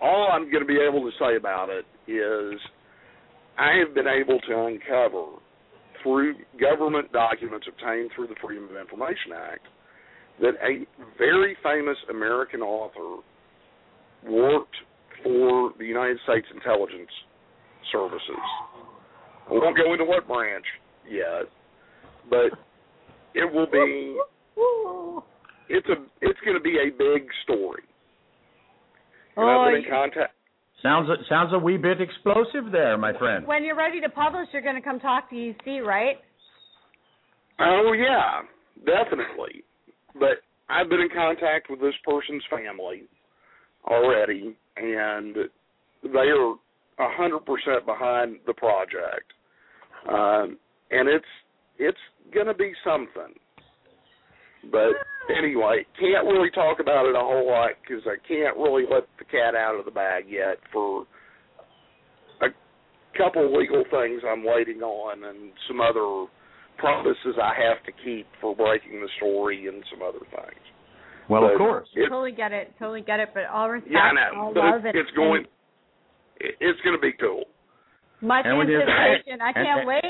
all 0.00 0.28
I'm 0.32 0.50
going 0.50 0.62
to 0.62 0.66
be 0.66 0.78
able 0.78 1.00
to 1.00 1.10
say 1.18 1.36
about 1.36 1.68
it 1.68 1.84
is 2.10 2.60
I 3.58 3.72
have 3.84 3.94
been 3.94 4.06
able 4.06 4.38
to 4.40 4.66
uncover 4.66 5.38
through 6.02 6.34
government 6.60 7.12
documents 7.12 7.66
obtained 7.68 8.10
through 8.14 8.28
the 8.28 8.36
Freedom 8.44 8.64
of 8.64 8.76
Information 8.76 9.32
Act 9.34 9.66
that 10.40 10.54
a 10.62 10.86
very 11.18 11.56
famous 11.62 11.96
American 12.08 12.60
author 12.60 13.22
worked 14.24 14.76
for 15.22 15.72
the 15.78 15.84
United 15.84 16.18
States 16.24 16.46
Intelligence 16.54 17.10
Services. 17.90 18.42
I 19.48 19.52
won't 19.52 19.76
go 19.76 19.92
into 19.92 20.04
what 20.04 20.26
branch 20.26 20.64
yet, 21.08 21.50
but 22.30 22.56
it 23.34 23.52
will 23.52 23.66
be 23.66 24.18
it's 25.68 25.86
a 25.88 25.94
it's 26.20 26.38
going 26.44 26.56
to 26.56 26.62
be 26.62 26.76
a 26.78 26.90
big 26.90 27.28
story. 27.44 27.82
And 29.36 29.48
I've 29.48 29.72
been 29.72 29.84
in 29.84 29.90
contact. 29.90 30.34
Sounds 30.82 31.08
a, 31.08 31.14
sounds 31.28 31.52
a 31.52 31.58
wee 31.58 31.76
bit 31.76 32.00
explosive 32.00 32.72
there, 32.72 32.98
my 32.98 33.16
friend. 33.16 33.46
when 33.46 33.64
you're 33.64 33.76
ready 33.76 34.00
to 34.00 34.08
publish, 34.08 34.48
you're 34.52 34.62
going 34.62 34.74
to 34.74 34.82
come 34.82 34.98
talk 34.98 35.30
to 35.30 35.36
EC, 35.36 35.84
right? 35.84 36.16
Oh 37.60 37.92
yeah, 37.96 38.42
definitely. 38.84 39.62
But 40.14 40.42
I've 40.68 40.88
been 40.88 41.00
in 41.00 41.08
contact 41.14 41.70
with 41.70 41.80
this 41.80 41.94
person's 42.04 42.42
family 42.50 43.02
already, 43.86 44.56
and 44.76 45.36
they 46.02 46.18
are 46.18 46.54
a 46.98 47.16
hundred 47.16 47.40
percent 47.46 47.86
behind 47.86 48.36
the 48.46 48.54
project. 48.54 49.32
Um, 50.08 50.58
and 50.90 51.08
it's 51.08 51.24
it's 51.78 51.98
gonna 52.34 52.54
be 52.54 52.72
something. 52.84 53.34
But 54.70 54.92
anyway, 55.30 55.86
can't 55.98 56.26
really 56.26 56.50
talk 56.50 56.80
about 56.80 57.06
it 57.06 57.14
a 57.14 57.20
whole 57.20 57.46
lot 57.46 57.70
because 57.82 58.02
I 58.06 58.16
can't 58.26 58.56
really 58.56 58.84
let 58.90 59.04
the 59.18 59.24
cat 59.24 59.54
out 59.54 59.78
of 59.78 59.84
the 59.84 59.90
bag 59.90 60.24
yet 60.28 60.58
for 60.72 61.06
a 62.42 62.48
couple 63.16 63.56
legal 63.56 63.84
things 63.90 64.22
I'm 64.26 64.44
waiting 64.44 64.80
on 64.82 65.24
and 65.24 65.52
some 65.68 65.80
other 65.80 66.26
promises 66.78 67.36
I 67.40 67.52
have 67.54 67.84
to 67.86 67.92
keep 68.04 68.26
for 68.40 68.56
breaking 68.56 69.00
the 69.00 69.08
story 69.18 69.66
and 69.68 69.84
some 69.90 70.02
other 70.02 70.18
things. 70.18 70.60
Well, 71.28 71.42
But 71.42 71.52
of 71.52 71.58
course. 71.58 71.88
It, 71.94 72.08
totally 72.08 72.32
get 72.32 72.52
it. 72.52 72.72
Totally 72.78 73.02
get 73.02 73.20
it. 73.20 73.28
But 73.32 73.44
all 73.52 73.70
respect, 73.70 73.92
yeah, 73.92 74.00
I 74.00 74.12
know, 74.12 74.40
all 74.40 74.54
but 74.54 74.64
love, 74.64 74.84
it, 74.84 74.88
and- 74.88 74.98
it's 74.98 75.10
going. 75.16 75.44
it- 76.40 76.56
It's 76.60 76.80
going 76.82 76.96
to 76.96 77.00
be 77.00 77.12
cool. 77.12 77.44
Much 78.20 78.44
And 78.46 78.58
anticipation. 78.60 79.40
I 79.40 79.52
can't 79.52 79.80
and- 79.80 79.88
wait. 79.88 80.02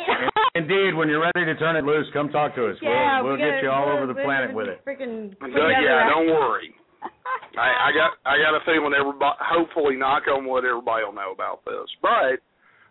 Indeed, 0.55 0.93
when 0.95 1.09
you're 1.09 1.25
ready 1.25 1.47
to 1.49 1.57
turn 1.57 1.77
it 1.77 1.85
loose, 1.85 2.07
come 2.13 2.29
talk 2.29 2.55
to 2.57 2.69
us. 2.69 2.77
yeah, 2.83 3.23
we'll 3.23 3.33
we'll 3.33 3.41
we 3.41 3.45
get 3.45 3.63
you 3.65 3.69
gotta- 3.73 3.89
all 3.89 3.97
over 3.97 4.07
the 4.07 4.15
planet 4.21 4.53
with 4.53 4.69
it. 4.69 4.85
Freaking 4.85 5.33
put 5.39 5.49
yeah, 5.51 6.09
don't 6.11 6.27
worry. 6.29 6.75
I, 7.57 7.89
I 7.89 7.91
got 7.97 8.11
I 8.29 8.37
got 8.37 8.55
a 8.55 8.61
feeling 8.65 8.93
everybody. 8.93 9.37
Hopefully, 9.41 9.97
knock 9.97 10.25
on 10.29 10.47
wood, 10.47 10.65
everybody 10.65 11.05
will 11.05 11.15
know 11.15 11.33
about 11.33 11.65
this. 11.65 11.89
But 12.03 12.45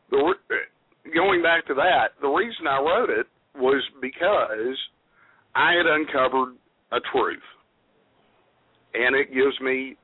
the 0.09 0.33
going 1.13 1.41
back 1.43 1.67
to 1.67 1.75
that, 1.75 2.17
the 2.21 2.27
reason 2.27 2.65
I 2.67 2.79
wrote 2.79 3.09
it 3.09 3.27
was 3.55 3.83
because 4.01 4.77
I 5.53 5.73
had 5.73 5.85
uncovered 5.85 6.55
a 6.91 6.99
truth, 7.13 7.45
and 8.93 9.15
it 9.15 9.33
gives 9.33 9.59
me 9.61 9.97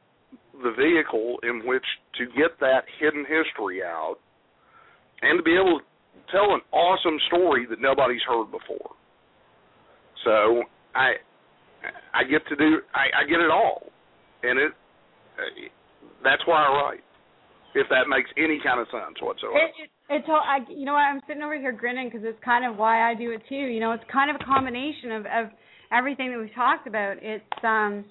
the 0.61 0.73
vehicle 0.77 1.37
in 1.43 1.61
which 1.65 1.85
to 2.17 2.25
get 2.37 2.59
that 2.59 2.85
hidden 2.99 3.25
history 3.25 3.81
out, 3.83 4.17
and 5.21 5.39
to 5.39 5.43
be 5.43 5.55
able 5.55 5.79
to 5.79 5.85
tell 6.31 6.53
an 6.53 6.61
awesome 6.71 7.17
story 7.27 7.65
that 7.69 7.81
nobody's 7.81 8.21
heard 8.27 8.51
before. 8.51 8.91
So 10.23 10.63
I 10.95 11.15
I 12.13 12.23
get 12.23 12.45
to 12.49 12.55
do 12.55 12.81
I, 12.93 13.23
I 13.23 13.29
get 13.29 13.39
it 13.39 13.51
all, 13.51 13.83
and 14.43 14.59
it 14.59 14.71
uh, 15.37 15.69
that's 16.23 16.41
why 16.45 16.65
I 16.65 16.69
write. 16.69 17.03
If 17.75 17.87
that 17.89 18.09
makes 18.09 18.29
any 18.37 18.59
kind 18.63 18.81
of 18.81 18.87
sense 18.89 19.21
whatsoever. 19.21 19.59
It, 19.59 19.69
it, 19.83 19.89
it's 20.09 20.25
all, 20.29 20.41
I, 20.41 20.65
you 20.71 20.85
know 20.85 20.93
what? 20.93 21.05
I'm 21.05 21.21
sitting 21.27 21.43
over 21.43 21.59
here 21.59 21.71
grinning 21.71 22.09
because 22.09 22.25
it's 22.25 22.39
kind 22.43 22.65
of 22.65 22.77
why 22.77 23.11
I 23.11 23.13
do 23.13 23.31
it 23.31 23.41
too. 23.47 23.69
You 23.69 23.79
know, 23.79 23.91
it's 23.91 24.03
kind 24.11 24.31
of 24.31 24.41
a 24.41 24.43
combination 24.43 25.11
of 25.11 25.25
of 25.25 25.45
everything 25.91 26.31
that 26.31 26.39
we've 26.39 26.53
talked 26.55 26.87
about. 26.87 27.17
It's 27.21 27.43
um, 27.63 28.05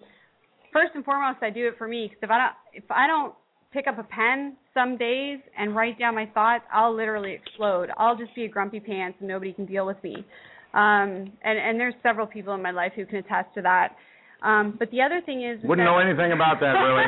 first 0.73 0.93
and 0.95 1.05
foremost, 1.05 1.43
I 1.43 1.51
do 1.51 1.67
it 1.67 1.75
for 1.79 1.89
me 1.89 2.07
because 2.09 2.23
if 2.23 2.31
I 2.31 2.39
don't 2.39 2.55
if 2.75 2.91
I 2.91 3.07
don't 3.07 3.35
pick 3.77 3.87
up 3.87 3.99
a 3.99 4.03
pen 4.05 4.57
some 4.73 4.97
days 4.97 5.39
and 5.59 5.77
write 5.77 5.99
down 5.99 6.15
my 6.15 6.25
thoughts, 6.33 6.65
I'll 6.73 6.97
literally 6.97 7.33
explode. 7.35 7.91
I'll 7.99 8.17
just 8.17 8.35
be 8.35 8.45
a 8.45 8.49
grumpy 8.49 8.81
pants 8.81 9.19
and 9.21 9.29
nobody 9.29 9.53
can 9.53 9.67
deal 9.67 9.85
with 9.85 10.03
me. 10.03 10.17
Um, 10.73 11.33
and 11.45 11.59
and 11.59 11.79
there's 11.79 11.95
several 12.03 12.27
people 12.27 12.55
in 12.55 12.63
my 12.63 12.71
life 12.71 12.93
who 12.97 13.05
can 13.05 13.19
attest 13.19 13.49
to 13.55 13.63
that. 13.63 13.97
Um, 14.43 14.77
but 14.79 14.91
the 14.91 15.03
other 15.03 15.21
thing 15.25 15.43
is, 15.45 15.59
Wouldn't 15.63 15.85
that- 15.87 15.91
know 15.91 15.99
anything 15.99 16.33
about 16.33 16.61
that, 16.61 16.73
really. 16.73 17.05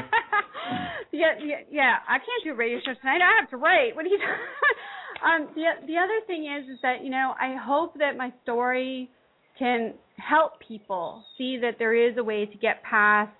yeah, 1.12 1.34
yeah, 1.42 1.56
yeah. 1.70 1.94
I 2.06 2.18
can't 2.18 2.44
do 2.44 2.54
radio 2.54 2.78
show 2.84 2.94
tonight. 3.00 3.20
I 3.22 3.40
have 3.40 3.50
to 3.50 3.56
write. 3.56 3.96
What 3.96 4.04
are 4.04 4.08
you? 4.08 4.18
um, 5.24 5.48
the 5.54 5.64
the 5.86 5.96
other 5.96 6.20
thing 6.26 6.46
is, 6.46 6.68
is 6.70 6.78
that 6.82 7.02
you 7.02 7.10
know, 7.10 7.34
I 7.40 7.56
hope 7.62 7.94
that 7.98 8.16
my 8.16 8.32
story 8.42 9.10
can 9.58 9.94
help 10.16 10.52
people 10.66 11.24
see 11.36 11.58
that 11.62 11.76
there 11.78 11.94
is 11.94 12.16
a 12.18 12.24
way 12.24 12.44
to 12.46 12.58
get 12.58 12.82
past 12.82 13.32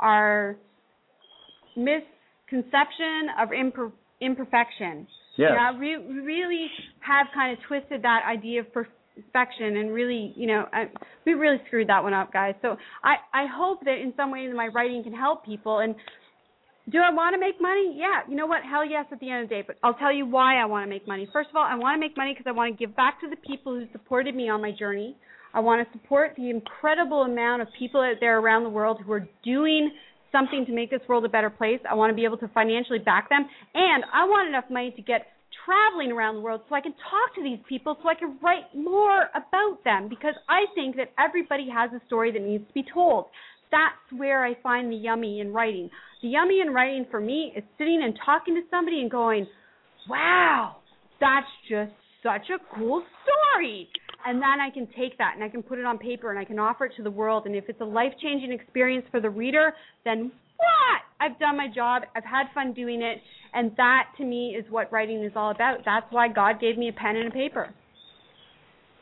our 0.00 0.56
misconception 2.50 3.28
of 3.40 3.48
imper- 3.50 3.92
imperfection. 4.20 5.06
Yes. 5.36 5.52
Yeah, 5.54 5.78
we 5.78 5.98
we 5.98 6.20
really 6.20 6.66
have 7.00 7.26
kind 7.32 7.56
of 7.56 7.64
twisted 7.66 8.02
that 8.02 8.22
idea 8.28 8.60
of 8.60 8.66
perfection 8.72 9.76
and 9.76 9.92
really, 9.92 10.32
you 10.36 10.46
know, 10.48 10.64
I, 10.72 10.86
we 11.24 11.34
really 11.34 11.58
screwed 11.66 11.88
that 11.88 12.02
one 12.02 12.12
up, 12.12 12.32
guys. 12.32 12.54
So 12.60 12.76
I 13.04 13.16
I 13.32 13.46
hope 13.46 13.80
that 13.84 13.98
in 14.02 14.12
some 14.16 14.32
way 14.32 14.48
my 14.48 14.66
writing 14.68 15.04
can 15.04 15.14
help 15.14 15.44
people. 15.44 15.78
And 15.78 15.94
do 16.90 16.98
I 16.98 17.12
want 17.12 17.34
to 17.34 17.40
make 17.40 17.60
money? 17.60 17.96
Yeah. 17.96 18.22
You 18.28 18.34
know 18.34 18.46
what? 18.46 18.62
Hell 18.68 18.84
yes 18.88 19.06
at 19.12 19.20
the 19.20 19.30
end 19.30 19.44
of 19.44 19.48
the 19.48 19.54
day. 19.56 19.64
But 19.64 19.76
I'll 19.84 19.94
tell 19.94 20.12
you 20.12 20.26
why 20.26 20.60
I 20.60 20.64
want 20.64 20.84
to 20.86 20.90
make 20.90 21.06
money. 21.06 21.28
First 21.32 21.50
of 21.50 21.56
all, 21.56 21.64
I 21.64 21.76
want 21.76 21.94
to 21.96 22.00
make 22.00 22.16
money 22.16 22.32
because 22.32 22.48
I 22.48 22.52
want 22.52 22.76
to 22.76 22.86
give 22.86 22.96
back 22.96 23.20
to 23.20 23.28
the 23.28 23.36
people 23.36 23.74
who 23.74 23.86
supported 23.92 24.34
me 24.34 24.48
on 24.48 24.60
my 24.60 24.72
journey. 24.72 25.16
I 25.54 25.60
want 25.60 25.86
to 25.86 25.98
support 25.98 26.34
the 26.36 26.50
incredible 26.50 27.22
amount 27.22 27.62
of 27.62 27.68
people 27.78 28.00
out 28.00 28.16
there 28.20 28.38
around 28.38 28.64
the 28.64 28.70
world 28.70 28.98
who 29.04 29.12
are 29.12 29.26
doing 29.44 29.90
something 30.32 30.66
to 30.66 30.72
make 30.72 30.90
this 30.90 31.00
world 31.08 31.24
a 31.24 31.28
better 31.28 31.50
place. 31.50 31.80
I 31.88 31.94
want 31.94 32.10
to 32.10 32.14
be 32.14 32.24
able 32.24 32.38
to 32.38 32.48
financially 32.48 32.98
back 32.98 33.28
them, 33.28 33.46
and 33.74 34.04
I 34.12 34.24
want 34.24 34.48
enough 34.48 34.64
money 34.70 34.92
to 34.96 35.02
get 35.02 35.26
traveling 35.64 36.12
around 36.12 36.36
the 36.36 36.40
world 36.40 36.62
so 36.68 36.74
I 36.74 36.80
can 36.80 36.92
talk 36.92 37.34
to 37.36 37.42
these 37.42 37.58
people 37.68 37.96
so 38.02 38.08
I 38.08 38.14
can 38.14 38.38
write 38.42 38.74
more 38.74 39.28
about 39.34 39.82
them 39.84 40.08
because 40.08 40.34
I 40.48 40.64
think 40.74 40.96
that 40.96 41.12
everybody 41.18 41.68
has 41.72 41.90
a 41.92 42.04
story 42.06 42.32
that 42.32 42.42
needs 42.42 42.66
to 42.66 42.72
be 42.72 42.84
told. 42.92 43.26
That's 43.70 44.18
where 44.18 44.44
I 44.44 44.56
find 44.62 44.90
the 44.90 44.96
yummy 44.96 45.40
in 45.40 45.52
writing. 45.52 45.90
The 46.22 46.28
yummy 46.28 46.60
in 46.60 46.72
writing 46.72 47.06
for 47.10 47.20
me 47.20 47.52
is 47.56 47.62
sitting 47.76 48.00
and 48.02 48.18
talking 48.24 48.54
to 48.54 48.62
somebody 48.70 49.00
and 49.00 49.10
going, 49.10 49.46
wow, 50.08 50.76
that's 51.20 51.46
just 51.68 51.92
such 52.22 52.48
a 52.50 52.58
cool 52.74 53.02
story. 53.22 53.88
And 54.26 54.42
then 54.42 54.60
I 54.60 54.70
can 54.72 54.86
take 54.98 55.16
that 55.18 55.32
and 55.34 55.44
I 55.44 55.48
can 55.48 55.62
put 55.62 55.78
it 55.78 55.84
on 55.84 55.96
paper 55.98 56.30
and 56.30 56.38
I 56.38 56.44
can 56.44 56.58
offer 56.58 56.86
it 56.86 56.92
to 56.96 57.02
the 57.02 57.10
world. 57.10 57.46
And 57.46 57.54
if 57.54 57.64
it's 57.68 57.80
a 57.80 57.84
life 57.84 58.12
changing 58.20 58.52
experience 58.52 59.06
for 59.10 59.20
the 59.20 59.30
reader, 59.30 59.72
then 60.04 60.32
what? 60.56 61.00
I've 61.20 61.38
done 61.38 61.56
my 61.56 61.68
job. 61.72 62.02
I've 62.16 62.24
had 62.24 62.46
fun 62.54 62.72
doing 62.72 63.02
it. 63.02 63.18
And 63.54 63.72
that 63.76 64.10
to 64.18 64.24
me 64.24 64.56
is 64.58 64.64
what 64.70 64.92
writing 64.92 65.22
is 65.24 65.32
all 65.36 65.50
about. 65.50 65.78
That's 65.84 66.06
why 66.10 66.28
God 66.28 66.60
gave 66.60 66.76
me 66.76 66.88
a 66.88 66.92
pen 66.92 67.16
and 67.16 67.28
a 67.28 67.30
paper. 67.30 67.72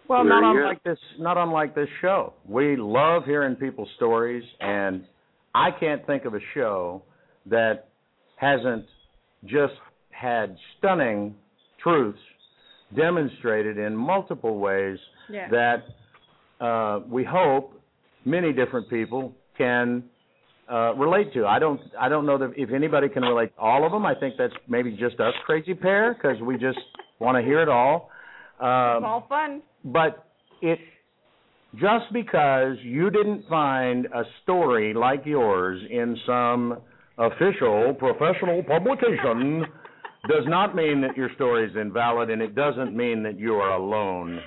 Well, 0.08 0.22
There 0.22 0.40
not 0.40 0.52
you 0.52 0.58
go. 0.58 0.62
unlike 0.62 0.82
this, 0.84 0.98
not 1.18 1.36
unlike 1.36 1.74
this 1.74 1.88
show. 2.00 2.32
We 2.48 2.76
love 2.76 3.24
hearing 3.24 3.56
people's 3.56 3.88
stories, 3.96 4.44
and 4.60 5.04
I 5.54 5.70
can't 5.80 6.06
think 6.06 6.26
of 6.26 6.34
a 6.34 6.40
show 6.54 7.02
that 7.46 7.88
hasn't 8.36 8.84
just 9.44 9.74
had 10.10 10.56
stunning 10.78 11.34
truths 11.82 12.18
demonstrated 12.94 13.78
in 13.78 13.96
multiple 13.96 14.58
ways 14.58 14.98
Yeah. 15.28 15.48
that 15.50 15.84
uh, 16.64 17.00
we 17.08 17.24
hope 17.24 17.80
many 18.24 18.52
different 18.52 18.88
people 18.88 19.34
can 19.58 20.04
uh, 20.70 20.94
relate 20.94 21.32
to. 21.34 21.46
I 21.46 21.58
don't, 21.58 21.80
I 21.98 22.08
don't 22.08 22.26
know 22.26 22.38
that 22.38 22.52
if 22.56 22.70
anybody 22.72 23.08
can 23.08 23.22
relate 23.22 23.54
to 23.54 23.60
all 23.60 23.84
of 23.86 23.92
them. 23.92 24.04
I 24.06 24.14
think 24.14 24.34
that's 24.38 24.54
maybe 24.68 24.92
just 24.96 25.18
us 25.20 25.34
crazy 25.44 25.74
pair 25.74 26.14
because 26.14 26.40
we 26.40 26.56
just 26.58 26.78
want 27.18 27.36
to 27.36 27.42
hear 27.42 27.60
it 27.60 27.68
all. 27.68 28.10
Um, 28.60 28.96
It's 28.98 29.04
all 29.04 29.26
fun. 29.28 29.62
but 29.84 30.26
it 30.62 30.78
just 31.74 32.10
because 32.12 32.76
you 32.82 33.10
didn't 33.10 33.46
find 33.48 34.06
a 34.06 34.22
story 34.42 34.94
like 34.94 35.26
yours 35.26 35.80
in 35.90 36.16
some 36.26 36.78
official 37.18 37.94
professional 37.98 38.62
publication 38.62 39.66
does 40.28 40.44
not 40.46 40.74
mean 40.74 41.00
that 41.02 41.16
your 41.16 41.30
story 41.34 41.68
is 41.68 41.76
invalid 41.76 42.30
and 42.30 42.42
it 42.42 42.54
doesn't 42.54 42.96
mean 42.96 43.22
that 43.22 43.38
you 43.38 43.54
are 43.54 43.72
alone. 43.74 44.40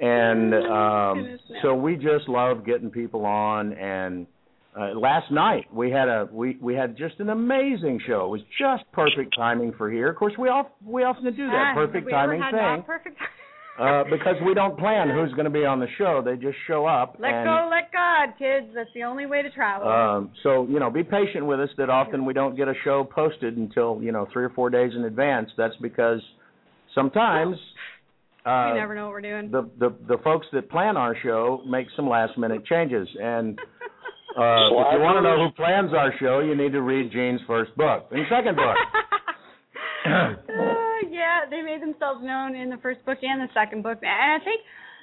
And 0.00 0.54
um 0.54 1.38
so 1.62 1.74
we 1.74 1.96
just 1.96 2.28
love 2.28 2.64
getting 2.64 2.90
people 2.90 3.24
on. 3.26 3.72
And 3.74 4.26
uh, 4.78 4.98
last 4.98 5.30
night 5.30 5.72
we 5.72 5.90
had 5.90 6.08
a 6.08 6.28
we 6.32 6.56
we 6.60 6.74
had 6.74 6.96
just 6.96 7.18
an 7.18 7.30
amazing 7.30 8.00
show. 8.06 8.24
It 8.26 8.28
was 8.28 8.40
just 8.58 8.84
perfect 8.92 9.34
timing 9.36 9.72
for 9.76 9.90
here. 9.90 10.08
Of 10.08 10.16
course, 10.16 10.34
we 10.38 10.48
all 10.48 10.70
we 10.84 11.02
often 11.02 11.24
do 11.24 11.46
that. 11.46 11.72
Ah, 11.72 11.74
perfect 11.74 12.10
have 12.10 12.30
we 12.30 12.36
ever 12.36 12.50
timing 12.50 12.76
thing. 12.76 12.84
perfect 12.86 13.18
uh, 13.80 14.04
because 14.04 14.36
we 14.44 14.52
don't 14.52 14.78
plan 14.78 15.08
who's 15.08 15.32
going 15.32 15.46
to 15.46 15.50
be 15.50 15.64
on 15.64 15.80
the 15.80 15.86
show. 15.96 16.22
They 16.24 16.36
just 16.36 16.58
show 16.66 16.84
up. 16.84 17.16
Let 17.18 17.32
and, 17.32 17.46
go, 17.46 17.70
let 17.70 17.90
God, 17.90 18.36
kids. 18.38 18.66
That's 18.74 18.90
the 18.94 19.04
only 19.04 19.24
way 19.24 19.40
to 19.42 19.50
travel. 19.50 19.88
Um, 19.88 20.32
so 20.42 20.66
you 20.68 20.78
know, 20.78 20.90
be 20.90 21.02
patient 21.02 21.46
with 21.46 21.60
us. 21.60 21.70
That 21.78 21.88
often 21.88 22.26
we 22.26 22.34
don't 22.34 22.56
get 22.56 22.68
a 22.68 22.74
show 22.84 23.04
posted 23.04 23.56
until 23.56 23.98
you 24.02 24.12
know 24.12 24.26
three 24.32 24.44
or 24.44 24.50
four 24.50 24.68
days 24.68 24.92
in 24.94 25.04
advance. 25.04 25.48
That's 25.56 25.76
because 25.80 26.20
sometimes 26.94 27.56
uh, 28.44 28.70
we 28.72 28.78
never 28.78 28.94
know 28.94 29.06
what 29.06 29.12
we're 29.12 29.20
doing. 29.22 29.50
the 29.50 29.70
the 29.78 29.94
the 30.08 30.18
folks 30.22 30.46
that 30.52 30.70
plan 30.70 30.96
our 30.96 31.16
show 31.22 31.62
make 31.66 31.86
some 31.96 32.08
last 32.08 32.36
minute 32.36 32.66
changes. 32.66 33.08
And 33.18 33.58
uh, 33.58 34.68
if 34.68 34.92
you 34.92 35.00
want 35.00 35.16
to 35.18 35.22
know 35.22 35.44
who 35.44 35.50
plans 35.56 35.92
our 35.94 36.12
show, 36.20 36.40
you 36.40 36.54
need 36.54 36.72
to 36.72 36.82
read 36.82 37.12
Jean's 37.12 37.40
first 37.46 37.74
book 37.76 38.08
and 38.10 38.26
second 38.30 38.56
book. 38.56 38.76
uh, 40.06 41.08
yeah, 41.10 41.48
they 41.50 41.62
made 41.62 41.82
themselves 41.82 42.20
known 42.22 42.54
in 42.54 42.70
the 42.70 42.78
first 42.78 43.04
book 43.04 43.18
and 43.22 43.40
the 43.40 43.52
second 43.54 43.82
book, 43.82 43.98
and 44.02 44.42
I 44.42 44.44
think 44.44 44.60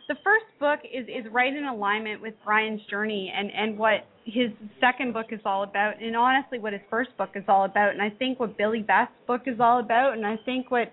the 0.07 0.15
first 0.23 0.45
book 0.59 0.79
is 0.83 1.05
is 1.07 1.31
right 1.31 1.53
in 1.53 1.65
alignment 1.65 2.21
with 2.21 2.33
Brian's 2.45 2.81
journey 2.89 3.31
and 3.35 3.51
and 3.51 3.77
what 3.77 4.07
his 4.25 4.51
second 4.79 5.13
book 5.13 5.27
is 5.31 5.39
all 5.45 5.63
about, 5.63 6.01
and 6.01 6.15
honestly, 6.15 6.59
what 6.59 6.73
his 6.73 6.81
first 6.89 7.09
book 7.17 7.29
is 7.35 7.43
all 7.47 7.65
about, 7.65 7.91
and 7.91 8.01
I 8.01 8.09
think 8.09 8.39
what 8.39 8.57
Billy 8.57 8.81
Best's 8.81 9.13
book 9.25 9.41
is 9.45 9.59
all 9.59 9.79
about, 9.79 10.13
and 10.13 10.25
I 10.25 10.37
think 10.45 10.71
what 10.71 10.91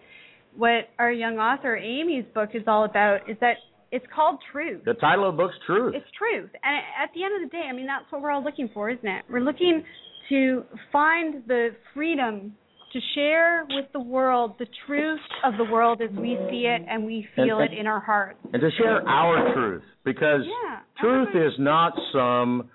what 0.57 0.89
our 0.99 1.11
young 1.11 1.39
author 1.39 1.77
Amy's 1.77 2.25
book 2.35 2.51
is 2.55 2.63
all 2.67 2.85
about 2.85 3.29
is 3.29 3.37
that 3.41 3.57
it's 3.91 4.07
called 4.15 4.39
Truth. 4.51 4.83
the 4.85 4.95
title 4.95 5.29
of 5.29 5.37
the 5.37 5.43
book's 5.45 5.57
Truth. 5.67 5.95
It's 5.97 6.07
truth. 6.19 6.51
And 6.63 6.77
at 7.01 7.11
the 7.15 7.23
end 7.23 7.43
of 7.43 7.49
the 7.49 7.57
day, 7.57 7.65
I 7.69 7.73
mean, 7.73 7.87
that's 7.87 8.11
what 8.11 8.23
we're 8.23 8.33
all 8.33 8.43
looking 8.43 8.69
for, 8.75 8.91
isn't 8.91 9.07
it? 9.07 9.25
We're 9.31 9.41
looking 9.41 9.85
to 10.31 10.65
find 10.91 11.45
the 11.47 11.71
freedom 11.93 12.55
to 12.95 13.01
share 13.15 13.65
with 13.71 13.87
the 13.93 14.01
world 14.01 14.55
the 14.59 14.67
truth 14.87 15.21
of 15.45 15.55
the 15.59 15.65
world 15.65 16.01
as 16.01 16.11
we 16.17 16.39
see 16.49 16.67
it 16.67 16.83
and 16.89 17.05
we 17.05 17.27
feel 17.37 17.59
And- 17.59 17.73
it 17.73 17.79
in 17.79 17.87
our 17.87 18.01
hearts. 18.01 18.39
and 18.53 18.63
to 18.63 18.71
share 18.79 19.07
our 19.07 19.53
truth 19.53 19.83
because 20.05 20.43
Yeah, 20.47 20.79
truth 21.01 21.35
is 21.35 21.53
not 21.59 21.93
some 22.13 22.71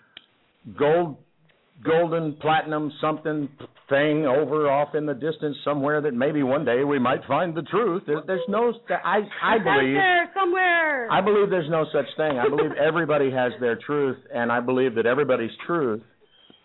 gold 0.77 1.17
golden 1.81 2.33
platinum 2.41 2.91
something 2.99 3.47
thing 3.87 4.25
over 4.27 4.69
off 4.69 4.93
in 4.95 5.05
the 5.05 5.13
distance 5.13 5.55
somewhere 5.63 6.01
that 6.01 6.13
maybe 6.13 6.43
one 6.43 6.65
day 6.65 6.83
we 6.83 6.99
might 6.99 7.23
find 7.25 7.55
the 7.55 7.61
truth 7.63 8.03
there, 8.05 8.21
there's 8.27 8.47
no 8.49 8.73
i 9.05 9.21
i 9.41 9.57
believe 9.57 9.95
there 9.95 10.29
somewhere. 10.33 11.09
i 11.09 11.21
believe 11.21 11.49
there's 11.49 11.69
no 11.69 11.85
such 11.93 12.05
thing 12.17 12.37
i 12.37 12.49
believe 12.49 12.73
everybody 12.73 13.31
has 13.31 13.53
their 13.61 13.77
truth 13.77 14.17
and 14.33 14.51
i 14.51 14.59
believe 14.59 14.93
that 14.95 15.05
everybody's 15.05 15.55
truth 15.65 16.01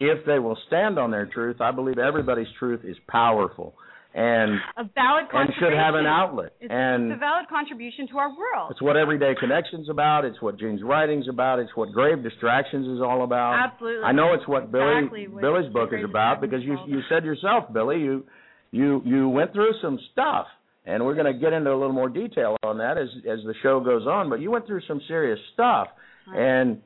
if 0.07 0.25
they 0.27 0.39
will 0.39 0.59
stand 0.67 0.99
on 0.99 1.11
their 1.11 1.27
truth 1.27 1.61
i 1.61 1.71
believe 1.71 1.99
everybody's 1.99 2.47
truth 2.59 2.81
is 2.85 2.97
powerful 3.09 3.75
and 4.17 4.53
a 4.77 4.85
valid 4.95 5.25
and 5.33 5.51
should 5.59 5.73
have 5.73 5.97
an 5.97 6.07
outlet 6.07 6.53
It's, 6.61 6.71
and 6.73 7.11
it's 7.11 7.17
a 7.17 7.19
valid 7.19 7.47
contribution 7.49 8.07
to 8.13 8.19
our 8.19 8.29
world. 8.31 8.71
it's 8.71 8.81
what 8.81 8.97
Everyday 8.97 9.35
Connections 9.41 9.89
about. 9.91 10.25
It's 10.25 10.41
what 10.41 10.57
Jean's 10.57 10.85
writing's 10.85 11.27
about. 11.29 11.59
It's 11.59 11.73
what 11.75 11.91
Grave 11.91 12.23
Distractions 12.23 12.87
is 12.87 13.01
all 13.03 13.25
about. 13.25 13.55
Absolutely. 13.73 14.05
I 14.05 14.13
know 14.13 14.33
it's 14.35 14.47
what 14.47 14.71
Billy 14.71 14.99
Exactly 14.99 15.27
what 15.27 15.43
Billy's 15.43 15.73
book 15.73 15.91
is 15.93 16.05
about 16.05 16.41
because 16.41 16.63
you 16.63 16.79
you 16.87 17.01
said 17.09 17.25
yourself, 17.25 17.65
Billy, 17.73 17.99
you 17.99 18.25
you 18.71 19.03
you 19.05 19.29
went 19.29 19.53
through 19.53 19.73
some 19.83 19.99
stuff, 20.13 20.47
and 20.87 21.05
we're 21.05 21.15
going 21.17 21.33
to 21.33 21.37
get 21.37 21.53
into 21.53 21.71
a 21.73 21.79
little 21.83 21.93
more 21.93 22.09
detail 22.09 22.57
on 22.63 22.79
that 22.79 22.97
as 22.97 23.09
as 23.29 23.41
the 23.45 23.55
show 23.65 23.81
goes 23.81 24.07
on. 24.07 24.31
But 24.31 24.39
you 24.41 24.49
went 24.49 24.69
through 24.69 24.83
some 24.87 25.01
serious 25.09 25.41
stuff, 25.55 25.89
Right. 26.29 26.39
and 26.41 26.83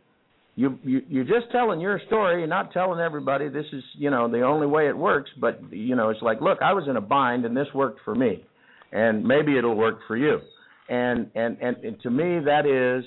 you 0.59 0.76
you 0.82 1.02
you're 1.09 1.24
just 1.24 1.52
telling 1.52 1.78
your 1.78 2.00
story. 2.09 2.40
You're 2.40 2.48
not 2.48 2.72
telling 2.72 2.98
everybody 2.98 3.48
this 3.48 3.66
is 3.72 3.84
you 3.94 4.11
know 4.11 4.28
the 4.28 4.42
only 4.42 4.66
way 4.66 4.88
it 4.88 4.98
works. 4.98 5.30
But 5.40 5.72
you 5.72 5.94
know 5.94 6.11
it's 6.11 6.20
like, 6.20 6.40
look, 6.40 6.59
I 6.61 6.72
was 6.72 6.88
in 6.88 6.96
a 6.96 7.00
bind, 7.00 7.44
and 7.44 7.56
this 7.56 7.68
worked 7.72 8.00
for 8.04 8.12
me, 8.12 8.44
and 8.90 9.24
maybe 9.24 9.56
it'll 9.56 9.76
work 9.76 10.00
for 10.09 10.16
you. 10.16 10.40
And 10.88 11.30
and 11.36 11.59
and, 11.61 11.76
and 11.84 12.00
to 12.02 12.11
me, 12.11 12.40
that 12.44 12.66
is 12.66 13.04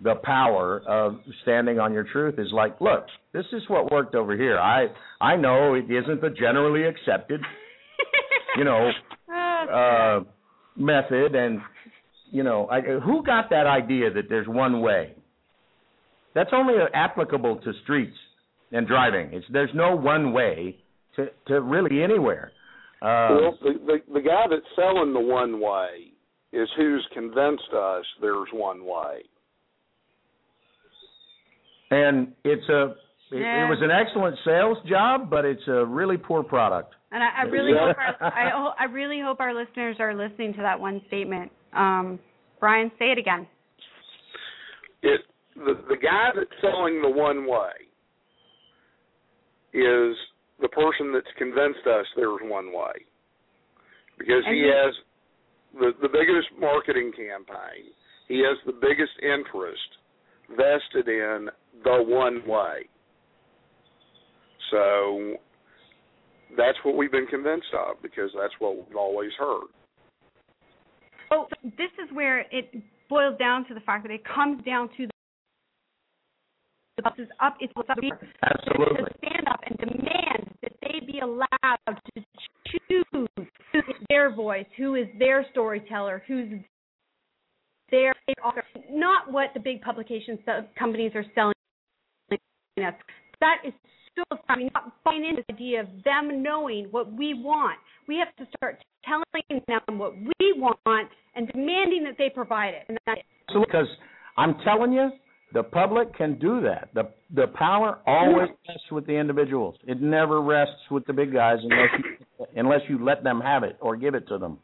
the 0.00 0.14
power 0.22 0.80
of 0.86 1.16
standing 1.42 1.80
on 1.80 1.92
your 1.92 2.04
truth. 2.04 2.38
Is 2.38 2.52
like, 2.52 2.80
look, 2.80 3.06
this 3.32 3.46
is 3.52 3.62
what 3.66 3.90
worked 3.90 4.14
over 4.14 4.36
here. 4.36 4.56
I 4.56 4.86
I 5.20 5.34
know 5.34 5.74
it 5.74 5.90
isn't 5.90 6.20
the 6.20 6.30
generally 6.30 6.84
accepted, 6.84 7.40
you 8.56 8.62
know, 8.62 8.90
uh, 9.34 10.20
method, 10.76 11.34
and 11.34 11.60
you 12.30 12.44
know, 12.44 12.68
I, 12.68 12.80
who 12.80 13.24
got 13.24 13.50
that 13.50 13.66
idea 13.66 14.12
that 14.12 14.28
there's 14.28 14.46
one 14.46 14.82
way? 14.82 15.16
That's 16.36 16.50
only 16.52 16.74
applicable 16.92 17.56
to 17.64 17.72
streets 17.82 18.16
and 18.70 18.86
driving. 18.86 19.30
It's 19.32 19.46
there's 19.50 19.70
no 19.74 19.96
one 19.96 20.32
way 20.34 20.76
to 21.16 21.28
to 21.48 21.62
really 21.62 22.02
anywhere. 22.04 22.52
Uh, 23.00 23.28
well, 23.40 23.58
the, 23.62 23.72
the 23.86 24.12
the 24.12 24.20
guy 24.20 24.44
that's 24.50 24.66
selling 24.76 25.14
the 25.14 25.20
one 25.20 25.58
way 25.60 26.12
is 26.52 26.68
who's 26.76 27.06
convinced 27.14 27.72
us 27.74 28.04
there's 28.20 28.48
one 28.52 28.84
way. 28.84 29.22
and 31.90 32.32
it's 32.44 32.68
a 32.68 32.94
it, 33.32 33.40
Yeah. 33.40 33.66
it 33.66 33.70
was 33.70 33.78
an 33.80 33.90
excellent 33.90 34.36
sales 34.44 34.78
job, 34.88 35.30
but 35.30 35.44
it's 35.44 35.66
a 35.68 35.84
really 35.84 36.18
poor 36.18 36.42
product. 36.42 36.94
And 37.12 37.22
I, 37.22 37.28
I 37.38 37.42
really 37.44 37.72
hope 37.72 37.96
our, 37.96 38.16
I, 38.20 38.72
I 38.80 38.84
really 38.84 39.20
hope 39.24 39.40
our 39.40 39.54
listeners 39.54 39.96
are 40.00 40.14
listening 40.14 40.52
to 40.54 40.60
that 40.60 40.78
one 40.78 41.00
statement. 41.06 41.50
Um, 41.72 42.18
Brian, 42.60 42.90
say 42.98 43.06
it 43.06 43.18
again. 43.18 43.46
It 45.02 45.20
the 45.56 45.74
the 45.88 45.96
guy 45.96 46.30
that's 46.34 46.50
selling 46.60 47.00
the 47.02 47.10
one 47.10 47.46
way 47.46 47.72
is 49.72 50.16
the 50.60 50.68
person 50.68 51.12
that's 51.12 51.26
convinced 51.38 51.86
us 51.86 52.06
there's 52.16 52.40
one 52.42 52.72
way 52.72 53.04
because 54.18 54.44
he 54.48 54.70
has 54.72 54.94
the 55.74 55.92
the 56.00 56.08
biggest 56.08 56.48
marketing 56.58 57.12
campaign. 57.12 57.92
He 58.28 58.38
has 58.38 58.58
the 58.66 58.72
biggest 58.72 59.12
interest 59.22 59.88
vested 60.50 61.08
in 61.08 61.48
the 61.84 62.02
one 62.02 62.42
way. 62.46 62.88
So 64.70 65.36
that's 66.56 66.78
what 66.82 66.96
we've 66.96 67.12
been 67.12 67.26
convinced 67.26 67.68
of 67.74 68.02
because 68.02 68.30
that's 68.38 68.54
what 68.58 68.76
we've 68.76 68.96
always 68.96 69.30
heard. 69.38 69.68
Oh, 71.30 71.46
this 71.62 71.90
is 72.02 72.12
where 72.12 72.40
it 72.50 72.70
boils 73.08 73.38
down 73.38 73.66
to 73.68 73.74
the 73.74 73.80
fact 73.80 74.04
that 74.04 74.12
it 74.12 74.22
comes 74.24 74.62
down 74.64 74.88
to 74.96 75.08
the 77.16 77.22
the 77.22 77.24
is 77.24 77.30
up. 77.40 77.56
It's 77.60 77.72
up. 77.76 77.98
Absolutely. 78.42 79.04
To 79.04 79.10
stand 79.18 79.48
up 79.48 79.60
and 79.66 79.78
demand 79.78 80.50
that 80.62 80.72
they 80.82 81.04
be 81.06 81.20
allowed 81.20 81.78
to 81.86 82.22
choose 82.66 83.04
who 83.12 83.26
is 83.74 83.84
their 84.08 84.34
voice, 84.34 84.66
who 84.76 84.94
is 84.94 85.06
their 85.18 85.44
storyteller, 85.50 86.22
who's 86.26 86.60
their 87.90 88.12
author, 88.44 88.64
not 88.90 89.30
what 89.30 89.50
the 89.54 89.60
big 89.60 89.80
publication 89.80 90.38
companies 90.78 91.12
are 91.14 91.24
selling 91.34 91.54
us. 92.84 92.94
That 93.40 93.58
is 93.64 93.72
so 94.16 94.38
I 94.48 94.56
mean, 94.56 94.70
not 94.74 94.92
buying 95.04 95.24
into 95.24 95.42
the 95.48 95.54
idea 95.54 95.80
of 95.80 95.88
them 96.04 96.42
knowing 96.42 96.86
what 96.90 97.12
we 97.12 97.34
want. 97.34 97.78
We 98.08 98.16
have 98.16 98.34
to 98.36 98.50
start 98.56 98.82
telling 99.04 99.62
them 99.68 99.98
what 99.98 100.16
we 100.16 100.54
want 100.56 101.10
and 101.34 101.48
demanding 101.48 102.04
that 102.04 102.14
they 102.16 102.30
provide 102.30 102.74
it. 102.74 102.84
And 102.88 102.98
that's 103.06 103.20
it. 103.20 103.26
Because 103.48 103.86
I'm 104.38 104.56
telling 104.64 104.92
you, 104.92 105.10
the 105.52 105.62
public 105.62 106.14
can 106.16 106.38
do 106.38 106.60
that. 106.62 106.90
The 106.94 107.08
the 107.34 107.46
power 107.48 107.98
always 108.06 108.48
rests 108.68 108.90
with 108.90 109.06
the 109.06 109.14
individuals. 109.14 109.76
It 109.86 110.00
never 110.00 110.42
rests 110.42 110.90
with 110.90 111.06
the 111.06 111.12
big 111.12 111.32
guys 111.32 111.58
unless 111.62 111.90
you, 111.98 112.46
unless 112.56 112.80
you 112.88 113.04
let 113.04 113.22
them 113.22 113.40
have 113.40 113.62
it 113.62 113.76
or 113.80 113.96
give 113.96 114.14
it 114.14 114.26
to 114.28 114.38
them. 114.38 114.58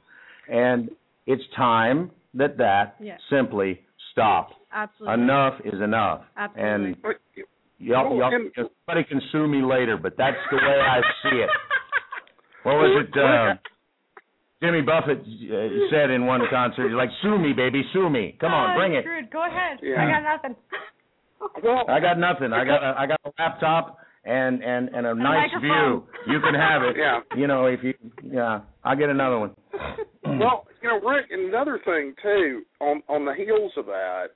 And 0.48 0.90
it's 1.26 1.42
time 1.56 2.10
that 2.34 2.58
that 2.58 2.96
yeah. 3.00 3.16
simply 3.30 3.80
stop. 4.12 4.50
Absolutely. 4.72 5.22
Enough 5.22 5.54
is 5.64 5.80
enough. 5.80 6.22
Absolutely. 6.36 6.64
And 6.64 6.96
y'all, 7.78 8.16
y'all, 8.16 8.32
somebody 8.56 9.04
can 9.08 9.20
sue 9.30 9.46
me 9.46 9.62
later, 9.62 9.96
but 9.96 10.14
that's 10.16 10.36
the 10.50 10.56
way 10.56 10.80
I 10.80 11.00
see 11.22 11.36
it. 11.38 11.50
What 12.64 12.74
was 12.74 13.04
it? 13.04 13.18
Uh, 13.18 13.54
Jimmy 14.62 14.80
Buffett 14.80 15.18
uh, 15.18 15.68
said 15.90 16.10
in 16.10 16.24
one 16.24 16.42
concert, 16.50 16.92
"Like 16.92 17.10
sue 17.20 17.36
me, 17.38 17.52
baby, 17.52 17.82
sue 17.92 18.08
me. 18.08 18.36
Come 18.40 18.52
on, 18.52 18.76
bring 18.78 18.94
it." 18.94 19.02
Screwed. 19.02 19.30
Go 19.30 19.44
ahead. 19.44 19.78
Yeah. 19.82 20.00
I 20.00 20.06
got 20.10 20.22
nothing. 20.22 20.56
Well, 21.64 21.84
I 21.88 21.98
got 21.98 22.18
nothing. 22.18 22.52
I 22.52 22.64
got 22.64 22.82
a, 22.82 22.94
I 22.98 23.06
got 23.06 23.20
a 23.24 23.30
laptop 23.38 23.98
and 24.24 24.62
and 24.62 24.88
and 24.90 25.04
a 25.06 25.10
And 25.10 25.20
a 25.20 25.22
nice 25.22 25.50
microphone. 25.52 26.02
view. 26.26 26.32
You 26.34 26.40
can 26.40 26.54
have 26.54 26.82
it. 26.82 26.96
Yeah. 27.02 27.20
You 27.36 27.48
know, 27.48 27.66
if 27.66 27.80
you 27.82 27.94
yeah, 28.22 28.60
I'll 28.84 28.96
get 28.96 29.08
another 29.08 29.38
one. 29.40 29.50
well, 30.24 30.66
you 30.80 30.88
know, 30.88 31.00
Rick, 31.08 31.26
another 31.32 31.80
thing 31.84 32.14
too, 32.22 32.62
on 32.80 33.02
on 33.08 33.24
the 33.24 33.34
heels 33.34 33.72
of 33.76 33.86
that, 33.86 34.26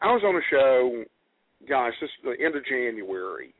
I 0.00 0.06
was 0.06 0.22
on 0.26 0.34
a 0.34 0.40
show, 0.50 1.04
gosh, 1.68 1.92
this 2.00 2.10
is 2.10 2.24
the 2.24 2.44
end 2.44 2.56
of 2.56 2.64
January, 2.66 3.54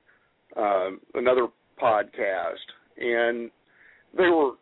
um, 0.56 1.00
another 1.14 1.46
podcast, 1.80 2.66
and 2.98 3.50
they 4.16 4.24
were 4.28 4.52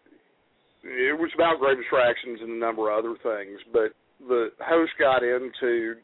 it 0.85 1.19
was 1.19 1.31
about 1.35 1.61
Grave 1.61 1.77
Distractions 1.77 2.41
and 2.41 2.53
a 2.53 2.59
number 2.59 2.91
of 2.91 3.05
other 3.05 3.17
things, 3.23 3.61
but 3.73 3.93
the 4.27 4.49
host 4.61 4.93
got 4.99 5.23
into 5.23 5.97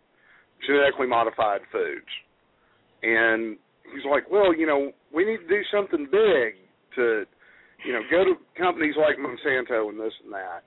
genetically 0.66 1.06
modified 1.06 1.60
foods. 1.72 2.10
And 3.02 3.56
he's 3.92 4.04
like, 4.08 4.30
Well, 4.30 4.54
you 4.54 4.66
know, 4.66 4.92
we 5.14 5.24
need 5.24 5.38
to 5.38 5.48
do 5.48 5.62
something 5.72 6.08
big 6.10 6.60
to 6.96 7.24
you 7.84 7.92
know, 7.92 8.00
go 8.10 8.24
to 8.24 8.34
companies 8.58 8.94
like 8.96 9.16
Monsanto 9.16 9.88
and 9.90 10.00
this 10.00 10.12
and 10.24 10.32
that. 10.32 10.64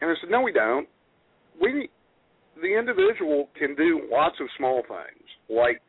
And 0.00 0.10
I 0.10 0.14
said, 0.20 0.30
No 0.30 0.40
we 0.42 0.52
don't. 0.52 0.88
We 1.60 1.88
the 2.60 2.78
individual 2.78 3.48
can 3.58 3.74
do 3.76 4.02
lots 4.10 4.36
of 4.40 4.48
small 4.56 4.82
things. 4.82 5.26
Like 5.48 5.80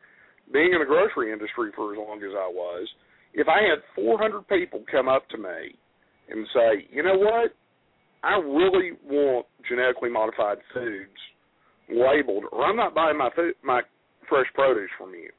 being 0.52 0.72
in 0.72 0.80
the 0.80 0.86
grocery 0.86 1.32
industry 1.32 1.70
for 1.74 1.92
as 1.92 1.98
long 1.98 2.18
as 2.18 2.34
I 2.34 2.46
was, 2.46 2.88
if 3.34 3.46
I 3.48 3.62
had 3.62 3.82
400 3.94 4.46
people 4.48 4.82
come 4.90 5.08
up 5.08 5.28
to 5.30 5.38
me 5.38 5.78
and 6.30 6.46
say, 6.54 6.86
you 6.90 7.02
know 7.02 7.16
what, 7.16 7.52
I 8.22 8.36
really 8.36 8.92
want 9.04 9.46
genetically 9.68 10.10
modified 10.10 10.58
foods 10.72 11.18
labeled, 11.88 12.44
or 12.52 12.64
I'm 12.64 12.76
not 12.76 12.94
buying 12.94 13.18
my 13.18 13.30
food, 13.34 13.54
my 13.64 13.82
fresh 14.28 14.46
produce 14.54 14.90
from 14.96 15.12
you. 15.14 15.30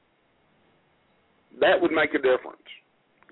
That 1.60 1.82
would 1.82 1.92
make 1.92 2.12
a 2.12 2.18
difference. 2.18 2.68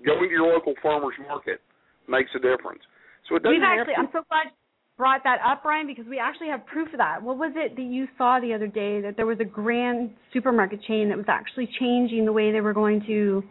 Going 0.04 0.28
to 0.28 0.30
your 0.30 0.52
local 0.52 0.74
farmers 0.82 1.14
market 1.28 1.60
makes 2.08 2.30
a 2.34 2.38
difference. 2.38 2.80
So 3.28 3.36
it 3.36 3.42
doesn't 3.42 3.60
We've 3.60 3.62
actually. 3.62 3.94
to. 3.94 4.00
I'm 4.00 4.08
so 4.12 4.24
glad 4.28 4.48
you 4.48 4.56
brought 4.96 5.22
that 5.24 5.38
up, 5.44 5.62
Brian, 5.62 5.86
because 5.86 6.06
we 6.08 6.18
actually 6.18 6.48
have 6.48 6.64
proof 6.66 6.88
of 6.92 6.98
that. 6.98 7.22
What 7.22 7.38
was 7.38 7.52
it 7.56 7.76
that 7.76 7.82
you 7.82 8.08
saw 8.16 8.40
the 8.40 8.54
other 8.54 8.66
day? 8.66 9.00
That 9.00 9.16
there 9.16 9.26
was 9.26 9.38
a 9.40 9.44
grand 9.44 10.10
supermarket 10.32 10.82
chain 10.84 11.08
that 11.08 11.16
was 11.16 11.28
actually 11.28 11.68
changing 11.78 12.24
the 12.24 12.32
way 12.32 12.52
they 12.52 12.60
were 12.60 12.74
going 12.74 13.02
to. 13.06 13.42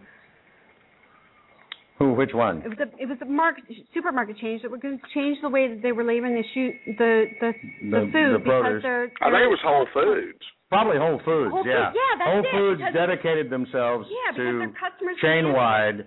Who? 1.99 2.13
Which 2.19 2.31
one? 2.33 2.61
It 2.63 2.69
was 2.69 2.79
a 2.79 2.87
it 3.01 3.07
was 3.07 3.17
a 3.21 3.25
market 3.25 3.65
supermarket 3.93 4.37
change 4.37 4.61
that 4.63 4.71
were 4.71 4.77
going 4.77 4.97
to 4.99 5.05
change 5.13 5.37
the 5.41 5.49
way 5.49 5.67
that 5.67 5.81
they 5.83 5.91
were 5.91 6.03
labeling 6.03 6.33
the 6.35 6.43
shoot 6.53 6.73
the 6.97 7.25
the 7.39 7.51
the, 7.83 7.89
The- 7.91 8.11
food 8.11 8.33
the 8.35 8.39
because 8.39 8.63
produce. 8.63 8.83
they're, 8.83 9.03
I 9.21 9.29
think 9.31 9.43
it 9.43 9.51
was 9.51 9.59
Whole 9.63 9.87
Foods. 9.93 10.39
Probably 10.69 10.97
Whole 10.97 11.19
Foods. 11.25 11.51
Whole 11.51 11.63
Foods, 11.63 11.73
yeah. 11.73 11.91
yeah, 11.91 12.13
that's 12.17 12.29
Whole 12.29 12.45
it, 12.45 12.51
Foods 12.53 12.81
dedicated 12.93 13.49
themselves 13.49 14.07
yeah 14.09 14.37
to 14.37 14.71
chain 15.21 15.51
wide 15.53 16.05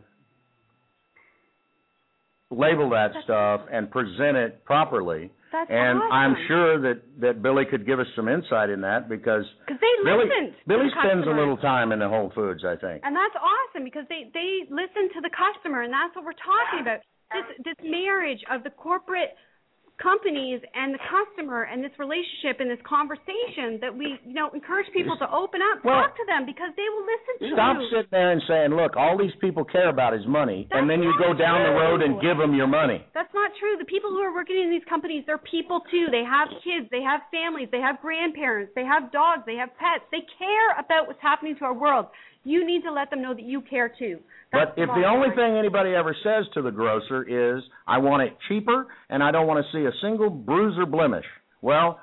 label 2.50 2.90
that 2.90 3.08
That's- 3.08 3.24
stuff 3.24 3.60
and 3.72 3.90
present 3.90 4.36
it 4.36 4.64
properly. 4.64 5.30
That's 5.52 5.68
and 5.68 6.00
awesome. 6.00 6.12
I'm 6.12 6.36
sure 6.48 6.80
that 6.80 7.04
that 7.20 7.42
Billy 7.44 7.68
could 7.68 7.84
give 7.84 8.00
us 8.00 8.08
some 8.16 8.26
insight 8.26 8.70
in 8.72 8.80
that 8.80 9.08
because 9.08 9.44
because 9.60 9.80
they 9.84 9.92
Billy 10.00 10.24
listened. 10.24 10.56
Billy 10.66 10.88
the 10.88 10.96
spends 10.96 11.28
a 11.28 11.36
little 11.36 11.60
time 11.60 11.92
in 11.92 12.00
the 12.00 12.08
Whole 12.08 12.32
Foods, 12.34 12.64
I 12.64 12.80
think. 12.80 13.04
And 13.04 13.12
that's 13.12 13.36
awesome 13.36 13.84
because 13.84 14.08
they 14.08 14.32
they 14.32 14.64
listen 14.72 15.12
to 15.12 15.20
the 15.20 15.30
customer, 15.30 15.84
and 15.84 15.92
that's 15.92 16.16
what 16.16 16.24
we're 16.24 16.40
talking 16.40 16.80
about. 16.80 17.04
This 17.36 17.76
this 17.76 17.80
marriage 17.84 18.40
of 18.48 18.64
the 18.64 18.72
corporate 18.72 19.36
companies 20.00 20.60
and 20.74 20.94
the 20.94 21.02
customer 21.04 21.64
and 21.64 21.84
this 21.84 21.92
relationship 21.98 22.60
and 22.60 22.70
this 22.70 22.80
conversation 22.86 23.78
that 23.80 23.92
we 23.92 24.18
you 24.24 24.34
know 24.34 24.50
encourage 24.50 24.86
people 24.92 25.16
to 25.18 25.28
open 25.32 25.60
up, 25.72 25.84
Well- 25.84 26.00
talk 26.02 26.16
to 26.16 26.24
them 26.26 26.46
because 26.46 26.70
they 26.76 26.88
will 26.88 27.06
listen 27.06 27.34
to 27.38 27.46
you. 27.46 27.54
Stop 27.54 27.76
you. 27.80 27.88
sitting 27.88 28.10
there 28.10 28.30
and 28.30 28.42
saying, 28.48 28.74
"Look, 28.74 28.96
all 28.96 29.16
these 29.16 29.34
people 29.36 29.64
care 29.64 29.88
about 29.88 30.14
is 30.14 30.26
money," 30.26 30.66
That's 30.70 30.80
and 30.80 30.88
then 30.90 31.02
you 31.02 31.12
go 31.18 31.32
down 31.34 31.62
the 31.62 31.72
road 31.78 32.02
and 32.02 32.20
give 32.20 32.38
them 32.38 32.54
your 32.54 32.66
money. 32.66 33.04
That's 33.12 33.32
not 33.34 33.54
true. 33.56 33.76
The 33.76 33.84
people 33.84 34.10
who 34.10 34.20
are 34.20 34.32
working 34.32 34.58
in 34.58 34.70
these 34.70 34.84
companies, 34.84 35.24
they're 35.26 35.38
people 35.38 35.80
too. 35.90 36.08
They 36.10 36.24
have 36.24 36.48
kids, 36.62 36.88
they 36.90 37.02
have 37.02 37.22
families, 37.30 37.70
they 37.70 37.80
have 37.80 38.00
grandparents, 38.00 38.72
they 38.74 38.84
have 38.84 39.10
dogs, 39.12 39.44
they 39.46 39.56
have 39.56 39.74
pets. 39.76 40.04
They 40.10 40.22
care 40.38 40.70
about 40.78 41.06
what's 41.06 41.20
happening 41.20 41.56
to 41.56 41.64
our 41.64 41.74
world. 41.74 42.06
You 42.44 42.66
need 42.66 42.82
to 42.82 42.92
let 42.92 43.10
them 43.10 43.22
know 43.22 43.34
that 43.34 43.44
you 43.44 43.60
care 43.60 43.88
too. 43.88 44.18
That's 44.52 44.72
But 44.74 44.82
if 44.82 44.88
the 44.88 45.04
only 45.06 45.28
thing 45.34 45.56
anybody 45.56 45.90
ever 45.94 46.14
says 46.24 46.44
to 46.54 46.62
the 46.62 46.70
grocer 46.70 47.22
is, 47.22 47.62
"I 47.86 47.98
want 47.98 48.22
it 48.22 48.36
cheaper 48.48 48.88
and 49.08 49.22
I 49.22 49.30
don't 49.30 49.46
want 49.46 49.64
to 49.64 49.72
see 49.72 49.84
a 49.86 49.92
single 50.00 50.28
bruise 50.28 50.76
or 50.78 50.86
blemish," 50.86 51.26
well, 51.60 52.00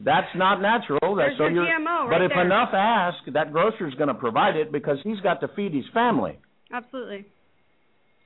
that's 0.00 0.34
not 0.34 0.60
natural. 0.60 1.14
That's 1.14 1.36
There's 1.36 1.54
so. 1.54 1.62
GMO 1.62 2.08
but 2.08 2.22
if 2.22 2.30
there. 2.30 2.44
enough 2.44 2.70
ask, 2.72 3.18
that 3.32 3.52
grocer's 3.52 3.94
going 3.94 4.08
to 4.08 4.14
provide 4.14 4.56
it 4.56 4.72
because 4.72 4.98
he's 5.04 5.20
got 5.20 5.40
to 5.42 5.48
feed 5.48 5.74
his 5.74 5.84
family. 5.92 6.38
Absolutely. 6.72 7.26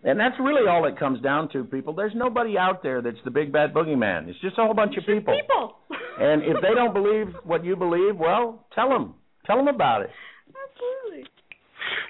And 0.04 0.20
that's 0.20 0.38
really 0.38 0.68
all 0.68 0.84
it 0.84 0.96
comes 0.98 1.20
down 1.20 1.48
to, 1.48 1.64
people. 1.64 1.92
There's 1.92 2.14
nobody 2.14 2.56
out 2.56 2.82
there 2.82 3.02
that's 3.02 3.20
the 3.24 3.30
big 3.30 3.50
bad 3.50 3.74
boogeyman. 3.74 4.28
It's 4.28 4.38
just 4.40 4.56
a 4.56 4.64
whole 4.64 4.74
bunch 4.74 4.92
of 4.92 4.98
It's 4.98 5.06
just 5.06 5.18
people. 5.18 5.34
people. 5.34 5.74
And 6.18 6.42
if 6.44 6.62
they 6.62 6.74
don't 6.74 6.94
believe 6.94 7.34
what 7.44 7.62
you 7.62 7.76
believe, 7.76 8.16
well, 8.16 8.64
tell 8.74 8.88
them. 8.88 9.14
Tell 9.44 9.56
them 9.58 9.68
about 9.68 10.00
it. 10.00 10.10
Absolutely. 10.48 11.28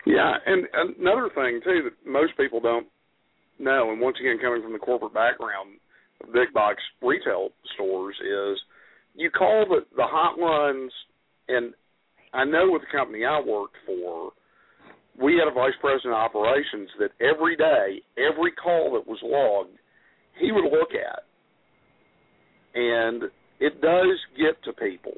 Yeah, 0.06 0.34
and 0.46 0.66
another 0.72 1.28
thing 1.34 1.60
too 1.64 1.90
that 1.90 2.10
most 2.10 2.36
people 2.36 2.60
don't 2.60 2.86
know, 3.58 3.90
and 3.90 4.00
once 4.00 4.16
again 4.20 4.38
coming 4.40 4.62
from 4.62 4.72
the 4.72 4.78
corporate 4.78 5.12
background 5.12 5.78
of 6.22 6.32
big 6.32 6.52
box 6.54 6.76
retail 7.02 7.48
stores, 7.74 8.14
is 8.20 8.58
you 9.16 9.30
call 9.30 9.66
the 9.68 9.80
the 9.96 10.06
hotlines, 10.06 10.90
and 11.48 11.74
I 12.32 12.44
know 12.44 12.70
with 12.70 12.82
the 12.82 12.96
company 12.96 13.24
I 13.24 13.40
worked 13.40 13.76
for, 13.84 14.30
we 15.20 15.40
had 15.42 15.50
a 15.50 15.54
vice 15.54 15.74
president 15.80 16.14
of 16.14 16.20
operations 16.20 16.88
that 17.00 17.10
every 17.20 17.56
day, 17.56 18.00
every 18.16 18.52
call 18.52 18.92
that 18.94 19.08
was 19.10 19.18
logged, 19.24 19.76
he 20.38 20.52
would 20.52 20.64
look 20.64 20.90
at, 20.94 21.24
and 22.74 23.24
it 23.58 23.80
does 23.80 24.18
get 24.36 24.62
to 24.64 24.72
people. 24.72 25.14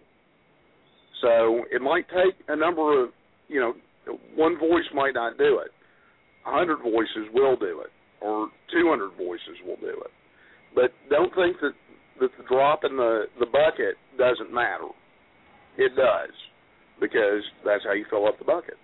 So 1.20 1.64
it 1.70 1.82
might 1.82 2.06
take 2.08 2.36
a 2.46 2.54
number 2.54 3.02
of, 3.02 3.10
you 3.48 3.60
know, 3.60 3.74
one 4.36 4.58
voice 4.58 4.86
might 4.94 5.14
not 5.14 5.36
do 5.38 5.58
it. 5.58 5.70
A 6.46 6.50
hundred 6.50 6.78
voices 6.82 7.28
will 7.34 7.56
do 7.56 7.80
it, 7.84 7.90
or 8.20 8.48
two 8.72 8.88
hundred 8.88 9.10
voices 9.16 9.56
will 9.66 9.76
do 9.80 9.88
it. 10.04 10.10
But 10.74 10.92
don't 11.10 11.34
think 11.34 11.56
that 11.60 11.72
that 12.20 12.30
the 12.38 12.44
drop 12.48 12.84
in 12.84 12.96
the 12.96 13.24
the 13.38 13.46
bucket 13.46 13.96
doesn't 14.16 14.52
matter. 14.52 14.88
It 15.76 15.94
does, 15.94 16.34
because 17.00 17.42
that's 17.64 17.84
how 17.84 17.92
you 17.92 18.04
fill 18.10 18.26
up 18.26 18.38
the 18.38 18.44
bucket. 18.44 18.74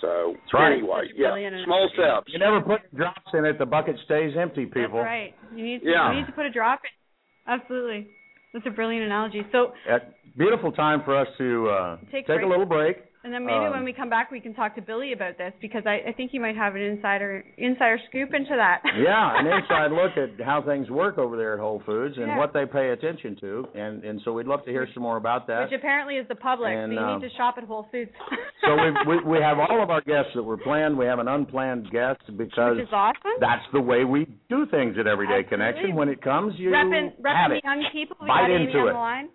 So 0.00 0.34
That's 0.38 0.54
right. 0.54 0.72
anyway, 0.74 1.10
yeah, 1.16 1.34
small 1.64 1.90
steps. 1.92 2.30
You 2.32 2.38
never 2.38 2.60
put 2.60 2.86
drops 2.94 3.18
in 3.34 3.44
it, 3.44 3.58
the 3.58 3.66
bucket 3.66 3.96
stays 4.04 4.32
empty, 4.38 4.64
people. 4.66 5.02
That's 5.02 5.06
right. 5.06 5.34
You 5.54 5.64
need 5.64 5.80
to, 5.82 5.90
Yeah. 5.90 6.12
you 6.12 6.20
need 6.20 6.26
to 6.26 6.32
put 6.32 6.46
a 6.46 6.50
drop 6.50 6.80
in. 6.84 7.52
Absolutely. 7.52 8.06
That's 8.54 8.64
a 8.66 8.70
brilliant 8.70 9.06
analogy. 9.06 9.42
So 9.50 9.72
Uh, 9.90 9.98
beautiful 10.36 10.70
time 10.70 11.02
for 11.04 11.16
us 11.16 11.26
to 11.38 11.68
uh, 11.68 11.96
Take 12.12 12.12
take 12.12 12.26
break. 12.26 12.42
a 12.44 12.46
little 12.46 12.64
break. 12.66 12.98
And 13.24 13.32
then 13.34 13.44
maybe 13.44 13.66
Um, 13.66 13.72
when 13.72 13.84
we 13.84 13.92
come 13.92 14.08
back, 14.08 14.30
we 14.30 14.38
can 14.40 14.54
talk 14.54 14.76
to 14.76 14.80
Billy 14.80 15.12
about 15.12 15.36
this 15.38 15.52
because 15.60 15.82
I, 15.86 16.00
I 16.08 16.12
think 16.12 16.32
you 16.32 16.40
might 16.40 16.54
have 16.56 16.76
an 16.76 16.82
insider 16.82 17.44
insider 17.56 17.98
scoop 18.08 18.32
into 18.32 18.54
that. 18.54 18.80
yeah, 18.96 19.38
an 19.40 19.46
inside 19.58 19.90
look 19.90 20.16
at 20.16 20.40
how 20.44 20.62
things 20.62 20.88
work 20.88 21.18
over 21.18 21.36
there 21.36 21.54
at 21.54 21.58
Whole 21.58 21.82
Foods 21.84 22.16
and 22.16 22.28
Yeah. 22.28 22.38
what 22.38 22.52
they 22.52 22.64
pay 22.64 22.90
attention 22.90 23.36
to, 23.40 23.66
and 23.74 24.04
and 24.04 24.20
so 24.24 24.32
we'd 24.32 24.46
love 24.46 24.64
to 24.66 24.70
hear 24.70 24.86
some 24.94 25.02
more 25.02 25.16
about 25.16 25.48
that. 25.48 25.62
Which 25.68 25.72
apparently 25.78 26.14
is 26.14 26.28
the 26.28 26.36
public, 26.36 26.70
And, 26.72 26.90
so 26.90 27.00
you 27.00 27.06
um, 27.06 27.20
need 27.20 27.28
to 27.28 27.34
shop 27.36 27.56
at 27.58 27.64
Whole 27.64 27.86
Foods. 27.90 28.10
So 28.64 28.74
we, 28.74 28.90
we 29.16 29.24
we 29.24 29.38
have 29.38 29.58
all 29.58 29.82
of 29.82 29.88
our 29.88 30.00
guests 30.02 30.32
that 30.34 30.42
were 30.42 30.56
planned. 30.58 30.98
We 30.98 31.06
have 31.06 31.20
an 31.20 31.28
unplanned 31.28 31.90
guest 31.90 32.20
because 32.36 32.76
Which 32.76 32.86
is 32.86 32.92
awesome. 32.92 33.38
that's 33.40 33.62
the 33.72 33.80
way 33.80 34.04
we 34.04 34.26
do 34.50 34.66
things 34.66 34.96
at 34.98 35.06
Everyday 35.06 35.40
Absolutely. 35.44 35.48
Connection. 35.56 35.94
When 35.94 36.08
it 36.08 36.20
comes, 36.20 36.54
you 36.58 36.70
repping, 36.70 37.12
repping 37.20 37.56
it. 37.56 37.62
the 37.62 37.68
young 37.68 37.84
people. 37.92 38.16
We 38.20 38.26
Bite 38.28 38.42
got 38.42 38.50
Amy 38.50 38.64
into 38.66 38.78
on 38.78 38.88
it. 38.88 38.92
the 38.92 38.98
line. 38.98 39.28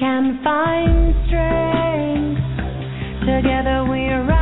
Can 0.00 0.40
find 0.42 1.14
strength. 1.26 2.40
Together 3.20 3.84
we 3.84 4.08
rise 4.08 4.39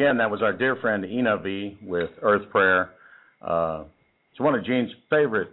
Again, 0.00 0.16
that 0.16 0.30
was 0.30 0.40
our 0.40 0.54
dear 0.54 0.76
friend 0.76 1.04
Ina 1.04 1.42
V 1.42 1.76
with 1.82 2.08
Earth 2.22 2.48
Prayer. 2.50 2.92
Uh, 3.46 3.84
it's 4.30 4.40
one 4.40 4.54
of 4.54 4.64
Jean's 4.64 4.90
favorite 5.10 5.50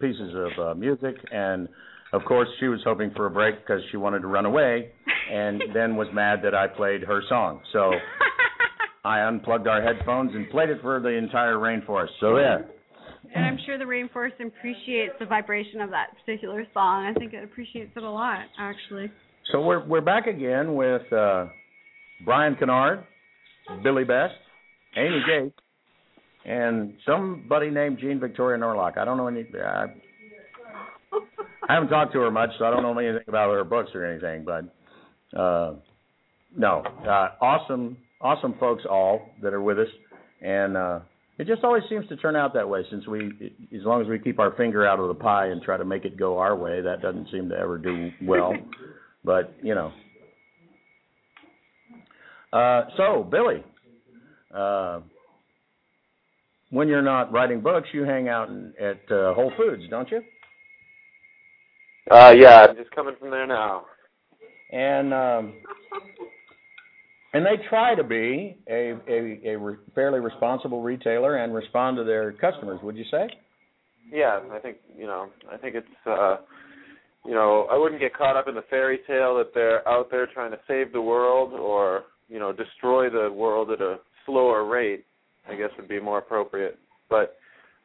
pieces 0.00 0.32
of 0.32 0.64
uh, 0.64 0.74
music, 0.76 1.16
and 1.32 1.68
of 2.12 2.22
course, 2.24 2.46
she 2.60 2.68
was 2.68 2.78
hoping 2.84 3.10
for 3.16 3.26
a 3.26 3.30
break 3.30 3.66
because 3.66 3.82
she 3.90 3.96
wanted 3.96 4.20
to 4.20 4.28
run 4.28 4.46
away, 4.46 4.92
and 5.28 5.60
then 5.74 5.96
was 5.96 6.06
mad 6.14 6.38
that 6.44 6.54
I 6.54 6.68
played 6.68 7.02
her 7.02 7.20
song. 7.28 7.62
So 7.72 7.90
I 9.04 9.22
unplugged 9.26 9.66
our 9.66 9.82
headphones 9.82 10.30
and 10.36 10.48
played 10.50 10.70
it 10.70 10.78
for 10.80 11.00
the 11.00 11.08
entire 11.08 11.56
rainforest. 11.56 12.10
So 12.20 12.38
yeah. 12.38 12.58
And 13.34 13.44
I'm 13.44 13.58
sure 13.66 13.76
the 13.76 13.84
rainforest 13.84 14.34
appreciates 14.34 15.14
the 15.18 15.26
vibration 15.26 15.80
of 15.80 15.90
that 15.90 16.10
particular 16.24 16.64
song. 16.72 17.06
I 17.06 17.18
think 17.18 17.32
it 17.32 17.42
appreciates 17.42 17.90
it 17.96 18.04
a 18.04 18.08
lot, 18.08 18.38
actually. 18.56 19.10
So 19.50 19.62
we're 19.62 19.84
we're 19.84 20.00
back 20.00 20.28
again 20.28 20.76
with 20.76 21.12
uh, 21.12 21.46
Brian 22.24 22.54
Kennard, 22.54 23.04
Billy 23.82 24.04
Best, 24.04 24.34
Amy 24.96 25.22
Gates, 25.26 25.58
and 26.44 26.94
somebody 27.06 27.70
named 27.70 27.98
Jean 27.98 28.20
Victoria 28.20 28.58
Norlock. 28.58 28.98
I 28.98 29.04
don't 29.04 29.16
know 29.16 29.28
any. 29.28 29.46
I, 29.54 29.86
I 31.68 31.74
haven't 31.74 31.88
talked 31.88 32.12
to 32.12 32.20
her 32.20 32.30
much, 32.30 32.50
so 32.58 32.64
I 32.64 32.70
don't 32.70 32.82
know 32.82 32.98
anything 32.98 33.24
about 33.26 33.50
her 33.52 33.64
books 33.64 33.90
or 33.94 34.04
anything. 34.04 34.44
But 34.44 35.38
uh, 35.38 35.74
no, 36.56 36.82
uh, 37.06 37.28
awesome, 37.40 37.96
awesome 38.20 38.54
folks 38.60 38.84
all 38.88 39.30
that 39.42 39.54
are 39.54 39.62
with 39.62 39.78
us, 39.78 39.88
and 40.42 40.76
uh, 40.76 41.00
it 41.38 41.46
just 41.46 41.64
always 41.64 41.82
seems 41.88 42.06
to 42.08 42.16
turn 42.16 42.36
out 42.36 42.52
that 42.54 42.68
way. 42.68 42.82
Since 42.90 43.06
we, 43.06 43.54
as 43.74 43.84
long 43.84 44.02
as 44.02 44.08
we 44.08 44.18
keep 44.18 44.38
our 44.38 44.54
finger 44.56 44.86
out 44.86 45.00
of 45.00 45.08
the 45.08 45.14
pie 45.14 45.46
and 45.46 45.62
try 45.62 45.78
to 45.78 45.84
make 45.84 46.04
it 46.04 46.18
go 46.18 46.38
our 46.38 46.54
way, 46.54 46.82
that 46.82 47.00
doesn't 47.00 47.28
seem 47.32 47.48
to 47.48 47.56
ever 47.56 47.78
do 47.78 48.10
well. 48.22 48.52
but 49.24 49.54
you 49.62 49.74
know. 49.74 49.92
Uh, 52.54 52.82
so 52.96 53.28
Billy, 53.28 53.64
uh, 54.54 55.00
when 56.70 56.86
you're 56.86 57.02
not 57.02 57.32
writing 57.32 57.60
books, 57.60 57.88
you 57.92 58.04
hang 58.04 58.28
out 58.28 58.48
in, 58.48 58.72
at 58.80 59.00
uh, 59.10 59.34
Whole 59.34 59.52
Foods, 59.56 59.82
don't 59.90 60.08
you? 60.10 60.22
Uh, 62.10 62.32
yeah, 62.36 62.66
I'm 62.68 62.76
just 62.76 62.90
coming 62.92 63.14
from 63.18 63.30
there 63.30 63.46
now. 63.46 63.86
And 64.70 65.12
um, 65.12 65.54
and 67.32 67.44
they 67.44 67.62
try 67.68 67.94
to 67.94 68.04
be 68.04 68.56
a 68.68 68.92
a, 69.08 69.40
a 69.52 69.58
re- 69.58 69.76
fairly 69.94 70.20
responsible 70.20 70.82
retailer 70.82 71.36
and 71.36 71.52
respond 71.54 71.96
to 71.96 72.04
their 72.04 72.32
customers. 72.32 72.78
Would 72.82 72.96
you 72.96 73.04
say? 73.10 73.28
Yeah, 74.12 74.40
I 74.52 74.58
think 74.60 74.76
you 74.96 75.06
know, 75.06 75.30
I 75.52 75.56
think 75.56 75.74
it's 75.74 76.06
uh 76.06 76.36
you 77.24 77.32
know, 77.32 77.66
I 77.70 77.78
wouldn't 77.78 78.00
get 78.00 78.14
caught 78.14 78.36
up 78.36 78.48
in 78.48 78.54
the 78.54 78.64
fairy 78.68 79.00
tale 79.06 79.36
that 79.38 79.52
they're 79.54 79.86
out 79.88 80.10
there 80.10 80.26
trying 80.26 80.50
to 80.50 80.58
save 80.68 80.92
the 80.92 81.00
world 81.00 81.54
or, 81.54 82.04
you 82.34 82.40
know, 82.40 82.52
destroy 82.52 83.08
the 83.08 83.32
world 83.32 83.70
at 83.70 83.80
a 83.80 83.98
slower 84.26 84.64
rate, 84.64 85.04
I 85.48 85.54
guess 85.54 85.70
would 85.78 85.88
be 85.88 86.00
more 86.00 86.18
appropriate. 86.18 86.76
But 87.08 87.36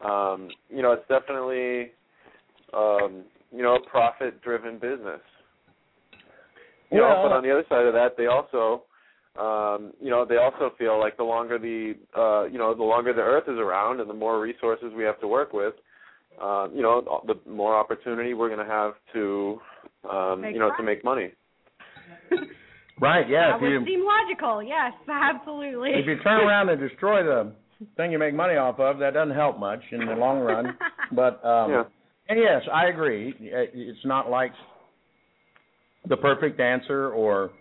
um, 0.04 0.50
you 0.70 0.82
know, 0.82 0.94
it's 0.94 1.08
definitely 1.08 1.92
um, 2.74 3.26
you 3.56 3.62
know, 3.62 3.76
a 3.76 3.90
profit 3.90 4.42
driven 4.42 4.80
business. 4.80 5.22
You 6.92 6.98
know, 6.98 7.22
but 7.24 7.36
on 7.36 7.44
the 7.44 7.52
other 7.52 7.66
side 7.70 7.86
of 7.86 7.94
that, 7.94 8.18
they 8.18 8.26
also 8.26 8.86
um, 9.40 9.94
you 10.02 10.10
know, 10.10 10.26
they 10.26 10.38
also 10.38 10.74
feel 10.80 11.00
like 11.00 11.16
the 11.16 11.24
longer 11.24 11.60
the 11.60 11.94
uh, 12.18 12.46
you 12.46 12.58
know, 12.58 12.74
the 12.74 12.84
longer 12.84 13.14
the 13.14 13.22
earth 13.22 13.44
is 13.48 13.60
around 13.60 14.00
and 14.00 14.10
the 14.10 14.16
more 14.16 14.42
resources 14.42 14.92
we 14.98 15.04
have 15.04 15.20
to 15.22 15.28
work 15.28 15.54
with, 15.54 15.76
uh, 16.42 16.68
you 16.74 16.82
know, 16.82 17.22
the 17.28 17.36
more 17.48 17.78
opportunity 17.78 18.34
we're 18.34 18.50
going 18.50 18.66
to 18.66 18.74
have 18.74 18.94
to 19.14 19.60
um, 20.10 20.42
Make 20.42 20.54
you 20.54 20.60
know, 20.60 20.72
to 20.76 20.84
make 20.84 21.04
money. 21.04 21.34
Right. 23.00 23.28
Yeah. 23.30 23.52
that 23.52 23.56
If 23.58 23.62
would 23.62 23.70
you 23.72 23.86
seem 23.86 24.06
logical. 24.06 24.62
Yes, 24.64 24.94
absolutely. 25.10 25.92
if 25.96 26.06
you 26.06 26.18
turn 26.24 26.42
around 26.48 26.70
and 26.70 26.80
destroy 26.80 27.24
the 27.24 27.52
thing 27.98 28.12
you 28.12 28.20
make 28.20 28.34
money 28.34 28.56
off 28.56 28.80
of, 28.80 29.00
that 29.00 29.14
doesn't 29.14 29.36
help 29.36 29.60
much 29.60 29.82
in 29.92 30.06
the 30.06 30.14
long 30.14 30.40
run. 30.40 30.78
But 31.12 31.44
um, 31.44 31.72
Yeah. 31.72 31.84
and 32.28 32.40
yes, 32.40 32.62
I 32.72 32.88
agree. 32.88 33.34
It's 33.40 34.06
not 34.06 34.30
like 34.30 34.52
the 36.08 36.18
perfect 36.18 36.60
answer 36.60 37.10
or 37.12 37.52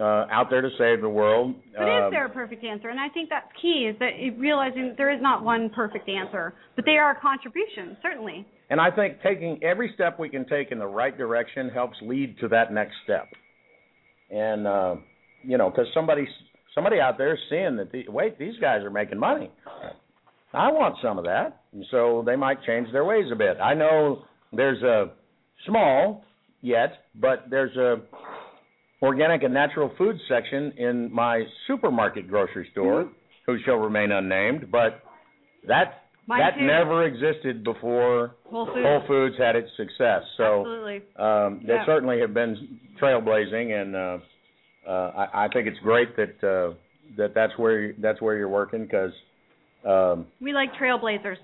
uh, 0.00 0.26
out 0.30 0.46
there 0.50 0.60
to 0.62 0.70
save 0.78 1.00
the 1.00 1.08
world. 1.08 1.54
But 1.76 1.82
Um, 1.88 2.04
is 2.06 2.10
there 2.12 2.26
a 2.26 2.30
perfect 2.30 2.64
answer? 2.64 2.88
And 2.88 3.00
I 3.00 3.08
think 3.08 3.28
that's 3.30 3.48
key 3.60 3.88
is 3.90 3.98
that 3.98 4.10
it, 4.14 4.38
realizing 4.38 4.88
that 4.88 4.96
there 4.96 5.10
is 5.12 5.20
not 5.20 5.42
one 5.44 5.70
perfect 5.70 6.08
answer, 6.08 6.54
but 6.76 6.84
they 6.84 6.98
are 6.98 7.12
a 7.12 7.20
contribution, 7.20 7.96
certainly. 8.02 8.46
And 8.70 8.80
I 8.80 8.90
think 8.90 9.20
taking 9.22 9.62
every 9.62 9.90
step 9.94 10.18
we 10.18 10.28
can 10.28 10.44
take 10.46 10.70
in 10.72 10.78
the 10.78 10.86
right 10.86 11.16
direction 11.16 11.68
helps 11.70 11.96
lead 12.02 12.38
to 12.40 12.48
that 12.48 12.72
next 12.72 12.94
step. 13.04 13.28
And 14.30 14.66
uh, 14.66 14.96
you 15.42 15.58
know, 15.58 15.70
because 15.70 15.86
somebody 15.94 16.26
somebody 16.74 17.00
out 17.00 17.18
there 17.18 17.34
is 17.34 17.40
seeing 17.48 17.76
that 17.76 17.92
the, 17.92 18.04
wait, 18.08 18.38
these 18.38 18.54
guys 18.60 18.82
are 18.82 18.90
making 18.90 19.18
money. 19.18 19.50
I 20.52 20.72
want 20.72 20.96
some 21.02 21.18
of 21.18 21.24
that, 21.24 21.62
and 21.72 21.84
so 21.90 22.22
they 22.24 22.36
might 22.36 22.62
change 22.64 22.90
their 22.92 23.04
ways 23.04 23.26
a 23.32 23.36
bit. 23.36 23.58
I 23.62 23.74
know 23.74 24.22
there's 24.52 24.82
a 24.82 25.12
small 25.66 26.24
yet, 26.62 27.04
but 27.14 27.44
there's 27.50 27.76
a 27.76 27.96
organic 29.02 29.42
and 29.42 29.54
natural 29.54 29.92
food 29.98 30.16
section 30.28 30.72
in 30.76 31.12
my 31.12 31.44
supermarket 31.66 32.28
grocery 32.28 32.68
store, 32.72 33.10
who 33.46 33.58
shall 33.64 33.76
remain 33.76 34.12
unnamed, 34.12 34.70
but 34.70 35.02
that 35.66 36.07
Mine 36.28 36.40
that 36.40 36.58
too. 36.58 36.66
never 36.66 37.04
existed 37.04 37.64
before 37.64 38.34
Whole 38.50 38.66
Foods. 38.66 38.78
Whole 38.82 39.02
Foods 39.08 39.34
had 39.38 39.56
its 39.56 39.70
success. 39.78 40.22
So 40.36 40.60
Absolutely. 40.60 40.96
um, 41.16 41.62
they 41.66 41.72
Yeah. 41.72 41.86
certainly 41.86 42.20
have 42.20 42.34
been 42.34 42.78
trailblazing, 43.00 43.72
and 43.80 43.96
uh, 43.96 44.18
uh, 44.86 45.26
I, 45.32 45.46
I 45.46 45.48
think 45.48 45.66
it's 45.66 45.78
great 45.80 46.14
that 46.16 46.44
uh, 46.46 46.74
that 47.16 47.32
that's 47.34 47.56
where 47.56 47.94
that's 47.98 48.20
where 48.20 48.36
you're 48.36 48.48
working 48.50 48.82
because 48.84 49.12
um, 49.86 50.26
We 50.40 50.52
like 50.52 50.74
trailblazers. 50.74 51.38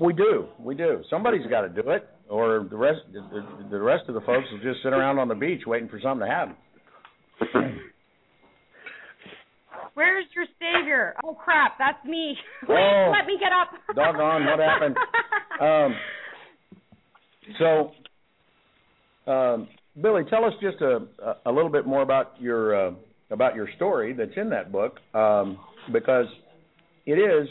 we 0.00 0.14
do, 0.14 0.46
we 0.58 0.74
do. 0.74 1.02
Somebody's 1.10 1.46
got 1.48 1.60
to 1.62 1.68
do 1.68 1.90
it, 1.90 2.08
or 2.30 2.66
the 2.70 2.76
rest 2.76 3.00
the, 3.12 3.44
the 3.70 3.80
rest 3.80 4.04
of 4.08 4.14
the 4.14 4.22
folks 4.22 4.46
will 4.50 4.60
just 4.72 4.82
sit 4.82 4.94
around 4.94 5.18
on 5.18 5.28
the 5.28 5.34
beach 5.34 5.62
waiting 5.66 5.88
for 5.88 6.00
something 6.00 6.26
to 6.26 6.32
happen. 6.32 7.76
Where's 10.00 10.24
your 10.34 10.46
savior? 10.58 11.14
Oh 11.22 11.34
crap, 11.34 11.76
that's 11.78 12.02
me. 12.06 12.34
Oh. 12.70 13.12
Let 13.14 13.26
me 13.26 13.38
get 13.38 13.52
up. 13.52 13.68
Doggone, 13.94 14.46
what 14.46 14.58
happened? 14.58 14.96
Um, 15.60 15.94
So, 17.58 19.30
um, 19.30 19.68
Billy, 20.00 20.22
tell 20.30 20.46
us 20.46 20.54
just 20.62 20.80
a 20.80 21.00
a 21.44 21.52
little 21.52 21.68
bit 21.68 21.86
more 21.86 22.00
about 22.00 22.40
your 22.40 22.88
uh, 22.88 22.92
about 23.30 23.54
your 23.54 23.68
story 23.76 24.14
that's 24.14 24.30
in 24.38 24.48
that 24.50 24.72
book, 24.72 24.96
um, 25.12 25.58
because 25.92 26.26
it 27.04 27.18
is. 27.18 27.46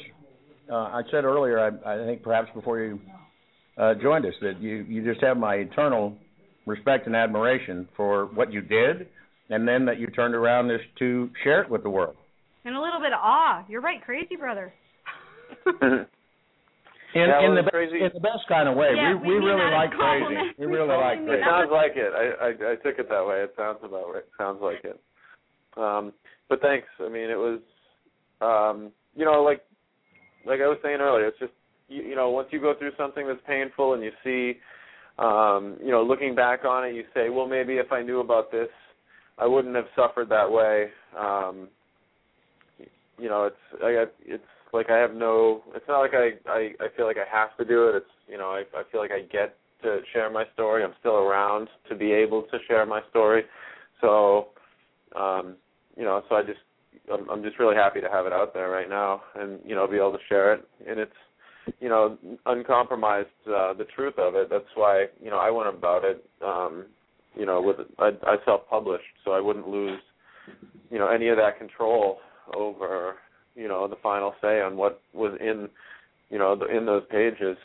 Uh, 0.72 0.76
I 0.76 1.02
said 1.12 1.26
earlier, 1.26 1.60
I, 1.60 1.94
I 1.94 2.06
think 2.06 2.24
perhaps 2.24 2.50
before 2.56 2.80
you 2.80 3.00
uh, 3.78 3.94
joined 4.02 4.26
us, 4.26 4.34
that 4.42 4.60
you 4.60 4.78
you 4.90 5.06
just 5.06 5.24
have 5.24 5.38
my 5.38 5.56
eternal 5.56 6.18
respect 6.66 7.06
and 7.06 7.16
admiration 7.16 7.88
for 7.96 8.26
what 8.34 8.52
you 8.52 8.62
did, 8.62 9.08
and 9.52 9.68
then 9.68 9.86
that 9.86 10.00
you 10.00 10.08
turned 10.08 10.34
around 10.34 10.68
this 10.68 10.82
to 10.98 11.30
share 11.44 11.62
it 11.62 11.70
with 11.70 11.84
the 11.84 11.90
world. 11.92 12.16
And 12.66 12.76
a 12.76 12.82
little 12.82 13.00
bit 13.00 13.14
of 13.14 13.20
awe. 13.22 13.64
You're 13.70 13.82
right, 13.82 14.02
crazy 14.04 14.36
brother. 14.36 14.74
In, 15.66 16.06
Yeah, 17.16 17.42
in 17.42 17.56
the 17.56 17.64
be- 17.64 17.72
crazy- 17.72 18.04
in 18.04 18.12
the 18.14 18.20
best 18.20 18.46
kind 18.48 18.70
of 18.70 18.76
way. 18.76 18.94
Yeah, 18.96 19.16
we 19.16 19.20
we 19.22 19.34
we 19.34 19.40
mean 19.40 19.44
really 19.50 19.62
that 19.62 19.74
as 19.74 19.90
like 19.90 19.92
crazy. 19.98 20.54
We 20.60 20.68
We 20.68 20.74
really 20.78 20.88
like 20.90 21.18
mean 21.20 21.28
crazy. 21.28 21.42
It 21.42 21.46
sounds 21.46 21.72
like 21.72 21.92
it. 21.96 22.12
I, 22.14 22.26
I 22.46 22.50
I 22.74 22.76
took 22.76 23.00
it 23.00 23.10
that 23.10 23.26
way. 23.26 23.42
It 23.42 23.54
sounds 23.58 23.80
about 23.84 24.14
right. 24.14 24.18
It 24.24 24.30
sounds 24.38 24.60
like 24.62 24.84
it. 24.84 25.00
Um, 25.76 26.14
but 26.50 26.62
thanks. 26.62 26.88
I 27.00 27.10
mean, 27.10 27.30
it 27.32 27.38
was, 27.38 27.60
um, 28.42 28.92
you 29.16 29.26
know, 29.26 29.42
like 29.42 29.62
like 30.46 30.62
I 30.62 30.68
was 30.68 30.78
saying 30.84 31.00
earlier. 31.02 31.26
It's 31.28 31.40
just 31.40 31.54
you, 31.88 32.04
you 32.04 32.16
know, 32.16 32.30
once 32.30 32.50
you 32.52 32.60
go 32.62 32.76
through 32.78 32.92
something 32.96 33.26
that's 33.26 33.42
painful 33.48 33.94
and 33.96 34.04
you 34.04 34.12
see, 34.24 34.60
um, 35.18 35.78
you 35.84 35.90
know, 35.90 36.04
looking 36.04 36.36
back 36.36 36.64
on 36.64 36.86
it, 36.86 36.94
you 36.94 37.06
say, 37.16 37.30
well, 37.30 37.48
maybe 37.48 37.78
if 37.78 37.92
I 37.92 38.04
knew 38.04 38.20
about 38.20 38.52
this, 38.52 38.70
I 39.40 39.48
wouldn't 39.48 39.76
have 39.76 39.88
suffered 39.96 40.30
that 40.30 40.52
way. 40.52 40.90
Um, 41.18 41.70
you 43.20 43.30
know, 43.30 43.46
it's 43.46 43.84
I 43.84 44.06
it's 44.26 44.44
like 44.74 44.90
I 44.90 44.98
have 44.98 45.14
no. 45.14 45.64
It's 45.76 45.86
not 45.88 46.00
like 46.00 46.14
I 46.14 46.32
I 46.50 46.72
I 46.80 46.88
feel 46.96 47.06
like 47.06 47.18
I 47.18 47.36
have 47.36 47.56
to 47.58 47.66
do 47.66 47.90
it. 47.90 47.96
It's 47.96 48.06
you 48.28 48.38
know 48.38 48.50
I 48.50 48.64
I 48.78 48.84
feel 48.92 49.02
like 49.02 49.12
I 49.12 49.22
get 49.22 49.56
to 49.84 50.00
share 50.14 50.30
my 50.30 50.46
story. 50.54 50.84
I'm 50.84 50.94
still 51.00 51.16
around 51.16 51.70
to 51.90 51.96
be 51.96 52.12
able 52.12 52.44
to 52.44 52.58
share 52.68 52.86
my 52.86 53.02
story. 53.10 53.44
So, 54.02 54.50
um, 55.16 55.56
you 55.98 56.04
know, 56.04 56.22
so 56.30 56.36
I 56.36 56.44
just 56.44 56.60
I'm, 57.12 57.30
I'm 57.30 57.44
just 57.44 57.60
really 57.60 57.76
happy 57.76 58.02
to 58.02 58.10
have 58.10 58.26
it 58.26 58.34
out 58.34 58.54
there 58.54 58.70
right 58.70 58.90
now, 58.90 59.22
and 59.36 59.60
you 59.66 59.76
know, 59.76 59.88
be 59.88 59.98
able 59.98 60.14
to 60.14 60.24
share 60.28 60.54
it. 60.54 60.68
And 60.88 61.00
it's 61.00 61.12
you 61.80 61.90
know 61.90 62.18
uncompromised 62.46 63.28
uh, 63.48 63.74
the 63.74 63.86
truth 63.96 64.16
of 64.18 64.36
it. 64.36 64.50
That's 64.50 64.66
why 64.76 65.06
you 65.22 65.30
know 65.30 65.38
I 65.38 65.50
went 65.50 65.70
about 65.70 66.04
it. 66.04 66.26
Um, 66.46 66.86
you 67.36 67.46
know, 67.46 67.62
with 67.62 67.78
I, 68.00 68.12
I 68.24 68.36
self-published, 68.44 69.04
so 69.24 69.32
I 69.32 69.40
wouldn't 69.40 69.68
lose 69.68 70.00
you 70.90 71.00
know 71.00 71.08
any 71.08 71.30
of 71.30 71.38
that 71.38 71.58
control 71.58 72.20
over 72.56 73.16
you 73.56 73.68
know 73.68 73.88
the 73.88 73.98
final 74.02 74.34
say 74.42 74.62
on 74.62 74.78
what 74.78 75.02
was 75.14 75.38
in 75.42 75.68
you 76.30 76.38
know 76.38 76.56
the, 76.56 76.66
in 76.66 76.86
those 76.86 77.04
pages. 77.12 77.58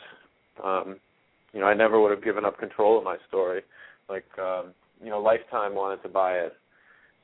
Um, 0.63 0.97
you 1.53 1.61
know, 1.61 1.67
I 1.67 1.73
never 1.73 2.01
would 2.01 2.11
have 2.11 2.23
given 2.23 2.43
up 2.43 2.59
control 2.59 2.97
of 2.97 3.03
my 3.05 3.17
story. 3.27 3.61
Like 4.09 4.25
um, 4.37 4.73
you 5.01 5.09
know, 5.09 5.19
Lifetime 5.19 5.73
wanted 5.73 6.03
to 6.03 6.09
buy 6.09 6.33
it. 6.33 6.53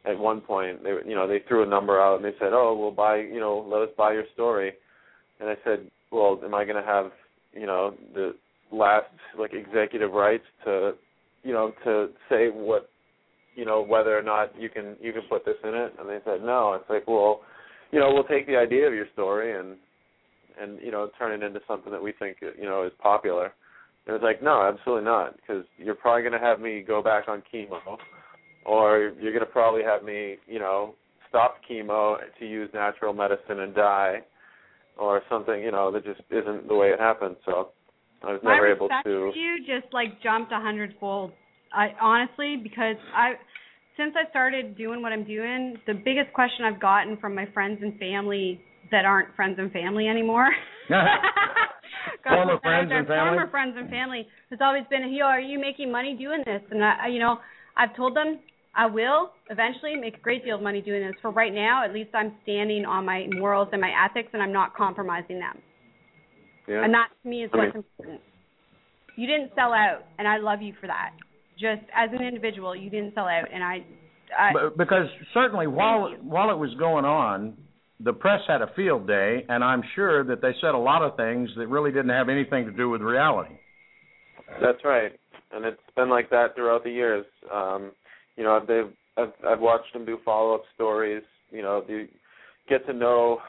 At 0.06 0.18
one 0.18 0.42
point, 0.42 0.84
they 0.84 0.96
you 1.06 1.16
know 1.16 1.28
they 1.28 1.40
threw 1.48 1.64
a 1.64 1.68
number 1.68 2.02
out 2.02 2.16
and 2.16 2.26
they 2.26 2.38
said, 2.40 2.54
"Oh, 2.54 2.76
we'll 2.80 2.92
buy 2.92 3.18
you 3.18 3.40
know 3.40 3.66
let 3.68 3.82
us 3.82 3.94
buy 3.98 4.14
your 4.14 4.24
story." 4.34 4.74
And 5.40 5.50
I 5.50 5.56
said, 5.64 5.92
"Well, 6.12 6.40
am 6.44 6.56
I 6.56 6.64
going 6.64 6.82
to 6.82 6.90
have 6.90 7.12
you 7.54 7.68
know 7.68 7.94
the 8.14 8.34
last 8.72 9.12
like 9.38 9.54
executive 9.54 10.14
rights 10.14 10.46
to 10.66 10.94
you 11.44 11.54
know 11.54 11.74
to 11.84 12.10
say 12.30 12.48
what 12.48 12.90
you 13.56 13.66
know 13.66 13.84
whether 13.84 14.18
or 14.18 14.24
not 14.24 14.60
you 14.60 14.70
can 14.70 14.96
you 15.02 15.14
can 15.14 15.24
put 15.30 15.46
this 15.46 15.58
in 15.64 15.76
it?" 15.76 15.94
And 16.00 16.10
they 16.10 16.20
said, 16.26 16.42
"No." 16.42 16.74
It's 16.74 16.90
like, 16.90 17.08
well, 17.08 17.42
you 17.92 18.00
know, 18.00 18.14
we'll 18.14 18.24
take 18.24 18.48
the 18.48 18.56
idea 18.56 18.88
of 18.88 18.94
your 18.94 19.08
story 19.14 19.58
and 19.60 19.78
and 20.62 20.80
you 20.82 20.92
know 20.92 21.10
turn 21.18 21.32
it 21.32 21.46
into 21.46 21.60
something 21.68 21.92
that 21.92 22.02
we 22.02 22.14
think 22.18 22.38
you 22.42 22.66
know 22.66 22.86
is 22.86 22.92
popular. 23.02 23.54
And 24.08 24.16
it's 24.16 24.24
like, 24.24 24.42
no, 24.42 24.64
absolutely 24.64 25.06
not, 25.06 25.36
because 25.36 25.64
you're 25.78 25.94
probably 25.96 26.24
going 26.24 26.34
to 26.34 26.40
have 26.40 26.60
me 26.60 26.84
go 26.86 27.04
back 27.04 27.28
on 27.28 27.44
chemo, 27.54 27.80
or 28.66 29.14
you're 29.22 29.32
going 29.32 29.46
to 29.46 29.52
probably 29.52 29.84
have 29.84 30.04
me, 30.04 30.38
you 30.48 30.58
know, 30.58 30.96
stop 31.30 31.58
chemo 31.70 32.16
to 32.40 32.46
use 32.48 32.68
natural 32.74 33.14
medicine 33.14 33.60
and 33.60 33.76
die, 33.76 34.22
or 34.98 35.22
something, 35.30 35.62
you 35.62 35.72
know, 35.72 35.92
that 35.92 36.04
just 36.04 36.22
isn't 36.32 36.68
the 36.68 36.76
way 36.76 36.88
it 36.88 37.00
happened. 37.00 37.36
So 37.46 37.70
I 38.24 38.34
was 38.34 38.42
never 38.44 38.72
able 38.72 38.90
to. 38.90 39.32
you 39.36 39.58
just 39.60 39.94
like 39.94 40.22
jumped 40.22 40.52
a 40.52 40.60
hundredfold. 40.60 41.32
I 41.74 41.90
honestly 42.02 42.58
because 42.62 42.98
I 43.16 43.34
since 44.02 44.16
I 44.18 44.30
started 44.30 44.76
doing 44.78 45.02
what 45.02 45.12
I'm 45.12 45.24
doing, 45.24 45.78
the 45.86 45.94
biggest 45.94 46.34
question 46.34 46.66
I've 46.66 46.82
gotten 46.82 47.18
from 47.18 47.36
my 47.36 47.46
friends 47.54 47.80
and 47.82 47.98
family 48.00 48.60
that 48.92 49.06
aren't 49.06 49.36
friends 49.36 49.58
and 49.60 49.72
family 49.72 50.08
anymore. 50.08 50.50
former 52.24 52.60
friends 52.62 52.92
and 52.92 53.08
family? 53.08 53.30
Former 53.30 53.50
friends 53.50 53.76
and 53.78 53.90
family 53.90 54.28
has 54.50 54.60
always 54.62 54.84
been, 54.90 55.14
yo, 55.14 55.26
are 55.26 55.40
you 55.40 55.60
making 55.60 55.92
money 55.92 56.16
doing 56.18 56.44
this? 56.46 56.62
And 56.72 56.84
I, 56.84 57.08
you 57.08 57.20
know, 57.20 57.38
I've 57.78 57.96
told 57.96 58.16
them 58.16 58.40
I 58.76 58.88
will 58.88 59.32
eventually 59.50 59.96
make 59.96 60.18
a 60.18 60.22
great 60.22 60.44
deal 60.44 60.56
of 60.56 60.64
money 60.64 60.82
doing 60.82 61.02
this. 61.06 61.16
For 61.22 61.32
right 61.32 61.54
now, 61.54 61.86
at 61.86 61.94
least 61.94 62.10
I'm 62.16 62.34
standing 62.44 62.86
on 62.86 63.06
my 63.06 63.28
morals 63.32 63.70
and 63.72 63.82
my 63.82 63.92
ethics, 64.10 64.30
and 64.34 64.42
I'm 64.42 64.54
not 64.54 64.76
compromising 64.76 65.40
them. 65.40 65.60
Yeah. 66.68 66.84
And 66.84 66.94
that 66.94 67.10
to 67.22 67.30
me 67.30 67.44
is 67.44 67.52
I 67.54 67.58
what's 67.58 67.76
mean- 67.76 67.84
important. 68.00 68.22
You 69.18 69.28
didn't 69.28 69.52
sell 69.56 69.74
out, 69.74 70.06
and 70.18 70.28
I 70.28 70.38
love 70.38 70.62
you 70.62 70.74
for 70.80 70.88
that. 70.88 71.12
Just 71.62 71.84
as 71.96 72.10
an 72.12 72.26
individual, 72.26 72.76
you 72.76 72.90
didn't 72.90 73.14
sell 73.14 73.26
out, 73.26 73.46
and 73.54 73.64
I, 73.64 73.86
I 74.38 74.52
because 74.76 75.06
certainly 75.34 75.68
while 75.68 76.10
you. 76.10 76.18
while 76.18 76.50
it 76.50 76.58
was 76.58 76.74
going 76.80 77.06
on, 77.06 77.56
the 78.00 78.14
press 78.14 78.42
had 78.48 78.62
a 78.62 78.72
field 78.76 79.08
day, 79.08 79.46
and 79.48 79.64
I'm 79.64 79.84
sure 79.96 80.24
that 80.24 80.42
they 80.42 80.54
said 80.60 80.74
a 80.74 80.78
lot 80.78 81.04
of 81.04 81.16
things 81.16 81.50
that 81.58 81.68
really 81.68 81.92
didn't 81.92 82.10
have 82.10 82.30
anything 82.30 82.66
to 82.66 82.72
do 82.72 82.90
with 82.90 83.02
reality. 83.02 83.56
That's 84.60 84.84
right, 84.84 85.12
and 85.54 85.66
it's 85.66 85.80
been 85.96 86.10
like 86.10 86.30
that 86.32 86.56
throughout 86.56 86.84
the 86.84 86.92
years. 86.92 87.26
Um, 87.54 87.92
you 88.36 88.44
know, 88.44 88.60
they've 88.68 88.92
I've, 89.18 89.34
I've 89.48 89.60
watched 89.60 89.94
them 89.94 90.06
do 90.06 90.18
follow 90.26 90.56
up 90.56 90.64
stories. 90.74 91.24
You 91.52 91.62
know, 91.62 91.84
you 91.88 92.08
get 92.70 92.86
to 92.88 92.94
know, 92.94 93.40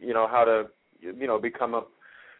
you 0.00 0.14
know, 0.14 0.26
how 0.30 0.44
to, 0.44 0.64
you 1.00 1.26
know, 1.26 1.38
become 1.38 1.74
a 1.74 1.82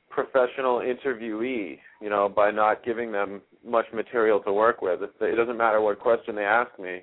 professional 0.08 0.78
interviewee. 0.78 1.78
You 2.00 2.08
know, 2.10 2.28
by 2.28 2.50
not 2.50 2.84
giving 2.84 3.12
them 3.12 3.42
much 3.66 3.86
material 3.94 4.40
to 4.40 4.52
work 4.52 4.82
with. 4.82 5.02
It, 5.02 5.12
it 5.20 5.36
doesn't 5.36 5.56
matter 5.56 5.80
what 5.80 5.98
question 6.00 6.34
they 6.34 6.44
ask 6.44 6.70
me. 6.78 7.00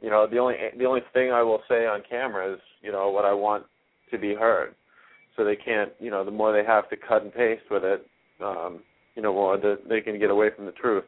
You 0.00 0.10
know, 0.10 0.26
the 0.30 0.38
only 0.38 0.54
the 0.78 0.84
only 0.84 1.00
thing 1.12 1.32
I 1.32 1.42
will 1.42 1.60
say 1.68 1.86
on 1.86 2.02
camera 2.08 2.54
is, 2.54 2.60
you 2.82 2.92
know, 2.92 3.10
what 3.10 3.24
I 3.24 3.32
want 3.32 3.64
to 4.10 4.18
be 4.18 4.34
heard. 4.34 4.74
So 5.36 5.44
they 5.44 5.56
can't, 5.56 5.90
you 5.98 6.10
know, 6.10 6.24
the 6.24 6.30
more 6.30 6.52
they 6.52 6.66
have 6.66 6.88
to 6.90 6.96
cut 6.96 7.22
and 7.22 7.32
paste 7.32 7.62
with 7.70 7.82
it, 7.84 8.06
um, 8.44 8.80
you 9.16 9.22
know, 9.22 9.32
more 9.32 9.56
the, 9.56 9.78
they 9.88 10.00
can 10.00 10.18
get 10.18 10.30
away 10.30 10.48
from 10.54 10.66
the 10.66 10.72
truth. 10.72 11.04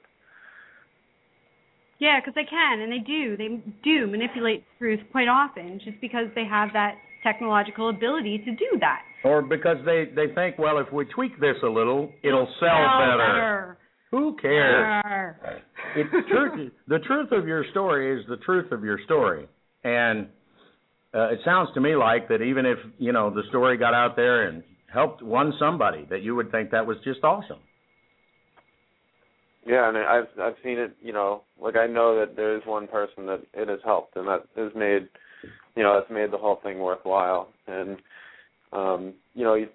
yeah, 2.01 2.19
because 2.21 2.35
they 2.35 2.45
can, 2.49 2.81
and 2.81 2.91
they 2.91 2.99
do. 2.99 3.37
They 3.37 3.61
do 3.85 4.07
manipulate 4.07 4.65
truth 4.79 5.01
quite 5.13 5.29
often, 5.29 5.81
just 5.85 6.01
because 6.01 6.27
they 6.35 6.45
have 6.45 6.71
that 6.73 6.95
technological 7.23 7.91
ability 7.91 8.39
to 8.39 8.51
do 8.53 8.79
that. 8.81 9.03
Or 9.25 9.41
because 9.43 9.77
they 9.87 10.07
they 10.15 10.33
think, 10.35 10.59
well, 10.59 10.79
if 10.79 10.93
we 10.93 11.05
tweak 11.07 11.39
this 11.41 11.57
a 11.63 11.69
little, 11.69 12.11
it'll 12.23 12.49
sell, 12.61 12.69
Sell 12.69 12.99
better. 12.99 13.19
better. 13.19 13.79
Who 14.15 14.37
cares? 14.41 15.35
It's 15.97 16.29
truth. 16.29 16.73
The 16.87 17.01
truth 17.01 17.33
of 17.33 17.49
your 17.49 17.65
story 17.73 18.17
is 18.17 18.25
the 18.29 18.37
truth 18.37 18.71
of 18.71 18.85
your 18.85 19.01
story, 19.05 19.49
and 19.83 20.29
uh, 21.13 21.33
it 21.33 21.41
sounds 21.45 21.71
to 21.75 21.81
me 21.81 21.97
like 21.97 22.29
that 22.29 22.41
even 22.41 22.65
if 22.65 22.79
you 22.99 23.11
know 23.11 23.31
the 23.31 23.43
story 23.49 23.77
got 23.77 23.93
out 23.93 24.15
there 24.15 24.47
and 24.47 24.63
helped 24.87 25.21
one 25.21 25.53
somebody, 25.59 26.07
that 26.11 26.23
you 26.23 26.37
would 26.37 26.53
think 26.53 26.71
that 26.71 26.87
was 26.87 26.97
just 27.03 27.25
awesome. 27.25 27.59
Yeah, 29.67 29.89
and 29.89 29.99
I've 29.99 30.29
I've 30.41 30.57
seen 30.63 30.79
it. 30.79 30.97
You 31.03 31.13
know, 31.13 31.43
like 31.61 31.75
I 31.77 31.89
know 31.89 32.21
that 32.21 32.37
there 32.37 32.57
is 32.57 32.63
one 32.67 32.87
person 32.87 33.27
that 33.27 33.41
it 33.53 33.69
has 33.69 33.81
helped, 33.85 34.15
and 34.15 34.29
that 34.29 34.45
has 34.55 34.71
made, 34.77 35.09
you 35.75 35.83
know, 35.83 35.99
that's 35.99 36.13
made 36.13 36.31
the 36.31 36.39
whole 36.39 36.61
thing 36.63 36.79
worthwhile. 36.79 37.49
And 37.67 37.97
um, 38.73 39.15
you 39.35 39.43
know, 39.43 39.55
you 39.55 39.67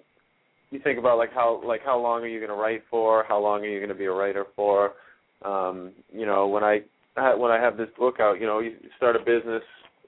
you 0.70 0.80
think 0.82 0.98
about 0.98 1.18
like 1.18 1.32
how 1.32 1.60
like 1.64 1.80
how 1.84 1.98
long 1.98 2.22
are 2.22 2.28
you 2.28 2.38
going 2.38 2.50
to 2.50 2.56
write 2.56 2.82
for? 2.90 3.24
How 3.28 3.40
long 3.40 3.62
are 3.62 3.68
you 3.68 3.78
going 3.78 3.90
to 3.90 3.94
be 3.94 4.06
a 4.06 4.12
writer 4.12 4.46
for? 4.54 4.92
Um, 5.44 5.92
you 6.12 6.26
know, 6.26 6.46
when 6.46 6.62
I 6.62 6.80
when 7.36 7.50
I 7.50 7.60
have 7.60 7.76
this 7.76 7.88
book 7.98 8.20
out, 8.20 8.40
you 8.40 8.46
know, 8.46 8.60
you 8.60 8.76
start 8.96 9.16
a 9.16 9.20
business. 9.20 9.62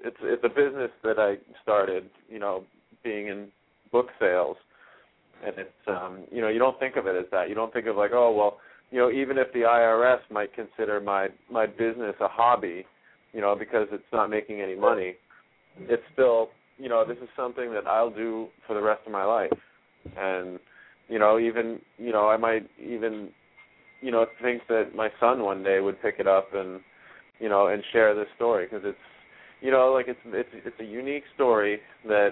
It's 0.05 0.16
it's 0.22 0.44
a 0.44 0.48
business 0.48 0.90
that 1.05 1.18
I 1.18 1.36
started. 1.62 2.10
You 2.28 2.39
know, 2.39 2.64
being 3.02 3.28
in 3.28 3.48
book 3.90 4.06
sales, 4.20 4.56
and 5.44 5.55
it's 5.59 5.89
um, 5.89 6.24
you 6.30 6.40
know, 6.40 6.48
you 6.48 6.59
don't 6.59 6.78
think 6.78 6.97
of 6.97 7.06
it 7.06 7.16
as 7.16 7.26
that. 7.32 7.48
You 7.48 7.55
don't 7.55 7.72
think 7.72 7.86
of 7.86 7.97
like, 7.97 8.12
oh 8.12 8.32
well 8.32 8.59
you 8.93 8.98
know, 8.98 9.10
even 9.10 9.39
if 9.39 9.51
the 9.55 9.60
IRS 9.60 10.20
might 10.30 10.55
consider 10.55 11.01
my 11.01 11.28
my 11.51 11.66
business 11.66 12.14
a 12.20 12.28
hobby, 12.28 12.84
you 13.32 13.40
know, 13.40 13.56
because 13.59 13.89
it's 13.90 14.05
not 14.12 14.28
making 14.28 14.60
any 14.60 14.76
money, 14.76 15.14
it's 15.80 16.02
still, 16.12 16.51
you 16.78 16.90
know, 16.90 17.05
this 17.05 17.16
is 17.16 17.28
something 17.34 17.72
that 17.72 17.86
I'll 17.86 18.10
do 18.10 18.48
for 18.66 18.74
the 18.74 18.82
rest 18.82 19.01
of 19.06 19.12
my 19.12 19.24
life. 19.24 19.51
And 20.16 20.58
you 21.08 21.18
know, 21.18 21.38
even, 21.38 21.80
you 21.98 22.12
know, 22.12 22.28
I 22.28 22.36
might 22.36 22.68
even 22.80 23.30
you 24.02 24.10
know, 24.10 24.26
think 24.42 24.62
that 24.68 24.94
my 24.94 25.08
son 25.20 25.42
one 25.42 25.62
day 25.62 25.80
would 25.80 26.02
pick 26.02 26.16
it 26.18 26.26
up 26.26 26.48
and 26.52 26.80
you 27.38 27.48
know, 27.48 27.68
and 27.68 27.82
share 27.92 28.14
this 28.14 28.28
story 28.36 28.66
because 28.66 28.82
it's 28.84 28.98
you 29.60 29.70
know, 29.70 29.92
like 29.92 30.06
it's 30.08 30.20
it's 30.26 30.48
it's 30.52 30.80
a 30.80 30.84
unique 30.84 31.22
story 31.34 31.80
that 32.06 32.30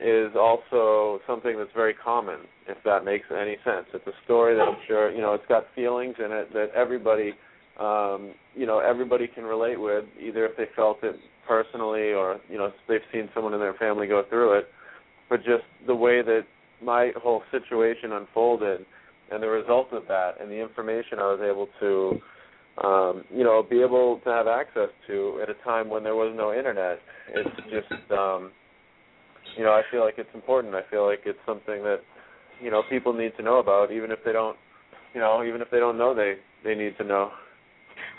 is 0.00 0.32
also 0.38 1.20
something 1.26 1.56
that's 1.56 1.70
very 1.74 1.94
common, 1.94 2.40
if 2.68 2.76
that 2.84 3.04
makes 3.04 3.24
any 3.30 3.56
sense. 3.64 3.86
It's 3.94 4.06
a 4.06 4.24
story 4.24 4.54
that 4.56 4.62
I'm 4.62 4.76
sure 4.86 5.10
you 5.10 5.22
know 5.22 5.34
it's 5.34 5.46
got 5.48 5.64
feelings 5.74 6.16
in 6.18 6.32
it 6.32 6.52
that 6.52 6.68
everybody 6.74 7.32
um, 7.78 8.34
you 8.54 8.66
know 8.66 8.80
everybody 8.80 9.28
can 9.28 9.44
relate 9.44 9.80
with, 9.80 10.04
either 10.20 10.44
if 10.46 10.56
they 10.56 10.66
felt 10.74 10.98
it 11.04 11.16
personally 11.46 12.12
or 12.12 12.38
you 12.50 12.58
know 12.58 12.72
they've 12.88 13.00
seen 13.12 13.28
someone 13.34 13.54
in 13.54 13.60
their 13.60 13.74
family 13.74 14.08
go 14.08 14.24
through 14.28 14.58
it, 14.58 14.66
but 15.30 15.38
just 15.38 15.64
the 15.86 15.94
way 15.94 16.22
that 16.22 16.42
my 16.82 17.12
whole 17.16 17.42
situation 17.50 18.12
unfolded 18.12 18.84
and 19.30 19.42
the 19.42 19.48
result 19.48 19.88
of 19.92 20.04
that 20.08 20.40
and 20.40 20.50
the 20.50 20.60
information 20.60 21.18
I 21.18 21.32
was 21.32 21.40
able 21.42 21.68
to 21.80 22.20
um, 22.84 23.24
you 23.30 23.42
know, 23.42 23.64
be 23.68 23.80
able 23.80 24.20
to 24.24 24.30
have 24.30 24.46
access 24.46 24.90
to 25.06 25.40
at 25.42 25.48
a 25.48 25.54
time 25.64 25.88
when 25.88 26.02
there 26.02 26.14
was 26.14 26.34
no 26.36 26.52
internet. 26.52 26.98
It's 27.32 27.56
just 27.70 28.12
um 28.12 28.52
you 29.56 29.64
know, 29.64 29.70
I 29.70 29.82
feel 29.90 30.00
like 30.00 30.14
it's 30.18 30.28
important. 30.34 30.74
I 30.74 30.82
feel 30.90 31.06
like 31.06 31.20
it's 31.24 31.38
something 31.46 31.82
that, 31.82 32.00
you 32.60 32.70
know, 32.70 32.82
people 32.90 33.14
need 33.14 33.32
to 33.38 33.42
know 33.42 33.58
about 33.58 33.90
even 33.92 34.10
if 34.10 34.18
they 34.24 34.32
don't 34.32 34.56
you 35.14 35.20
know, 35.20 35.42
even 35.44 35.62
if 35.62 35.70
they 35.70 35.78
don't 35.78 35.96
know 35.96 36.14
they 36.14 36.34
they 36.64 36.74
need 36.74 36.96
to 36.98 37.04
know. 37.04 37.30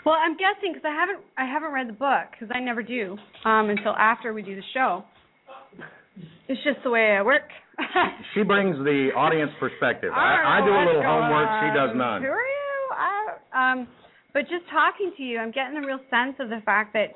Well, 0.04 0.16
I'm 0.16 0.36
guessing 0.36 0.72
because 0.72 0.84
I 0.86 0.94
haven't 0.94 1.24
I 1.36 1.44
haven't 1.44 1.72
read 1.72 1.88
the 1.88 1.92
book 1.92 2.32
because 2.32 2.52
I 2.54 2.60
never 2.60 2.82
do 2.82 3.16
um, 3.44 3.70
until 3.70 3.92
after 3.92 4.32
we 4.32 4.42
do 4.42 4.56
the 4.56 4.62
show. 4.74 5.04
It's 6.48 6.62
just 6.64 6.78
the 6.82 6.90
way 6.90 7.16
I 7.16 7.22
work. 7.22 7.42
She 8.34 8.42
brings 8.42 8.76
the 8.78 9.10
audience 9.16 9.50
perspective. 9.58 10.12
I, 10.14 10.60
I, 10.60 10.64
do 10.64 10.70
a 10.70 10.84
little 10.84 11.02
homework. 11.02 11.48
She 11.62 11.70
does 11.74 11.90
on. 11.90 11.98
none. 11.98 12.22
Who 12.22 12.28
are 12.28 12.42
you? 12.42 12.90
I, 12.92 13.72
um, 13.72 13.88
but 14.32 14.42
just 14.42 14.68
talking 14.70 15.12
to 15.16 15.22
you, 15.22 15.38
I'm 15.38 15.50
getting 15.50 15.76
a 15.82 15.86
real 15.86 16.00
sense 16.10 16.36
of 16.38 16.48
the 16.48 16.60
fact 16.64 16.92
that 16.94 17.14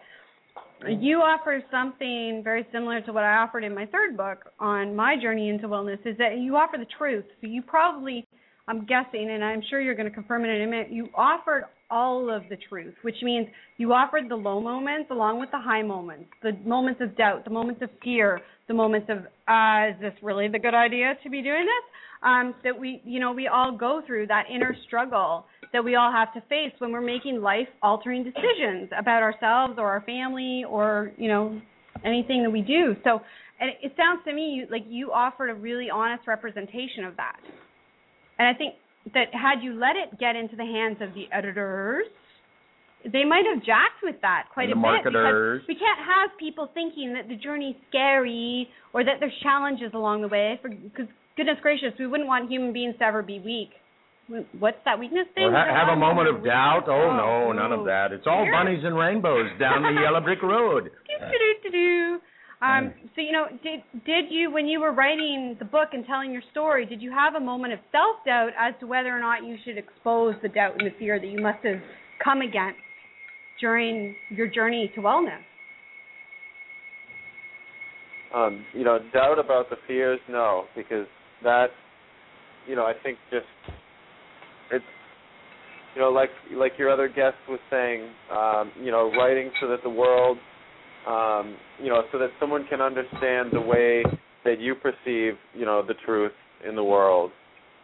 you 0.88 1.18
offer 1.18 1.62
something 1.70 2.40
very 2.42 2.66
similar 2.72 3.00
to 3.02 3.12
what 3.12 3.24
I 3.24 3.36
offered 3.36 3.64
in 3.64 3.74
my 3.74 3.86
third 3.86 4.16
book 4.16 4.50
on 4.58 4.96
my 4.96 5.16
journey 5.20 5.48
into 5.48 5.68
wellness. 5.68 6.04
Is 6.06 6.16
that 6.18 6.38
you 6.38 6.56
offer 6.56 6.76
the 6.78 6.86
truth. 6.98 7.24
So 7.40 7.46
you 7.46 7.62
probably, 7.62 8.26
I'm 8.66 8.84
guessing, 8.86 9.30
and 9.30 9.44
I'm 9.44 9.62
sure 9.70 9.80
you're 9.80 9.94
going 9.94 10.08
to 10.08 10.14
confirm 10.14 10.44
it 10.44 10.48
in 10.48 10.62
a 10.62 10.66
minute. 10.66 10.88
You 10.90 11.08
offered 11.14 11.64
all 11.90 12.34
of 12.34 12.42
the 12.48 12.56
truth, 12.68 12.94
which 13.02 13.16
means 13.22 13.46
you 13.76 13.92
offered 13.92 14.28
the 14.28 14.34
low 14.34 14.60
moments 14.60 15.10
along 15.10 15.38
with 15.38 15.50
the 15.50 15.60
high 15.60 15.82
moments, 15.82 16.30
the 16.42 16.52
moments 16.64 17.00
of 17.02 17.16
doubt, 17.16 17.44
the 17.44 17.50
moments 17.50 17.82
of 17.82 17.90
fear, 18.02 18.40
the 18.68 18.74
moments 18.74 19.08
of, 19.10 19.18
uh, 19.48 19.90
is 19.94 20.00
this 20.00 20.14
really 20.22 20.48
the 20.48 20.58
good 20.58 20.74
idea 20.74 21.14
to 21.22 21.30
be 21.30 21.42
doing 21.42 21.64
this? 21.64 21.84
Um, 22.22 22.54
that 22.62 22.78
we, 22.78 23.02
you 23.04 23.18
know, 23.18 23.32
we 23.32 23.48
all 23.48 23.76
go 23.76 24.00
through 24.06 24.28
that 24.28 24.44
inner 24.48 24.76
struggle 24.86 25.44
that 25.72 25.84
we 25.84 25.96
all 25.96 26.12
have 26.12 26.32
to 26.34 26.40
face 26.48 26.72
when 26.78 26.92
we're 26.92 27.00
making 27.00 27.40
life 27.40 27.68
altering 27.82 28.24
decisions 28.24 28.90
about 28.96 29.22
ourselves 29.22 29.74
or 29.78 29.88
our 29.88 30.02
family 30.02 30.64
or, 30.68 31.12
you 31.16 31.28
know, 31.28 31.60
anything 32.04 32.42
that 32.42 32.50
we 32.50 32.60
do. 32.60 32.94
So, 33.04 33.20
and 33.60 33.70
it 33.82 33.92
sounds 33.96 34.20
to 34.26 34.32
me 34.32 34.64
like 34.70 34.82
you 34.86 35.12
offered 35.12 35.50
a 35.50 35.54
really 35.54 35.88
honest 35.92 36.26
representation 36.26 37.04
of 37.04 37.16
that. 37.16 37.38
And 38.38 38.48
I 38.48 38.54
think 38.54 38.74
that 39.14 39.32
had 39.32 39.62
you 39.62 39.74
let 39.74 39.96
it 39.96 40.18
get 40.18 40.36
into 40.36 40.56
the 40.56 40.64
hands 40.64 40.98
of 41.00 41.14
the 41.14 41.24
editors, 41.32 42.04
they 43.10 43.24
might 43.24 43.44
have 43.52 43.64
jacked 43.64 44.02
with 44.02 44.16
that 44.22 44.46
quite 44.52 44.68
a 44.68 44.74
the 44.74 44.74
bit 44.76 44.80
marketers. 44.80 45.62
because 45.62 45.68
we 45.68 45.74
can't 45.74 45.98
have 45.98 46.38
people 46.38 46.68
thinking 46.74 47.14
that 47.14 47.28
the 47.28 47.36
journey's 47.36 47.76
scary 47.88 48.68
or 48.92 49.04
that 49.04 49.16
there's 49.20 49.34
challenges 49.42 49.90
along 49.94 50.22
the 50.22 50.28
way. 50.28 50.60
Because 50.62 51.06
goodness 51.36 51.58
gracious, 51.62 51.92
we 51.98 52.06
wouldn't 52.06 52.28
want 52.28 52.50
human 52.50 52.72
beings 52.72 52.94
to 52.98 53.04
ever 53.04 53.22
be 53.22 53.40
weak. 53.40 53.70
What's 54.58 54.78
that 54.84 54.98
weakness 54.98 55.26
thing? 55.34 55.44
Or 55.44 55.52
ha- 55.52 55.66
have 55.66 55.88
a 55.88 55.98
moment 55.98 56.28
of 56.28 56.44
doubt. 56.44 56.86
weak. 56.86 56.94
Oh 56.94 57.10
no, 57.16 57.52
none 57.52 57.72
of 57.72 57.84
that. 57.86 58.12
It's 58.12 58.26
all 58.26 58.46
bunnies 58.50 58.84
and 58.84 58.96
rainbows 58.96 59.50
down 59.58 59.82
the 59.82 60.00
yellow 60.00 60.20
brick 60.20 60.42
road. 60.46 60.90
Um, 62.62 62.94
so 63.16 63.20
you 63.20 63.32
know, 63.32 63.46
did 63.64 63.82
did 64.06 64.30
you 64.30 64.52
when 64.52 64.66
you 64.68 64.80
were 64.80 64.92
writing 64.92 65.56
the 65.58 65.64
book 65.64 65.88
and 65.92 66.06
telling 66.06 66.32
your 66.32 66.42
story, 66.52 66.86
did 66.86 67.02
you 67.02 67.10
have 67.10 67.34
a 67.34 67.40
moment 67.40 67.72
of 67.72 67.80
self 67.90 68.24
doubt 68.24 68.50
as 68.56 68.74
to 68.78 68.86
whether 68.86 69.08
or 69.08 69.18
not 69.18 69.44
you 69.44 69.56
should 69.64 69.76
expose 69.76 70.36
the 70.42 70.48
doubt 70.48 70.74
and 70.78 70.86
the 70.86 70.94
fear 70.96 71.18
that 71.18 71.26
you 71.26 71.42
must 71.42 71.58
have 71.64 71.80
come 72.22 72.40
against 72.40 72.78
during 73.62 74.14
your 74.28 74.48
journey 74.48 74.92
to 74.94 75.00
wellness? 75.00 75.40
Um, 78.34 78.64
you 78.74 78.84
know, 78.84 78.98
doubt 79.14 79.38
about 79.38 79.70
the 79.70 79.76
fears, 79.86 80.18
no, 80.28 80.64
because 80.76 81.06
that, 81.44 81.68
you 82.66 82.74
know, 82.74 82.82
I 82.82 82.92
think 83.02 83.18
just 83.30 83.46
it's, 84.70 84.84
you 85.94 86.00
know, 86.00 86.10
like 86.10 86.30
like 86.54 86.72
your 86.78 86.90
other 86.90 87.08
guest 87.08 87.36
was 87.48 87.60
saying, 87.70 88.08
um, 88.30 88.72
you 88.82 88.90
know, 88.90 89.12
writing 89.16 89.50
so 89.60 89.68
that 89.68 89.82
the 89.82 89.90
world, 89.90 90.38
um, 91.06 91.56
you 91.80 91.88
know, 91.88 92.02
so 92.10 92.18
that 92.18 92.30
someone 92.40 92.66
can 92.68 92.80
understand 92.80 93.50
the 93.52 93.60
way 93.60 94.02
that 94.44 94.60
you 94.60 94.74
perceive, 94.74 95.34
you 95.54 95.64
know, 95.66 95.84
the 95.86 95.94
truth 96.04 96.32
in 96.66 96.74
the 96.74 96.84
world. 96.84 97.30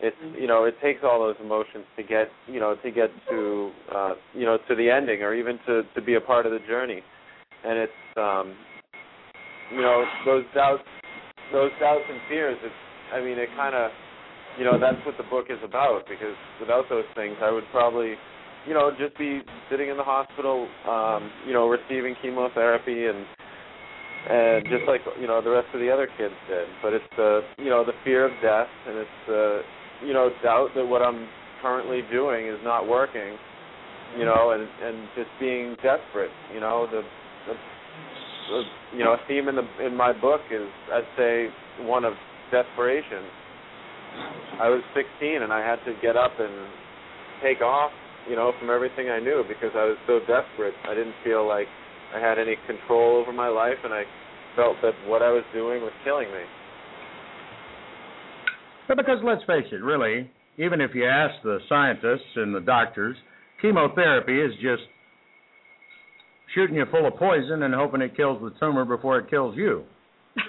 It's, 0.00 0.16
you 0.38 0.46
know, 0.46 0.64
it 0.64 0.74
takes 0.80 1.00
all 1.02 1.20
those 1.20 1.36
emotions 1.42 1.84
to 1.96 2.02
get, 2.02 2.28
you 2.46 2.60
know, 2.60 2.76
to 2.84 2.90
get 2.90 3.10
to, 3.30 3.70
uh, 3.92 4.14
you 4.32 4.44
know, 4.46 4.58
to 4.68 4.74
the 4.74 4.90
ending, 4.90 5.22
or 5.22 5.34
even 5.34 5.58
to 5.66 5.82
to 5.94 6.00
be 6.00 6.14
a 6.14 6.20
part 6.20 6.46
of 6.46 6.52
the 6.52 6.60
journey, 6.68 7.02
and 7.64 7.78
it's, 7.78 8.16
um, 8.16 8.54
you 9.72 9.82
know 9.82 10.04
those 10.24 10.44
doubts 10.54 10.82
those 11.52 11.70
doubts 11.80 12.04
and 12.08 12.18
fears 12.28 12.56
it's 12.62 12.74
i 13.12 13.20
mean 13.20 13.38
it 13.38 13.48
kind 13.56 13.74
of 13.74 13.90
you 14.58 14.64
know 14.64 14.78
that's 14.78 14.96
what 15.04 15.16
the 15.16 15.28
book 15.28 15.46
is 15.50 15.58
about 15.64 16.02
because 16.08 16.34
without 16.60 16.84
those 16.88 17.04
things 17.14 17.36
i 17.42 17.50
would 17.50 17.64
probably 17.70 18.14
you 18.66 18.74
know 18.74 18.90
just 18.98 19.16
be 19.18 19.40
sitting 19.70 19.88
in 19.88 19.96
the 19.96 20.04
hospital 20.04 20.68
um 20.88 21.30
you 21.46 21.52
know 21.52 21.68
receiving 21.68 22.14
chemotherapy 22.22 23.06
and 23.06 23.26
and 24.28 24.64
just 24.68 24.84
like 24.86 25.00
you 25.20 25.26
know 25.26 25.40
the 25.40 25.50
rest 25.50 25.68
of 25.72 25.80
the 25.80 25.90
other 25.90 26.08
kids 26.18 26.34
did. 26.48 26.66
But 26.82 26.92
it's 26.92 27.04
the 27.16 27.40
you 27.56 27.70
know 27.70 27.84
the 27.84 27.96
fear 28.04 28.26
of 28.26 28.32
death 28.42 28.68
and 28.86 28.98
it's 28.98 29.18
the 29.26 29.62
you 30.04 30.12
know 30.12 30.30
doubt 30.42 30.70
that 30.74 30.86
what 30.86 31.02
i'm 31.02 31.28
currently 31.62 32.02
doing 32.10 32.46
is 32.46 32.58
not 32.62 32.86
working 32.86 33.36
you 34.18 34.24
know 34.24 34.52
and 34.52 34.68
and 34.82 35.08
just 35.16 35.28
being 35.40 35.74
desperate 35.82 36.30
you 36.54 36.60
know 36.60 36.86
the 36.90 37.02
the 37.46 37.54
the, 38.48 38.62
you 38.96 39.04
know, 39.04 39.12
a 39.12 39.20
theme 39.28 39.48
in 39.48 39.56
the 39.56 39.66
in 39.84 39.96
my 39.96 40.12
book 40.12 40.40
is 40.50 40.66
I'd 40.92 41.08
say 41.16 41.48
one 41.84 42.04
of 42.04 42.14
desperation. 42.50 43.24
I 44.60 44.68
was 44.68 44.82
16 44.96 45.42
and 45.42 45.52
I 45.52 45.60
had 45.60 45.78
to 45.84 45.94
get 46.02 46.16
up 46.16 46.32
and 46.40 46.50
take 47.42 47.60
off, 47.60 47.92
you 48.28 48.34
know, 48.34 48.52
from 48.58 48.70
everything 48.70 49.10
I 49.10 49.20
knew 49.20 49.44
because 49.46 49.70
I 49.76 49.84
was 49.84 49.96
so 50.06 50.18
desperate. 50.26 50.74
I 50.88 50.94
didn't 50.94 51.14
feel 51.22 51.46
like 51.46 51.68
I 52.14 52.18
had 52.18 52.38
any 52.38 52.56
control 52.66 53.20
over 53.20 53.32
my 53.32 53.48
life 53.48 53.78
and 53.84 53.92
I 53.92 54.02
felt 54.56 54.76
that 54.82 54.94
what 55.06 55.22
I 55.22 55.30
was 55.30 55.44
doing 55.52 55.82
was 55.82 55.92
killing 56.02 56.26
me. 56.32 56.42
But 58.88 58.96
because 58.96 59.18
let's 59.22 59.44
face 59.44 59.66
it, 59.70 59.82
really, 59.82 60.30
even 60.56 60.80
if 60.80 60.94
you 60.94 61.06
ask 61.06 61.34
the 61.44 61.58
scientists 61.68 62.34
and 62.36 62.54
the 62.54 62.60
doctors, 62.60 63.16
chemotherapy 63.60 64.40
is 64.40 64.52
just 64.54 64.82
shooting 66.54 66.76
you 66.76 66.86
full 66.90 67.06
of 67.06 67.14
poison 67.16 67.62
and 67.62 67.74
hoping 67.74 68.00
it 68.00 68.16
kills 68.16 68.40
the 68.40 68.50
tumor 68.58 68.86
before 68.86 69.18
it 69.18 69.30
kills 69.30 69.56
you. 69.56 69.84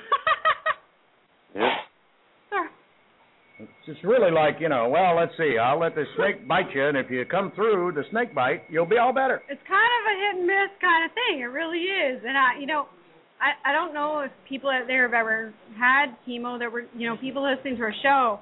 Yeah. 1.55 1.73
Sure. 2.49 2.69
It's 3.57 3.85
just 3.87 4.03
really 4.03 4.29
like, 4.29 4.57
you 4.59 4.69
know, 4.69 4.87
well, 4.87 5.17
let's 5.17 5.31
see, 5.35 5.57
I'll 5.57 5.79
let 5.79 5.95
the 5.95 6.05
snake 6.15 6.47
bite 6.47 6.69
you, 6.75 6.87
and 6.87 6.95
if 6.95 7.09
you 7.09 7.25
come 7.25 7.51
through 7.55 7.93
the 7.95 8.03
snake 8.11 8.35
bite, 8.35 8.61
you'll 8.69 8.85
be 8.85 8.99
all 8.99 9.11
better. 9.11 9.41
It's 9.49 9.61
kind 9.67 9.91
of 9.97 10.01
a 10.05 10.15
hit 10.15 10.35
and 10.37 10.45
miss 10.45 10.69
kind 10.79 11.09
of 11.09 11.11
thing. 11.17 11.41
It 11.41 11.49
really 11.49 11.79
is. 11.79 12.21
And 12.21 12.37
I, 12.37 12.59
you 12.59 12.67
know, 12.67 12.85
I 13.41 13.69
I 13.69 13.73
don't 13.73 13.93
know 13.93 14.19
if 14.19 14.31
people 14.47 14.69
out 14.69 14.87
there 14.87 15.03
have 15.03 15.13
ever 15.13 15.53
had 15.77 16.15
chemo 16.27 16.59
that 16.59 16.71
were, 16.71 16.83
you 16.95 17.07
know, 17.09 17.17
people 17.17 17.43
listening 17.43 17.77
to 17.77 17.83
our 17.83 17.93
show. 18.03 18.39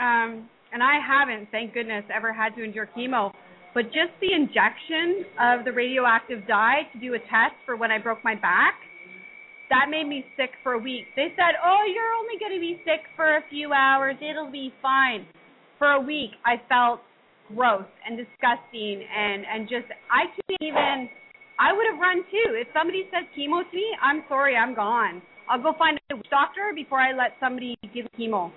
Um, 0.00 0.48
and 0.72 0.82
I 0.82 0.98
haven't, 0.98 1.50
thank 1.52 1.72
goodness, 1.72 2.04
ever 2.14 2.32
had 2.32 2.54
to 2.56 2.64
endure 2.64 2.88
chemo. 2.96 3.30
But 3.74 3.84
just 3.86 4.14
the 4.20 4.32
injection 4.34 5.24
of 5.40 5.64
the 5.64 5.72
radioactive 5.72 6.46
dye 6.46 6.82
to 6.92 7.00
do 7.00 7.14
a 7.14 7.18
test 7.18 7.58
for 7.66 7.76
when 7.76 7.90
I 7.90 7.98
broke 7.98 8.22
my 8.24 8.34
back, 8.34 8.74
that 9.70 9.86
made 9.90 10.06
me 10.06 10.24
sick 10.36 10.50
for 10.62 10.72
a 10.74 10.78
week. 10.78 11.06
They 11.16 11.32
said, 11.34 11.58
"Oh, 11.64 11.82
you're 11.86 12.14
only 12.14 12.38
going 12.38 12.54
to 12.54 12.60
be 12.60 12.80
sick 12.84 13.06
for 13.16 13.36
a 13.36 13.42
few 13.50 13.72
hours. 13.72 14.16
It'll 14.20 14.50
be 14.50 14.72
fine." 14.82 15.26
For 15.78 15.92
a 15.92 16.00
week, 16.00 16.30
I 16.44 16.60
felt 16.68 17.00
gross 17.48 17.84
and 18.06 18.16
disgusting 18.16 19.04
and 19.04 19.44
and 19.44 19.68
just 19.68 19.86
I 20.10 20.26
can't 20.32 20.62
even 20.62 21.08
I 21.64 21.72
would 21.72 21.86
have 21.90 21.98
run 21.98 22.20
too. 22.28 22.52
If 22.60 22.68
somebody 22.76 23.08
said 23.08 23.24
chemo 23.32 23.64
to 23.64 23.74
me, 23.74 23.88
I'm 23.96 24.22
sorry, 24.28 24.54
I'm 24.54 24.74
gone. 24.74 25.22
I'll 25.48 25.62
go 25.62 25.72
find 25.78 25.98
a 26.12 26.16
doctor 26.28 26.72
before 26.74 27.00
I 27.00 27.16
let 27.16 27.40
somebody 27.40 27.78
give 27.94 28.04
chemo. 28.20 28.52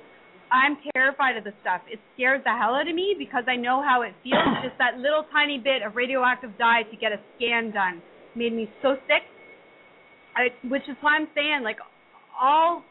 I'm 0.52 0.76
terrified 0.92 1.38
of 1.38 1.46
the 1.46 1.54
stuff. 1.62 1.82
It 1.88 2.00
scares 2.16 2.44
the 2.44 2.52
hell 2.52 2.76
out 2.76 2.88
of 2.88 2.94
me 2.94 3.16
because 3.18 3.46
I 3.48 3.56
know 3.56 3.82
how 3.82 4.02
it 4.02 4.12
feels. 4.24 4.44
Just 4.64 4.78
that 4.80 5.00
little 5.00 5.24
tiny 5.32 5.58
bit 5.58 5.88
of 5.88 5.96
radioactive 5.96 6.52
dye 6.60 6.84
to 6.84 6.98
get 6.98 7.14
a 7.14 7.20
scan 7.36 7.72
done 7.72 8.02
made 8.36 8.52
me 8.52 8.70
so 8.82 8.96
sick. 9.08 9.24
I, 10.36 10.52
which 10.68 10.84
is 10.92 10.96
why 11.00 11.16
I'm 11.16 11.28
saying, 11.34 11.64
like, 11.64 11.78
all, 12.36 12.84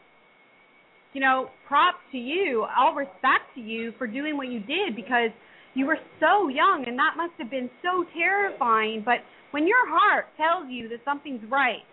you 1.13 1.21
know, 1.21 1.49
props 1.67 2.01
to 2.11 2.17
you, 2.17 2.65
all 2.75 2.95
respect 2.95 3.53
to 3.53 3.61
you 3.61 3.93
for 3.99 4.07
doing 4.07 4.35
what 4.35 4.49
you 4.49 4.61
did 4.61 4.95
because 4.95 5.29
you 5.75 5.85
were 5.85 5.99
so 6.19 6.49
young 6.49 6.85
and 6.87 6.97
that 6.97 7.13
must 7.15 7.33
have 7.37 7.51
been 7.51 7.69
so 7.83 8.03
terrifying. 8.17 9.03
But 9.05 9.21
when 9.51 9.67
your 9.67 9.83
heart 9.87 10.25
tells 10.37 10.69
you 10.69 10.89
that 10.89 10.99
something's 11.05 11.41
right 11.49 11.83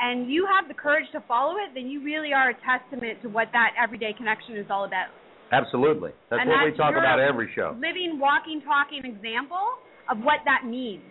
and 0.00 0.30
you 0.30 0.46
have 0.46 0.68
the 0.68 0.74
courage 0.74 1.06
to 1.12 1.20
follow 1.28 1.54
it, 1.56 1.74
then 1.74 1.86
you 1.86 2.02
really 2.02 2.32
are 2.32 2.50
a 2.50 2.56
testament 2.64 3.20
to 3.22 3.28
what 3.28 3.48
that 3.52 3.70
everyday 3.82 4.12
connection 4.12 4.56
is 4.56 4.66
all 4.70 4.84
about. 4.84 5.08
Absolutely. 5.52 6.10
That's 6.30 6.40
And 6.40 6.48
what 6.50 6.64
we 6.64 6.76
talk 6.76 6.92
about 6.96 7.20
every 7.20 7.52
show. 7.54 7.76
Living, 7.76 8.18
walking, 8.18 8.62
talking 8.64 9.04
example 9.04 9.76
of 10.10 10.18
what 10.18 10.40
that 10.46 10.64
means. 10.64 11.02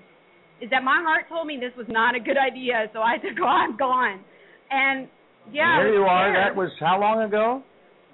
Is 0.61 0.69
that 0.71 0.83
my 0.83 1.01
heart 1.05 1.25
told 1.29 1.47
me 1.47 1.57
this 1.59 1.75
was 1.77 1.87
not 1.89 2.15
a 2.15 2.19
good 2.19 2.37
idea, 2.37 2.85
so 2.93 2.99
I 2.99 3.17
said, 3.21 3.35
"Go 3.35 3.45
on, 3.45 3.77
go 3.77 3.85
on." 3.85 4.23
And 4.69 5.07
yeah, 5.51 5.79
And 5.79 5.89
I 5.89 5.91
you 5.91 6.03
are. 6.03 6.33
That 6.33 6.55
was 6.55 6.69
how 6.79 6.99
long 6.99 7.23
ago? 7.23 7.63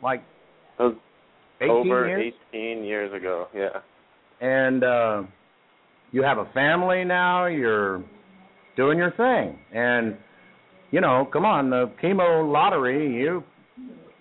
Like 0.01 0.23
That 0.77 0.95
18 1.59 1.69
over 1.69 2.07
years. 2.07 2.33
18 2.53 2.83
years 2.83 3.13
ago. 3.13 3.47
Yeah. 3.53 3.81
And 4.39 4.83
uh, 4.83 5.23
you 6.11 6.23
have 6.23 6.37
a 6.37 6.45
family 6.53 7.03
now. 7.03 7.45
You're 7.45 8.03
doing 8.75 8.97
your 8.97 9.11
thing, 9.11 9.59
and 9.73 10.17
you 10.91 11.01
know, 11.01 11.27
come 11.31 11.45
on, 11.45 11.69
the 11.69 11.91
chemo 12.01 12.51
lottery. 12.51 13.21
You 13.21 13.43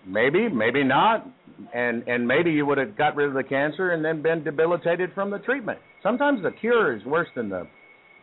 maybe, 0.05 0.49
maybe 0.49 0.83
not, 0.83 1.27
and 1.73 2.07
and 2.07 2.27
maybe 2.27 2.51
you 2.51 2.65
would 2.65 2.77
have 2.77 2.97
got 2.97 3.15
rid 3.15 3.29
of 3.29 3.33
the 3.33 3.43
cancer 3.43 3.91
and 3.91 4.03
then 4.03 4.21
been 4.21 4.43
debilitated 4.43 5.11
from 5.13 5.31
the 5.31 5.39
treatment. 5.39 5.79
Sometimes 6.03 6.41
the 6.43 6.51
cure 6.51 6.95
is 6.95 7.03
worse 7.05 7.29
than 7.35 7.49
the 7.49 7.67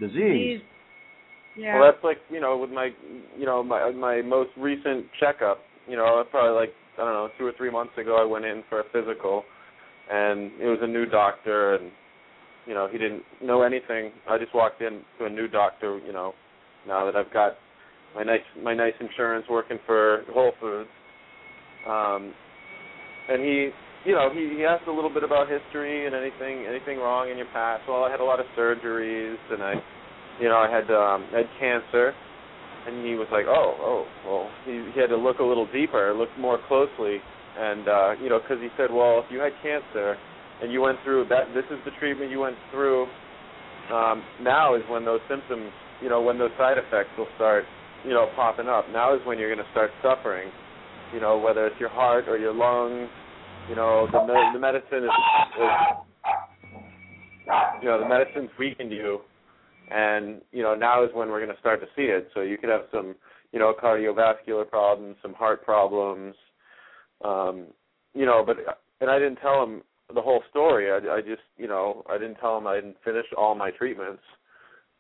disease. 0.01 0.61
Yeah. 1.57 1.79
Well, 1.79 1.93
that's 1.93 2.05
like 2.05 2.19
you 2.31 2.41
know 2.41 2.59
with 2.59 2.71
my 2.71 2.91
you 3.37 3.47
know 3.47 3.63
my 3.63 3.91
my 3.93 4.23
most 4.23 4.51
recent 4.57 5.07
checkup. 5.21 5.59
You 5.89 5.97
know, 5.97 6.25
probably 6.31 6.59
like 6.59 6.75
I 6.99 7.05
don't 7.05 7.13
know 7.13 7.29
two 7.39 7.47
or 7.47 7.53
three 7.57 7.71
months 7.71 7.93
ago, 7.99 8.17
I 8.21 8.25
went 8.25 8.45
in 8.45 8.63
for 8.69 8.81
a 8.81 8.85
physical, 8.93 9.45
and 10.11 10.51
it 10.61 10.67
was 10.67 10.79
a 10.83 10.87
new 10.87 11.07
doctor, 11.07 11.75
and 11.75 11.91
you 12.67 12.75
know 12.75 12.89
he 12.91 12.99
didn't 12.99 13.23
know 13.43 13.63
anything. 13.63 14.13
I 14.29 14.39
just 14.39 14.55
walked 14.55 14.81
in 14.83 15.03
to 15.19 15.27
a 15.27 15.31
new 15.31 15.49
doctor. 15.49 16.01
You 16.07 16.13
know, 16.13 16.33
now 16.87 17.05
that 17.07 17.17
I've 17.17 17.33
got 17.33 17.53
my 18.15 18.23
nice 18.23 18.45
my 18.63 18.75
nice 18.75 18.95
insurance 19.01 19.47
working 19.51 19.79
for 19.87 20.23
Whole 20.33 20.53
Foods, 20.61 20.89
um, 21.89 22.33
and 23.29 23.43
he 23.43 23.71
you 24.05 24.13
know 24.15 24.31
he 24.33 24.57
he 24.57 24.65
asked 24.65 24.87
a 24.89 24.93
little 24.93 25.13
bit 25.13 25.25
about 25.25 25.49
history 25.49 26.07
and 26.07 26.15
anything 26.15 26.67
anything 26.67 26.99
wrong 26.99 27.31
in 27.31 27.37
your 27.37 27.49
past. 27.53 27.83
Well, 27.89 28.05
I 28.05 28.11
had 28.11 28.21
a 28.21 28.25
lot 28.25 28.41
of 28.41 28.47
surgeries, 28.57 29.37
and 29.51 29.63
I 29.63 29.75
you 30.41 30.49
know, 30.49 30.57
I 30.57 30.69
had 30.71 30.91
um 30.91 31.27
I 31.33 31.39
had 31.39 31.51
cancer 31.61 32.13
and 32.87 33.07
he 33.07 33.15
was 33.15 33.29
like, 33.33 33.47
"Oh, 33.49 33.75
oh, 33.81 34.07
well." 34.27 34.51
He 34.67 34.93
he 34.93 35.01
had 35.01 35.09
to 35.09 35.17
look 35.17 35.39
a 35.39 35.45
little 35.45 35.67
deeper, 35.73 36.13
look 36.15 36.29
more 36.39 36.59
closely 36.69 37.19
and 37.59 37.89
uh, 37.89 38.11
you 38.21 38.29
know, 38.29 38.41
cuz 38.41 38.59
he 38.61 38.69
said, 38.77 38.91
"Well, 38.91 39.21
if 39.25 39.31
you 39.31 39.41
had 39.41 39.53
cancer 39.63 40.19
and 40.63 40.73
you 40.73 40.81
went 40.81 40.99
through 41.05 41.27
that 41.29 41.53
this 41.55 41.65
is 41.71 41.79
the 41.85 41.91
treatment 41.99 42.31
you 42.31 42.41
went 42.41 42.57
through, 42.71 43.07
um 43.93 44.23
now 44.43 44.75
is 44.75 44.83
when 44.89 45.05
those 45.05 45.21
symptoms, 45.29 45.71
you 46.03 46.09
know, 46.09 46.21
when 46.21 46.39
those 46.39 46.53
side 46.59 46.79
effects 46.79 47.11
will 47.19 47.29
start, 47.37 47.65
you 48.05 48.11
know, 48.11 48.29
popping 48.37 48.69
up. 48.69 48.85
Now 48.93 49.15
is 49.15 49.21
when 49.27 49.39
you're 49.39 49.53
going 49.55 49.65
to 49.65 49.71
start 49.73 49.91
suffering. 50.03 50.51
You 51.13 51.21
know, 51.21 51.39
whether 51.39 51.67
it's 51.67 51.79
your 51.79 51.91
heart 51.91 52.29
or 52.29 52.39
your 52.39 52.53
lungs, 52.53 53.09
you 53.69 53.77
know, 53.77 54.09
the 54.11 54.21
me- 54.27 54.51
the 54.53 54.59
medicine 54.59 55.05
is, 55.05 55.11
is 55.61 55.71
you 57.83 57.89
know, 57.89 58.01
the 58.01 58.09
medicine's 58.09 58.51
weakened 58.59 58.91
you 58.91 59.21
and 59.91 60.41
you 60.53 60.63
know 60.63 60.75
now 60.75 61.05
is 61.05 61.11
when 61.15 61.29
we're 61.29 61.45
going 61.45 61.55
to 61.55 61.61
start 61.61 61.81
to 61.81 61.87
see 61.97 62.03
it. 62.03 62.29
So 62.35 62.41
you 62.41 62.57
could 62.59 62.71
have 62.71 62.83
some 62.93 63.15
you 63.53 63.59
know 63.59 63.75
cardiovascular 63.81 64.69
problems, 64.69 65.17
some 65.23 65.35
heart 65.35 65.65
problems, 65.65 66.35
um, 67.25 67.67
you 68.15 68.27
know. 68.27 68.43
But 68.47 68.57
and 69.01 69.11
I 69.11 69.19
didn't 69.19 69.37
tell 69.37 69.63
him 69.63 69.83
the 70.13 70.21
whole 70.21 70.43
story. 70.51 70.91
I, 70.91 71.17
I 71.17 71.21
just 71.21 71.43
you 71.57 71.69
know 71.69 72.05
I 72.09 72.19
didn't 72.19 72.37
tell 72.37 72.59
him 72.59 72.67
I 72.67 72.77
didn't 72.77 72.97
finish 73.05 73.27
all 73.37 73.55
my 73.55 73.71
treatments. 73.71 74.23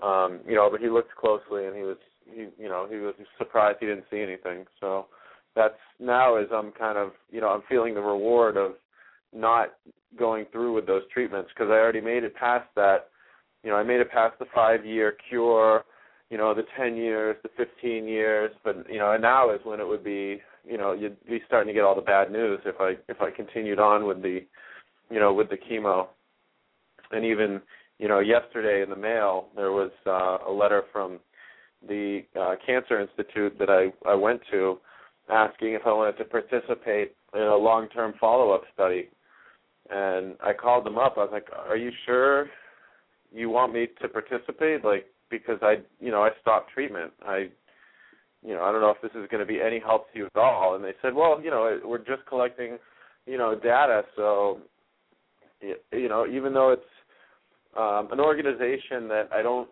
Um, 0.02 0.40
you 0.47 0.55
know, 0.55 0.68
but 0.70 0.81
he 0.81 0.89
looked 0.89 1.14
closely 1.16 1.66
and 1.66 1.76
he 1.76 1.82
was 1.82 1.98
he 2.26 2.48
you 2.59 2.68
know 2.68 2.86
he 2.90 2.97
was 2.97 3.14
surprised 3.39 3.78
he 3.81 3.86
didn't 3.86 4.06
see 4.10 4.20
anything. 4.20 4.66
So 4.81 5.06
that's 5.55 5.74
now 6.01 6.36
as 6.36 6.47
I'm 6.52 6.72
kind 6.72 6.98
of 6.98 7.12
you 7.31 7.40
know 7.40 7.48
I'm 7.48 7.62
feeling 7.68 7.94
the 7.94 8.01
reward 8.01 8.56
of 8.56 8.72
not 9.32 9.74
going 10.18 10.47
through 10.52 10.74
with 10.74 10.86
those 10.86 11.02
treatments 11.12 11.51
because 11.55 11.70
I 11.70 11.74
already 11.74 12.01
made 12.01 12.22
it 12.22 12.35
past 12.36 12.66
that 12.76 13.09
you 13.64 13.70
know, 13.70 13.76
I 13.76 13.82
made 13.82 14.01
it 14.01 14.10
past 14.10 14.39
the 14.39 14.44
five 14.55 14.85
year 14.85 15.16
cure, 15.28 15.85
you 16.31 16.36
know, 16.36 16.55
the 16.55 16.64
ten 16.78 16.97
years, 16.97 17.36
the 17.43 17.48
fifteen 17.56 18.06
years, 18.06 18.52
but 18.62 18.85
you 18.90 18.98
know, 18.98 19.12
and 19.12 19.22
now 19.22 19.52
is 19.52 19.60
when 19.64 19.81
it 19.81 19.89
would 19.89 20.05
be, 20.05 20.40
you 20.68 20.76
know, 20.76 20.93
you'd 20.93 21.16
be 21.26 21.40
starting 21.47 21.68
to 21.68 21.74
get 21.74 21.82
all 21.82 21.94
the 21.94 22.02
bad 22.02 22.31
news 22.31 22.60
if 22.66 22.76
I 22.78 22.97
if 23.09 23.20
I 23.20 23.31
continued 23.31 23.78
on 23.78 24.06
with 24.06 24.22
the, 24.22 24.40
you 25.10 25.20
know, 25.20 25.32
with 25.32 25.48
the 25.51 25.56
chemo. 25.56 26.09
And 27.10 27.24
even, 27.24 27.60
you 27.98 28.09
know, 28.09 28.20
yesterday 28.20 28.82
in 28.82 28.90
the 28.90 28.97
mail 28.97 29.48
there 29.56 29.72
was 29.72 29.90
uh, 30.06 30.39
a 30.48 30.52
letter 30.52 30.82
from 30.93 31.20
the 31.86 32.22
uh, 32.40 32.55
Cancer 32.64 33.01
Institute 33.01 33.59
that 33.59 33.68
I 33.68 33.93
I 34.09 34.14
went 34.14 34.40
to, 34.51 34.78
asking 35.31 35.74
if 35.74 35.82
I 35.86 35.93
wanted 35.93 36.16
to 36.18 36.24
participate 36.24 37.14
in 37.35 37.43
a 37.43 37.56
long 37.56 37.89
term 37.89 38.14
follow 38.18 38.52
up 38.52 38.62
study. 38.72 39.09
And 39.90 40.36
I 40.43 40.55
called 40.55 40.86
them 40.86 40.97
up. 40.97 41.14
I 41.18 41.20
was 41.20 41.31
like, 41.31 41.48
"Are 41.68 41.76
you 41.76 41.90
sure 42.06 42.47
you 43.35 43.51
want 43.51 43.72
me 43.72 43.89
to 44.01 44.09
participate 44.09 44.85
like 44.85 45.06
because 45.31 45.59
i 45.62 45.74
you 46.01 46.10
know 46.10 46.22
i 46.22 46.31
stopped 46.40 46.70
treatment 46.72 47.12
i 47.26 47.48
you 48.47 48.55
know 48.55 48.62
i 48.62 48.70
don't 48.70 48.81
know 48.81 48.90
if 48.90 49.02
this 49.02 49.10
is 49.20 49.28
going 49.31 49.40
to 49.40 49.47
be 49.47 49.60
any 49.60 49.81
help 49.81 50.10
to 50.12 50.18
you 50.18 50.26
at 50.26 50.39
all 50.39 50.76
and 50.76 50.85
they 50.85 50.93
said 51.02 51.12
well 51.12 51.40
you 51.43 51.51
know 51.51 51.78
we're 51.85 51.98
just 51.98 52.24
collecting 52.28 52.78
you 53.26 53.36
know 53.36 53.55
data 53.55 54.02
so 54.16 54.59
you 55.60 56.09
know 56.09 56.26
even 56.26 56.52
though 56.52 56.70
it's 56.70 56.82
um 57.76 58.09
an 58.12 58.20
organization 58.20 59.09
that 59.09 59.28
i 59.32 59.43
don't 59.43 59.68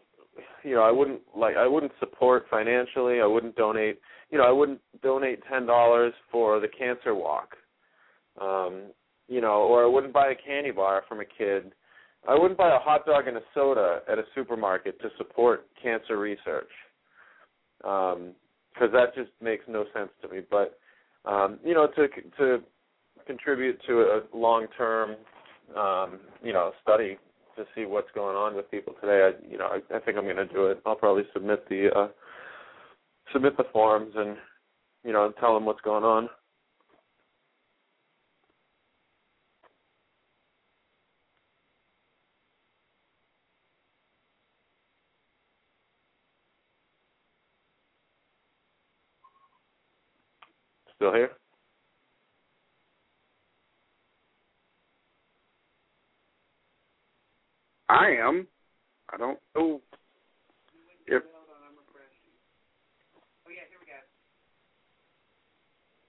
you 0.62 0.74
know 0.74 0.82
i 0.82 0.90
wouldn't 0.90 1.20
like 1.36 1.56
i 1.56 1.66
wouldn't 1.66 1.92
support 2.00 2.44
financially 2.50 3.20
i 3.20 3.26
wouldn't 3.26 3.56
donate 3.56 4.00
you 4.30 4.38
know 4.38 4.44
i 4.44 4.50
wouldn't 4.50 4.80
donate 5.02 5.40
ten 5.50 5.66
dollars 5.66 6.12
for 6.30 6.60
the 6.60 6.68
cancer 6.68 7.14
walk. 7.14 7.56
Um 8.40 8.84
you 9.28 9.40
know 9.40 9.62
or 9.62 9.84
i 9.84 9.88
wouldn't 9.88 10.12
buy 10.12 10.28
a 10.28 10.46
candy 10.46 10.70
bar 10.70 11.04
from 11.09 11.20
a 11.20 11.24
kid. 11.24 11.72
I 12.26 12.34
wouldn't 12.34 12.56
buy 12.56 12.74
a 12.74 12.78
hot 12.78 13.04
dog 13.04 13.26
and 13.26 13.36
a 13.36 13.40
soda 13.52 14.00
at 14.09 14.18
a 14.18 14.22
supermarket 14.34 15.00
to 15.00 15.09
support 15.18 15.66
cancer 15.82 16.18
research, 16.18 16.70
because 17.78 18.14
um, 18.14 18.92
that 18.92 19.14
just 19.16 19.30
makes 19.40 19.64
no 19.68 19.84
sense 19.92 20.10
to 20.22 20.28
me. 20.28 20.40
But 20.48 20.78
um, 21.24 21.59
you 21.64 21.74
know, 21.74 21.88
to 21.96 22.09
to 22.38 22.62
contribute 23.26 23.78
to 23.86 24.00
a 24.00 24.20
long-term, 24.36 25.16
um, 25.76 26.20
you 26.43 26.52
know, 26.52 26.72
study 26.82 27.18
to 27.56 27.64
see 27.74 27.84
what's 27.84 28.10
going 28.14 28.36
on 28.36 28.55
with 28.56 28.70
people 28.70 28.94
today, 29.01 29.30
I 29.30 29.51
you 29.51 29.59
know, 29.59 29.66
I, 29.66 29.97
I 29.97 30.01
think 30.01 30.16
I'm 30.16 30.24
going 30.24 30.36
to 30.36 30.47
do 30.47 30.66
it. 30.66 30.80
I'll 30.86 30.97
probably 30.97 31.24
submit 31.32 31.68
the 31.68 31.90
uh, 31.97 32.09
submit 33.32 33.56
the 33.56 33.64
forms 33.72 34.12
and 34.16 34.36
you 35.05 35.12
know 35.12 35.32
tell 35.40 35.55
them 35.55 35.66
what's 35.66 35.80
going 35.82 36.05
on. 36.05 36.28
Still 50.97 51.12
here? 51.14 51.32
I 58.03 58.16
am. 58.19 58.47
I 59.12 59.16
don't 59.16 59.39
know 59.55 59.81
if 61.07 61.23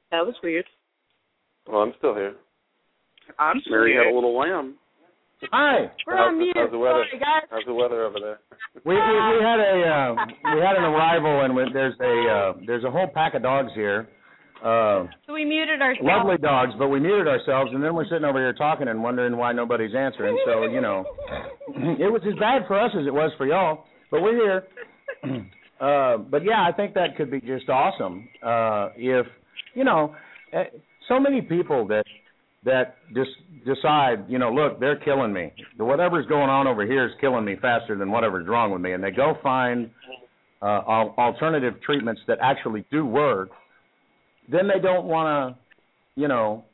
That 0.10 0.26
was 0.26 0.36
weird. 0.44 0.66
Well, 1.68 1.82
I'm 1.82 1.94
still 1.98 2.14
here. 2.14 2.36
I'm 3.40 3.62
still 3.62 3.74
here. 3.74 3.80
Mary 3.80 3.96
had 3.96 4.12
a 4.12 4.16
little 4.16 4.38
lamb. 4.38 4.76
Hi. 5.52 5.92
We're 6.06 6.18
how's, 6.18 6.28
on 6.30 6.38
mute. 6.38 6.54
how's 6.56 6.72
the 6.72 6.78
weather? 6.78 7.04
Sorry, 7.10 7.20
guys. 7.20 7.50
How's 7.50 7.66
the 7.66 7.74
weather 7.74 8.06
over 8.06 8.20
there? 8.20 8.40
We 8.86 8.96
we, 8.96 9.00
we 9.00 9.44
had 9.44 9.60
a 9.60 9.74
uh, 9.86 10.16
we 10.56 10.60
had 10.62 10.76
an 10.76 10.84
arrival 10.84 11.46
and 11.46 11.56
we, 11.56 11.64
there's 11.74 11.94
a 12.02 12.28
uh, 12.28 12.54
there's 12.66 12.84
a 12.84 12.90
whole 12.92 13.08
pack 13.08 13.36
of 13.36 13.44
dogs 13.44 13.72
here. 13.76 14.10
Uh, 14.64 15.08
So 15.28 15.34
we 15.34 15.44
muted 15.44 15.82
ourselves. 15.82 16.08
lovely 16.08 16.38
dogs, 16.38 16.72
but 16.80 16.88
we 16.88 17.00
muted 17.00 17.28
ourselves, 17.28 17.72
and 17.74 17.84
then 17.84 17.94
we're 17.94 18.06
sitting 18.06 18.24
over 18.24 18.40
here 18.40 18.54
talking 18.54 18.88
and 18.88 19.04
wondering 19.04 19.36
why 19.36 19.52
nobody's 19.52 19.94
answering. 19.94 20.38
So 20.46 20.64
you 20.64 20.80
know, 20.80 21.04
it 21.76 22.12
was 22.12 22.22
as 22.26 22.36
bad 22.40 22.66
for 22.68 22.80
us 22.80 22.92
as 22.98 23.06
it 23.06 23.14
was 23.14 23.32
for 23.38 23.46
y'all, 23.46 23.86
but 24.10 24.22
we're 24.22 24.36
here. 24.36 24.64
uh, 25.82 26.18
but 26.18 26.44
yeah, 26.46 26.66
I 26.66 26.72
think 26.76 26.94
that 26.94 27.18
could 27.18 27.30
be 27.30 27.42
just 27.42 27.68
awesome 27.70 28.30
uh, 28.42 28.90
if 28.96 29.26
you 29.74 29.84
know, 29.84 30.16
eh, 30.54 30.66
so 31.10 31.20
many 31.20 31.42
people 31.42 31.86
that 31.88 32.06
that 32.64 32.96
just 33.14 33.32
decide, 33.66 34.24
you 34.30 34.40
know, 34.40 34.50
look, 34.50 34.80
they're 34.80 34.96
killing 35.00 35.34
me. 35.34 35.52
Whatever's 35.78 36.26
going 36.28 36.50
on 36.50 36.68
over 36.68 36.86
here 36.86 37.06
is 37.06 37.12
killing 37.20 37.44
me 37.44 37.58
faster 37.62 37.98
than 37.98 38.10
whatever's 38.12 38.48
wrong 38.48 38.72
with 38.72 38.82
me, 38.82 38.94
and 38.94 39.04
they 39.04 39.12
go 39.12 39.38
find 39.44 39.90
uh, 40.62 40.66
alternative 41.18 41.74
treatments 41.86 42.22
that 42.28 42.38
actually 42.42 42.86
do 42.90 43.06
work. 43.06 43.50
Then 44.52 44.68
they 44.68 44.80
don't 44.82 45.06
want 45.06 45.56
to, 45.56 46.22
you 46.22 46.28
know, 46.28 46.66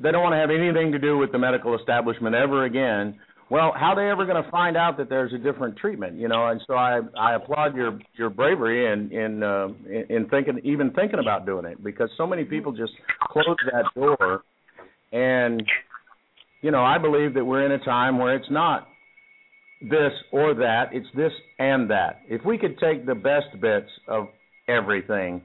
they 0.00 0.12
don't 0.12 0.22
want 0.22 0.32
to 0.32 0.38
have 0.38 0.50
anything 0.50 0.92
to 0.92 0.98
do 0.98 1.18
with 1.18 1.32
the 1.32 1.38
medical 1.38 1.76
establishment 1.78 2.34
ever 2.34 2.64
again, 2.64 3.18
Well, 3.50 3.72
how 3.74 3.92
are 3.92 3.96
they 3.96 4.10
ever 4.10 4.26
going 4.26 4.42
to 4.42 4.50
find 4.50 4.76
out 4.76 4.98
that 4.98 5.08
there's 5.08 5.32
a 5.32 5.38
different 5.38 5.78
treatment, 5.78 6.18
you 6.18 6.28
know? 6.28 6.48
And 6.48 6.60
so 6.66 6.74
I 6.74 7.00
I 7.18 7.34
applaud 7.34 7.74
your 7.74 7.98
your 8.14 8.28
bravery 8.28 8.92
in 8.92 9.10
in 9.10 9.42
uh, 9.42 9.68
in, 9.88 10.16
in 10.16 10.28
thinking 10.28 10.60
even 10.64 10.90
thinking 10.92 11.18
about 11.18 11.46
doing 11.46 11.64
it 11.64 11.82
because 11.82 12.10
so 12.16 12.26
many 12.26 12.44
people 12.44 12.72
just 12.72 12.92
close 13.22 13.56
that 13.72 13.84
door, 13.94 14.42
and 15.12 15.62
you 16.60 16.70
know 16.70 16.82
I 16.82 16.98
believe 16.98 17.32
that 17.34 17.44
we're 17.44 17.64
in 17.64 17.72
a 17.72 17.82
time 17.84 18.18
where 18.18 18.36
it's 18.36 18.50
not 18.50 18.86
this 19.80 20.12
or 20.30 20.54
that, 20.54 20.90
it's 20.92 21.06
this 21.14 21.32
and 21.58 21.88
that. 21.90 22.20
If 22.28 22.44
we 22.44 22.58
could 22.58 22.78
take 22.78 23.06
the 23.06 23.14
best 23.14 23.58
bits 23.60 23.88
of 24.08 24.26
everything 24.68 25.42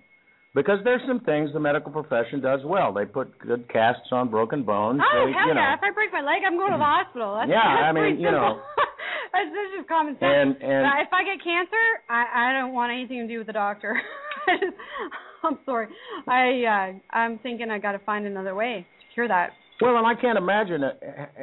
because 0.56 0.80
there's 0.84 1.02
some 1.08 1.20
things 1.22 1.52
the 1.54 1.60
medical 1.60 1.92
profession 1.92 2.42
does 2.42 2.62
well. 2.66 2.94
They 2.94 3.06
put 3.06 3.38
good 3.40 3.68
casts 3.72 4.10
on 4.12 4.30
broken 4.30 4.64
bones. 4.64 5.02
Oh 5.04 5.26
they, 5.26 5.34
hell 5.34 5.48
you 5.48 5.54
know, 5.56 5.62
yeah! 5.62 5.74
If 5.76 5.82
I 5.84 5.92
break 5.92 6.12
my 6.14 6.22
leg, 6.22 6.42
I'm 6.46 6.58
going 6.58 6.72
to 6.72 6.78
the 6.78 6.84
hospital. 6.84 7.36
That's, 7.36 7.50
Yeah, 7.50 7.62
that's 7.64 7.90
I 7.90 7.92
mean, 7.92 8.20
you 8.20 8.32
know. 8.32 8.62
that's, 9.34 9.50
that's 9.50 9.72
just 9.78 9.88
common 9.90 10.14
sense. 10.16 10.24
And- 10.24 10.56
and- 10.62 10.86
But 10.86 11.02
if 11.02 11.12
I 11.14 11.24
get 11.24 11.44
cancer, 11.44 11.86
I 12.10 12.50
I 12.50 12.54
don't 12.54 12.74
want 12.74 12.92
anything 12.92 13.20
to 13.26 13.28
do 13.28 13.38
with 13.40 13.48
the 13.48 13.54
doctor. 13.54 14.00
Just, 14.48 14.78
I'm 15.44 15.58
sorry. 15.66 15.88
I 16.28 16.64
uh 16.94 17.16
I'm 17.18 17.40
thinking 17.40 17.70
I 17.70 17.80
got 17.80 17.94
to 17.94 18.00
find 18.00 18.26
another 18.26 18.56
way 18.56 18.86
to 18.86 19.14
cure 19.14 19.28
that. 19.28 19.52
Well, 19.82 19.98
and 19.98 20.06
I 20.06 20.14
can't 20.20 20.38
imagine. 20.38 20.84
Uh, 20.84 20.92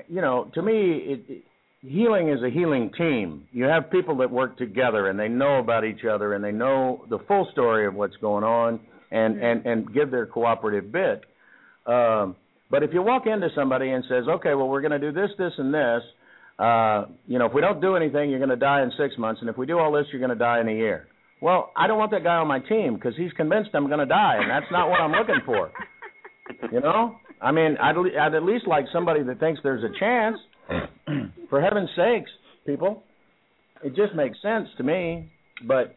you 0.09 0.21
know, 0.21 0.51
to 0.55 0.63
me, 0.63 0.73
it, 0.73 1.25
it, 1.29 1.43
healing 1.83 2.29
is 2.31 2.43
a 2.43 2.49
healing 2.51 2.91
team. 2.97 3.45
You 3.53 3.65
have 3.65 3.91
people 3.91 4.17
that 4.19 4.31
work 4.31 4.57
together, 4.57 5.09
and 5.09 5.19
they 5.19 5.29
know 5.29 5.59
about 5.59 5.85
each 5.85 6.05
other, 6.11 6.35
and 6.35 6.43
they 6.45 6.53
know 6.53 7.05
the 7.11 7.19
full 7.27 7.49
story 7.53 7.87
of 7.87 7.95
what's 7.95 8.17
going 8.17 8.45
on, 8.45 8.81
and 9.11 9.43
and 9.43 9.67
and 9.67 9.95
give 9.95 10.11
their 10.11 10.27
cooperative 10.27 10.93
bit. 10.93 11.23
Um, 11.87 12.37
but 12.71 12.83
if 12.83 12.91
you 12.93 13.03
walk 13.03 13.27
into 13.27 13.49
somebody 13.55 13.91
and 13.91 14.05
says, 14.09 14.25
"Okay, 14.29 14.55
well, 14.55 14.69
we're 14.69 14.81
going 14.81 14.99
to 14.99 14.99
do 14.99 15.13
this, 15.13 15.31
this, 15.39 15.53
and 15.59 15.73
this," 15.75 16.03
uh, 16.59 17.07
you 17.27 17.39
know, 17.39 17.47
if 17.47 17.55
we 17.55 17.61
don't 17.61 17.81
do 17.81 17.97
anything, 17.97 18.31
you're 18.31 18.39
going 18.39 18.51
to 18.51 18.57
die 18.57 18.83
in 18.83 18.93
six 18.99 19.17
months, 19.19 19.41
and 19.41 19.51
if 19.51 19.57
we 19.57 19.67
do 19.67 19.79
all 19.79 19.93
this, 19.93 20.07
you're 20.13 20.21
going 20.21 20.37
to 20.37 20.37
die 20.37 20.61
in 20.61 20.69
a 20.69 20.75
year. 20.75 21.07
Well, 21.41 21.73
I 21.75 21.87
don't 21.87 21.99
want 21.99 22.11
that 22.11 22.23
guy 22.23 22.37
on 22.37 22.47
my 22.47 22.61
team 22.61 22.95
because 22.95 23.15
he's 23.17 23.33
convinced 23.33 23.71
I'm 23.73 23.87
going 23.87 24.01
to 24.01 24.07
die, 24.07 24.37
and 24.41 24.51
that's 24.51 24.71
not 24.71 24.91
what 24.91 25.01
I'm 25.01 25.13
looking 25.13 25.41
for. 25.45 25.71
You 26.73 26.81
know, 26.81 27.17
I 27.41 27.53
mean, 27.53 27.77
I'd, 27.81 27.95
I'd 27.97 28.35
at 28.35 28.43
least 28.43 28.67
like 28.67 28.85
somebody 28.93 29.23
that 29.23 29.39
thinks 29.39 29.61
there's 29.63 29.85
a 29.85 29.99
chance. 29.99 30.37
For 31.49 31.61
heaven's 31.61 31.91
sakes, 31.97 32.31
people, 32.67 33.03
it 33.83 33.95
just 33.95 34.15
makes 34.15 34.37
sense 34.43 34.69
to 34.77 34.83
me. 34.83 35.31
But 35.67 35.95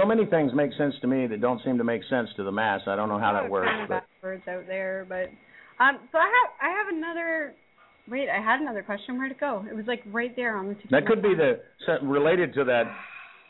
so 0.00 0.06
many 0.06 0.26
things 0.26 0.52
make 0.54 0.70
sense 0.78 0.94
to 1.00 1.06
me 1.06 1.26
that 1.26 1.40
don't 1.40 1.62
seem 1.64 1.78
to 1.78 1.84
make 1.84 2.02
sense 2.08 2.28
to 2.36 2.44
the 2.44 2.52
mass. 2.52 2.80
I 2.86 2.96
don't 2.96 3.08
know 3.08 3.18
how 3.18 3.32
that 3.32 3.50
works. 3.50 3.68
Kind 3.68 3.82
of 3.82 3.88
But 3.88 4.04
backwards 4.14 4.42
out 4.48 4.66
there, 4.66 5.06
but 5.08 5.28
um. 5.82 5.98
So 6.12 6.18
I 6.18 6.30
have 6.30 6.70
I 6.70 6.78
have 6.78 6.94
another. 6.94 7.54
Wait, 8.08 8.28
I 8.28 8.42
had 8.42 8.60
another 8.60 8.82
question. 8.82 9.18
Where'd 9.18 9.32
it 9.32 9.40
go? 9.40 9.64
It 9.70 9.74
was 9.74 9.84
like 9.86 10.02
right 10.06 10.34
there 10.34 10.56
on 10.56 10.68
the 10.68 10.76
that 10.90 11.06
could 11.06 11.22
be 11.22 11.34
the 11.34 11.60
related 12.06 12.54
to 12.54 12.64
that 12.64 12.84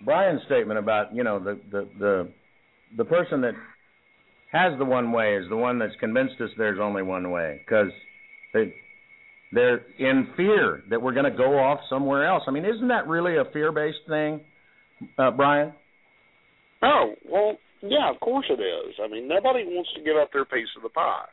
Brian 0.05 0.41
statement 0.47 0.79
about 0.79 1.15
you 1.15 1.23
know 1.23 1.39
the 1.39 1.61
the 1.71 1.89
the 1.99 2.33
the 2.97 3.05
person 3.05 3.41
that 3.43 3.53
has 4.51 4.77
the 4.79 4.85
one 4.85 5.13
way 5.13 5.37
is 5.37 5.49
the 5.51 5.57
one 5.57 5.79
that's 5.79 5.95
convinced 6.01 6.41
us 6.41 6.49
there's 6.57 6.81
only 6.81 7.03
one 7.03 7.31
way 7.31 7.61
because 7.65 7.93
they 8.55 8.75
they're 9.53 9.83
in 9.99 10.29
fear 10.37 10.83
that 10.91 11.01
we're 11.01 11.13
going 11.13 11.31
to 11.31 11.37
go 11.37 11.59
off 11.59 11.81
somewhere 11.89 12.27
else. 12.27 12.43
I 12.47 12.51
mean, 12.51 12.65
isn't 12.65 12.89
that 12.89 13.07
really 13.07 13.37
a 13.37 13.45
fear-based 13.53 13.99
thing, 14.07 14.41
uh, 15.19 15.31
Brian? 15.31 15.73
Oh, 16.83 17.15
well, 17.29 17.57
yeah, 17.83 18.11
of 18.11 18.21
course 18.21 18.47
it 18.51 18.61
is. 18.61 18.95
I 19.03 19.09
mean, 19.09 19.29
nobody 19.29 19.65
wants 19.65 19.91
to 19.97 20.03
give 20.03 20.17
up 20.17 20.33
their 20.33 20.45
piece 20.45 20.69
of 20.77 20.83
the 20.83 20.89
pie. 20.89 21.27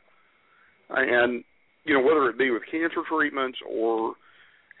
And, 0.90 1.44
you 1.84 1.94
know, 1.94 2.00
whether 2.00 2.28
it 2.28 2.38
be 2.38 2.50
with 2.50 2.62
cancer 2.70 3.02
treatments 3.08 3.58
or 3.68 4.14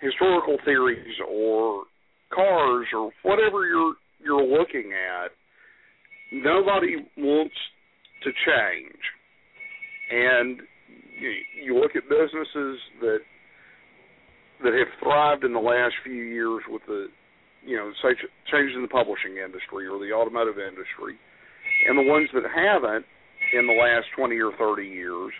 historical 0.00 0.58
theories 0.64 1.16
or 1.28 1.84
cars 2.32 2.86
or 2.94 3.10
whatever 3.22 3.66
you're 3.66 3.94
you're 4.24 4.42
looking 4.42 4.92
at, 4.92 5.30
nobody 6.32 6.96
wants 7.16 7.54
to 8.24 8.30
change. 8.30 9.02
And 10.10 10.60
you, 11.20 11.32
you 11.64 11.78
look 11.78 11.92
at 11.96 12.02
businesses 12.08 12.78
that 13.00 13.18
that 14.62 14.72
have 14.72 14.88
thrived 15.02 15.44
in 15.44 15.52
the 15.52 15.60
last 15.60 15.94
few 16.02 16.14
years 16.14 16.62
with 16.68 16.82
the 16.86 17.08
you 17.66 17.76
know, 17.76 17.90
say 18.00 18.14
ch- 18.14 18.32
changes 18.50 18.76
in 18.76 18.82
the 18.82 18.88
publishing 18.88 19.36
industry 19.42 19.86
or 19.86 19.98
the 19.98 20.14
automotive 20.14 20.56
industry, 20.58 21.18
and 21.88 21.98
the 21.98 22.06
ones 22.06 22.30
that 22.32 22.46
haven't 22.46 23.04
in 23.52 23.66
the 23.66 23.74
last 23.74 24.06
20 24.16 24.38
or 24.40 24.52
30 24.56 24.86
years, 24.86 25.32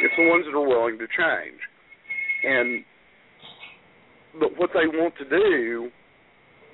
it's 0.00 0.14
the 0.16 0.28
ones 0.28 0.44
that 0.46 0.56
are 0.56 0.68
willing 0.68 0.98
to 0.98 1.08
change. 1.08 1.60
And 2.44 2.84
but 4.38 4.56
what 4.56 4.70
they 4.72 4.86
want 4.86 5.14
to 5.18 5.26
do 5.28 5.90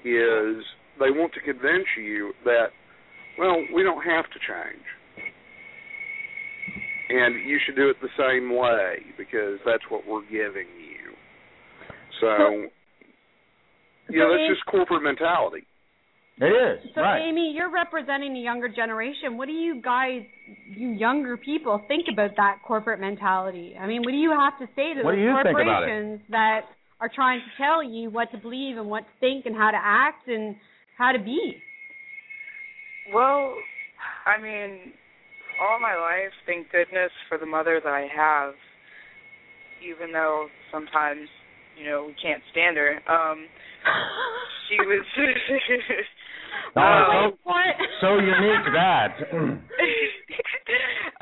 is 0.05 0.63
they 1.01 1.11
want 1.11 1.33
to 1.35 1.41
convince 1.41 1.87
you 1.97 2.33
that, 2.45 2.69
well, 3.39 3.57
we 3.75 3.83
don't 3.83 4.03
have 4.05 4.27
to 4.27 4.39
change. 4.39 4.85
And 7.09 7.49
you 7.49 7.59
should 7.65 7.77
do 7.77 7.89
it 7.89 7.97
the 8.03 8.13
same 8.19 8.55
way 8.55 8.99
because 9.17 9.59
that's 9.65 9.85
what 9.89 10.07
we're 10.07 10.27
giving 10.27 10.67
you. 10.77 11.15
So, 12.21 12.67
you 14.09 14.21
know, 14.21 14.31
that's 14.31 14.55
just 14.55 14.67
corporate 14.67 15.03
mentality. 15.03 15.67
It 16.39 16.53
is 16.53 16.91
So 16.95 17.01
right. 17.01 17.29
Amy, 17.29 17.53
you're 17.57 17.73
representing 17.73 18.35
the 18.35 18.41
younger 18.41 18.69
generation. 18.69 19.39
What 19.39 19.47
do 19.47 19.53
you 19.53 19.81
guys, 19.81 20.21
you 20.69 20.91
younger 20.91 21.39
people, 21.39 21.81
think 21.89 22.07
about 22.13 22.37
that 22.37 22.59
corporate 22.67 23.01
mentality? 23.01 23.75
I 23.81 23.87
mean, 23.87 24.03
what 24.03 24.11
do 24.11 24.19
you 24.19 24.31
have 24.31 24.59
to 24.59 24.67
say 24.77 24.93
to 24.93 25.01
What 25.03 25.13
those 25.13 25.19
do 25.19 25.23
you 25.23 25.35
think 25.43 25.57
about 25.59 25.85
it? 25.85 25.87
corporations 25.89 26.21
that 26.31 26.61
are 27.01 27.11
trying 27.15 27.41
to 27.41 27.63
tell 27.63 27.83
you 27.83 28.11
what 28.11 28.31
to 28.33 28.39
believe 28.39 28.77
and 28.77 28.89
what 28.89 29.01
to 29.01 29.13
think 29.19 29.47
and 29.47 29.57
how 29.57 29.71
to 29.71 29.81
act 29.81 30.29
and 30.29 30.57
how 30.99 31.13
to 31.13 31.19
be? 31.19 31.57
Well, 33.15 33.55
I 34.27 34.41
mean, 34.41 34.93
all 35.61 35.81
my 35.81 35.97
life, 35.97 36.33
thank 36.45 36.71
goodness 36.71 37.13
for 37.31 37.39
the 37.39 37.47
mother 37.47 37.81
that 37.83 37.93
I 37.93 38.09
have, 38.15 38.55
even 39.81 40.13
though 40.13 40.49
sometimes, 40.71 41.29
you 41.79 41.89
know, 41.89 42.05
we 42.09 42.15
can't 42.21 42.43
stand 42.53 42.77
her. 42.77 43.01
Um 43.09 43.47
she 44.69 44.77
was 44.81 45.05
Oh, 46.77 46.81
um, 46.81 47.39
so, 47.43 47.53
so 48.01 48.09
unique 48.19 48.69
that. 48.75 49.17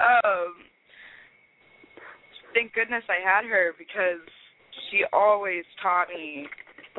um 0.03 0.55
thank 2.55 2.73
goodness 2.73 3.05
I 3.09 3.23
had 3.25 3.45
her 3.49 3.73
because 3.79 4.27
she 4.91 5.05
always 5.13 5.65
taught 5.83 6.09
me 6.09 6.47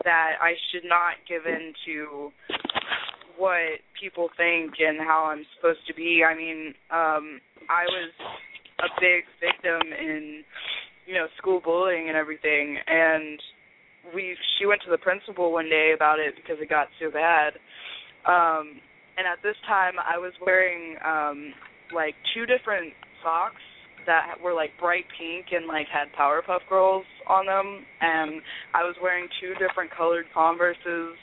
that 0.03 0.33
I 0.41 0.53
should 0.71 0.87
not 0.87 1.15
give 1.27 1.45
in 1.45 1.73
to 1.85 2.31
what 3.37 3.79
people 3.99 4.29
think 4.37 4.73
and 4.79 4.99
how 4.99 5.25
I'm 5.25 5.45
supposed 5.55 5.85
to 5.87 5.93
be. 5.93 6.23
I 6.23 6.35
mean, 6.35 6.73
um 6.91 7.41
I 7.69 7.83
was 7.83 8.11
a 8.79 8.87
big 9.01 9.23
victim 9.41 9.81
in 9.91 10.43
you 11.05 11.13
know 11.15 11.27
school 11.37 11.61
bullying 11.63 12.07
and 12.07 12.17
everything 12.17 12.77
and 12.87 13.39
we 14.13 14.35
she 14.57 14.65
went 14.65 14.81
to 14.83 14.91
the 14.91 14.97
principal 14.97 15.51
one 15.51 15.69
day 15.69 15.93
about 15.95 16.19
it 16.19 16.35
because 16.35 16.57
it 16.61 16.69
got 16.69 16.87
so 16.99 17.09
bad 17.09 17.53
um 18.25 18.79
and 19.17 19.25
at 19.25 19.41
this 19.43 19.55
time 19.67 19.93
I 19.97 20.17
was 20.17 20.33
wearing 20.45 20.95
um 21.05 21.53
like 21.93 22.15
two 22.33 22.45
different 22.45 22.93
socks 23.23 23.61
that 24.05 24.35
were 24.43 24.53
like 24.53 24.69
bright 24.79 25.05
pink 25.17 25.47
and 25.51 25.65
like 25.67 25.87
had 25.91 26.13
Powerpuff 26.17 26.61
Girls 26.69 27.05
on 27.27 27.45
them 27.45 27.85
and 28.01 28.41
I 28.73 28.83
was 28.83 28.95
wearing 29.01 29.27
two 29.41 29.53
different 29.57 29.89
colored 29.95 30.25
Converses. 30.33 31.17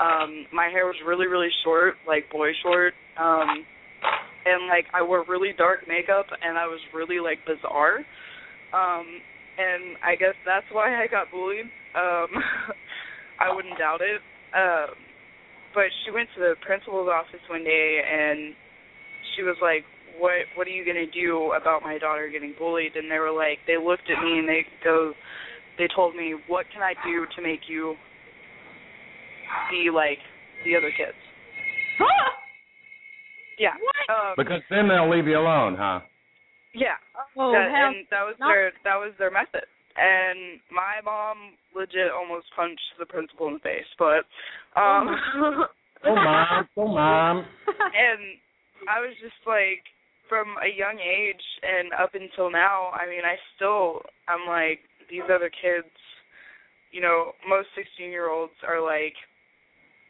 Um 0.00 0.46
my 0.52 0.68
hair 0.68 0.86
was 0.86 0.96
really 1.06 1.26
really 1.26 1.50
short, 1.64 1.94
like 2.06 2.30
boy 2.30 2.50
short. 2.62 2.94
Um 3.18 3.64
and 4.46 4.66
like 4.68 4.86
I 4.92 5.02
wore 5.02 5.24
really 5.28 5.52
dark 5.56 5.80
makeup 5.88 6.26
and 6.42 6.58
I 6.58 6.66
was 6.66 6.80
really 6.92 7.20
like 7.20 7.38
bizarre. 7.46 7.98
Um 8.72 9.06
and 9.56 9.96
I 10.02 10.16
guess 10.16 10.34
that's 10.44 10.66
why 10.72 11.02
I 11.02 11.06
got 11.06 11.30
bullied. 11.30 11.70
Um 11.94 12.28
I 13.40 13.52
wouldn't 13.54 13.78
doubt 13.78 14.00
it. 14.00 14.20
Um 14.54 14.94
but 15.74 15.90
she 16.04 16.10
went 16.12 16.28
to 16.34 16.40
the 16.40 16.54
principal's 16.64 17.08
office 17.10 17.42
one 17.50 17.64
day 17.64 18.00
and 18.06 18.54
she 19.34 19.42
was 19.42 19.56
like, 19.62 19.84
What 20.18 20.46
what 20.54 20.66
are 20.66 20.70
you 20.74 20.84
gonna 20.84 21.10
do 21.10 21.52
about 21.52 21.82
my 21.82 21.98
daughter 21.98 22.28
getting 22.30 22.54
bullied? 22.58 22.96
And 22.96 23.10
they 23.10 23.18
were 23.18 23.32
like 23.34 23.58
they 23.66 23.76
looked 23.76 24.08
at 24.10 24.22
me 24.22 24.38
and 24.38 24.48
they 24.48 24.64
go 24.82 25.12
they 25.78 25.88
told 25.94 26.14
me, 26.14 26.34
What 26.46 26.66
can 26.72 26.82
I 26.82 26.94
do 27.04 27.26
to 27.36 27.42
make 27.42 27.66
you 27.68 27.96
be 29.70 29.90
like 29.92 30.18
the 30.64 30.76
other 30.76 30.90
kids? 30.96 31.18
Yeah. 33.58 33.74
Um 34.10 34.34
because 34.36 34.62
then 34.68 34.88
they'll 34.88 35.08
leave 35.10 35.26
you 35.28 35.38
alone, 35.38 35.76
huh? 35.78 36.00
yeah. 36.74 36.98
Oh, 37.38 37.52
that, 37.52 37.70
hell, 37.70 37.94
and 37.94 38.06
that 38.10 38.22
was 38.26 38.34
not- 38.40 38.48
their 38.50 38.72
that 38.82 38.96
was 38.98 39.12
their 39.18 39.30
method. 39.30 39.62
And 39.96 40.60
my 40.70 40.98
mom 41.04 41.54
legit 41.74 42.10
almost 42.10 42.46
punched 42.56 42.98
the 42.98 43.06
principal 43.06 43.48
in 43.48 43.54
the 43.54 43.60
face, 43.60 43.90
but 43.98 44.26
um 44.78 45.08
Oh, 46.06 46.14
mom. 46.16 46.68
Oh, 46.76 46.88
mom. 46.88 47.36
and 47.68 48.36
I 48.90 49.00
was 49.00 49.16
just 49.22 49.40
like 49.46 49.80
from 50.28 50.56
a 50.60 50.68
young 50.68 50.98
age 51.00 51.44
and 51.62 51.92
up 51.94 52.14
until 52.14 52.50
now, 52.50 52.90
I 52.92 53.08
mean 53.08 53.24
I 53.24 53.36
still 53.56 54.02
I'm 54.28 54.48
like 54.48 54.80
these 55.10 55.24
other 55.30 55.50
kids 55.50 55.88
you 56.94 57.00
know, 57.02 57.34
most 57.42 57.66
16 57.74 58.08
year 58.08 58.30
olds 58.30 58.54
are 58.62 58.80
like, 58.80 59.18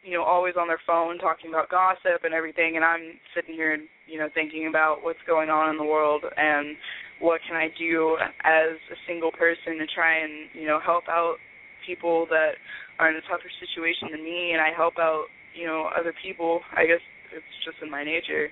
you 0.05 0.13
know, 0.13 0.23
always 0.23 0.53
on 0.53 0.67
their 0.67 0.79
phone 0.85 1.17
talking 1.17 1.49
about 1.49 1.69
gossip 1.69 2.21
and 2.23 2.33
everything, 2.33 2.75
and 2.75 2.85
I'm 2.85 3.17
sitting 3.33 3.55
here, 3.55 3.77
you 4.05 4.19
know, 4.19 4.29
thinking 4.33 4.67
about 4.69 5.01
what's 5.01 5.19
going 5.25 5.49
on 5.49 5.71
in 5.71 5.77
the 5.77 5.83
world 5.83 6.23
and 6.37 6.77
what 7.19 7.41
can 7.47 7.57
I 7.57 7.73
do 7.73 8.15
as 8.45 8.77
a 8.93 8.97
single 9.07 9.31
person 9.31 9.81
to 9.81 9.87
try 9.89 10.21
and, 10.21 10.53
you 10.53 10.67
know, 10.67 10.79
help 10.83 11.09
out 11.09 11.41
people 11.87 12.27
that 12.29 12.53
are 12.99 13.09
in 13.09 13.15
a 13.15 13.25
tougher 13.25 13.49
situation 13.57 14.09
than 14.11 14.23
me, 14.23 14.53
and 14.53 14.61
I 14.61 14.69
help 14.75 14.95
out, 14.99 15.25
you 15.57 15.65
know, 15.65 15.89
other 15.97 16.13
people. 16.21 16.61
I 16.77 16.85
guess 16.85 17.01
it's 17.33 17.55
just 17.65 17.81
in 17.81 17.89
my 17.89 18.03
nature, 18.03 18.49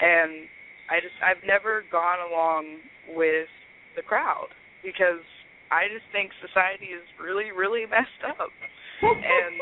and 0.00 0.48
I 0.88 1.00
just 1.04 1.14
I've 1.20 1.44
never 1.44 1.84
gone 1.92 2.24
along 2.24 2.80
with 3.12 3.52
the 3.96 4.02
crowd 4.02 4.48
because 4.82 5.22
I 5.70 5.92
just 5.92 6.08
think 6.10 6.32
society 6.40 6.96
is 6.96 7.04
really, 7.20 7.52
really 7.52 7.84
messed 7.84 8.24
up. 8.26 8.50
and 9.02 9.54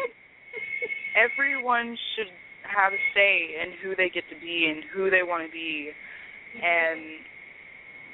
everyone 1.18 1.96
should 2.14 2.30
have 2.62 2.92
a 2.92 3.02
say 3.14 3.58
in 3.58 3.74
who 3.82 3.96
they 3.96 4.08
get 4.08 4.24
to 4.30 4.38
be 4.40 4.70
and 4.70 4.84
who 4.94 5.10
they 5.10 5.22
want 5.26 5.46
to 5.46 5.50
be. 5.50 5.90
And 6.54 7.24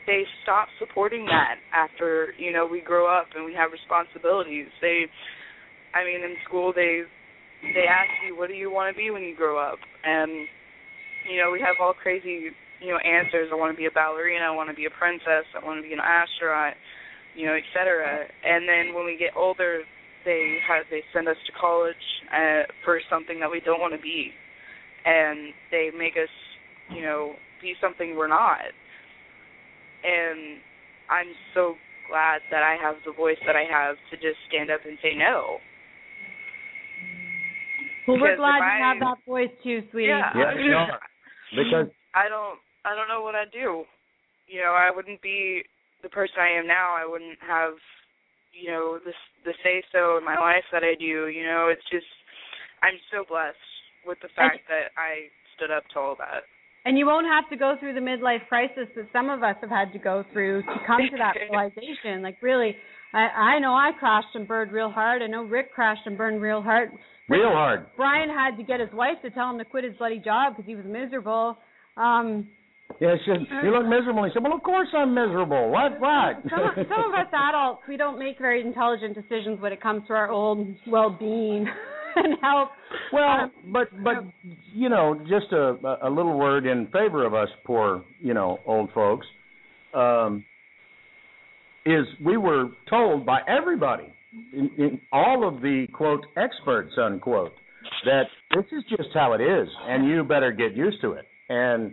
they 0.06 0.24
stop 0.42 0.68
supporting 0.78 1.24
that 1.26 1.56
after, 1.72 2.32
you 2.38 2.52
know, 2.52 2.66
we 2.66 2.80
grow 2.80 3.06
up 3.06 3.26
and 3.34 3.44
we 3.44 3.54
have 3.54 3.72
responsibilities. 3.72 4.66
They 4.80 5.06
I 5.94 6.04
mean 6.04 6.22
in 6.24 6.36
school 6.46 6.72
they 6.74 7.02
they 7.62 7.86
ask 7.88 8.10
you 8.26 8.36
what 8.36 8.48
do 8.48 8.54
you 8.54 8.70
want 8.70 8.94
to 8.94 8.96
be 8.96 9.10
when 9.10 9.22
you 9.22 9.36
grow 9.36 9.58
up 9.58 9.78
and 10.04 10.48
you 11.30 11.40
know, 11.40 11.50
we 11.50 11.60
have 11.60 11.76
all 11.80 11.94
crazy, 11.94 12.52
you 12.84 12.88
know, 12.92 12.98
answers. 13.00 13.48
I 13.50 13.56
want 13.56 13.72
to 13.72 13.80
be 13.80 13.86
a 13.86 13.90
ballerina, 13.90 14.44
I 14.44 14.50
want 14.50 14.68
to 14.68 14.76
be 14.76 14.84
a 14.84 14.92
princess, 14.92 15.48
I 15.56 15.64
want 15.64 15.80
to 15.80 15.88
be 15.88 15.94
an 15.94 16.04
astronaut 16.04 16.74
you 17.34 17.46
know, 17.46 17.54
et 17.54 17.66
cetera. 17.74 18.24
And 18.44 18.68
then 18.68 18.94
when 18.94 19.04
we 19.04 19.18
get 19.18 19.36
older, 19.36 19.82
they 20.24 20.58
have 20.66 20.84
they 20.90 21.02
send 21.12 21.28
us 21.28 21.36
to 21.46 21.52
college 21.60 21.94
uh, 22.32 22.62
for 22.84 23.00
something 23.10 23.40
that 23.40 23.50
we 23.50 23.60
don't 23.60 23.80
want 23.80 23.94
to 23.94 24.00
be, 24.00 24.30
and 25.04 25.52
they 25.70 25.90
make 25.96 26.14
us, 26.14 26.32
you 26.94 27.02
know, 27.02 27.34
be 27.62 27.74
something 27.80 28.16
we're 28.16 28.28
not. 28.28 28.60
And 30.04 30.58
I'm 31.10 31.32
so 31.54 31.74
glad 32.10 32.40
that 32.50 32.62
I 32.62 32.76
have 32.80 32.96
the 33.06 33.12
voice 33.12 33.40
that 33.46 33.56
I 33.56 33.64
have 33.70 33.96
to 34.10 34.16
just 34.16 34.36
stand 34.48 34.70
up 34.70 34.80
and 34.84 34.98
say 35.02 35.14
no. 35.16 35.58
Well, 38.06 38.20
we're 38.20 38.36
glad 38.36 38.58
if 38.58 38.78
you 38.78 38.84
I- 38.84 38.88
have 38.92 39.00
that 39.00 39.24
voice 39.26 39.50
too, 39.62 39.80
sweetie. 39.90 40.08
Yeah, 40.08 40.30
Yeah, 40.36 40.54
you 40.60 40.74
are. 40.74 41.00
Because 41.54 41.86
I 42.14 42.28
don't 42.28 42.58
I 42.84 42.96
don't 42.96 43.08
know 43.08 43.22
what 43.22 43.34
I'd 43.34 43.52
do. 43.52 43.84
You 44.48 44.60
know, 44.60 44.74
I 44.76 44.90
wouldn't 44.94 45.22
be 45.22 45.62
the 46.02 46.08
person 46.08 46.36
I 46.40 46.58
am 46.58 46.66
now. 46.66 46.94
I 46.98 47.06
wouldn't 47.08 47.38
have, 47.46 47.74
you 48.54 48.70
know, 48.70 48.98
the 49.04 49.12
the 49.44 49.52
say 49.62 49.82
so 49.92 50.18
in 50.18 50.24
my 50.24 50.38
life 50.38 50.64
that 50.72 50.82
I 50.82 50.94
do. 50.98 51.28
You 51.28 51.44
know, 51.44 51.68
it's 51.70 51.84
just 51.90 52.06
I'm 52.82 52.98
so 53.12 53.24
blessed 53.28 53.56
with 54.06 54.18
the 54.22 54.28
fact 54.36 54.60
that 54.68 54.92
I 54.96 55.28
stood 55.56 55.70
up 55.70 55.84
to 55.94 55.98
all 55.98 56.16
that. 56.18 56.44
And 56.84 56.98
you 56.98 57.06
won't 57.06 57.26
have 57.26 57.48
to 57.48 57.56
go 57.56 57.76
through 57.80 57.94
the 57.94 58.00
midlife 58.00 58.46
crisis 58.48 58.88
that 58.94 59.08
some 59.12 59.30
of 59.30 59.42
us 59.42 59.56
have 59.62 59.70
had 59.70 59.92
to 59.94 59.98
go 59.98 60.22
through 60.32 60.62
to 60.62 60.76
come 60.86 61.00
to 61.10 61.16
that 61.16 61.34
realization. 61.50 62.22
Like 62.22 62.36
really, 62.42 62.76
I 63.12 63.56
I 63.56 63.58
know 63.58 63.72
I 63.72 63.90
crashed 63.98 64.34
and 64.34 64.46
burned 64.46 64.72
real 64.72 64.90
hard. 64.90 65.22
I 65.22 65.26
know 65.26 65.44
Rick 65.44 65.72
crashed 65.72 66.06
and 66.06 66.18
burned 66.18 66.42
real 66.42 66.62
hard. 66.62 66.90
real 67.28 67.50
hard. 67.50 67.86
Brian 67.96 68.28
had 68.28 68.56
to 68.58 68.62
get 68.62 68.80
his 68.80 68.92
wife 68.92 69.16
to 69.22 69.30
tell 69.30 69.50
him 69.50 69.58
to 69.58 69.64
quit 69.64 69.84
his 69.84 69.96
bloody 69.96 70.18
job 70.18 70.54
because 70.54 70.66
he 70.66 70.76
was 70.76 70.84
miserable. 70.84 71.56
Um, 71.96 72.48
Yeah, 73.00 73.16
she 73.24 73.32
said, 73.32 73.46
you 73.64 73.70
look 73.70 73.86
miserable. 73.86 74.24
He 74.24 74.30
said, 74.32 74.42
well, 74.42 74.54
of 74.54 74.62
course 74.62 74.88
I'm 74.96 75.14
miserable. 75.14 75.70
What? 75.70 75.98
What? 76.00 76.42
some 76.50 76.60
of, 76.60 76.74
some 76.76 77.12
of 77.12 77.14
us 77.14 77.26
adults, 77.32 77.82
we 77.88 77.96
don't 77.96 78.18
make 78.18 78.38
very 78.38 78.60
intelligent 78.60 79.14
decisions 79.14 79.60
when 79.60 79.72
it 79.72 79.80
comes 79.80 80.06
to 80.08 80.12
our 80.14 80.30
own 80.30 80.76
well-being 80.86 81.66
and 82.16 82.34
health. 82.40 82.68
Well, 83.12 83.28
Um, 83.28 83.52
but 83.72 83.88
but 84.02 84.14
you 84.72 84.88
know, 84.88 85.18
just 85.28 85.52
a 85.52 85.98
a 86.02 86.10
little 86.10 86.38
word 86.38 86.66
in 86.66 86.86
favor 86.86 87.26
of 87.26 87.34
us 87.34 87.48
poor 87.64 88.04
you 88.20 88.34
know 88.34 88.60
old 88.66 88.90
folks, 88.92 89.26
um, 89.94 90.44
is 91.84 92.06
we 92.24 92.36
were 92.36 92.68
told 92.88 93.26
by 93.26 93.40
everybody, 93.48 94.12
in, 94.52 94.70
in 94.78 95.00
all 95.12 95.46
of 95.46 95.60
the 95.60 95.86
quote 95.92 96.24
experts 96.36 96.92
unquote, 96.96 97.52
that 98.04 98.24
this 98.54 98.64
is 98.72 98.84
just 98.88 99.08
how 99.12 99.32
it 99.32 99.40
is, 99.40 99.68
and 99.88 100.06
you 100.08 100.22
better 100.22 100.52
get 100.52 100.76
used 100.76 101.00
to 101.00 101.12
it. 101.12 101.26
And 101.48 101.92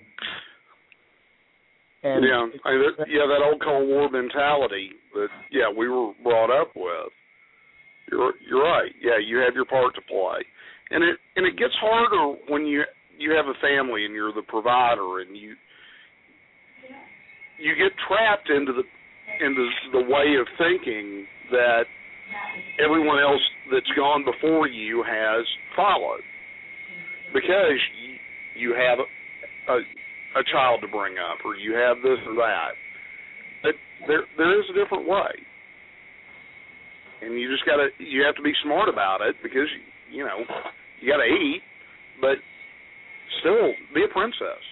and 2.03 2.25
yeah, 2.25 2.47
I, 2.65 2.71
that, 2.97 3.05
yeah, 3.07 3.25
that 3.29 3.45
old 3.45 3.61
Cold 3.61 3.87
War 3.87 4.09
mentality 4.09 4.91
that 5.13 5.27
yeah 5.51 5.69
we 5.69 5.87
were 5.87 6.13
brought 6.23 6.49
up 6.49 6.71
with. 6.75 7.13
You're 8.11 8.33
you're 8.47 8.63
right. 8.63 8.91
Yeah, 9.01 9.17
you 9.23 9.37
have 9.37 9.53
your 9.53 9.65
part 9.65 9.93
to 9.95 10.01
play, 10.01 10.43
and 10.89 11.03
it 11.03 11.17
and 11.35 11.45
it 11.45 11.57
gets 11.57 11.73
harder 11.79 12.37
when 12.49 12.65
you 12.65 12.83
you 13.17 13.31
have 13.31 13.45
a 13.45 13.57
family 13.61 14.05
and 14.05 14.13
you're 14.13 14.33
the 14.33 14.41
provider 14.41 15.19
and 15.21 15.37
you 15.37 15.55
you 17.59 17.75
get 17.77 17.93
trapped 18.07 18.49
into 18.49 18.73
the 18.73 18.83
into 19.45 19.69
the 19.93 20.01
way 20.01 20.35
of 20.39 20.47
thinking 20.57 21.25
that 21.51 21.85
everyone 22.83 23.19
else 23.19 23.41
that's 23.71 23.91
gone 23.95 24.25
before 24.25 24.67
you 24.67 25.03
has 25.07 25.45
followed 25.75 26.21
because 27.33 27.79
you, 28.55 28.75
have 28.75 28.99
a, 28.99 29.71
a 29.71 29.79
a 30.35 30.43
child 30.51 30.81
to 30.81 30.87
bring 30.87 31.15
up 31.19 31.43
or 31.43 31.55
you 31.55 31.73
have 31.75 31.97
this 32.03 32.19
or 32.27 32.35
that. 32.39 32.73
But 33.63 33.75
there 34.07 34.23
there 34.37 34.59
is 34.59 34.65
a 34.71 34.75
different 34.75 35.07
way. 35.07 35.31
And 37.21 37.37
you 37.37 37.49
just 37.51 37.65
gotta 37.65 37.89
you 37.99 38.23
have 38.25 38.35
to 38.35 38.41
be 38.41 38.53
smart 38.63 38.89
about 38.89 39.21
it 39.21 39.35
because 39.43 39.69
you 40.11 40.23
know, 40.25 40.43
you 40.99 41.11
gotta 41.11 41.27
eat, 41.29 41.61
but 42.19 42.37
still 43.39 43.71
be 43.93 44.03
a 44.03 44.11
princess. 44.11 44.63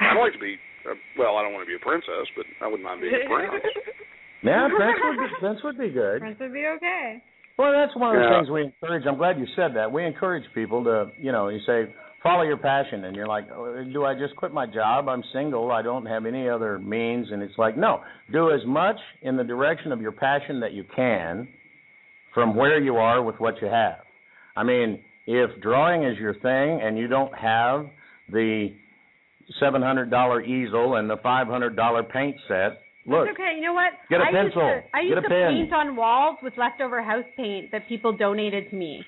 I'd 0.00 0.18
like 0.18 0.32
to 0.32 0.40
be 0.42 0.56
uh, 0.88 0.94
well, 1.18 1.36
I 1.36 1.42
don't 1.42 1.52
want 1.52 1.62
to 1.62 1.70
be 1.70 1.78
a 1.78 1.84
princess, 1.84 2.26
but 2.34 2.46
I 2.60 2.66
wouldn't 2.66 2.82
mind 2.82 3.00
being 3.00 3.14
a 3.14 3.28
prince. 3.30 3.62
yeah, 4.42 4.66
Prince 4.66 4.98
would 4.98 5.18
be, 5.18 5.28
Prince 5.38 5.60
would 5.62 5.78
be 5.78 5.90
good. 5.90 6.18
Prince 6.18 6.38
would 6.40 6.52
be 6.52 6.66
okay. 6.76 7.22
Well, 7.58 7.70
that's 7.70 7.94
one 7.94 8.16
of 8.16 8.22
the 8.22 8.26
Yeah. 8.26 8.38
things 8.40 8.50
we 8.50 8.62
encourage. 8.66 9.06
I'm 9.06 9.16
glad 9.16 9.38
you 9.38 9.46
said 9.54 9.76
that. 9.76 9.92
We 9.92 10.04
encourage 10.04 10.42
people 10.54 10.82
to, 10.84 11.12
you 11.20 11.30
know, 11.30 11.48
you 11.48 11.60
say 11.66 11.86
follow 12.22 12.42
your 12.42 12.56
passion, 12.56 13.04
and 13.04 13.16
you're 13.16 13.26
like, 13.26 13.48
oh, 13.54 13.84
do 13.92 14.04
I 14.04 14.14
just 14.14 14.36
quit 14.36 14.52
my 14.52 14.66
job? 14.66 15.08
I'm 15.08 15.22
single. 15.32 15.72
I 15.72 15.82
don't 15.82 16.06
have 16.06 16.26
any 16.26 16.48
other 16.48 16.78
means, 16.78 17.28
and 17.30 17.42
it's 17.42 17.56
like, 17.58 17.76
no, 17.76 18.00
do 18.32 18.50
as 18.50 18.60
much 18.66 18.96
in 19.22 19.36
the 19.36 19.44
direction 19.44 19.92
of 19.92 20.00
your 20.00 20.12
passion 20.12 20.60
that 20.60 20.72
you 20.72 20.84
can, 20.94 21.48
from 22.34 22.54
where 22.56 22.80
you 22.80 22.96
are 22.96 23.22
with 23.22 23.36
what 23.40 23.60
you 23.60 23.68
have. 23.68 23.98
I 24.56 24.62
mean, 24.64 25.00
if 25.26 25.50
drawing 25.60 26.04
is 26.04 26.18
your 26.18 26.34
thing 26.34 26.80
and 26.82 26.96
you 26.98 27.06
don't 27.08 27.34
have 27.34 27.86
the 28.30 28.68
seven 29.60 29.82
hundred 29.82 30.10
dollar 30.10 30.42
easel 30.42 30.96
and 30.96 31.10
the 31.10 31.16
five 31.22 31.46
hundred 31.46 31.76
dollar 31.76 32.02
paint 32.02 32.36
set, 32.48 32.80
look, 33.06 33.28
It's 33.28 33.38
okay. 33.38 33.52
You 33.56 33.62
know 33.62 33.72
what? 33.74 33.92
Get 34.08 34.20
a 34.20 34.24
I 34.24 34.32
pencil. 34.32 34.62
Used 34.62 34.84
to, 34.86 34.96
I 34.96 35.02
Get 35.02 35.08
used 35.08 35.18
a 35.18 35.22
to 35.22 35.28
pen. 35.28 35.48
paint 35.54 35.72
on 35.72 35.96
walls 35.96 36.36
with 36.42 36.54
leftover 36.56 37.02
house 37.02 37.24
paint 37.36 37.70
that 37.72 37.88
people 37.88 38.16
donated 38.16 38.70
to 38.70 38.76
me. 38.76 39.04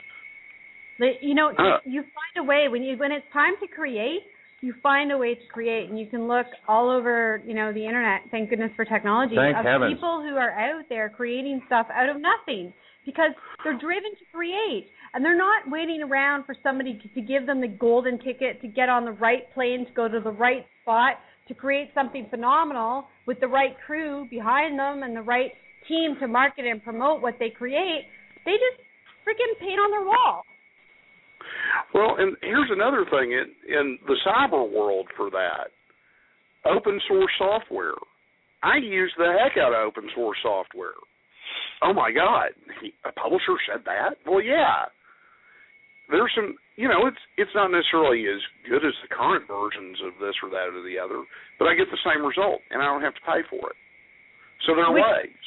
You 0.98 1.34
know, 1.34 1.52
Huh. 1.56 1.80
you 1.84 2.02
find 2.02 2.36
a 2.38 2.42
way 2.44 2.68
when 2.68 2.82
you 2.82 2.96
when 2.96 3.12
it's 3.12 3.26
time 3.32 3.54
to 3.60 3.66
create. 3.66 4.22
You 4.60 4.72
find 4.82 5.12
a 5.12 5.18
way 5.18 5.34
to 5.34 5.46
create, 5.52 5.90
and 5.90 5.98
you 5.98 6.06
can 6.06 6.26
look 6.26 6.46
all 6.66 6.88
over, 6.88 7.42
you 7.44 7.52
know, 7.52 7.70
the 7.74 7.84
internet. 7.84 8.22
Thank 8.30 8.48
goodness 8.48 8.72
for 8.76 8.86
technology 8.86 9.36
Thank 9.36 9.58
of 9.58 9.64
heavens. 9.64 9.92
people 9.92 10.22
who 10.22 10.36
are 10.36 10.52
out 10.52 10.88
there 10.88 11.10
creating 11.10 11.60
stuff 11.66 11.86
out 11.92 12.08
of 12.08 12.16
nothing 12.16 12.72
because 13.04 13.32
they're 13.62 13.76
driven 13.76 14.12
to 14.16 14.24
create, 14.32 14.88
and 15.12 15.22
they're 15.22 15.36
not 15.36 15.68
waiting 15.68 16.02
around 16.02 16.44
for 16.46 16.56
somebody 16.62 16.98
to 17.14 17.20
give 17.20 17.44
them 17.44 17.60
the 17.60 17.68
golden 17.68 18.18
ticket 18.20 18.62
to 18.62 18.68
get 18.68 18.88
on 18.88 19.04
the 19.04 19.12
right 19.12 19.52
plane 19.52 19.84
to 19.84 19.92
go 19.92 20.08
to 20.08 20.20
the 20.20 20.32
right 20.32 20.64
spot 20.80 21.18
to 21.48 21.52
create 21.52 21.90
something 21.92 22.26
phenomenal 22.30 23.06
with 23.26 23.38
the 23.40 23.48
right 23.48 23.76
crew 23.86 24.26
behind 24.30 24.78
them 24.78 25.02
and 25.02 25.14
the 25.14 25.22
right 25.22 25.52
team 25.86 26.16
to 26.20 26.26
market 26.26 26.64
and 26.64 26.82
promote 26.82 27.20
what 27.20 27.34
they 27.38 27.50
create. 27.50 28.06
They 28.46 28.52
just 28.52 28.80
freaking 29.28 29.60
paint 29.60 29.78
on 29.78 29.90
their 29.90 30.06
wall. 30.06 30.44
Well, 31.92 32.16
and 32.18 32.36
here's 32.42 32.70
another 32.70 33.04
thing 33.10 33.32
in 33.32 33.46
in 33.68 33.98
the 34.06 34.16
cyber 34.26 34.68
world 34.70 35.08
for 35.16 35.30
that. 35.30 35.70
Open 36.64 37.00
source 37.08 37.32
software. 37.38 37.94
I 38.62 38.78
use 38.78 39.12
the 39.18 39.36
heck 39.38 39.58
out 39.58 39.74
of 39.74 39.86
open 39.86 40.08
source 40.14 40.38
software. 40.42 40.96
Oh 41.82 41.92
my 41.92 42.10
god, 42.10 42.50
a 43.04 43.12
publisher 43.12 43.56
said 43.68 43.84
that? 43.84 44.16
Well, 44.26 44.40
yeah. 44.40 44.86
There's 46.10 46.32
some, 46.36 46.56
you 46.76 46.88
know, 46.88 47.06
it's 47.06 47.20
it's 47.36 47.54
not 47.54 47.70
necessarily 47.72 48.24
as 48.28 48.40
good 48.68 48.84
as 48.84 48.92
the 49.02 49.08
current 49.14 49.48
versions 49.48 49.96
of 50.04 50.12
this 50.20 50.36
or 50.42 50.50
that 50.50 50.68
or 50.72 50.82
the 50.84 50.98
other, 51.00 51.24
but 51.58 51.68
I 51.68 51.74
get 51.74 51.88
the 51.90 52.00
same 52.04 52.24
result 52.24 52.60
and 52.70 52.80
I 52.82 52.86
don't 52.86 53.00
have 53.02 53.14
to 53.16 53.24
pay 53.24 53.40
for 53.48 53.70
it. 53.72 53.76
So 54.66 54.74
there 54.76 54.84
are 54.84 54.92
Which- 54.92 55.04
ways. 55.04 55.44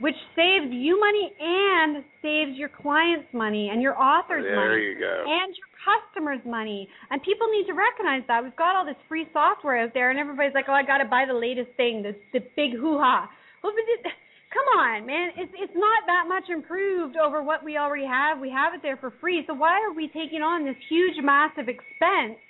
Which 0.00 0.16
saves 0.34 0.72
you 0.72 0.98
money 0.98 1.28
and 1.38 2.02
saves 2.24 2.56
your 2.56 2.70
clients 2.72 3.28
money 3.32 3.68
and 3.68 3.82
your 3.82 4.00
authors 4.00 4.44
There 4.48 4.56
money. 4.56 4.82
you 4.82 4.98
go. 4.98 5.24
and 5.28 5.52
your 5.52 5.68
customers 5.84 6.40
money. 6.48 6.88
And 7.10 7.20
people 7.22 7.46
need 7.52 7.66
to 7.68 7.74
recognize 7.76 8.22
that. 8.28 8.42
We've 8.42 8.56
got 8.56 8.76
all 8.76 8.84
this 8.86 8.96
free 9.08 9.28
software 9.32 9.76
out 9.84 9.92
there, 9.92 10.08
and 10.10 10.18
everybody's 10.18 10.54
like, 10.54 10.66
oh, 10.68 10.72
I 10.72 10.84
got 10.84 10.98
to 10.98 11.08
buy 11.08 11.24
the 11.28 11.36
latest 11.36 11.70
thing, 11.76 12.00
the, 12.02 12.16
the 12.32 12.40
big 12.56 12.72
hoo 12.80 12.96
ha. 12.96 13.28
Well, 13.62 13.72
but 13.76 13.84
it, 13.92 14.00
come 14.56 14.68
on, 14.80 15.04
man. 15.04 15.30
It's 15.36 15.52
it's 15.54 15.76
not 15.76 16.00
that 16.08 16.24
much 16.28 16.48
improved 16.48 17.16
over 17.20 17.42
what 17.42 17.60
we 17.62 17.76
already 17.76 18.06
have. 18.08 18.40
We 18.40 18.48
have 18.50 18.72
it 18.72 18.80
there 18.80 18.96
for 18.96 19.12
free. 19.20 19.44
So 19.46 19.52
why 19.52 19.84
are 19.84 19.92
we 19.92 20.08
taking 20.08 20.40
on 20.40 20.64
this 20.64 20.76
huge, 20.88 21.20
massive 21.22 21.68
expense 21.68 22.40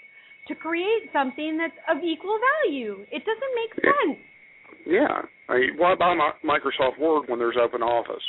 to 0.47 0.55
create 0.55 1.11
something 1.13 1.59
that's 1.59 1.75
of 1.91 1.99
equal 2.03 2.39
value? 2.63 3.03
It 3.11 3.27
doesn't 3.27 3.55
make 3.59 3.73
sense. 3.75 4.19
Yeah. 4.87 5.23
I 5.51 5.59
mean, 5.59 5.71
why 5.77 5.95
buy 5.97 6.15
Microsoft 6.45 6.99
Word 6.99 7.25
when 7.29 7.39
there's 7.39 7.57
Open 7.61 7.83
Office? 7.83 8.23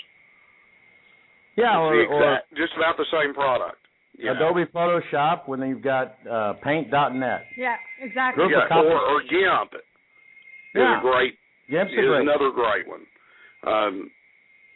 Yeah, 1.56 1.78
or, 1.78 1.96
the 1.96 2.04
or 2.10 2.34
exact- 2.34 2.56
just 2.58 2.74
about 2.76 2.98
the 2.98 3.06
same 3.12 3.34
product. 3.34 3.78
you 4.18 4.26
know? 4.26 4.36
Adobe 4.36 4.66
Photoshop 4.74 5.48
when 5.48 5.62
you've 5.62 5.84
got 5.84 6.16
uh, 6.30 6.54
Paint.net. 6.64 7.46
Yeah, 7.58 7.76
exactly. 8.02 8.44
Group 8.44 8.56
of 8.58 8.64
Yeah, 8.64 8.68
copies. 8.68 8.92
or, 8.92 9.00
or 9.00 9.22
GIMP 9.22 9.74
is 9.76 9.82
Yeah. 10.76 11.00
a 11.00 11.02
great 11.02 11.36
Gimp's 11.70 11.92
a 11.94 12.00
is 12.00 12.08
great. 12.08 12.22
another 12.22 12.50
great 12.52 12.88
one. 12.88 13.06
Um, 13.68 14.12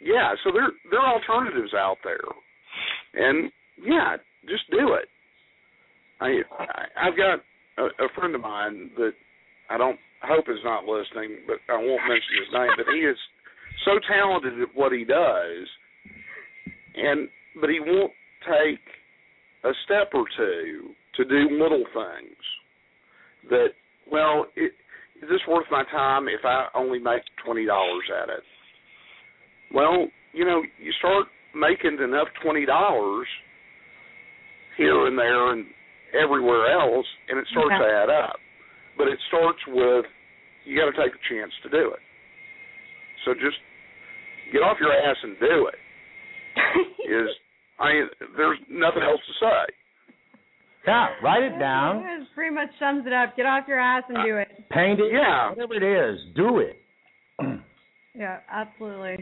yeah, 0.01 0.33
so 0.43 0.51
there 0.51 0.69
there 0.91 0.99
are 0.99 1.15
alternatives 1.15 1.73
out 1.73 1.97
there, 2.03 2.19
and 3.15 3.51
yeah, 3.81 4.17
just 4.47 4.69
do 4.69 4.93
it. 4.93 5.07
I, 6.21 6.41
I 6.59 7.07
I've 7.07 7.17
got 7.17 7.39
a, 7.77 8.05
a 8.05 8.09
friend 8.13 8.35
of 8.35 8.41
mine 8.41 8.91
that 8.97 9.13
I 9.69 9.77
don't 9.77 9.97
I 10.14 10.14
hope 10.27 10.45
is 10.49 10.59
not 10.63 10.85
listening, 10.85 11.45
but 11.47 11.57
I 11.69 11.77
won't 11.77 12.01
mention 12.07 12.33
his 12.39 12.53
name. 12.53 12.69
But 12.77 12.93
he 12.93 13.01
is 13.01 13.17
so 13.85 13.99
talented 14.07 14.61
at 14.61 14.75
what 14.75 14.91
he 14.91 15.03
does, 15.03 15.67
and 16.95 17.29
but 17.59 17.69
he 17.69 17.79
won't 17.79 18.11
take 18.43 18.81
a 19.63 19.71
step 19.85 20.11
or 20.13 20.25
two 20.37 20.91
to 21.15 21.25
do 21.25 21.57
little 21.57 21.83
things 21.93 22.37
that 23.49 23.69
well 24.11 24.45
it 24.55 24.73
is 25.21 25.29
this 25.29 25.41
worth 25.47 25.65
my 25.71 25.83
time 25.91 26.27
if 26.27 26.43
I 26.43 26.67
only 26.75 26.99
make 26.99 27.21
twenty 27.43 27.65
dollars 27.65 28.03
at 28.21 28.29
it? 28.29 28.43
Well, 29.73 30.07
you 30.33 30.45
know, 30.45 30.61
you 30.79 30.91
start 30.99 31.27
making 31.55 31.99
enough 32.03 32.27
twenty 32.43 32.65
dollars 32.65 33.27
here 34.77 35.07
and 35.07 35.17
there 35.17 35.53
and 35.53 35.65
everywhere 36.13 36.71
else, 36.71 37.05
and 37.29 37.39
it 37.39 37.45
starts 37.51 37.75
to 37.79 37.85
add 37.85 38.09
up. 38.09 38.37
But 38.97 39.07
it 39.07 39.19
starts 39.27 39.59
with 39.67 40.05
you 40.65 40.77
got 40.79 40.85
to 40.91 40.97
take 40.97 41.13
a 41.15 41.23
chance 41.33 41.51
to 41.63 41.69
do 41.69 41.91
it. 41.91 41.99
So 43.25 43.33
just 43.33 43.57
get 44.51 44.61
off 44.61 44.77
your 44.79 44.91
ass 44.93 45.17
and 45.23 45.35
do 45.39 45.67
it. 45.67 45.79
Is 47.09 47.29
I 47.79 48.03
there's 48.37 48.57
nothing 48.69 49.03
else 49.03 49.21
to 49.27 49.33
say. 49.45 49.73
Yeah, 50.87 51.07
write 51.23 51.41
it 51.43 51.57
down, 51.57 51.97
It 52.05 52.27
pretty 52.35 52.53
much 52.53 52.69
sums 52.79 53.07
it 53.07 53.13
up. 53.13 53.35
Get 53.35 53.47
off 53.47 53.65
your 53.67 53.79
ass 53.79 54.03
and 54.07 54.19
do 54.23 54.37
it. 54.37 54.69
paint 54.69 54.99
it, 54.99 55.11
Yeah. 55.11 55.49
whatever 55.49 55.73
it 55.73 55.83
is, 56.13 56.19
do 56.35 56.59
it. 56.59 56.81
Yeah, 58.17 58.37
absolutely. 58.49 59.17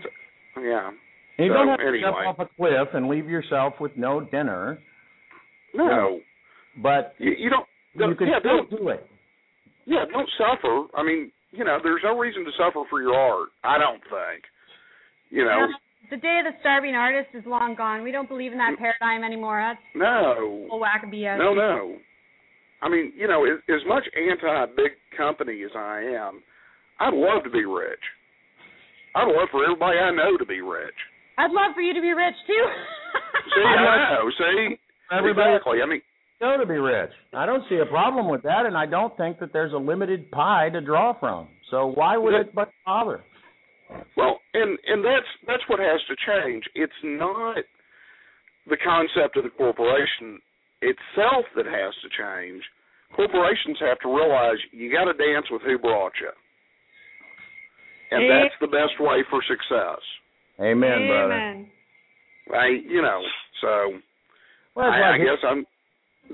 Yeah. 0.61 0.89
And 0.89 1.47
you 1.47 1.47
So, 1.47 1.53
don't 1.55 1.67
have 1.69 1.79
to 1.79 1.87
anyway. 1.87 2.01
jump 2.01 2.15
off 2.27 2.37
a 2.37 2.45
cliff 2.55 2.89
and 2.93 3.07
leave 3.09 3.27
yourself 3.27 3.73
with 3.79 3.91
no 3.97 4.21
dinner, 4.21 4.77
No. 5.73 6.19
but 6.77 7.15
You, 7.17 7.31
you 7.35 7.49
don't. 7.49 7.65
you 7.95 8.13
can 8.15 8.27
yeah, 8.27 8.37
still 8.39 8.57
don't 8.57 8.69
do 8.69 8.89
it. 8.89 9.07
Yeah, 9.85 10.05
don't 10.11 10.29
suffer. 10.37 10.87
I 10.95 11.03
mean, 11.03 11.31
you 11.51 11.63
know, 11.63 11.77
there's 11.83 12.01
no 12.03 12.17
reason 12.17 12.43
to 12.45 12.51
suffer 12.57 12.83
for 12.89 13.01
your 13.01 13.15
art. 13.15 13.49
I 13.63 13.77
don't 13.77 14.01
think. 14.03 14.43
You 15.29 15.45
know, 15.45 15.67
The 16.11 16.17
day 16.17 16.41
of 16.45 16.51
the 16.51 16.57
starving 16.61 16.95
artist 16.95 17.29
is 17.33 17.43
long 17.45 17.75
gone. 17.75 18.03
We 18.03 18.11
don't 18.11 18.29
believe 18.29 18.51
in 18.51 18.57
that 18.59 18.77
paradigm 18.77 19.23
anymore. 19.23 19.59
That's 19.61 19.81
no, 19.95 20.67
a 20.71 20.77
whack 20.77 21.03
of 21.03 21.09
BS. 21.09 21.37
no, 21.37 21.53
no. 21.53 21.97
I 22.81 22.89
mean, 22.89 23.13
you 23.15 23.27
know, 23.27 23.45
as, 23.45 23.59
as 23.69 23.79
much 23.87 24.03
anti-big 24.13 24.91
company 25.17 25.63
as 25.63 25.71
I 25.75 26.01
am, 26.19 26.43
I'd 26.99 27.13
love 27.13 27.43
to 27.45 27.49
be 27.49 27.63
rich. 27.65 28.03
I'd 29.15 29.25
love 29.27 29.47
for 29.51 29.63
everybody 29.63 29.97
I 29.99 30.11
know 30.11 30.37
to 30.37 30.45
be 30.45 30.59
rich. 30.61 30.97
I'd 31.37 31.51
love 31.51 31.73
for 31.73 31.81
you 31.81 31.93
to 31.93 32.01
be 32.01 32.11
rich 32.13 32.35
too. 32.45 32.65
See, 33.55 33.61
I 33.63 34.13
know. 34.19 34.29
See, 34.37 34.75
Everybody 35.11 35.51
exactly. 35.55 35.79
I 35.81 35.85
mean, 35.87 36.01
go 36.43 36.57
to 36.57 36.65
be 36.65 36.75
rich. 36.75 37.11
I 37.33 37.45
don't 37.45 37.63
see 37.69 37.77
a 37.77 37.85
problem 37.85 38.29
with 38.29 38.43
that, 38.43 38.65
and 38.65 38.77
I 38.77 38.85
don't 38.85 39.15
think 39.15 39.39
that 39.39 39.53
there's 39.53 39.73
a 39.73 39.77
limited 39.77 40.29
pie 40.31 40.69
to 40.69 40.81
draw 40.81 41.17
from. 41.17 41.47
So 41.71 41.93
why 41.95 42.17
would 42.17 42.33
it 42.33 42.53
but 42.53 42.69
bother? 42.85 43.23
Well, 44.17 44.39
and 44.53 44.77
and 44.87 45.03
that's 45.03 45.31
that's 45.47 45.63
what 45.67 45.79
has 45.79 46.01
to 46.09 46.15
change. 46.27 46.63
It's 46.75 47.01
not 47.03 47.63
the 48.67 48.77
concept 48.83 49.37
of 49.37 49.43
the 49.43 49.49
corporation 49.51 50.39
itself 50.81 51.45
that 51.55 51.65
has 51.65 51.93
to 52.03 52.09
change. 52.11 52.61
Corporations 53.15 53.77
have 53.79 53.99
to 53.99 54.09
realize 54.09 54.57
you 54.71 54.91
got 54.91 55.05
to 55.05 55.13
dance 55.13 55.45
with 55.51 55.61
who 55.61 55.77
brought 55.77 56.13
you, 56.19 56.31
and 58.11 58.29
that's 58.29 58.55
the 58.59 58.67
best 58.67 58.99
way 58.99 59.23
for 59.29 59.41
success. 59.47 60.01
Amen, 60.59 61.07
brother. 61.07 61.33
Amen. 61.33 61.69
I, 62.53 62.67
you 62.87 63.01
know, 63.01 63.21
so 63.61 63.69
Well, 64.75 64.87
it's 64.87 64.99
I, 64.99 65.15
I 65.15 65.17
guess 65.17 65.41
I'm 65.47 65.65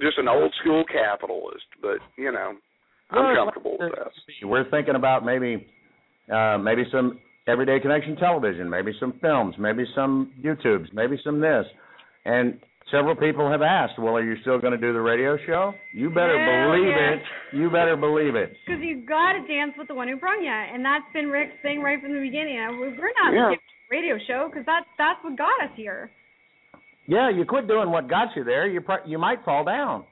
just 0.02 0.18
an 0.18 0.28
old 0.28 0.54
school 0.62 0.84
capitalist, 0.86 1.66
but 1.82 1.98
you 2.18 2.32
know, 2.32 2.54
Well, 3.12 3.24
I'm 3.24 3.32
it's 3.32 3.38
comfortable 3.38 3.78
with 3.80 3.92
that. 3.96 4.06
this. 4.28 4.36
We're 4.44 4.70
thinking 4.70 4.96
about 4.96 5.26
maybe, 5.26 5.68
uh, 6.32 6.58
maybe 6.58 6.84
some 6.92 7.20
everyday 7.48 7.80
connection 7.80 8.16
television, 8.16 8.70
maybe 8.70 8.92
some 9.00 9.14
films, 9.22 9.56
maybe 9.58 9.86
some 9.96 10.32
YouTubes, 10.44 10.94
maybe 10.94 11.18
some 11.24 11.40
this, 11.40 11.66
and 12.26 12.60
several 12.92 13.16
people 13.16 13.50
have 13.50 13.62
asked, 13.62 13.98
"Well, 14.00 14.16
are 14.18 14.24
you 14.24 14.36
still 14.42 14.60
going 14.60 14.74
to 14.74 14.78
do 14.80 14.94
the 14.94 15.02
radio 15.02 15.38
show?" 15.46 15.74
You 15.94 16.10
better 16.10 16.38
Hell 16.38 16.72
believe 16.72 16.88
yeah. 16.96 17.14
it. 17.14 17.24
You 17.54 17.70
better 17.70 17.96
believe 17.96 18.36
it. 18.36 18.54
Because 18.66 18.82
you 18.84 19.06
got 19.06 19.34
to 19.34 19.48
dance 19.48 19.74
with 19.78 19.88
the 19.88 19.96
one 19.96 20.08
who 20.08 20.18
brung 20.18 20.42
you, 20.44 20.50
and 20.52 20.84
that's 20.86 21.06
been 21.14 21.30
Rick's 21.30 21.58
thing 21.62 21.82
right 21.82 22.00
from 22.02 22.14
the 22.14 22.20
beginning. 22.22 22.60
Uh, 22.60 22.72
we- 22.74 22.98
We're 22.98 23.14
not 23.24 23.34
Yeah. 23.34 23.52
a 23.54 23.58
radio 23.90 24.18
show 24.28 24.48
because 24.50 24.66
that's 24.66 24.86
that's 24.98 25.24
what 25.24 25.36
got 25.36 25.62
us 25.64 25.72
here. 25.76 26.10
Yeah, 27.10 27.32
you 27.32 27.44
quit 27.44 27.68
doing 27.68 27.90
what 27.90 28.08
got 28.08 28.36
you 28.36 28.44
there. 28.44 28.68
You 28.68 28.82
pro- 28.82 29.04
you 29.04 29.18
might 29.18 29.44
fall 29.44 29.66
down. 29.66 30.06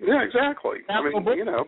Yeah, 0.00 0.20
exactly. 0.24 0.78
I 0.90 1.00
mean, 1.00 1.24
you 1.38 1.44
know, 1.44 1.64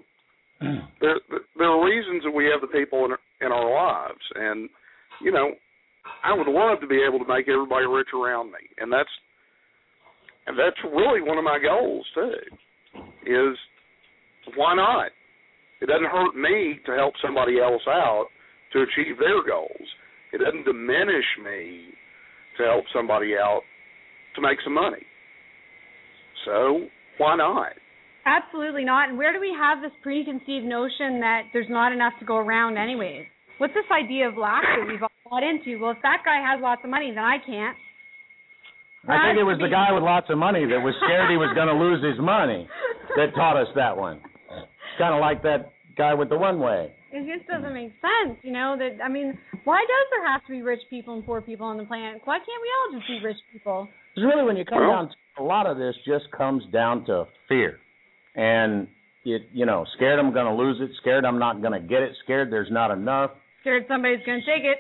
there 1.01 1.20
there 1.56 1.68
are 1.68 1.85
reasons 1.86 2.24
that 2.24 2.32
we 2.32 2.47
have 2.47 2.60
the 2.60 2.66
people 2.66 3.05
in 3.05 3.12
in 3.47 3.52
our 3.52 3.72
lives, 3.72 4.20
and 4.35 4.68
you 5.22 5.31
know, 5.31 5.52
I 6.24 6.35
would 6.35 6.48
love 6.48 6.81
to 6.81 6.89
be 6.89 7.01
able 7.01 7.20
to 7.20 7.28
make 7.28 7.48
everybody 7.48 7.86
rich 7.86 8.09
around 8.12 8.51
me, 8.51 8.59
and 8.78 8.93
that's 8.93 9.09
and 10.48 10.59
that's 10.59 10.77
really 10.82 11.22
one 11.22 11.39
of 11.39 11.44
my 11.44 11.60
goals 11.62 12.05
too. 12.12 12.35
Is 13.24 13.56
why 14.56 14.74
not? 14.74 15.12
It 15.81 15.86
doesn't 15.86 16.10
hurt 16.10 16.35
me 16.35 16.81
to 16.86 16.93
help 16.93 17.14
somebody 17.22 17.60
else 17.60 17.82
out 17.86 18.27
to 18.72 18.82
achieve 18.82 19.16
their 19.20 19.47
goals. 19.47 19.89
It 20.32 20.39
doesn't 20.39 20.64
diminish 20.64 21.24
me 21.39 21.94
to 22.59 22.64
help 22.64 22.85
somebody 22.93 23.36
out 23.36 23.62
to 24.36 24.40
make 24.40 24.59
some 24.62 24.74
money. 24.74 25.05
So 26.44 26.86
why 27.19 27.36
not? 27.36 27.73
Absolutely 28.27 28.85
not. 28.85 29.09
And 29.09 29.19
where 29.19 29.32
do 29.32 29.40
we 29.40 29.52
have 29.59 29.82
this 29.82 29.93
preconceived 30.02 30.65
notion 30.65 31.20
that 31.20 31.48
there's 31.52 31.69
not 31.69 31.93
enough 31.93 32.12
to 32.20 32.24
go 32.24 32.36
around 32.36 32.77
anyways? 32.77 33.27
What's 33.59 33.74
this 33.74 33.89
idea 33.93 34.28
of 34.28 34.36
lack 34.36 34.62
that 34.62 34.86
we've 34.86 35.02
all 35.02 35.11
bought 35.28 35.43
into? 35.43 35.81
Well, 35.81 35.93
if 35.93 35.98
that 36.02 36.23
guy 36.24 36.40
has 36.40 36.61
lots 36.62 36.81
of 36.85 36.90
money, 36.90 37.11
then 37.11 37.24
I 37.24 37.36
can't. 37.44 37.77
I 39.09 39.32
think 39.32 39.40
it 39.40 39.48
was 39.48 39.57
the 39.57 39.73
guy 39.73 39.93
with 39.93 40.05
lots 40.05 40.28
of 40.28 40.36
money 40.36 40.69
that 40.69 40.81
was 40.81 40.93
scared 41.01 41.32
he 41.32 41.40
was 41.40 41.48
going 41.57 41.73
to 41.73 41.77
lose 41.77 42.05
his 42.05 42.20
money 42.20 42.69
that 43.16 43.32
taught 43.35 43.57
us 43.57 43.69
that 43.74 43.97
one. 43.97 44.20
Kind 44.98 45.15
of 45.16 45.20
like 45.20 45.43
that 45.43 45.73
guy 45.97 46.12
with 46.12 46.28
the 46.28 46.36
one 46.36 46.61
way. 46.61 46.93
It 47.12 47.24
just 47.24 47.48
doesn't 47.48 47.73
make 47.73 47.93
sense, 48.05 48.36
you 48.44 48.52
know. 48.52 48.77
That 48.78 49.02
I 49.02 49.09
mean, 49.09 49.36
why 49.65 49.81
does 49.81 50.07
there 50.12 50.24
have 50.28 50.44
to 50.47 50.52
be 50.52 50.61
rich 50.61 50.85
people 50.90 51.15
and 51.15 51.24
poor 51.24 51.40
people 51.40 51.66
on 51.66 51.78
the 51.78 51.85
planet? 51.85 52.20
Why 52.24 52.36
can't 52.36 52.61
we 52.61 52.69
all 52.77 53.01
just 53.01 53.09
be 53.09 53.19
rich 53.24 53.40
people? 53.52 53.89
Because 54.15 54.28
really, 54.32 54.45
when 54.45 54.57
you 54.57 54.65
come 54.65 54.81
Well- 54.81 54.91
down, 54.91 55.09
to, 55.09 55.43
a 55.43 55.45
lot 55.45 55.66
of 55.66 55.78
this 55.78 55.95
just 56.07 56.31
comes 56.32 56.65
down 56.73 57.05
to 57.07 57.27
fear, 57.49 57.78
and 58.35 58.89
it, 59.24 59.43
you 59.53 59.66
know, 59.66 59.85
scared 59.97 60.19
I'm 60.19 60.32
going 60.32 60.47
to 60.47 60.55
lose 60.55 60.78
it, 60.81 60.91
scared 61.01 61.24
I'm 61.24 61.39
not 61.39 61.61
going 61.62 61.73
to 61.73 61.81
get 61.87 62.03
it, 62.03 62.12
scared 62.24 62.51
there's 62.51 62.70
not 62.70 62.91
enough, 62.91 63.31
Scared 63.61 63.85
somebody's 63.89 64.24
gonna 64.24 64.41
take 64.41 64.65
it. 64.65 64.78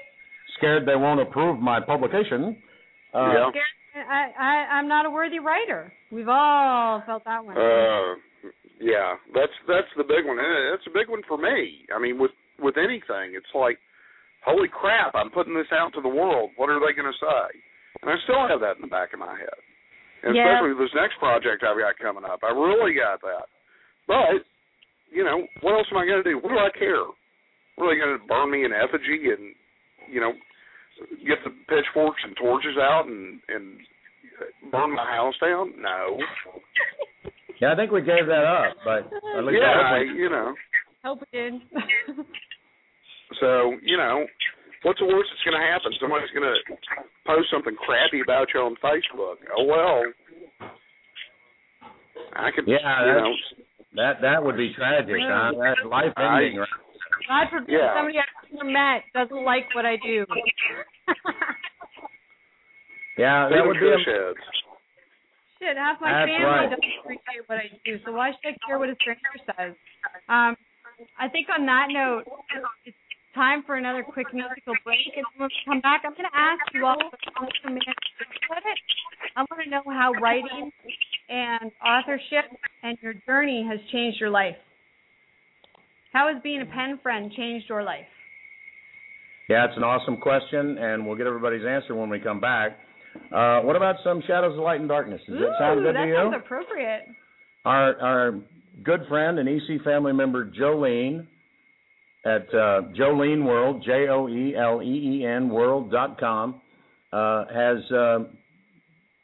scared 0.56 0.86
they 0.86 0.96
won't 0.96 1.20
approve 1.20 1.60
my 1.60 1.80
publication. 1.80 2.56
Uh, 3.12 3.32
Yeah. 3.34 3.50
Scared 3.50 4.08
I, 4.08 4.30
I 4.38 4.54
I'm 4.78 4.88
not 4.88 5.04
a 5.04 5.10
worthy 5.10 5.38
writer. 5.40 5.92
We've 6.10 6.28
all 6.28 7.02
felt 7.04 7.24
that 7.24 7.44
one. 7.44 7.58
Uh, 7.58 8.14
yeah, 8.80 9.16
that's 9.34 9.52
that's 9.68 9.90
the 9.98 10.04
big 10.04 10.24
one. 10.24 10.38
That's 10.38 10.86
a 10.86 10.94
big 10.94 11.10
one 11.10 11.20
for 11.28 11.36
me. 11.36 11.84
I 11.94 11.98
mean, 12.00 12.18
with 12.18 12.30
with 12.58 12.76
anything, 12.78 13.34
it's 13.36 13.52
like, 13.54 13.78
holy 14.46 14.68
crap, 14.68 15.14
I'm 15.14 15.28
putting 15.30 15.54
this 15.54 15.66
out 15.72 15.92
to 15.94 16.00
the 16.00 16.08
world. 16.08 16.50
What 16.56 16.70
are 16.70 16.78
they 16.80 16.94
going 16.94 17.10
to 17.12 17.18
say? 17.20 17.58
And 18.02 18.10
I 18.10 18.16
still 18.24 18.40
have 18.48 18.60
that 18.60 18.76
in 18.76 18.82
the 18.82 18.90
back 18.92 19.12
of 19.12 19.20
my 19.20 19.36
head. 19.36 19.58
And 20.22 20.36
Yeah. 20.36 20.44
especially 20.48 20.76
this 20.76 20.94
next 20.94 21.16
project 21.18 21.64
I've 21.64 21.78
got 21.78 21.96
coming 21.98 22.24
up, 22.24 22.40
I 22.44 22.50
really 22.52 22.94
got 22.94 23.20
that. 23.22 23.46
But 24.06 24.44
you 25.10 25.24
know, 25.24 25.46
what 25.60 25.74
else 25.74 25.88
am 25.90 25.98
I 25.98 26.06
going 26.06 26.22
to 26.22 26.30
do? 26.30 26.38
What 26.38 26.50
do 26.50 26.58
I 26.58 26.70
care? 26.78 27.02
What 27.76 27.86
are 27.86 27.94
they 27.94 27.98
going 28.00 28.18
to 28.18 28.26
burn 28.26 28.50
me 28.50 28.64
in 28.64 28.72
effigy 28.72 29.30
and 29.32 29.54
you 30.08 30.20
know 30.20 30.32
get 31.26 31.38
the 31.44 31.50
pitchforks 31.68 32.20
and 32.24 32.36
torches 32.36 32.76
out 32.78 33.06
and 33.06 33.40
and 33.48 33.80
burn 34.70 34.94
my 34.94 35.04
house 35.10 35.34
down? 35.40 35.72
No. 35.80 36.18
yeah, 37.60 37.72
I 37.72 37.76
think 37.76 37.90
we 37.90 38.02
gave 38.02 38.26
that 38.26 38.44
up, 38.44 38.76
but 38.84 39.08
at 39.36 39.44
least 39.44 39.60
I 39.62 39.66
Yeah, 39.66 39.96
I, 39.96 39.98
you 40.14 40.28
know. 40.28 40.54
Hope 41.02 41.20
we 41.32 41.38
did. 41.38 41.54
So 43.40 43.74
you 43.82 43.96
know, 43.96 44.26
What's 44.82 44.98
the 45.00 45.06
worst 45.06 45.28
that's 45.28 45.44
going 45.44 45.60
to 45.60 45.66
happen? 45.66 45.92
Somebody's 46.00 46.30
going 46.32 46.48
to 46.48 46.56
post 47.26 47.48
something 47.52 47.76
crappy 47.76 48.20
about 48.24 48.48
you 48.54 48.60
on 48.60 48.76
Facebook. 48.80 49.36
Oh 49.56 49.64
well. 49.64 50.02
I 52.32 52.50
could, 52.54 52.64
Yeah, 52.66 52.78
you 52.78 53.12
know, 53.20 53.32
that 53.96 54.20
that 54.22 54.42
would 54.42 54.56
be 54.56 54.72
tragic. 54.72 55.16
Huh? 55.20 55.52
That's 55.58 55.80
life 55.84 56.12
ending. 56.16 56.58
I- 56.58 56.64
Right? 56.64 56.68
God 57.28 57.46
forbid 57.50 57.74
Yeah. 57.76 57.94
somebody 57.94 58.16
I've 58.18 58.52
never 58.52 58.70
met 58.70 59.02
doesn't 59.12 59.44
like 59.44 59.68
what 59.74 59.84
I 59.84 59.96
do. 59.96 60.24
Yeah, 63.18 63.48
that 63.50 63.56
them 63.56 63.66
would 63.68 63.76
be. 63.76 63.84
A, 63.84 63.96
cush 64.00 64.06
heads. 64.06 64.44
Shit, 65.60 65.76
half 65.76 66.00
my 66.00 66.08
That's 66.08 66.30
family 66.30 66.46
right. 66.46 66.70
doesn't 66.72 66.80
appreciate 67.04 67.44
what 67.52 67.58
I 67.60 67.68
do, 67.84 67.98
so 68.04 68.12
why 68.16 68.32
should 68.32 68.54
I 68.54 68.56
care 68.64 68.78
what 68.80 68.88
a 68.88 68.96
stranger 68.96 69.36
says? 69.44 69.76
Um, 70.32 70.56
I 71.20 71.28
think 71.28 71.48
on 71.52 71.66
that 71.68 71.92
note, 71.92 72.24
it's 72.88 72.96
time 73.34 73.62
for 73.66 73.76
another 73.76 74.02
quick 74.02 74.26
musical 74.32 74.74
break, 74.84 75.12
and 75.16 75.24
when 75.36 75.48
we 75.48 75.54
come 75.64 75.80
back, 75.80 76.02
I'm 76.04 76.12
going 76.12 76.28
to 76.30 76.36
ask 76.36 76.60
you 76.74 76.86
all 76.86 76.96
some 77.64 77.76
it. 77.76 78.78
I 79.36 79.40
want 79.50 79.62
to 79.64 79.70
know 79.70 79.82
how 79.86 80.12
writing 80.20 80.70
and 81.28 81.70
authorship 81.84 82.50
and 82.82 82.98
your 83.00 83.14
journey 83.26 83.66
has 83.68 83.78
changed 83.92 84.18
your 84.20 84.30
life. 84.30 84.56
How 86.12 86.32
has 86.32 86.42
being 86.42 86.62
a 86.62 86.66
pen 86.66 86.98
friend 87.02 87.30
changed 87.36 87.66
your 87.68 87.84
life? 87.84 88.06
yeah, 89.50 89.64
it's 89.64 89.76
an 89.76 89.82
awesome 89.82 90.16
question, 90.16 90.78
and 90.78 91.04
we'll 91.04 91.16
get 91.16 91.26
everybody's 91.26 91.66
answer 91.66 91.96
when 91.96 92.08
we 92.08 92.20
come 92.20 92.38
back. 92.38 92.78
Uh, 93.34 93.60
what 93.62 93.74
about 93.74 93.96
some 94.04 94.22
shadows 94.28 94.56
of 94.56 94.62
light 94.62 94.78
and 94.78 94.88
darkness? 94.88 95.20
Does 95.28 95.38
that 95.40 95.56
sound 95.58 95.82
good 95.82 95.96
that 95.96 96.02
to 96.02 96.06
you? 96.06 96.14
That 96.14 96.30
sounds 96.30 96.42
appropriate. 96.44 97.02
Our 97.64 98.00
our 98.00 98.40
good 98.84 99.00
friend 99.08 99.40
and 99.40 99.48
EC 99.48 99.82
family 99.82 100.12
member 100.12 100.44
Jolene 100.48 101.26
at 102.24 102.48
uh, 102.54 102.82
Jolene 102.98 103.44
World 103.44 103.82
J 103.84 104.08
O 104.08 104.28
E 104.28 104.54
L 104.56 104.82
E 104.82 105.20
E 105.22 105.26
N 105.26 105.48
World 105.48 105.90
dot 105.90 106.18
com 106.20 106.60
uh, 107.12 107.44
has 107.52 107.78
uh, 107.90 108.18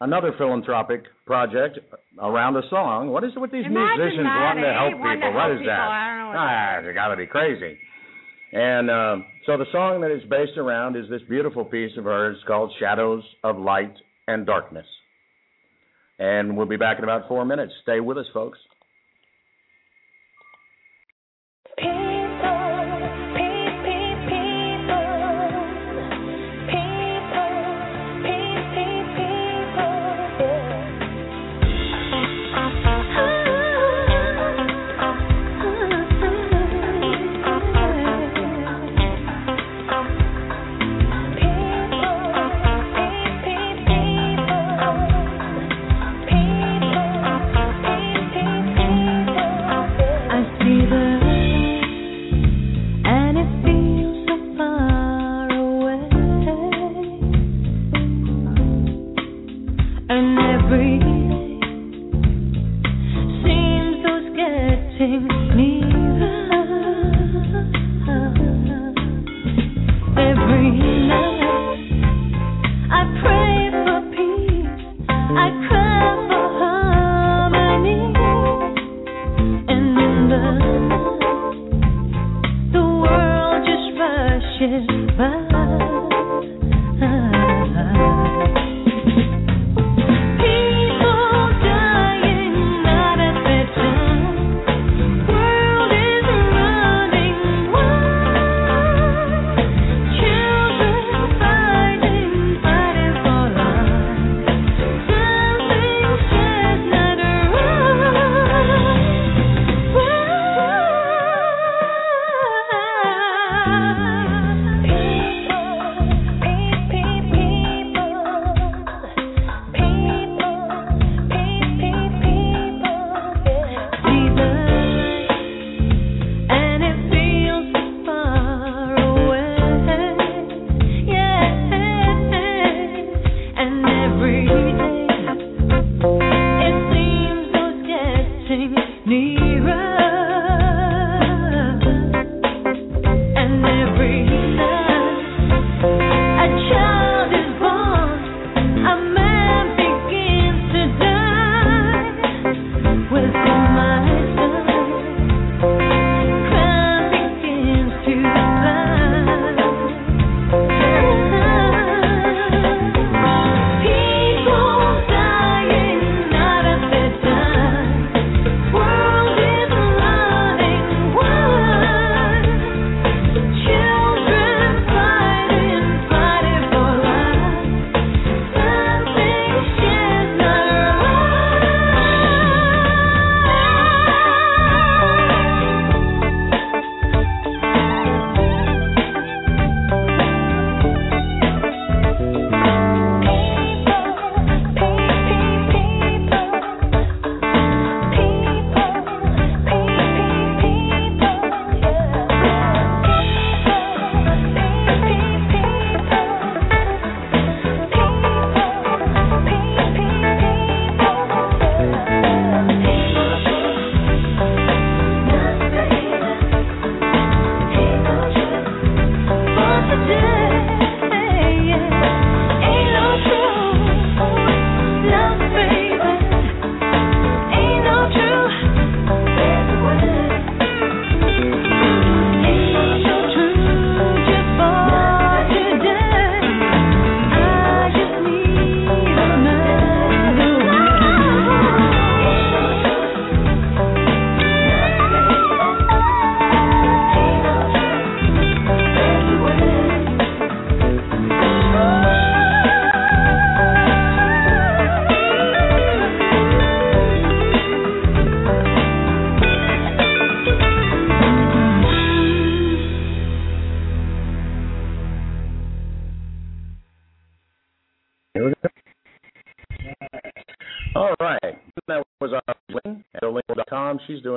another 0.01 0.33
philanthropic 0.39 1.03
project 1.27 1.79
around 2.21 2.57
a 2.57 2.63
song. 2.71 3.09
What 3.11 3.25
is 3.25 3.33
it 3.37 3.39
with 3.39 3.53
these 3.53 3.67
Imagine 3.67 3.99
musicians 3.99 4.27
wanting 4.27 4.65
to 4.65 4.73
help 4.73 4.93
people? 4.93 5.31
to 5.31 5.35
What 5.35 5.45
help 5.45 5.53
is 5.53 5.59
people. 5.61 5.67
that? 5.67 5.89
I 5.89 6.09
don't 6.09 6.19
know 6.19 6.29
what 6.29 6.37
ah, 6.37 6.81
they 6.87 6.93
got 6.95 7.09
to 7.09 7.17
be 7.17 7.27
crazy. 7.27 7.79
And 8.53 8.89
uh, 8.91 9.17
so 9.45 9.59
the 9.59 9.67
song 9.73 10.01
that 10.01 10.11
it's 10.11 10.25
based 10.31 10.57
around 10.57 10.97
is 10.97 11.05
this 11.11 11.21
beautiful 11.29 11.65
piece 11.65 11.91
of 11.99 12.05
hers 12.05 12.39
called 12.47 12.73
Shadows 12.81 13.23
of 13.45 13.59
Light 13.59 13.93
and 14.29 14.47
Darkness. 14.47 14.87
And 16.19 16.57
we'll 16.57 16.67
be 16.67 16.77
back 16.79 16.97
in 16.99 17.05
about 17.05 17.29
four 17.29 17.45
minutes. 17.45 17.73
Stay 17.83 18.01
with 18.01 18.17
us, 18.17 18.25
folks. 18.33 18.59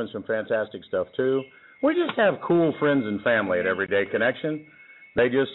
Doing 0.10 0.23
some 0.23 0.23
fantastic 0.23 0.84
stuff 0.88 1.07
too. 1.15 1.44
We 1.81 1.94
just 1.94 2.18
have 2.18 2.36
cool 2.45 2.73
friends 2.80 3.03
and 3.06 3.22
family 3.22 3.60
at 3.60 3.65
Everyday 3.65 4.06
Connection. 4.11 4.65
They 5.15 5.30
just 5.30 5.52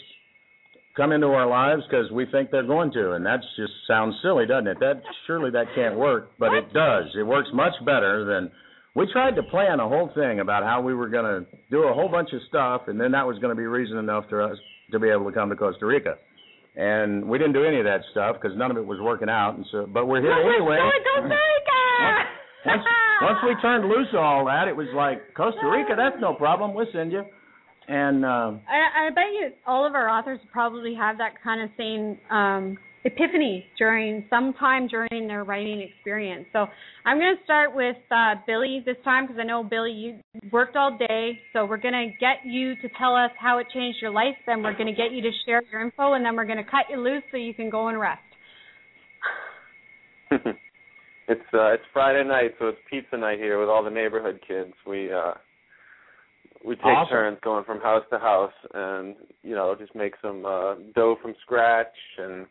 come 0.97 1.13
into 1.13 1.27
our 1.27 1.47
lives 1.47 1.83
because 1.89 2.11
we 2.11 2.27
think 2.31 2.51
they're 2.51 2.67
going 2.67 2.93
to, 2.93 3.13
and 3.13 3.27
that 3.27 3.41
just 3.57 3.73
sounds 3.87 4.15
silly, 4.23 4.47
doesn't 4.47 4.69
it? 4.69 4.79
That 4.81 5.03
surely 5.27 5.51
that 5.51 5.67
can't 5.75 5.97
work, 5.97 6.31
but 6.39 6.53
it 6.55 6.73
does. 6.73 7.05
It 7.19 7.25
works 7.25 7.49
much 7.53 7.73
better 7.85 8.25
than 8.25 8.51
we 8.95 9.11
tried 9.13 9.35
to 9.37 9.43
plan 9.43 9.81
a 9.81 9.89
whole 9.89 10.11
thing 10.15 10.41
about 10.41 10.63
how 10.63 10.81
we 10.81 10.95
were 10.95 11.09
going 11.09 11.25
to 11.25 11.47
do 11.71 11.83
a 11.85 11.93
whole 11.93 12.09
bunch 12.09 12.31
of 12.33 12.41
stuff, 12.49 12.83
and 12.87 13.01
then 13.01 13.13
that 13.13 13.27
was 13.27 13.39
going 13.41 13.51
to 13.51 13.61
be 13.61 13.67
reason 13.67 13.99
enough 13.99 14.25
for 14.29 14.41
us 14.41 14.57
to 14.93 14.99
be 14.99 15.09
able 15.09 15.25
to 15.27 15.33
come 15.33 15.51
to 15.51 15.57
Costa 15.57 15.85
Rica. 15.85 16.15
And 16.77 17.29
we 17.29 17.39
didn't 17.39 17.55
do 17.55 17.65
any 17.65 17.79
of 17.79 17.85
that 17.85 18.01
stuff 18.13 18.37
because 18.41 18.57
none 18.57 18.71
of 18.71 18.77
it 18.77 18.87
was 18.87 18.99
working 19.01 19.29
out. 19.29 19.57
And 19.57 19.67
so, 19.71 19.87
but 19.87 20.07
we're 20.07 20.21
here 20.21 20.33
anyway. 20.33 20.79
Costa 20.79 21.23
Rica. 21.23 22.25
Once, 22.67 22.83
once 23.21 23.39
we 23.45 23.55
turned 23.61 23.89
loose 23.89 24.09
of 24.13 24.21
all 24.21 24.47
that, 24.47 24.69
it 24.69 24.77
was 24.77 24.89
like 24.95 25.35
Costa 25.35 25.67
Rica. 25.69 25.95
That's 25.97 26.17
no 26.21 26.35
problem. 26.35 26.75
We'll 26.75 26.87
send 26.93 27.13
you. 27.13 27.23
And 27.87 28.25
uh, 28.25 28.53
I, 28.69 29.09
I 29.09 29.11
bet 29.11 29.25
you 29.33 29.51
all 29.67 29.87
of 29.87 29.95
our 29.95 30.09
authors 30.09 30.41
probably 30.53 30.95
have 30.95 31.19
that 31.19 31.35
kind 31.43 31.61
of 31.61 31.69
same 31.77 32.19
um, 32.31 32.79
epiphany 33.05 33.67
during 33.77 34.25
some 34.31 34.55
time 34.55 34.89
during 34.89 35.29
their 35.29 35.45
writing 35.45 35.81
experience. 35.83 36.47
So 36.55 36.67
I'm 37.05 37.19
going 37.19 37.37
to 37.37 37.45
start 37.45 37.75
with 37.75 37.97
uh, 38.11 38.37
Billy 38.47 38.83
this 38.87 38.97
time 39.05 39.27
because 39.27 39.39
I 39.39 39.45
know 39.45 39.63
Billy 39.63 39.93
you 39.93 40.19
worked 40.51 40.77
all 40.77 40.97
day. 40.97 41.39
So 41.53 41.67
we're 41.67 41.77
going 41.77 41.93
to 41.93 42.11
get 42.19 42.47
you 42.47 42.75
to 42.77 42.89
tell 42.99 43.15
us 43.15 43.31
how 43.39 43.59
it 43.59 43.67
changed 43.75 43.99
your 44.01 44.11
life. 44.11 44.37
Then 44.47 44.63
we're 44.63 44.77
going 44.77 44.87
to 44.87 44.95
get 44.95 45.13
you 45.13 45.21
to 45.21 45.31
share 45.45 45.63
your 45.71 45.83
info, 45.83 46.15
and 46.15 46.25
then 46.25 46.35
we're 46.35 46.47
going 46.47 46.65
to 46.65 46.65
cut 46.65 46.87
you 46.91 46.97
loose 46.97 47.23
so 47.31 47.37
you 47.37 47.53
can 47.53 47.69
go 47.69 47.89
and 47.89 48.01
rest. 48.01 48.23
it's 51.29 51.41
uh 51.53 51.73
it's 51.73 51.85
Friday 51.93 52.27
night, 52.27 52.53
so 52.59 52.69
it's 52.69 52.79
pizza 52.91 53.17
night 53.17 53.39
here 53.39 53.59
with 53.61 53.69
all 53.69 53.83
the 53.83 53.91
neighborhood 53.91 54.41
kids. 54.47 54.73
We 54.87 55.13
uh 55.13 55.35
we 56.67 56.77
take 56.77 56.85
Awesome. 56.85 57.11
turns 57.11 57.39
going 57.43 57.65
from 57.65 57.81
house 57.81 58.05
to 58.11 58.19
house 58.19 58.53
and 58.73 59.17
you 59.43 59.55
know 59.55 59.75
just 59.79 59.95
make 59.95 60.15
some 60.23 60.45
uh 60.45 60.75
dough 60.95 61.17
from 61.21 61.35
scratch 61.43 61.95
and 62.19 62.47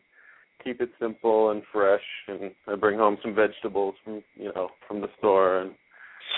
keep 0.62 0.80
it 0.80 0.90
simple 1.00 1.50
and 1.50 1.62
fresh 1.72 2.00
and 2.28 2.52
I 2.66 2.76
bring 2.76 2.98
home 2.98 3.18
some 3.22 3.34
vegetables 3.34 3.94
from 4.04 4.22
you 4.36 4.52
know 4.54 4.68
from 4.88 5.00
the 5.00 5.08
store 5.18 5.60
and 5.60 5.72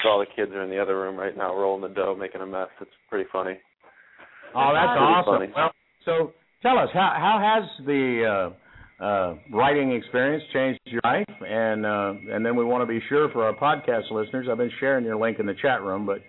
so 0.02 0.08
all 0.08 0.18
the 0.18 0.26
kids 0.26 0.52
are 0.52 0.62
in 0.62 0.70
the 0.70 0.80
other 0.80 0.98
room 0.98 1.16
right 1.16 1.36
now 1.36 1.54
rolling 1.54 1.82
the 1.82 1.94
dough 1.94 2.16
making 2.18 2.40
a 2.40 2.46
mess. 2.46 2.68
It's 2.80 2.90
pretty 3.08 3.28
funny. 3.32 3.54
oh, 4.54 4.72
that's 4.74 4.98
awesome. 4.98 5.34
funny. 5.34 5.52
Well, 5.54 5.72
so 6.04 6.32
tell 6.62 6.78
us 6.78 6.88
how 6.92 7.12
how 7.16 7.38
has 7.40 7.86
the 7.86 8.50
uh, 8.50 8.56
uh, 9.01 9.35
writing 9.52 9.93
experience 9.93 10.43
changed 10.52 10.81
your 10.85 11.01
life? 11.05 11.24
And 11.47 11.85
uh, 11.85 12.35
and 12.35 12.44
then 12.44 12.56
we 12.56 12.64
want 12.64 12.82
to 12.82 12.86
be 12.86 13.01
sure 13.09 13.31
for 13.31 13.44
our 13.44 13.55
podcast 13.55 14.10
listeners. 14.10 14.47
I've 14.51 14.59
been 14.59 14.70
sharing 14.81 15.05
your 15.05 15.16
link 15.16 15.39
in 15.39 15.47
the 15.47 15.55
chat 15.60 15.82
room, 15.82 16.06
but 16.06 16.23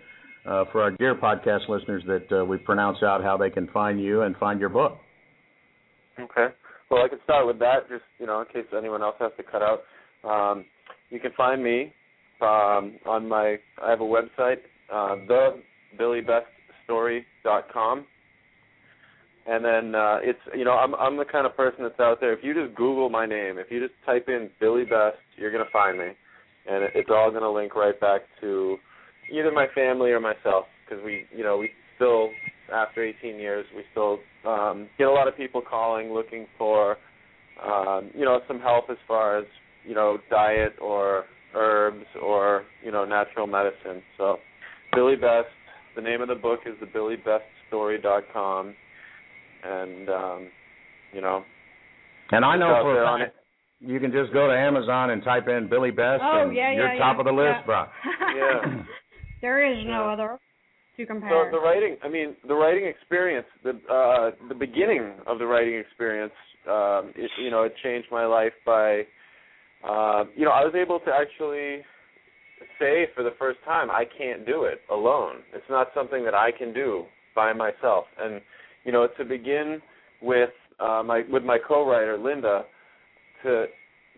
uh, 0.48 0.64
for 0.72 0.82
our 0.82 0.90
dear 0.92 1.14
podcast 1.14 1.68
listeners, 1.68 2.02
that 2.06 2.40
uh, 2.40 2.44
we 2.44 2.56
pronounce 2.58 2.98
out 3.02 3.22
how 3.22 3.36
they 3.36 3.50
can 3.50 3.68
find 3.68 4.00
you 4.00 4.22
and 4.22 4.36
find 4.36 4.60
your 4.60 4.70
book. 4.70 4.98
Okay. 6.18 6.46
Well, 6.90 7.04
I 7.04 7.08
can 7.08 7.18
start 7.24 7.46
with 7.46 7.58
that, 7.58 7.86
just 7.88 8.04
you 8.18 8.26
know, 8.26 8.40
in 8.40 8.46
case 8.46 8.64
anyone 8.76 9.02
else 9.02 9.16
has 9.18 9.32
to 9.36 9.42
cut 9.42 9.62
out. 9.62 9.80
Um, 10.24 10.64
you 11.10 11.20
can 11.20 11.32
find 11.36 11.62
me 11.62 11.92
um, 12.40 12.96
on 13.06 13.28
my. 13.28 13.58
I 13.82 13.90
have 13.90 14.00
a 14.00 14.04
website, 14.04 14.56
uh, 14.92 15.16
thebillybeststory.com, 15.98 18.06
and 19.46 19.64
then 19.64 19.94
uh, 19.94 20.18
it's 20.22 20.38
you 20.54 20.64
know 20.64 20.72
I'm 20.72 20.94
I'm 20.94 21.16
the 21.16 21.24
kind 21.24 21.46
of 21.46 21.56
person 21.56 21.82
that's 21.82 22.00
out 22.00 22.20
there. 22.20 22.32
If 22.32 22.40
you 22.42 22.54
just 22.54 22.74
Google 22.76 23.08
my 23.08 23.26
name, 23.26 23.58
if 23.58 23.70
you 23.70 23.80
just 23.80 23.94
type 24.04 24.26
in 24.28 24.50
Billy 24.60 24.84
Best, 24.84 25.18
you're 25.36 25.52
gonna 25.52 25.70
find 25.72 25.98
me, 25.98 26.08
and 26.68 26.84
it, 26.84 26.92
it's 26.94 27.10
all 27.10 27.30
gonna 27.30 27.50
link 27.50 27.74
right 27.74 27.98
back 28.00 28.22
to 28.40 28.76
either 29.32 29.52
my 29.52 29.66
family 29.74 30.10
or 30.10 30.20
myself 30.20 30.66
because 30.84 31.02
we 31.04 31.24
you 31.34 31.44
know 31.44 31.58
we 31.58 31.70
still 31.96 32.30
after 32.72 33.02
18 33.02 33.38
years 33.38 33.64
we 33.74 33.82
still 33.92 34.18
um, 34.46 34.88
get 34.98 35.08
a 35.08 35.10
lot 35.10 35.28
of 35.28 35.36
people 35.36 35.60
calling 35.60 36.12
looking 36.12 36.46
for 36.56 36.96
um, 37.64 38.10
you 38.14 38.24
know 38.24 38.40
some 38.46 38.60
help 38.60 38.84
as 38.90 38.98
far 39.06 39.38
as 39.38 39.44
you 39.84 39.94
know 39.94 40.18
diet 40.30 40.74
or 40.80 41.24
herbs 41.54 42.04
or 42.22 42.64
you 42.84 42.92
know 42.92 43.04
natural 43.04 43.46
medicine. 43.46 44.02
So 44.16 44.36
Billy 44.94 45.16
Best. 45.16 45.48
The 45.96 46.02
name 46.02 46.20
of 46.20 46.28
the 46.28 46.36
book 46.36 46.60
is 46.64 46.74
the 46.78 46.86
BillyBestStory.com, 46.86 48.74
and 49.64 50.08
um, 50.08 50.48
you 51.12 51.20
know 51.20 51.44
And 52.32 52.44
I 52.44 52.56
know 52.56 52.78
for 52.82 52.94
there 52.94 53.04
a 53.04 53.06
on 53.06 53.20
fact 53.20 53.34
you 53.80 54.00
can 54.00 54.10
just 54.10 54.32
go 54.32 54.48
to 54.48 54.52
Amazon 54.52 55.10
and 55.10 55.22
type 55.22 55.46
in 55.48 55.68
Billy 55.68 55.90
Best, 55.90 56.22
Oh, 56.22 56.42
and 56.44 56.56
yeah, 56.56 56.72
you're 56.72 56.92
yeah, 56.94 56.98
top 56.98 57.14
yeah, 57.14 57.20
of 57.20 57.26
the 57.26 57.32
list, 57.32 57.62
yeah. 57.62 57.66
bro. 57.66 57.84
Yeah. 58.36 58.82
there 59.40 59.72
is 59.72 59.84
no 59.86 59.90
Yeah. 59.90 60.12
other 60.12 60.38
to 60.96 61.06
compare. 61.06 61.30
So 61.30 61.44
compare. 61.44 61.50
the 61.52 61.60
writing, 61.60 61.96
I 62.02 62.08
mean, 62.08 62.36
the 62.46 62.54
writing 62.54 62.86
experience, 62.86 63.46
the 63.62 63.70
uh, 63.88 64.30
the 64.48 64.54
beginning 64.54 65.14
of 65.26 65.38
the 65.38 65.46
writing 65.46 65.74
experience, 65.74 66.32
um, 66.68 67.12
it, 67.14 67.30
you 67.40 67.50
know, 67.50 67.62
it 67.62 67.74
changed 67.82 68.08
my 68.10 68.26
life 68.26 68.52
by, 68.66 69.02
uh, 69.88 70.24
you 70.36 70.44
know, 70.44 70.50
I 70.50 70.64
was 70.64 70.74
able 70.74 70.98
to 71.00 71.10
actually 71.12 71.84
say 72.80 73.06
for 73.14 73.22
the 73.22 73.34
first 73.38 73.58
time, 73.64 73.90
I 73.90 74.04
can't 74.18 74.44
do 74.44 74.64
it 74.64 74.80
alone. 74.90 75.36
It's 75.54 75.64
not 75.70 75.88
something 75.94 76.24
that 76.24 76.34
I 76.34 76.50
can 76.50 76.74
do 76.74 77.04
by 77.34 77.52
myself. 77.52 78.06
And 78.18 78.40
you 78.84 78.92
know, 78.92 79.08
to 79.18 79.24
begin 79.24 79.80
with 80.22 80.50
uh, 80.80 81.02
my 81.04 81.22
with 81.30 81.44
my 81.44 81.58
co-writer 81.58 82.18
Linda, 82.18 82.64
to 83.42 83.66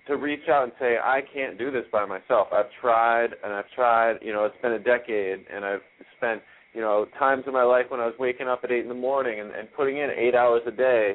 to 0.07 0.16
reach 0.16 0.49
out 0.49 0.65
and 0.65 0.73
say 0.78 0.97
I 1.03 1.20
can't 1.32 1.59
do 1.59 1.70
this 1.70 1.85
by 1.93 2.05
myself. 2.05 2.49
I've 2.53 2.70
tried 2.81 3.28
and 3.45 3.53
I've 3.53 3.70
tried. 3.74 4.16
You 4.23 4.32
know, 4.32 4.45
it's 4.45 4.61
been 4.62 4.73
a 4.73 4.78
decade, 4.78 5.45
and 5.53 5.65
I've 5.65 5.82
spent 6.16 6.43
you 6.73 6.81
know 6.81 7.07
times 7.19 7.45
in 7.47 7.53
my 7.53 7.62
life 7.62 7.87
when 7.89 8.01
I 8.01 8.07
was 8.07 8.15
waking 8.19 8.49
up 8.49 8.61
at 8.65 8.70
eight 8.70 8.82
in 8.82 8.89
the 8.89 8.95
morning 8.95 9.41
and, 9.41 9.51
and 9.51 9.69
putting 9.77 9.99
in 9.99 10.11
eight 10.11 10.35
hours 10.35 10.62
a 10.66 10.70
day, 10.70 11.15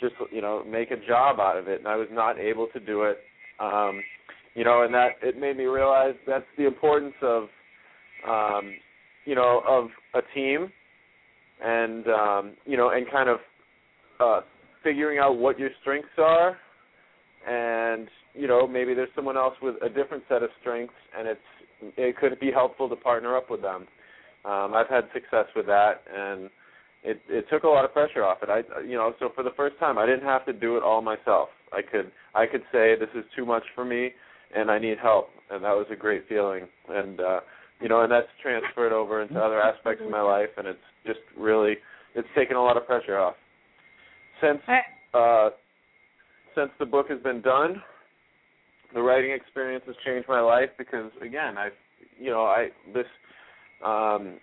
just 0.00 0.14
you 0.32 0.42
know 0.42 0.64
make 0.64 0.90
a 0.90 1.06
job 1.06 1.40
out 1.40 1.56
of 1.56 1.68
it, 1.68 1.78
and 1.78 1.88
I 1.88 1.96
was 1.96 2.08
not 2.10 2.38
able 2.38 2.68
to 2.68 2.80
do 2.80 3.02
it. 3.02 3.18
Um, 3.60 4.02
you 4.54 4.64
know, 4.64 4.82
and 4.82 4.92
that 4.94 5.10
it 5.22 5.38
made 5.38 5.56
me 5.56 5.64
realize 5.64 6.14
that's 6.26 6.44
the 6.56 6.66
importance 6.66 7.14
of 7.22 7.44
um, 8.28 8.74
you 9.24 9.34
know 9.34 9.62
of 9.66 9.88
a 10.14 10.20
team, 10.34 10.72
and 11.64 12.06
um, 12.08 12.52
you 12.64 12.76
know, 12.76 12.90
and 12.90 13.10
kind 13.10 13.28
of 13.28 13.38
uh, 14.20 14.40
figuring 14.82 15.18
out 15.18 15.36
what 15.38 15.58
your 15.58 15.70
strengths 15.80 16.08
are. 16.18 16.56
And 17.48 18.08
you 18.34 18.46
know 18.46 18.66
maybe 18.66 18.94
there's 18.94 19.08
someone 19.14 19.36
else 19.36 19.54
with 19.60 19.76
a 19.82 19.88
different 19.88 20.22
set 20.28 20.42
of 20.42 20.50
strengths 20.60 20.94
and 21.16 21.28
it's 21.28 21.40
it 21.96 22.16
could 22.16 22.38
be 22.40 22.50
helpful 22.50 22.88
to 22.88 22.96
partner 22.96 23.36
up 23.36 23.50
with 23.50 23.62
them. 23.62 23.86
Um 24.44 24.74
i've 24.74 24.88
had 24.88 25.04
success 25.12 25.46
with 25.56 25.66
that 25.66 26.02
and 26.14 26.50
it 27.04 27.20
it 27.28 27.46
took 27.50 27.64
a 27.64 27.68
lot 27.68 27.84
of 27.84 27.92
pressure 27.92 28.24
off 28.24 28.38
it. 28.42 28.48
I 28.48 28.62
you 28.82 28.96
know 28.96 29.12
so 29.18 29.30
for 29.34 29.42
the 29.42 29.52
first 29.56 29.78
time 29.78 29.98
i 29.98 30.06
didn't 30.06 30.24
have 30.24 30.44
to 30.46 30.52
do 30.52 30.76
it 30.76 30.82
all 30.82 31.02
myself. 31.02 31.48
I 31.72 31.82
could 31.82 32.10
i 32.34 32.46
could 32.46 32.62
say 32.72 32.94
this 32.98 33.10
is 33.14 33.24
too 33.36 33.44
much 33.44 33.64
for 33.74 33.84
me 33.84 34.12
and 34.54 34.70
i 34.70 34.78
need 34.78 34.98
help. 34.98 35.30
And 35.50 35.64
that 35.64 35.72
was 35.72 35.86
a 35.90 35.96
great 35.96 36.28
feeling. 36.28 36.68
And 36.88 37.20
uh 37.20 37.40
you 37.80 37.88
know 37.88 38.02
and 38.02 38.12
that's 38.12 38.28
transferred 38.42 38.92
over 38.92 39.22
into 39.22 39.38
other 39.38 39.60
aspects 39.60 40.02
of 40.04 40.10
my 40.10 40.20
life 40.20 40.50
and 40.56 40.66
it's 40.66 40.78
just 41.06 41.20
really 41.36 41.76
it's 42.14 42.28
taken 42.36 42.56
a 42.56 42.62
lot 42.62 42.76
of 42.76 42.86
pressure 42.86 43.18
off 43.18 43.34
since 44.40 44.60
uh 45.14 45.50
since 46.58 46.70
the 46.78 46.86
book 46.86 47.08
has 47.08 47.20
been 47.22 47.40
done, 47.40 47.80
the 48.92 49.00
writing 49.00 49.30
experience 49.30 49.84
has 49.86 49.94
changed 50.04 50.28
my 50.28 50.40
life 50.40 50.70
because 50.76 51.10
again, 51.22 51.56
I 51.56 51.68
you 52.18 52.30
know, 52.30 52.42
I 52.42 52.68
this 52.92 53.06
um 53.84 54.38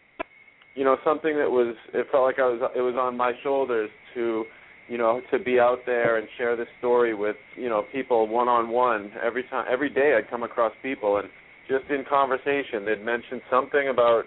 you 0.76 0.84
know, 0.84 0.98
something 1.06 1.36
that 1.38 1.50
was 1.50 1.76
it 1.94 2.08
felt 2.12 2.24
like 2.24 2.40
I 2.40 2.44
was 2.44 2.72
it 2.76 2.82
was 2.82 2.96
on 2.98 3.18
my 3.18 3.34
shoulders 3.44 3.90
to 4.14 4.46
you 4.88 4.98
know, 5.00 5.20
to 5.32 5.40
be 5.40 5.60
out 5.60 5.80
there 5.86 6.18
and 6.18 6.28
share 6.38 6.56
this 6.56 6.68
story 6.78 7.16
with, 7.16 7.36
you 7.56 7.70
know, 7.70 7.86
people 7.92 8.28
one 8.28 8.48
on 8.48 8.70
one. 8.70 9.12
Every 9.22 9.44
time 9.50 9.66
every 9.70 9.90
day 9.90 10.16
I'd 10.18 10.30
come 10.30 10.44
across 10.44 10.74
people 10.84 11.18
and 11.18 11.28
just 11.68 11.90
in 11.90 12.04
conversation 12.08 12.86
they'd 12.86 13.04
mention 13.04 13.42
something 13.50 13.90
about 13.90 14.24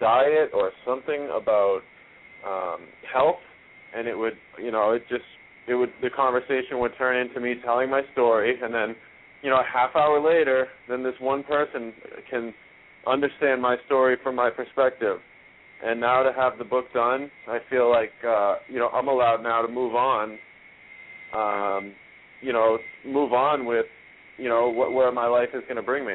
diet 0.00 0.50
or 0.52 0.72
something 0.84 1.28
about 1.34 1.80
um 2.46 2.80
health 3.12 3.40
and 3.96 4.06
it 4.06 4.16
would 4.16 4.34
you 4.58 4.70
know, 4.70 4.92
it 4.92 5.02
just 5.08 5.24
it 5.68 5.74
would 5.74 5.90
the 6.02 6.10
conversation 6.10 6.78
would 6.78 6.92
turn 6.96 7.16
into 7.16 7.40
me 7.40 7.54
telling 7.64 7.90
my 7.90 8.02
story 8.12 8.56
and 8.62 8.72
then 8.72 8.94
you 9.42 9.50
know 9.50 9.56
a 9.56 9.64
half 9.72 9.94
hour 9.96 10.20
later 10.20 10.68
then 10.88 11.02
this 11.02 11.14
one 11.20 11.42
person 11.42 11.92
can 12.30 12.54
understand 13.06 13.62
my 13.62 13.76
story 13.86 14.16
from 14.22 14.34
my 14.34 14.50
perspective. 14.50 15.18
And 15.84 16.00
now 16.00 16.22
to 16.22 16.32
have 16.32 16.58
the 16.58 16.64
book 16.64 16.86
done 16.94 17.30
i 17.48 17.58
feel 17.68 17.90
like 17.90 18.12
uh 18.26 18.56
you 18.68 18.78
know 18.78 18.88
i'm 18.88 19.08
allowed 19.08 19.42
now 19.42 19.60
to 19.62 19.68
move 19.68 19.94
on 19.94 20.38
um 21.34 21.92
you 22.40 22.52
know 22.52 22.78
move 23.04 23.32
on 23.32 23.66
with 23.66 23.86
you 24.38 24.48
know 24.48 24.68
what 24.68 24.92
where 24.92 25.12
my 25.12 25.26
life 25.26 25.50
is 25.54 25.62
going 25.64 25.76
to 25.76 25.82
bring 25.82 26.06
me 26.06 26.14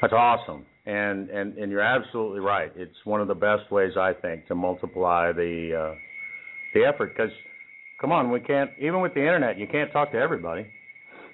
That's 0.00 0.12
awesome, 0.12 0.64
and 0.86 1.28
and 1.30 1.58
and 1.58 1.70
you're 1.70 1.80
absolutely 1.80 2.40
right. 2.40 2.72
It's 2.74 2.96
one 3.04 3.20
of 3.20 3.28
the 3.28 3.34
best 3.34 3.70
ways 3.70 3.92
I 3.98 4.12
think 4.14 4.46
to 4.48 4.54
multiply 4.54 5.32
the 5.32 5.92
uh, 5.92 5.94
the 6.74 6.84
effort. 6.86 7.12
Because, 7.14 7.32
come 8.00 8.12
on, 8.12 8.30
we 8.30 8.40
can't 8.40 8.70
even 8.78 9.00
with 9.00 9.14
the 9.14 9.20
internet, 9.20 9.58
you 9.58 9.66
can't 9.66 9.92
talk 9.92 10.12
to 10.12 10.18
everybody, 10.18 10.66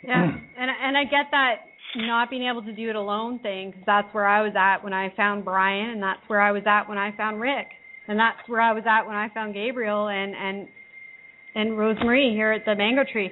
Yeah, 0.03 0.23
and 0.59 0.71
and 0.83 0.97
I 0.97 1.05
get 1.05 1.31
that 1.31 1.55
not 1.97 2.29
being 2.29 2.49
able 2.49 2.63
to 2.63 2.73
do 2.73 2.91
it 2.91 2.97
alone 2.97 3.39
thing 3.39 3.71
because 3.71 3.85
that's 3.87 4.09
where 4.13 4.27
I 4.27 4.43
was 4.43 4.53
at 4.59 4.83
when 4.83 4.93
I 4.93 5.13
found 5.17 5.45
Brian, 5.45 5.91
and 5.91 6.03
that's 6.03 6.21
where 6.27 6.41
I 6.41 6.53
was 6.53 6.63
at 6.67 6.89
when 6.89 6.99
I 6.99 7.17
found 7.17 7.41
Rick, 7.41 7.69
and 8.09 8.19
that's 8.19 8.49
where 8.49 8.61
I 8.61 8.73
was 8.73 8.85
at 8.87 9.07
when 9.07 9.17
I 9.17 9.29
found 9.33 9.55
Gabriel 9.55 10.09
and 10.09 10.35
and 10.35 10.69
and 11.55 11.79
Rosemary 11.79 12.33
here 12.33 12.53
at 12.53 12.65
the 12.65 12.75
Mango 12.75 13.03
Tree. 13.11 13.31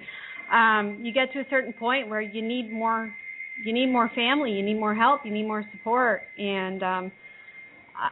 Um, 0.52 1.01
you 1.02 1.12
get 1.12 1.32
to 1.32 1.40
a 1.40 1.44
certain 1.51 1.73
point 1.73 2.09
where 2.09 2.20
you 2.20 2.43
need 2.43 2.73
more, 2.73 3.15
you 3.62 3.72
need 3.72 3.86
more 3.86 4.10
family, 4.14 4.52
you 4.52 4.62
need 4.62 4.78
more 4.78 4.94
help, 4.94 5.20
you 5.24 5.32
need 5.32 5.47
more 5.47 5.64
support, 5.72 6.22
and 6.39 6.82
um, 6.82 7.12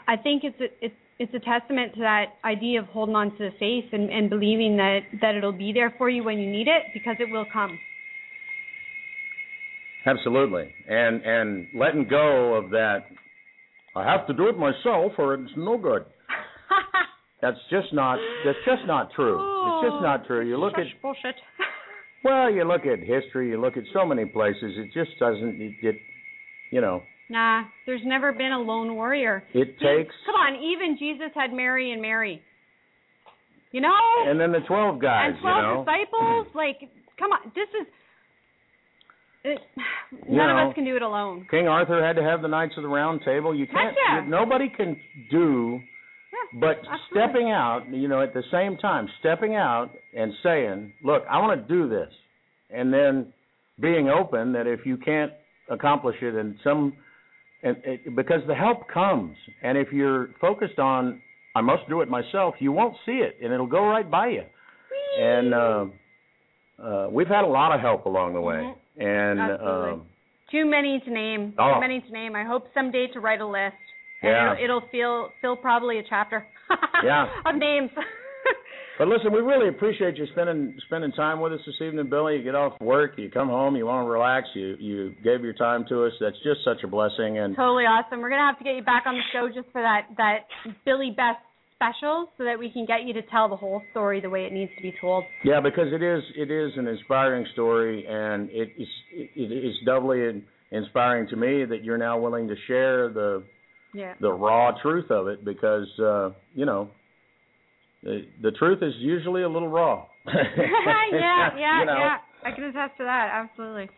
I 0.07 0.17
think 0.17 0.45
it's 0.45 0.61
a, 0.61 0.85
it's 0.85 0.95
it's 1.19 1.35
a 1.35 1.39
testament 1.39 1.95
to 1.95 2.01
that 2.01 2.35
idea 2.45 2.81
of 2.81 2.87
holding 2.87 3.15
on 3.15 3.31
to 3.31 3.39
the 3.39 3.51
faith 3.59 3.85
and, 3.93 4.11
and 4.11 4.31
believing 4.31 4.77
that 4.77 5.01
that 5.21 5.35
it'll 5.35 5.53
be 5.53 5.73
there 5.73 5.95
for 5.99 6.09
you 6.09 6.25
when 6.25 6.39
you 6.39 6.51
need 6.51 6.69
it 6.69 6.85
because 6.95 7.17
it 7.19 7.31
will 7.31 7.47
come. 7.53 7.79
Absolutely, 10.07 10.73
and 10.89 11.23
and 11.23 11.69
letting 11.75 12.07
go 12.09 12.55
of 12.55 12.71
that. 12.71 13.01
I 13.95 14.05
have 14.11 14.27
to 14.29 14.33
do 14.33 14.49
it 14.49 14.57
myself, 14.57 15.13
or 15.19 15.35
it's 15.35 15.53
no 15.57 15.77
good. 15.77 16.05
That's 17.43 17.59
just 17.71 17.93
not. 17.93 18.19
That's 18.45 18.59
just 18.65 18.87
not 18.87 19.11
true. 19.15 19.35
It's 19.35 19.91
just 19.91 20.03
not 20.03 20.27
true. 20.27 20.47
You 20.49 20.57
look 20.57 20.75
at 20.75 20.87
bullshit. 21.03 21.35
well, 22.25 22.51
you 22.53 22.65
look 22.65 22.87
at 22.87 23.01
history. 23.01 23.49
You 23.51 23.61
look 23.61 23.77
at 23.77 23.85
so 23.93 24.05
many 24.07 24.25
places. 24.25 24.75
It 24.77 24.93
just 24.93 25.19
doesn't. 25.19 25.61
It, 25.61 25.73
it 25.83 25.97
you 26.71 26.81
know, 26.81 27.03
Nah, 27.29 27.65
there's 27.87 28.01
never 28.05 28.33
been 28.33 28.53
a 28.53 28.59
lone 28.61 28.95
warrior. 28.95 29.43
it 29.55 29.79
takes. 29.79 30.15
Come 30.27 30.35
on, 30.35 30.57
even 30.63 30.97
Jesus 30.99 31.31
had 31.35 31.53
Mary 31.53 31.93
and 31.93 32.03
Mary. 32.03 32.43
You 33.71 33.81
know? 33.81 33.97
And 34.27 34.39
then 34.39 34.53
the 34.53 34.61
twelve 34.67 35.01
guys. 35.01 35.33
and 35.33 35.41
12 35.41 35.57
you 35.57 35.63
know. 35.63 35.85
disciples, 35.85 36.47
like, 36.55 36.91
come 37.19 37.33
on, 37.33 37.53
this 37.55 37.69
is. 37.81 37.87
It, 39.45 39.59
You 40.29 40.37
none 40.37 40.49
know, 40.55 40.63
of 40.65 40.69
us 40.69 40.75
can 40.75 40.85
do 40.85 40.95
it 40.95 41.03
alone. 41.03 41.47
King 41.51 41.67
Arthur 41.69 42.05
had 42.05 42.15
to 42.17 42.23
have 42.23 42.43
the 42.43 42.49
Knights 42.49 42.75
of 42.77 42.83
the 42.85 42.89
Round 42.89 43.23
Table. 43.25 43.55
You 43.55 43.67
can't. 43.67 43.97
yeah. 44.09 44.23
you- 44.25 44.31
nobody 44.31 44.69
can 44.69 44.97
do. 45.31 45.81
But 46.61 46.83
stepping 47.11 47.51
out, 47.51 47.83
you 47.91 48.09
know, 48.09 48.21
at 48.23 48.35
the 48.35 48.43
same 48.51 48.77
time, 48.77 49.09
stepping 49.21 49.55
out 49.55 49.91
and 50.15 50.33
saying, 50.43 50.93
"Look, 51.03 51.25
I 51.31 51.39
want 51.39 51.67
to 51.67 51.75
do 51.75 51.89
this," 51.89 52.13
and 52.71 52.93
then 52.93 53.33
being 53.81 54.09
open 54.09 54.53
that 54.53 54.67
if 54.67 54.81
you 54.85 54.97
can't 54.97 55.33
accomplish 55.71 56.17
it 56.21 56.35
in 56.35 56.59
some, 56.63 56.93
and 57.63 57.77
it, 57.85 58.15
because 58.17 58.41
the 58.47 58.55
help 58.55 58.89
comes, 58.93 59.37
and 59.63 59.79
if 59.79 59.93
you're 59.93 60.29
focused 60.41 60.79
on, 60.79 61.23
"I 61.55 61.61
must 61.63 61.89
do 61.89 62.01
it 62.03 62.09
myself," 62.09 62.55
you 62.59 62.73
won't 62.73 62.97
see 63.07 63.13
it, 63.23 63.37
and 63.43 63.53
it'll 63.53 63.67
go 63.67 63.87
right 63.87 64.11
by 64.11 64.29
you. 64.29 64.45
And 65.19 65.55
uh, 65.55 65.85
uh, 66.83 67.09
we've 67.11 67.29
had 67.29 67.45
a 67.45 67.49
lot 67.49 67.75
of 67.75 67.81
help 67.81 68.07
along 68.07 68.35
the 68.35 68.41
way, 68.41 68.75
and 68.99 69.41
Absolutely. 69.41 69.91
um, 69.93 70.07
Too 70.51 70.67
many 70.67 71.01
to 71.05 71.11
name. 71.11 71.55
Oh. 71.59 71.75
Too 71.75 71.81
many 71.81 72.01
to 72.01 72.13
name. 72.13 72.35
I 72.37 72.45
hope 72.45 72.67
someday 72.75 73.07
to 73.15 73.21
write 73.21 73.41
a 73.41 73.47
list. 73.47 73.77
Yeah. 74.23 74.55
it'll, 74.55 74.65
it'll 74.65 74.89
fill 74.91 75.33
fill 75.41 75.57
probably 75.57 75.99
a 75.99 76.03
chapter. 76.09 76.47
Yeah. 77.05 77.27
Of 77.45 77.57
names. 77.57 77.91
But 78.99 79.09
listen, 79.09 79.33
we 79.33 79.41
really 79.41 79.69
appreciate 79.69 80.17
you 80.17 80.27
spending 80.33 80.77
spending 80.87 81.13
time 81.13 81.41
with 81.41 81.55
us 81.55 81.61
this 81.67 81.75
evening, 81.81 82.09
Billy. 82.11 82.37
You 82.37 82.45
get 82.45 82.55
off 82.55 82.79
work, 82.81 83.13
you 83.17 83.31
come 83.31 83.49
home, 83.49 83.75
you 83.75 83.87
want 83.87 84.07
to 84.07 84.11
relax, 84.11 84.47
you 84.55 84.77
you 84.79 85.15
gave 85.25 85.43
your 85.43 85.55
time 85.55 85.87
to 85.89 86.05
us. 86.05 86.13
That's 86.21 86.37
just 86.45 86.61
such 86.63 86.85
a 86.85 86.87
blessing. 86.87 87.39
And 87.39 87.57
totally 87.57 87.85
awesome. 87.85 88.21
We're 88.21 88.29
gonna 88.29 88.47
have 88.47 88.59
to 88.59 88.65
get 88.65 88.77
you 88.77 88.83
back 88.83 89.05
on 89.07 89.15
the 89.15 89.23
show 89.33 89.49
just 89.49 89.73
for 89.73 89.81
that 89.81 90.09
that 90.19 90.41
Billy 90.85 91.11
Best 91.17 91.41
special, 91.75 92.29
so 92.39 92.45
that 92.45 92.59
we 92.59 92.71
can 92.71 92.85
get 92.87 93.05
you 93.05 93.15
to 93.15 93.23
tell 93.23 93.49
the 93.49 93.57
whole 93.57 93.83
story 93.91 94.21
the 94.21 94.31
way 94.31 94.45
it 94.45 94.53
needs 94.53 94.71
to 94.77 94.83
be 94.83 94.95
told. 95.01 95.25
yeah, 95.43 95.59
because 95.61 95.89
it 95.91 96.03
is 96.03 96.23
it 96.37 96.51
is 96.51 96.71
an 96.77 96.87
inspiring 96.87 97.47
story, 97.55 98.07
and 98.07 98.51
it 98.51 98.69
is 98.79 98.89
it 99.15 99.51
is 99.51 99.75
doubly 99.87 100.45
inspiring 100.71 101.27
to 101.29 101.37
me 101.37 101.65
that 101.65 101.83
you're 101.83 101.99
now 101.99 102.21
willing 102.21 102.47
to 102.47 102.55
share 102.69 103.09
the 103.09 103.43
Yeah. 103.95 104.15
the 104.21 104.33
raw 104.33 104.73
truth 104.81 105.11
of 105.11 105.29
it, 105.29 105.45
because 105.45 105.87
uh, 105.99 106.31
you 106.55 106.65
know 106.65 106.89
the 108.03 108.23
the 108.43 108.51
truth 108.53 108.83
is 108.83 108.95
usually 108.99 109.43
a 109.43 109.49
little 109.49 109.69
raw. 109.69 110.07
yeah, 110.27 111.49
yeah, 111.57 111.81
You 111.81 111.87
know. 111.87 111.97
yeah. 111.99 112.17
I 112.45 112.51
can 112.51 112.65
attest 112.65 112.97
to 112.99 113.05
that. 113.05 113.29
Absolutely. 113.33 113.89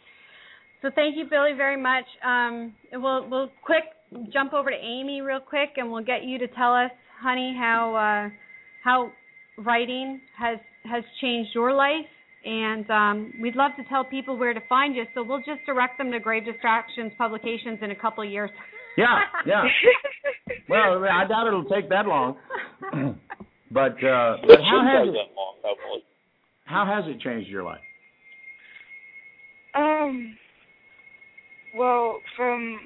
So 0.83 0.91
thank 0.95 1.17
you, 1.17 1.25
Billy, 1.31 1.53
very 1.57 1.81
much. 1.81 2.05
Um, 2.23 2.75
and 2.93 3.03
we'll 3.03 3.29
we'll 3.29 3.51
quick 3.65 3.85
jump 4.33 4.53
over 4.53 4.71
to 4.71 4.77
Amy 4.77 5.23
real 5.23 5.41
quick, 5.41 5.71
and 5.77 5.91
we'll 5.91 6.05
get 6.05 6.25
you 6.25 6.39
to 6.39 6.49
tell 6.49 6.75
us, 6.75 6.91
honey, 7.23 7.57
how 7.59 7.95
uh, 7.95 8.31
how 8.83 9.11
writing 9.59 10.21
has 10.39 10.59
has 10.85 11.03
changed 11.21 11.51
your 11.55 11.73
life. 11.73 12.07
And 12.45 12.91
um, 12.91 13.33
we'd 13.41 13.57
love 13.57 13.71
to 13.79 13.85
tell 13.85 14.05
people 14.05 14.37
where 14.37 14.53
to 14.53 14.61
find 14.69 14.95
you. 14.95 15.05
So 15.15 15.23
we'll 15.23 15.39
just 15.39 15.65
direct 15.65 15.97
them 15.97 16.13
to 16.13 16.21
Grave 16.21 16.45
Distractions 16.45 17.11
Publications 17.17 17.79
in 17.81 17.91
a 17.91 17.95
couple 17.95 18.23
of 18.23 18.31
years. 18.31 18.51
Yeah, 18.97 19.19
yeah. 19.47 19.65
Well, 20.69 21.05
I 21.05 21.27
doubt 21.27 21.47
it'll 21.47 21.65
take 21.65 21.91
that 21.91 22.07
long. 22.07 22.37
but 23.71 24.03
uh, 24.03 24.37
but 24.47 24.61
how 24.61 24.83
has 24.83 25.09
it 25.09 25.13
that 25.13 25.35
long, 25.37 26.01
how 26.65 26.87
has 26.87 27.05
it 27.07 27.21
changed 27.21 27.51
your 27.51 27.63
life? 27.63 27.81
Um. 29.75 30.37
Well, 31.77 32.19
from 32.37 32.79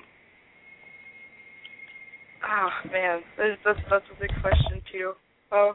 ah 2.45 2.71
man, 2.91 3.21
that's 3.37 3.61
that's, 3.65 3.79
that's 3.91 4.05
a 4.17 4.21
big 4.21 4.31
question 4.41 4.83
too. 4.91 5.13
Oh, 5.53 5.75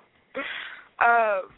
um. 1.00 1.50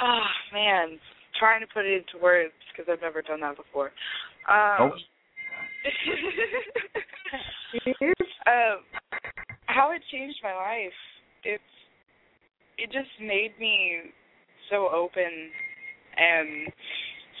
Ah 0.00 0.30
man, 0.52 0.98
trying 1.38 1.60
to 1.60 1.66
put 1.72 1.84
it 1.84 1.94
into 1.94 2.22
words 2.22 2.52
because 2.70 2.90
I've 2.92 3.00
never 3.02 3.22
done 3.22 3.40
that 3.40 3.56
before. 3.56 3.90
Um. 4.48 4.92
um, 8.46 8.82
how 9.66 9.90
it 9.92 10.02
changed 10.10 10.38
my 10.42 10.54
life. 10.54 10.92
It's 11.44 11.62
it 12.78 12.90
just 12.92 13.10
made 13.20 13.58
me 13.58 14.00
so 14.70 14.88
open 14.94 15.50
and 16.16 16.72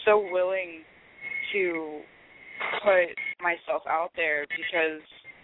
so 0.04 0.28
willing 0.30 0.82
to 1.52 2.00
put 2.82 3.08
myself 3.40 3.82
out 3.88 4.10
there 4.16 4.46
because 4.50 5.00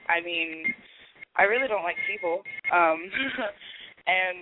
I 0.08 0.20
mean 0.24 0.74
I 1.36 1.44
really 1.44 1.68
don't 1.68 1.82
like 1.82 1.96
people. 2.10 2.42
Um 2.72 3.10
and 4.06 4.38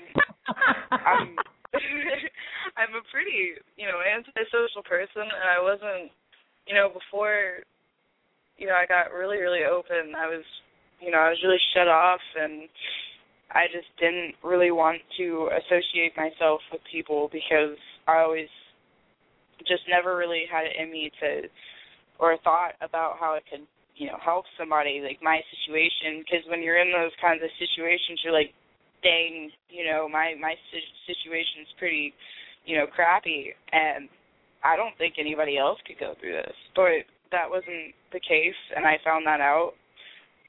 I'm 0.91 1.37
I'm 2.77 2.95
a 2.97 3.03
pretty, 3.13 3.55
you 3.77 3.89
know, 3.89 4.01
antisocial 4.01 4.83
person 4.85 5.23
and 5.23 5.49
I 5.49 5.61
wasn't 5.61 6.13
you 6.67 6.75
know, 6.75 6.89
before 6.89 7.61
you 8.59 8.67
know, 8.67 8.75
I 8.75 8.87
got 8.87 9.13
really, 9.13 9.39
really 9.39 9.65
open, 9.65 10.15
I 10.17 10.29
was 10.29 10.45
you 11.03 11.11
know, 11.11 11.19
I 11.19 11.31
was 11.31 11.43
really 11.43 11.61
shut 11.75 11.89
off 11.89 12.23
and 12.39 12.71
I 13.51 13.67
just 13.69 13.91
didn't 13.99 14.39
really 14.43 14.71
want 14.71 15.03
to 15.19 15.51
associate 15.51 16.17
myself 16.17 16.61
with 16.71 16.81
people 16.91 17.29
because 17.33 17.77
I 18.07 18.23
always 18.23 18.49
just 19.67 19.83
never 19.91 20.17
really 20.17 20.45
had 20.51 20.65
it 20.65 20.79
in 20.79 20.91
me 20.91 21.11
to 21.21 21.51
or 22.19 22.39
thought 22.45 22.79
about 22.81 23.19
how 23.19 23.35
it 23.35 23.43
could 23.51 23.67
you 23.97 24.07
know 24.07 24.17
help 24.25 24.47
somebody 24.57 25.03
like 25.03 25.19
my 25.23 25.41
situation. 25.53 26.23
Because 26.25 26.47
when 26.49 26.63
you're 26.63 26.81
in 26.81 26.95
those 26.95 27.13
kinds 27.21 27.43
of 27.43 27.51
situations 27.59 28.23
you're 28.25 28.33
like 28.33 28.55
dang 29.03 29.51
you 29.69 29.85
know 29.85 30.09
my 30.09 30.35
my 30.41 30.55
si- 30.71 30.97
situation's 31.11 31.69
pretty 31.79 32.15
you 32.65 32.79
know 32.79 32.87
crappy. 32.87 33.53
And 33.73 34.09
I 34.65 34.77
don't 34.77 34.97
think 34.97 35.15
anybody 35.19 35.59
else 35.59 35.79
could 35.87 35.99
go 35.99 36.15
through 36.19 36.41
this. 36.41 36.57
But 36.75 37.05
that 37.33 37.51
wasn't 37.51 37.97
the 38.13 38.21
case 38.21 38.59
and 38.77 38.87
I 38.87 38.97
found 39.05 39.27
that 39.27 39.41
out. 39.41 39.73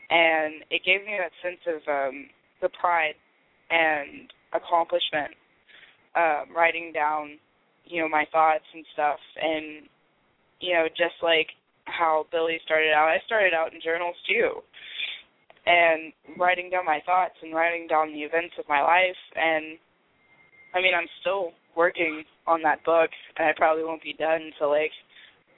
And 0.10 0.64
it 0.70 0.84
gave 0.86 1.02
me 1.08 1.18
that 1.18 1.34
sense 1.42 1.64
of 1.66 1.82
um 1.88 2.28
the 2.62 2.70
pride 2.80 3.16
and 3.72 4.30
accomplishment 4.54 5.34
um 6.16 6.54
writing 6.56 6.92
down 6.94 7.40
you 7.86 8.02
know 8.02 8.08
my 8.08 8.26
thoughts 8.32 8.68
and 8.74 8.86
stuff. 8.94 9.20
And 9.42 9.88
you 10.60 10.74
know 10.74 10.86
just 10.90 11.18
like 11.24 11.48
how 11.86 12.28
Billy 12.32 12.60
started 12.64 12.94
out 12.94 13.10
I 13.10 13.18
started 13.26 13.54
out 13.54 13.74
in 13.74 13.82
journals 13.82 14.16
too. 14.28 14.62
And 15.66 16.12
writing 16.38 16.70
down 16.70 16.86
my 16.86 17.00
thoughts 17.06 17.40
and 17.42 17.56
writing 17.56 17.88
down 17.88 18.12
the 18.12 18.28
events 18.28 18.54
of 18.60 18.68
my 18.68 18.84
life. 18.84 19.22
And 19.36 19.80
I 20.76 20.82
mean 20.82 20.94
I'm 20.94 21.10
still 21.22 21.52
working 21.76 22.24
on 22.46 22.62
that 22.64 22.84
book 22.84 23.10
and 23.38 23.48
I 23.48 23.54
probably 23.56 23.84
won't 23.84 24.04
be 24.04 24.14
done 24.14 24.52
until 24.54 24.70
like 24.70 24.92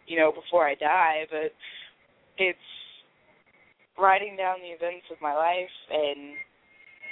you 0.08 0.18
know 0.20 0.32
before 0.32 0.68
I 0.68 0.76
die 0.76 1.26
but 1.30 1.52
it's 2.38 2.60
writing 3.98 4.36
down 4.36 4.58
the 4.62 4.76
events 4.76 5.06
of 5.12 5.18
my 5.22 5.34
life 5.34 5.76
and 5.92 6.36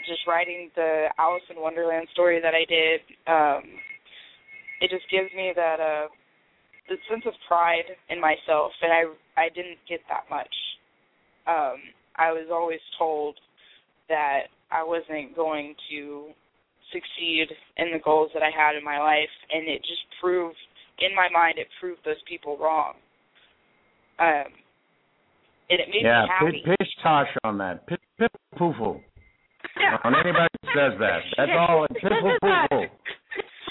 just 0.07 0.27
writing 0.27 0.69
the 0.75 1.07
Alice 1.17 1.43
in 1.49 1.61
Wonderland 1.61 2.07
story 2.11 2.41
that 2.41 2.53
I 2.53 2.65
did 2.67 2.99
um 3.27 3.63
it 4.81 4.89
just 4.89 5.09
gives 5.09 5.31
me 5.35 5.53
that 5.55 5.79
uh 5.79 6.07
the 6.89 6.97
sense 7.09 7.23
of 7.25 7.33
pride 7.47 7.87
in 8.09 8.19
myself 8.19 8.71
and 8.81 8.91
I 8.91 9.03
I 9.37 9.49
didn't 9.49 9.79
get 9.87 10.01
that 10.09 10.25
much. 10.29 10.53
Um 11.47 11.79
I 12.15 12.31
was 12.31 12.47
always 12.51 12.81
told 12.99 13.39
that 14.09 14.51
I 14.71 14.83
wasn't 14.83 15.35
going 15.35 15.75
to 15.89 16.29
succeed 16.91 17.47
in 17.77 17.91
the 17.91 17.99
goals 18.03 18.29
that 18.33 18.43
I 18.43 18.51
had 18.51 18.75
in 18.75 18.83
my 18.83 18.99
life 18.99 19.33
and 19.51 19.67
it 19.67 19.81
just 19.81 20.03
proved 20.21 20.57
in 20.99 21.15
my 21.15 21.27
mind, 21.33 21.57
it 21.57 21.67
proved 21.79 22.01
those 22.05 22.21
people 22.27 22.57
wrong. 22.57 22.93
Um, 24.19 24.51
and 25.69 25.79
it 25.79 25.87
made 25.89 26.03
yeah, 26.03 26.23
me 26.23 26.29
happy. 26.29 26.63
pi- 26.65 26.75
pish 26.79 26.91
tosh 27.01 27.27
on 27.43 27.57
that. 27.57 27.87
Pish 27.87 27.97
piff 28.19 28.29
poofle. 28.59 29.01
Yeah. 29.79 29.97
On 30.03 30.13
anybody 30.13 30.47
that 30.63 30.69
says 30.75 30.93
that. 30.99 31.19
That's 31.37 31.51
all. 31.57 31.87
Piffle 31.89 31.97
This 31.97 32.03
is 32.13 32.39
poofle. 32.43 32.85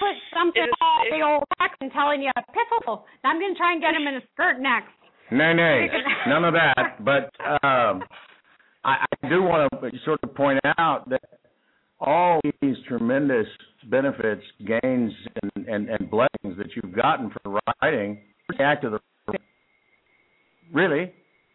Put 0.00 0.16
something 0.34 0.62
It 0.62 0.66
is- 0.66 0.74
all 0.80 1.02
it- 1.06 1.10
the 1.16 1.22
old 1.24 1.44
Rex 1.60 1.74
and 1.80 1.92
telling 1.92 2.22
you 2.22 2.30
piffle. 2.50 3.04
I'm 3.24 3.38
gonna 3.40 3.54
try 3.54 3.72
and 3.72 3.80
get 3.80 3.94
him 3.94 4.06
in 4.08 4.16
a 4.16 4.24
skirt 4.34 4.58
next. 4.60 4.90
Nay, 5.30 5.54
nay, 5.54 5.86
none 6.28 6.44
of 6.44 6.52
that. 6.54 7.02
But 7.04 7.30
um, 7.64 8.02
I, 8.84 9.06
I 9.22 9.28
do 9.28 9.42
want 9.42 9.70
to 9.72 9.90
sort 10.04 10.20
of 10.24 10.34
point 10.34 10.58
out 10.78 11.08
that 11.08 11.22
all 12.02 12.40
these 12.60 12.76
tremendous 12.88 13.46
benefits, 13.88 14.42
gains, 14.66 15.12
and, 15.42 15.66
and, 15.68 15.88
and 15.88 16.10
blessings 16.10 16.56
that 16.58 16.66
you've 16.74 16.94
gotten 16.94 17.30
from 17.42 17.58
writing, 17.80 18.18
the 18.48 18.62
act 18.62 18.84
of 18.84 18.92
the 18.92 18.98
really, 20.72 21.12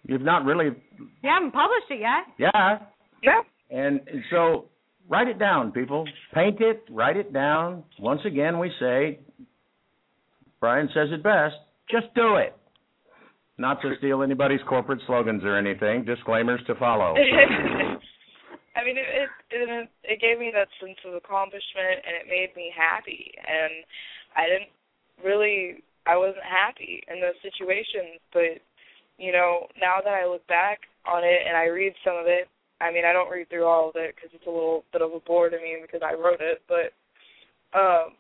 you've 0.08 0.22
not 0.22 0.46
really, 0.46 0.66
You 0.98 1.30
haven't 1.30 1.52
published 1.52 1.88
it 1.90 2.00
yet. 2.00 2.26
yeah. 2.54 2.80
Yeah. 3.24 3.42
And 3.76 4.00
so 4.30 4.66
write 5.10 5.28
it 5.28 5.40
down, 5.40 5.72
people. 5.72 6.06
Paint 6.34 6.62
it, 6.62 6.84
write 6.90 7.18
it 7.18 7.34
down. 7.34 7.84
Once 8.00 8.22
again, 8.26 8.60
we 8.60 8.72
say, 8.80 9.20
Brian 10.62 10.88
says 10.94 11.10
it 11.12 11.24
best, 11.24 11.56
just 11.90 12.14
do 12.16 12.36
it. 12.36 12.56
Not 13.58 13.82
to 13.82 13.94
steal 13.98 14.22
anybody's 14.22 14.60
corporate 14.70 15.02
slogans 15.08 15.44
or 15.44 15.58
anything, 15.58 16.06
disclaimers 16.06 16.62
to 16.68 16.76
follow. 16.76 17.16
I 18.76 18.86
mean, 18.86 18.98
it, 18.98 19.08
it 19.10 19.30
it 19.52 19.90
it 20.04 20.22
gave 20.22 20.40
me 20.40 20.52
that 20.54 20.68
sense 20.80 21.00
of 21.06 21.14
accomplishment, 21.14 22.04
and 22.06 22.16
it 22.20 22.28
made 22.28 22.56
me 22.56 22.72
happy. 22.76 23.32
And 23.38 23.84
I 24.36 24.48
didn't 24.48 24.72
really, 25.24 25.84
I 26.06 26.18
wasn't 26.18 26.44
happy 26.44 27.04
in 27.08 27.22
those 27.22 27.40
situations, 27.42 28.20
but 28.34 28.60
you 29.18 29.32
know, 29.32 29.68
now 29.80 29.98
that 30.04 30.14
I 30.14 30.28
look 30.28 30.46
back 30.48 30.82
on 31.08 31.24
it 31.24 31.42
and 31.48 31.58
I 31.58 31.66
read 31.66 31.94
some 32.04 32.18
of 32.18 32.28
it, 32.28 32.48
I 32.80 32.92
mean, 32.92 33.06
I 33.06 33.14
don't 33.14 33.32
read 33.32 33.50
through 33.50 33.66
all 33.66 33.90
of 33.90 33.96
it 33.96 34.16
because 34.16 34.30
it's 34.34 34.46
a 34.46 34.52
little 34.52 34.84
bit 34.94 35.02
of 35.02 35.12
a 35.12 35.20
bore 35.20 35.50
to 35.50 35.58
me 35.58 35.78
because 35.82 36.02
I 36.06 36.14
wrote 36.14 36.42
it, 36.42 36.62
but 36.68 36.94
um, 37.78 38.14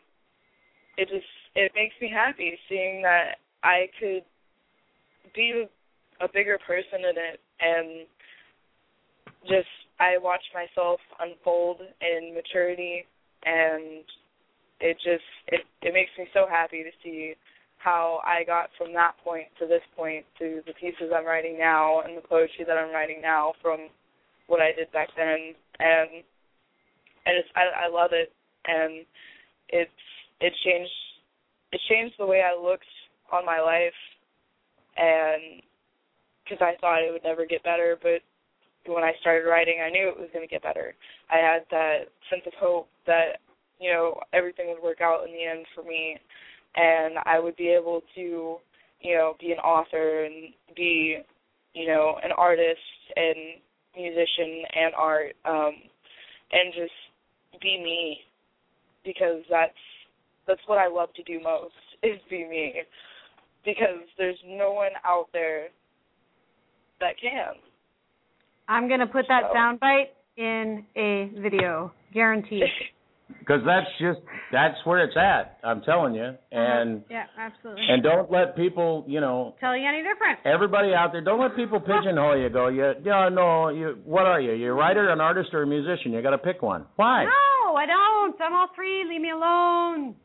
it 0.98 1.10
just 1.10 1.30
it 1.56 1.72
makes 1.76 1.94
me 2.02 2.10
happy 2.10 2.58
seeing 2.68 3.02
that 3.04 3.38
I 3.64 3.88
could 3.99 4.24
be 5.36 5.66
a 6.20 6.28
bigger 6.28 6.58
person 6.66 7.06
in 7.06 7.16
it 7.18 7.40
and 7.60 8.08
just 9.48 9.70
I 9.99 10.18
watch 10.18 10.44
myself 10.53 10.99
unfold 11.19 11.82
in 12.02 12.34
maturity 12.34 13.06
and 13.44 14.03
it 14.80 14.98
just 14.98 15.26
it 15.48 15.61
it 15.82 15.94
makes 15.94 16.11
me 16.18 16.28
so 16.34 16.45
happy 16.49 16.84
to 16.84 16.91
see 17.03 17.34
how 17.78 18.19
I 18.26 18.44
got 18.44 18.69
from 18.78 18.94
that 18.94 19.14
point 19.24 19.48
to 19.60 19.68
this 19.68 19.82
point 19.95 20.26
to 20.40 20.61
the 20.65 20.74
pieces 20.74 21.14
I'm 21.15 21.26
writing 21.26 21.57
now 21.57 22.02
and 22.02 22.18
the 22.18 22.22
poetry 22.22 22.65
that 22.65 22.78
I'm 22.78 22.94
writing 22.94 23.22
now 23.22 23.53
from 23.61 23.90
what 24.48 24.61
I 24.61 24.72
did 24.74 24.91
back 24.91 25.10
then. 25.15 25.53
And 25.80 26.24
and 27.26 27.38
it's 27.38 27.49
I 27.56 27.86
I 27.86 27.90
love 27.90 28.11
it. 28.14 28.32
And 28.65 29.06
it's 29.69 29.91
it 30.41 30.53
changed 30.65 30.91
it 31.72 31.82
changed 31.90 32.15
the 32.19 32.26
way 32.26 32.41
I 32.41 32.60
looked 32.60 32.86
on 33.32 33.45
my 33.45 33.60
life. 33.60 33.98
And 34.98 35.61
because 36.44 36.61
I 36.61 36.80
thought 36.82 37.03
it 37.03 37.11
would 37.11 37.24
never 37.24 37.45
get 37.45 37.64
better 37.64 37.98
but 38.02 38.22
when 38.88 39.03
I 39.03 39.14
started 39.22 39.47
writing 39.47 39.80
I 39.85 39.89
knew 39.89 40.07
it 40.09 40.19
was 40.19 40.30
going 40.34 40.47
to 40.47 40.51
get 40.51 40.64
better 40.64 40.93
I 41.30 41.38
had 41.38 41.65
that 41.72 42.09
sense 42.30 42.43
of 42.45 42.53
hope 42.59 42.88
that 43.05 43.39
you 43.80 43.91
know 43.91 44.19
everything 44.34 44.68
would 44.69 44.84
work 44.84 45.01
out 45.01 45.26
in 45.27 45.34
the 45.34 45.45
end 45.45 45.65
for 45.76 45.84
me 45.84 46.18
and 46.76 47.15
I 47.26 47.39
would 47.39 47.55
be 47.55 47.69
able 47.69 48.01
to 48.15 48.57
you 49.01 49.15
know 49.15 49.35
be 49.39 49.51
an 49.51 49.59
author 49.59 50.26
and 50.26 50.53
be 50.76 51.18
you 51.73 51.88
know 51.88 52.15
an 52.23 52.31
artist 52.38 52.80
and 53.15 53.61
musician 53.95 54.64
and 54.76 54.93
art 54.95 55.35
um 55.45 55.73
and 56.51 56.73
just 56.73 57.61
be 57.61 57.81
me 57.84 58.19
because 59.03 59.41
that's 59.49 59.73
that's 60.47 60.61
what 60.68 60.77
I 60.77 60.88
love 60.88 61.14
to 61.15 61.23
do 61.23 61.39
most 61.43 61.73
is 62.03 62.19
be 62.30 62.47
me 62.47 62.81
because 63.65 64.07
there's 64.18 64.39
no 64.45 64.72
one 64.72 64.91
out 65.05 65.27
there 65.34 65.68
that 66.99 67.19
can. 67.22 67.55
I'm 68.68 68.88
gonna 68.89 69.07
put 69.07 69.26
that 69.30 69.44
So- 69.52 69.57
soundbite 69.57 70.10
in 70.38 70.85
a 70.95 71.31
video, 71.41 71.91
guaranteed. 72.14 72.64
Because 73.39 73.60
that's 73.65 73.88
just 73.99 74.19
that's 74.53 74.76
where 74.85 75.03
it's 75.03 75.15
at. 75.18 75.57
I'm 75.61 75.81
telling 75.81 76.15
you. 76.15 76.23
Uh-huh. 76.23 76.57
And 76.57 77.03
yeah, 77.10 77.26
absolutely. 77.38 77.84
and 77.89 78.02
don't 78.02 78.31
let 78.31 78.56
people, 78.56 79.03
you 79.06 79.19
know, 79.19 79.53
Tell 79.60 79.76
you 79.76 79.85
any 79.85 79.98
different? 80.02 80.39
everybody 80.45 80.94
out 80.94 81.11
there, 81.11 81.19
don't 81.22 81.39
let 81.41 81.53
people 81.56 81.80
pigeonhole 81.81 82.38
you. 82.38 82.49
Go, 82.49 82.69
you, 82.69 82.94
yeah, 83.03 83.27
no, 83.30 83.68
you. 83.68 83.98
What 84.06 84.26
are 84.26 84.39
you? 84.39 84.53
You're 84.53 84.72
a 84.72 84.76
writer, 84.76 85.10
an 85.10 85.19
artist, 85.19 85.49
or 85.53 85.64
a 85.64 85.68
musician? 85.68 86.14
You 86.14 86.22
got 86.22 86.31
to 86.31 86.38
pick 86.38 86.61
one. 86.61 86.85
Why? 86.95 87.26
No, 87.26 87.76
I 87.76 87.85
don't. 87.85 88.41
I'm 88.41 88.53
all 88.53 88.68
three. 88.73 89.03
Leave 89.03 89.19
me 89.22 89.31
alone. 89.31 90.15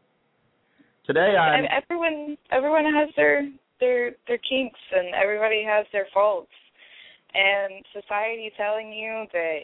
Today 1.05 1.35
I'm. 1.37 1.65
And 1.65 1.69
everyone 1.83 2.37
everyone 2.53 2.85
has 2.85 3.09
their 3.17 3.49
their 3.81 4.13
their 4.29 4.39
kinks 4.39 4.79
and 4.95 5.13
everybody 5.15 5.65
has 5.69 5.87
their 5.93 6.07
faults. 6.15 6.53
And 7.35 7.85
society 7.93 8.53
telling 8.57 8.93
you 8.93 9.27
that 9.33 9.61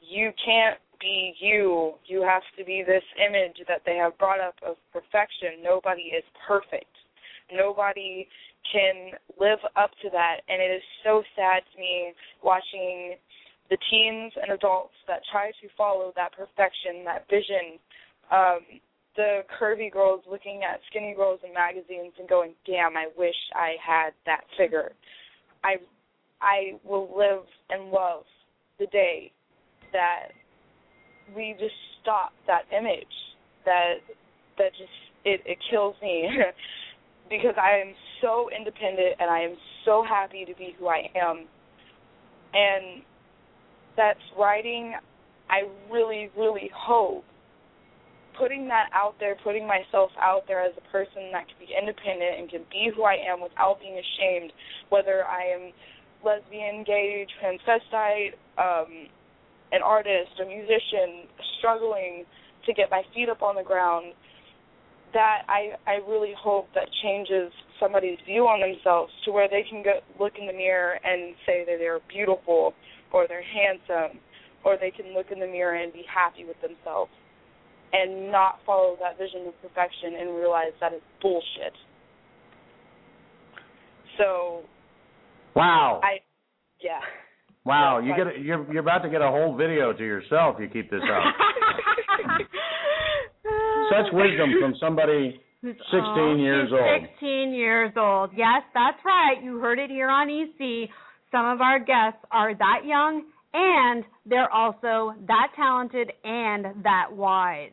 you 0.00 0.32
can't 0.44 0.78
be 1.00 1.34
you. 1.40 1.94
You 2.06 2.22
have 2.22 2.42
to 2.58 2.64
be 2.64 2.82
this 2.86 3.04
image 3.18 3.56
that 3.68 3.82
they 3.84 3.96
have 3.96 4.16
brought 4.18 4.40
up 4.40 4.54
of 4.66 4.76
perfection. 4.92 5.62
Nobody 5.62 6.12
is 6.16 6.24
perfect. 6.46 6.92
Nobody 7.52 8.28
can 8.70 9.12
live 9.40 9.58
up 9.76 9.90
to 10.02 10.10
that 10.12 10.40
and 10.48 10.60
it 10.60 10.70
is 10.70 10.82
so 11.02 11.22
sad 11.34 11.62
to 11.72 11.80
me 11.80 12.12
watching 12.44 13.16
the 13.70 13.78
teens 13.90 14.32
and 14.40 14.52
adults 14.52 14.94
that 15.08 15.22
try 15.32 15.50
to 15.62 15.68
follow 15.76 16.12
that 16.14 16.32
perfection, 16.32 17.04
that 17.04 17.26
vision. 17.28 17.80
Um 18.30 18.60
the 19.16 19.42
curvy 19.58 19.90
girls 19.90 20.22
looking 20.30 20.62
at 20.62 20.80
skinny 20.88 21.14
girls 21.16 21.40
in 21.44 21.52
magazines 21.52 22.12
and 22.18 22.28
going, 22.28 22.54
"Damn, 22.64 22.96
I 22.96 23.08
wish 23.16 23.34
I 23.54 23.76
had 23.84 24.14
that 24.24 24.44
figure." 24.56 24.92
I 25.64 25.80
I 26.40 26.78
will 26.84 27.08
live 27.16 27.44
and 27.68 27.90
love 27.90 28.24
the 28.78 28.86
day 28.86 29.32
that 29.92 30.28
we 31.36 31.54
just 31.58 31.74
stop 32.02 32.32
that 32.46 32.62
image 32.76 33.06
that 33.64 33.96
that 34.58 34.70
just 34.72 34.90
it 35.24 35.40
it 35.44 35.58
kills 35.70 35.94
me. 36.02 36.28
Because 37.28 37.54
I 37.62 37.78
am 37.78 37.94
so 38.20 38.50
independent 38.50 39.14
and 39.20 39.30
I 39.30 39.38
am 39.38 39.54
so 39.84 40.02
happy 40.02 40.44
to 40.44 40.52
be 40.56 40.74
who 40.76 40.88
I 40.88 41.08
am. 41.14 41.46
And 42.52 43.04
that's 43.96 44.18
writing 44.36 44.94
I 45.48 45.62
really 45.88 46.28
really 46.36 46.68
hope 46.74 47.24
putting 48.36 48.66
that 48.68 48.88
out 48.94 49.14
there, 49.20 49.36
putting 49.44 49.66
myself 49.66 50.10
out 50.20 50.42
there 50.48 50.60
as 50.60 50.72
a 50.76 50.90
person 50.90 51.30
that 51.30 51.46
can 51.46 51.56
be 51.60 51.68
independent 51.70 52.40
and 52.40 52.50
can 52.50 52.62
be 52.70 52.90
who 52.94 53.04
I 53.04 53.14
am 53.14 53.40
without 53.40 53.78
being 53.78 54.00
ashamed, 54.00 54.52
whether 54.88 55.24
I 55.24 55.44
am 55.54 55.72
lesbian, 56.24 56.84
gay, 56.84 57.26
transvestite, 57.42 58.34
um, 58.58 59.08
an 59.72 59.82
artist, 59.82 60.32
a 60.42 60.46
musician, 60.46 61.28
struggling 61.58 62.24
to 62.66 62.74
get 62.74 62.90
my 62.90 63.02
feet 63.14 63.28
up 63.28 63.42
on 63.42 63.54
the 63.54 63.62
ground, 63.62 64.12
that 65.12 65.42
I, 65.48 65.74
I 65.86 65.94
really 66.06 66.34
hope 66.38 66.68
that 66.74 66.88
changes 67.02 67.52
somebody's 67.80 68.18
view 68.26 68.42
on 68.42 68.60
themselves 68.60 69.12
to 69.24 69.32
where 69.32 69.48
they 69.48 69.64
can 69.68 69.82
go 69.82 70.00
look 70.18 70.34
in 70.38 70.46
the 70.46 70.52
mirror 70.52 70.98
and 71.02 71.34
say 71.46 71.64
that 71.66 71.76
they're 71.78 72.00
beautiful 72.08 72.74
or 73.12 73.26
they're 73.26 73.42
handsome 73.42 74.20
or 74.64 74.76
they 74.78 74.90
can 74.90 75.14
look 75.14 75.26
in 75.32 75.40
the 75.40 75.46
mirror 75.46 75.74
and 75.74 75.92
be 75.92 76.04
happy 76.06 76.44
with 76.44 76.60
themselves 76.60 77.10
and 77.92 78.30
not 78.30 78.60
follow 78.64 78.96
that 79.00 79.18
vision 79.18 79.46
of 79.48 79.54
perfection 79.62 80.14
and 80.20 80.36
realize 80.36 80.72
that 80.80 80.92
it's 80.92 81.02
bullshit. 81.20 81.74
So 84.18 84.62
Wow. 85.54 86.00
I 86.02 86.20
yeah. 86.82 87.00
Wow. 87.64 87.98
You 88.00 88.14
get 88.16 88.26
a, 88.26 88.38
you're 88.40 88.70
you're 88.72 88.82
about 88.82 89.02
to 89.02 89.10
get 89.10 89.22
a 89.22 89.28
whole 89.28 89.56
video 89.56 89.92
to 89.92 90.04
yourself. 90.04 90.56
You 90.58 90.68
keep 90.68 90.90
this 90.90 91.02
up. 91.02 91.34
Such 93.90 94.12
wisdom 94.12 94.54
from 94.60 94.74
somebody 94.80 95.40
Who's 95.62 95.76
16 95.76 96.00
oh, 96.00 96.36
years 96.36 96.70
old. 96.72 97.02
16 97.18 97.52
years 97.52 97.92
old. 97.96 98.30
Yes, 98.34 98.62
that's 98.72 98.98
right. 99.04 99.42
You 99.42 99.58
heard 99.58 99.78
it 99.78 99.90
here 99.90 100.08
on 100.08 100.30
EC. 100.30 100.88
Some 101.30 101.46
of 101.46 101.60
our 101.60 101.78
guests 101.78 102.24
are 102.30 102.54
that 102.54 102.80
young 102.84 103.24
and 103.52 104.04
they're 104.26 104.52
also 104.52 105.14
that 105.26 105.48
talented 105.56 106.12
and 106.24 106.84
that 106.84 107.08
wise. 107.10 107.72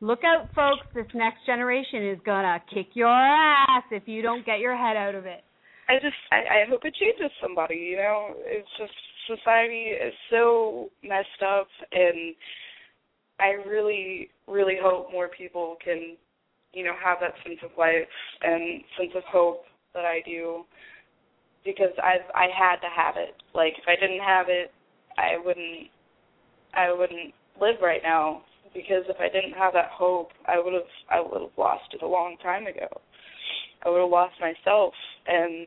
Look 0.00 0.20
out, 0.24 0.48
folks. 0.54 0.86
This 0.94 1.06
next 1.14 1.44
generation 1.44 2.08
is 2.08 2.18
going 2.24 2.44
to 2.44 2.60
kick 2.72 2.88
your 2.94 3.08
ass 3.08 3.82
if 3.90 4.04
you 4.06 4.22
don't 4.22 4.46
get 4.46 4.60
your 4.60 4.76
head 4.76 4.96
out 4.96 5.14
of 5.14 5.26
it. 5.26 5.42
I 5.88 5.94
just 5.94 6.16
I, 6.32 6.36
I 6.36 6.68
hope 6.68 6.84
it 6.84 6.94
changes 6.94 7.30
somebody, 7.40 7.76
you 7.76 7.96
know. 7.96 8.34
It's 8.38 8.68
just 8.78 8.92
society 9.26 9.92
is 9.92 10.14
so 10.30 10.90
messed 11.02 11.42
up 11.46 11.68
and 11.92 12.34
I 13.40 13.68
really, 13.68 14.30
really 14.46 14.76
hope 14.80 15.12
more 15.12 15.28
people 15.28 15.76
can 15.82 16.16
you 16.72 16.84
know, 16.84 16.92
have 17.02 17.18
that 17.20 17.34
sense 17.44 17.58
of 17.64 17.70
life 17.78 18.08
and 18.42 18.82
sense 18.98 19.12
of 19.16 19.22
hope 19.24 19.64
that 19.94 20.04
I 20.04 20.20
do 20.24 20.64
because 21.64 21.92
I've 22.02 22.28
I 22.34 22.46
had 22.56 22.76
to 22.76 22.88
have 22.94 23.16
it. 23.16 23.34
Like 23.54 23.74
if 23.78 23.84
I 23.88 23.96
didn't 24.00 24.22
have 24.22 24.46
it, 24.48 24.70
I 25.16 25.38
wouldn't 25.42 25.88
I 26.74 26.92
wouldn't 26.92 27.34
live 27.60 27.76
right 27.82 28.02
now 28.02 28.42
because 28.74 29.04
if 29.08 29.16
I 29.18 29.28
didn't 29.28 29.54
have 29.58 29.72
that 29.72 29.90
hope, 29.90 30.30
I 30.46 30.60
would 30.60 30.74
have 30.74 30.92
I 31.10 31.20
would 31.20 31.40
have 31.40 31.56
lost 31.56 31.94
it 31.94 32.02
a 32.02 32.06
long 32.06 32.36
time 32.42 32.66
ago. 32.66 32.88
I 33.84 33.88
would 33.90 34.00
have 34.00 34.10
lost 34.10 34.34
myself 34.40 34.92
and 35.26 35.66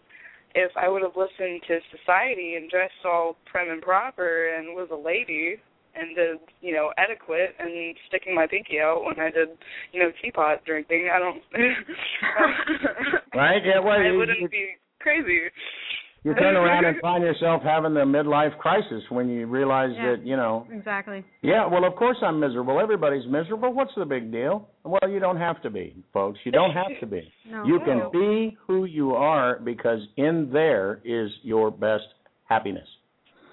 if 0.54 0.72
I 0.76 0.90
would 0.90 1.02
have 1.02 1.16
listened 1.16 1.62
to 1.68 1.80
society 1.98 2.56
and 2.56 2.70
dressed 2.70 3.06
all 3.06 3.38
prim 3.46 3.70
and 3.72 3.82
proper 3.82 4.54
and 4.56 4.76
was 4.76 4.90
a 4.92 4.96
lady 4.96 5.56
and 5.96 6.16
did, 6.16 6.38
you 6.62 6.74
know, 6.74 6.92
etiquette 6.98 7.56
and 7.60 7.96
sticking 8.08 8.34
my 8.36 8.48
pinky 8.48 8.80
out 8.80 9.04
when 9.04 9.20
I 9.20 9.30
did, 9.30 9.50
you 9.92 10.02
know, 10.02 10.12
teapot 10.22 10.64
drinking, 10.66 11.10
I 11.14 11.20
don't 11.20 11.42
Right? 13.36 13.62
Yeah, 13.66 13.80
well, 13.80 14.00
I 14.00 14.12
wouldn't 14.12 14.40
you- 14.42 14.50
be 14.50 14.76
crazy. 15.00 15.40
You 16.24 16.36
turn 16.36 16.56
around 16.56 16.86
and 16.86 16.98
find 17.02 17.24
yourself 17.24 17.64
having 17.64 17.96
the 17.96 18.02
midlife 18.02 18.56
crisis 18.60 19.02
when 19.10 19.28
you 19.28 19.48
realize 19.48 19.90
Yeah. 19.96 20.12
that, 20.12 20.26
you 20.26 20.38
know, 20.38 20.68
Exactly. 20.72 21.24
yeah, 21.42 21.66
well, 21.66 21.84
of 21.84 21.96
course 21.96 22.18
I'm 22.22 22.40
miserable. 22.40 22.80
Everybody's 22.80 23.26
miserable. 23.26 23.74
What's 23.74 23.94
the 23.96 24.06
big 24.06 24.32
deal? 24.32 24.70
Well, 24.84 25.10
you 25.10 25.20
don't 25.20 25.38
have 25.38 25.60
to 25.64 25.72
be, 25.72 25.96
folks. 26.14 26.40
You 26.44 26.52
don't 26.52 26.74
have 26.74 27.00
to 27.00 27.08
be. 27.08 27.32
No. 27.50 27.64
You 27.66 27.80
can 27.80 28.12
be 28.12 28.56
who 28.68 28.86
you 28.86 29.16
are 29.16 29.58
because 29.64 30.00
in 30.18 30.52
there 30.52 31.00
is 31.04 31.32
your 31.42 31.72
best 31.72 32.06
happiness. 32.46 32.88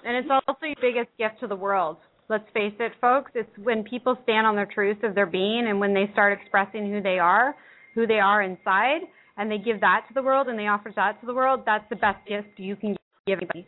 And 0.05 0.15
it's 0.15 0.29
also 0.29 0.65
your 0.67 0.75
biggest 0.79 1.09
gift 1.17 1.39
to 1.39 1.47
the 1.47 1.55
world. 1.55 1.97
Let's 2.29 2.47
face 2.53 2.75
it, 2.79 2.91
folks. 3.01 3.31
It's 3.33 3.49
when 3.57 3.83
people 3.83 4.15
stand 4.21 4.45
on 4.45 4.55
their 4.55 4.67
truth 4.67 5.01
of 5.03 5.15
their 5.15 5.25
being 5.25 5.65
and 5.67 5.79
when 5.79 5.95
they 5.95 6.07
start 6.13 6.37
expressing 6.39 6.91
who 6.91 7.01
they 7.01 7.17
are, 7.17 7.55
who 7.95 8.05
they 8.05 8.19
are 8.19 8.43
inside, 8.43 9.01
and 9.39 9.49
they 9.49 9.57
give 9.57 9.79
that 9.79 10.03
to 10.09 10.13
the 10.13 10.21
world 10.21 10.47
and 10.49 10.59
they 10.59 10.67
offer 10.67 10.91
that 10.97 11.19
to 11.21 11.25
the 11.25 11.33
world, 11.33 11.61
that's 11.65 11.85
the 11.89 11.95
best 11.95 12.17
gift 12.27 12.49
you 12.57 12.75
can 12.75 12.95
give 13.25 13.39
anybody. 13.39 13.65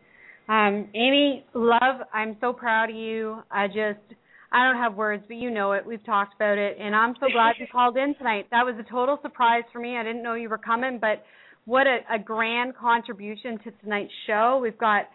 Um, 0.50 0.90
Amy, 0.94 1.46
love, 1.54 2.02
I'm 2.14 2.36
so 2.42 2.52
proud 2.52 2.90
of 2.90 2.96
you. 2.96 3.42
I 3.50 3.68
just, 3.68 4.04
I 4.52 4.68
don't 4.68 4.76
have 4.76 4.96
words, 4.96 5.24
but 5.30 5.38
you 5.38 5.50
know 5.50 5.72
it. 5.72 5.86
We've 5.86 6.06
talked 6.06 6.36
about 6.36 6.58
it, 6.58 6.78
and 6.78 6.94
I'm 6.94 7.16
so 7.22 7.28
glad 7.32 7.54
you 7.58 7.68
called 7.72 7.96
in 7.96 8.14
tonight. 8.16 8.48
That 8.52 8.66
was 8.66 8.76
a 8.78 8.92
total 8.92 9.18
surprise 9.22 9.64
for 9.72 9.80
me. 9.80 9.96
I 9.96 10.04
didn't 10.04 10.24
know 10.24 10.34
you 10.34 10.50
were 10.50 10.58
coming, 10.58 11.00
but 11.00 11.24
what 11.64 11.88
a, 11.88 12.00
a 12.14 12.20
grand 12.20 12.76
contribution 12.76 13.58
to 13.64 13.72
tonight's 13.82 14.12
show. 14.28 14.60
We've 14.62 14.78
got 14.78 15.06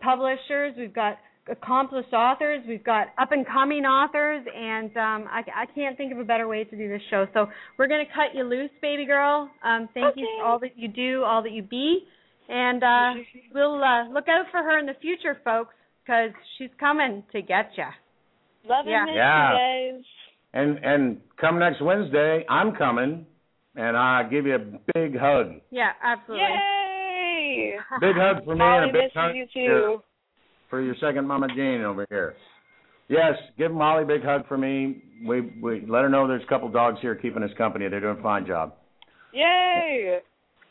publishers, 0.00 0.74
we've 0.78 0.94
got 0.94 1.18
accomplished 1.50 2.12
authors, 2.12 2.62
we've 2.66 2.84
got 2.84 3.08
up 3.18 3.32
and 3.32 3.46
coming 3.46 3.84
authors, 3.84 4.44
and 4.54 4.90
um, 4.96 5.28
I, 5.30 5.42
I 5.54 5.66
can't 5.74 5.96
think 5.96 6.12
of 6.12 6.18
a 6.18 6.24
better 6.24 6.48
way 6.48 6.64
to 6.64 6.76
do 6.76 6.88
this 6.88 7.02
show. 7.10 7.26
So 7.34 7.46
we're 7.78 7.86
going 7.88 8.04
to 8.04 8.12
cut 8.12 8.34
you 8.34 8.44
loose, 8.44 8.70
baby 8.80 9.04
girl. 9.06 9.50
Um, 9.62 9.88
thank 9.94 10.16
you 10.16 10.26
for 10.38 10.46
all 10.46 10.58
that 10.60 10.76
you 10.76 10.88
do, 10.88 11.22
all 11.24 11.42
that 11.42 11.52
you 11.52 11.62
be, 11.62 12.00
and 12.48 12.82
uh, 12.82 13.10
we'll 13.54 13.82
uh, 13.82 14.08
look 14.08 14.26
out 14.28 14.46
for 14.50 14.58
her 14.62 14.78
in 14.78 14.86
the 14.86 14.94
future, 15.00 15.38
folks, 15.44 15.74
because 16.02 16.30
she's 16.58 16.70
coming 16.80 17.22
to 17.32 17.42
get 17.42 17.70
you. 17.76 17.84
Love 18.68 18.86
Yeah. 18.88 19.02
and 19.02 19.06
miss 19.06 19.16
Yeah. 19.16 19.52
guys. 19.52 20.04
And 20.54 20.78
and 20.84 21.20
come 21.40 21.58
next 21.58 21.82
Wednesday, 21.82 22.44
I'm 22.48 22.74
coming, 22.76 23.26
and 23.74 23.96
I'll 23.96 24.30
give 24.30 24.46
you 24.46 24.54
a 24.54 24.58
big 24.94 25.18
hug. 25.18 25.60
Yeah, 25.70 25.90
absolutely. 26.02 26.46
Yay! 26.46 27.74
Big 28.00 28.14
hug 28.16 28.44
for 28.44 28.54
me 28.54 28.58
Molly 28.60 28.82
and 28.88 28.90
a 28.90 28.92
big 28.92 29.02
misses 29.02 29.12
hug 29.16 29.34
you 29.36 29.46
for 29.52 29.58
your- 29.58 29.80
too. 29.98 30.02
For 30.74 30.82
your 30.82 30.96
second 31.00 31.28
Mama 31.28 31.46
Jane 31.54 31.82
over 31.82 32.04
here. 32.08 32.34
Yes, 33.06 33.34
give 33.56 33.70
Molly 33.70 34.02
a 34.02 34.06
big 34.06 34.24
hug 34.24 34.48
for 34.48 34.58
me. 34.58 35.04
We 35.24 35.42
we 35.62 35.86
let 35.86 36.02
her 36.02 36.08
know 36.08 36.26
there's 36.26 36.42
a 36.42 36.48
couple 36.48 36.68
dogs 36.68 36.98
here 37.00 37.14
keeping 37.14 37.44
us 37.44 37.50
company. 37.56 37.88
They're 37.88 38.00
doing 38.00 38.18
a 38.18 38.22
fine 38.22 38.44
job. 38.44 38.74
Yay! 39.32 40.18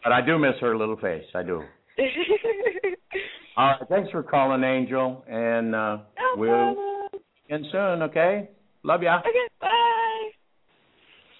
But 0.04 0.12
I 0.12 0.20
do 0.20 0.38
miss 0.38 0.56
her 0.60 0.78
little 0.78 0.98
face. 0.98 1.24
I 1.34 1.44
do. 1.44 1.64
All 3.56 3.68
right, 3.68 3.80
thanks 3.88 4.12
for 4.12 4.24
calling, 4.24 4.62
Angel, 4.66 5.24
and 5.26 5.74
uh, 5.74 5.98
no 6.18 6.36
we'll 6.36 6.50
problem. 6.50 7.10
end 7.50 7.66
soon. 7.72 8.02
Okay, 8.02 8.50
love 8.84 9.04
ya. 9.04 9.20
Okay, 9.20 9.48
bye. 9.62 10.30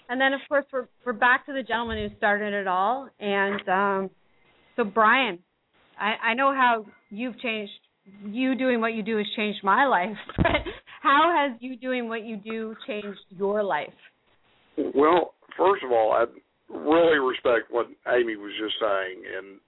And 0.08 0.18
then, 0.18 0.32
of 0.32 0.40
course, 0.48 0.64
we're 0.72 0.86
we're 1.04 1.12
back 1.12 1.44
to 1.46 1.52
the 1.52 1.62
gentleman 1.62 2.08
who 2.08 2.16
started 2.16 2.54
it 2.54 2.66
all. 2.66 3.10
And 3.20 3.68
um, 3.68 4.10
so, 4.76 4.84
Brian, 4.84 5.40
I, 6.00 6.30
I 6.30 6.34
know 6.34 6.54
how 6.54 6.86
you've 7.10 7.38
changed. 7.40 7.72
You 8.24 8.54
doing 8.54 8.80
what 8.80 8.94
you 8.94 9.02
do 9.02 9.16
has 9.16 9.26
changed 9.36 9.60
my 9.62 9.86
life. 9.86 10.16
But 10.36 10.62
how 11.02 11.34
has 11.36 11.60
you 11.60 11.76
doing 11.76 12.08
what 12.08 12.24
you 12.24 12.36
do 12.36 12.74
changed 12.86 13.20
your 13.30 13.62
life? 13.62 13.92
Well, 14.76 15.34
first 15.56 15.84
of 15.84 15.92
all, 15.92 16.12
I 16.12 16.24
really 16.74 17.18
respect 17.18 17.70
what 17.70 17.86
Amy 18.08 18.36
was 18.36 18.52
just 18.58 18.74
saying, 18.80 19.22
and 19.36 19.60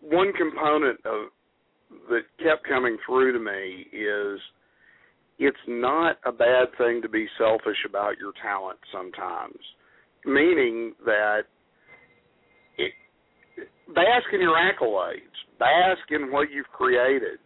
one 0.00 0.32
component 0.32 0.98
of 1.04 1.28
that 2.08 2.22
kept 2.42 2.66
coming 2.66 2.96
through 3.06 3.32
to 3.32 3.38
me 3.38 3.86
is 3.92 4.40
it's 5.38 5.56
not 5.66 6.18
a 6.24 6.32
bad 6.32 6.68
thing 6.78 7.02
to 7.02 7.08
be 7.08 7.26
selfish 7.38 7.78
about 7.88 8.18
your 8.18 8.32
talent 8.42 8.78
sometimes, 8.92 9.58
meaning 10.24 10.94
that 11.04 11.42
bask 13.94 14.26
in 14.32 14.40
your 14.40 14.56
accolades, 14.56 15.34
bask 15.58 16.02
in 16.10 16.30
what 16.32 16.50
you've 16.50 16.68
created. 16.68 17.38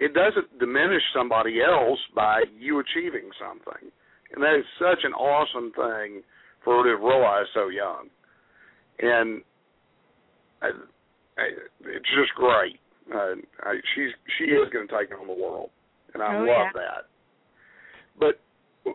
It 0.00 0.14
doesn't 0.14 0.58
diminish 0.58 1.02
somebody 1.14 1.60
else 1.62 1.98
by 2.14 2.42
you 2.58 2.80
achieving 2.80 3.30
something. 3.38 3.90
And 4.34 4.42
that 4.42 4.56
is 4.58 4.64
such 4.78 5.04
an 5.04 5.12
awesome 5.12 5.72
thing 5.72 6.22
for 6.64 6.78
her 6.78 6.84
to 6.84 6.90
have 6.96 7.04
realized 7.04 7.50
so 7.54 7.68
young. 7.68 8.08
And 9.00 9.42
I, 10.62 10.68
I, 11.38 11.44
it's 11.82 12.08
just 12.16 12.34
great. 12.34 12.78
Uh, 13.12 13.34
I, 13.62 13.74
she's 13.94 14.10
she 14.38 14.44
is 14.44 14.68
going 14.72 14.86
to 14.88 14.94
take 14.98 15.12
on 15.18 15.26
the 15.26 15.34
world, 15.34 15.70
and 16.14 16.22
I 16.22 16.36
Oh, 16.36 16.38
love 16.40 16.46
yeah. 16.46 16.70
that. 16.74 17.04
But 18.18 18.94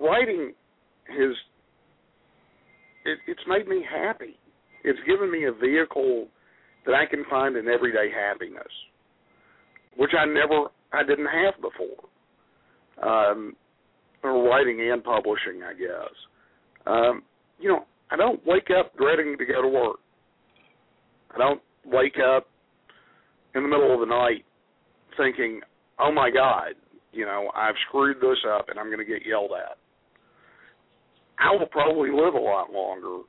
writing 0.00 0.54
has 1.08 1.36
it, 3.04 3.18
it's 3.26 3.40
made 3.46 3.68
me 3.68 3.84
happy. 3.88 4.38
It's 4.84 4.98
given 5.06 5.30
me 5.30 5.44
a 5.44 5.52
vehicle 5.52 6.26
that 6.86 6.94
I 6.94 7.06
can 7.06 7.24
find 7.30 7.56
in 7.56 7.68
everyday 7.68 8.10
happiness, 8.10 8.72
which 9.96 10.10
I 10.18 10.24
never 10.24 10.68
I 10.92 11.02
didn't 11.02 11.26
have 11.26 11.54
before. 11.60 12.08
Um, 13.02 13.56
or 14.22 14.48
writing 14.48 14.90
and 14.92 15.02
publishing, 15.02 15.62
I 15.64 15.72
guess. 15.72 16.14
Um, 16.86 17.22
you 17.58 17.68
know, 17.68 17.84
I 18.10 18.16
don't 18.16 18.40
wake 18.46 18.68
up 18.78 18.96
dreading 18.96 19.36
to 19.38 19.44
go 19.44 19.62
to 19.62 19.68
work. 19.68 19.96
I 21.34 21.38
don't 21.38 21.60
wake 21.84 22.16
up 22.18 22.46
in 23.54 23.62
the 23.62 23.68
middle 23.68 23.92
of 23.92 24.00
the 24.00 24.06
night 24.06 24.44
thinking, 25.16 25.60
"Oh 25.98 26.12
my 26.12 26.30
God, 26.30 26.74
you 27.12 27.24
know, 27.24 27.50
I've 27.54 27.74
screwed 27.88 28.20
this 28.20 28.38
up 28.48 28.68
and 28.68 28.78
I'm 28.78 28.86
going 28.86 28.98
to 28.98 29.04
get 29.04 29.26
yelled 29.26 29.52
at." 29.52 29.78
I 31.38 31.50
will 31.56 31.66
probably 31.66 32.10
live 32.10 32.34
a 32.34 32.38
lot 32.38 32.72
longer 32.72 33.22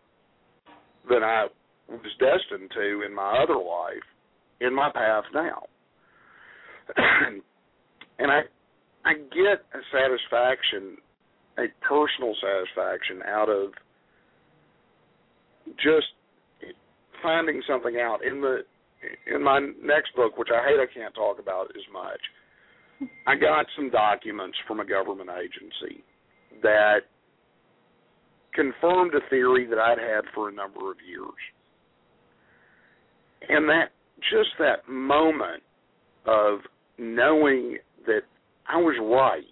than 1.09 1.23
I 1.23 1.47
was 1.89 2.11
destined 2.19 2.71
to 2.73 3.03
in 3.05 3.13
my 3.13 3.43
other 3.43 3.57
life 3.57 4.03
in 4.61 4.73
my 4.73 4.89
path 4.91 5.25
now. 5.33 5.63
and 8.19 8.31
I 8.31 8.41
I 9.05 9.13
get 9.13 9.65
a 9.73 9.81
satisfaction, 9.91 10.97
a 11.57 11.65
personal 11.85 12.35
satisfaction 12.39 13.21
out 13.27 13.49
of 13.49 13.71
just 15.77 16.07
finding 17.21 17.61
something 17.67 17.97
out 17.97 18.19
in 18.23 18.41
the 18.41 18.59
in 19.27 19.43
my 19.43 19.59
next 19.59 20.15
book, 20.15 20.37
which 20.37 20.49
I 20.53 20.63
hate 20.67 20.79
I 20.79 20.87
can't 20.93 21.13
talk 21.13 21.39
about 21.39 21.67
as 21.75 21.83
much. 21.91 22.21
I 23.27 23.35
got 23.35 23.65
some 23.75 23.89
documents 23.89 24.57
from 24.67 24.79
a 24.79 24.85
government 24.85 25.29
agency 25.29 26.03
that 26.61 27.01
confirmed 28.53 29.13
a 29.15 29.29
theory 29.29 29.67
that 29.67 29.79
I'd 29.79 29.99
had 29.99 30.25
for 30.33 30.49
a 30.49 30.53
number 30.53 30.91
of 30.91 30.97
years. 31.07 31.33
And 33.49 33.67
that 33.69 33.91
just 34.31 34.49
that 34.59 34.87
moment 34.87 35.63
of 36.25 36.59
knowing 36.97 37.77
that 38.05 38.21
I 38.67 38.77
was 38.77 38.95
right 39.01 39.43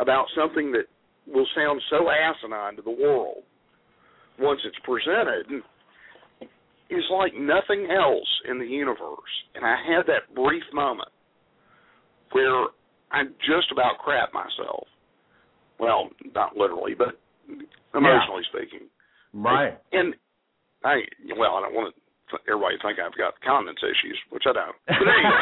about 0.00 0.26
something 0.36 0.72
that 0.72 0.84
will 1.26 1.46
sound 1.54 1.80
so 1.90 2.06
asinine 2.10 2.76
to 2.76 2.82
the 2.82 2.90
world 2.90 3.42
once 4.38 4.60
it's 4.64 4.76
presented 4.84 5.62
is 6.90 7.04
like 7.12 7.32
nothing 7.34 7.88
else 7.90 8.28
in 8.48 8.58
the 8.58 8.66
universe. 8.66 9.18
And 9.54 9.64
I 9.64 9.76
had 9.86 10.06
that 10.06 10.34
brief 10.34 10.62
moment 10.72 11.10
where 12.32 12.64
I 13.10 13.24
just 13.40 13.72
about 13.72 13.98
crap 13.98 14.32
myself. 14.32 14.86
Well, 15.78 16.10
not 16.34 16.56
literally, 16.56 16.94
but 16.96 17.18
emotionally 17.94 18.42
speaking. 18.50 18.88
Right. 19.32 19.78
And 19.92 20.14
I, 20.84 21.00
well, 21.36 21.56
I 21.56 21.62
don't 21.62 21.74
want 21.74 21.94
to 21.94 22.00
th- 22.30 22.42
everybody 22.48 22.76
to 22.76 22.82
think 22.82 22.98
I've 22.98 23.16
got 23.16 23.40
confidence 23.40 23.80
issues, 23.82 24.18
which 24.30 24.44
I 24.46 24.52
don't. 24.52 24.76
But 24.86 25.08
anyway, 25.08 25.40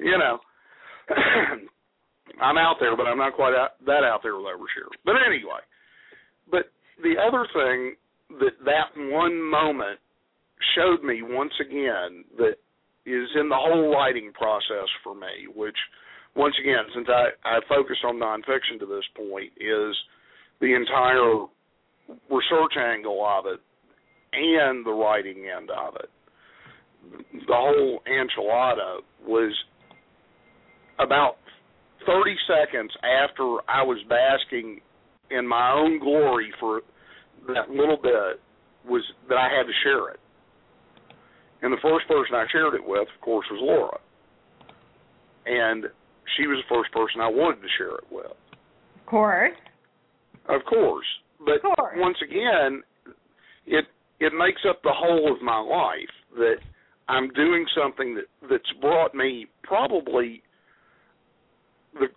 you 0.12 0.18
know, 0.18 0.38
I'm 2.40 2.58
out 2.58 2.76
there, 2.80 2.96
but 2.96 3.06
I'm 3.06 3.18
not 3.18 3.34
quite 3.34 3.54
out, 3.54 3.78
that 3.86 4.04
out 4.04 4.20
there 4.22 4.36
with 4.36 4.44
overshare. 4.44 4.90
But 5.04 5.14
anyway, 5.24 5.62
but 6.50 6.70
the 7.02 7.14
other 7.20 7.46
thing 7.52 7.96
that 8.40 8.58
that 8.64 8.90
one 8.96 9.40
moment 9.40 10.00
showed 10.74 11.04
me 11.04 11.22
once 11.22 11.52
again 11.60 12.24
that 12.38 12.56
is 13.06 13.28
in 13.38 13.48
the 13.48 13.56
whole 13.56 13.92
writing 13.92 14.32
process 14.32 14.88
for 15.04 15.14
me, 15.14 15.46
which 15.54 15.76
once 16.36 16.54
again, 16.60 16.84
since 16.94 17.08
I, 17.08 17.30
I 17.44 17.58
focus 17.68 17.96
on 18.04 18.16
nonfiction 18.16 18.78
to 18.80 18.86
this 18.86 19.04
point, 19.16 19.52
is 19.56 19.96
the 20.60 20.74
entire 20.74 21.46
research 22.30 22.76
angle 22.78 23.24
of 23.26 23.46
it 23.46 23.60
and 24.32 24.84
the 24.84 24.90
writing 24.90 25.46
end 25.56 25.70
of 25.70 25.96
it. 25.96 26.10
The 27.32 27.54
whole 27.54 28.00
enchilada 28.06 29.00
was 29.26 29.52
about 30.98 31.36
30 32.06 32.36
seconds 32.46 32.92
after 33.02 33.44
I 33.68 33.82
was 33.82 33.98
basking 34.08 34.80
in 35.30 35.46
my 35.46 35.72
own 35.72 35.98
glory 36.00 36.52
for 36.60 36.82
that 37.48 37.70
little 37.70 37.96
bit 37.96 38.40
was 38.88 39.02
that 39.28 39.36
I 39.36 39.48
had 39.48 39.64
to 39.64 39.72
share 39.82 40.10
it. 40.10 40.20
And 41.62 41.72
the 41.72 41.78
first 41.82 42.06
person 42.06 42.34
I 42.34 42.44
shared 42.52 42.74
it 42.74 42.86
with, 42.86 43.08
of 43.14 43.20
course, 43.20 43.46
was 43.50 43.60
Laura. 43.62 43.98
And 45.46 45.86
she 46.36 46.46
was 46.46 46.58
the 46.62 46.74
first 46.74 46.92
person 46.92 47.20
I 47.20 47.28
wanted 47.28 47.62
to 47.62 47.68
share 47.78 47.94
it 47.96 48.06
with. 48.10 48.26
Of 48.26 49.06
course. 49.06 49.56
Of 50.48 50.64
course. 50.64 51.06
But 51.44 51.56
Of 51.56 51.76
course. 51.76 51.94
once 51.98 52.16
again, 52.22 52.82
it 53.66 53.84
it 54.18 54.32
makes 54.32 54.62
up 54.68 54.82
the 54.82 54.92
whole 54.94 55.32
of 55.32 55.42
my 55.42 55.58
life 55.58 56.14
that 56.36 56.56
I'm 57.08 57.28
doing 57.34 57.66
something 57.76 58.14
that 58.14 58.26
that's 58.48 58.72
brought 58.80 59.14
me 59.14 59.46
probably 59.62 60.42
the 61.94 62.08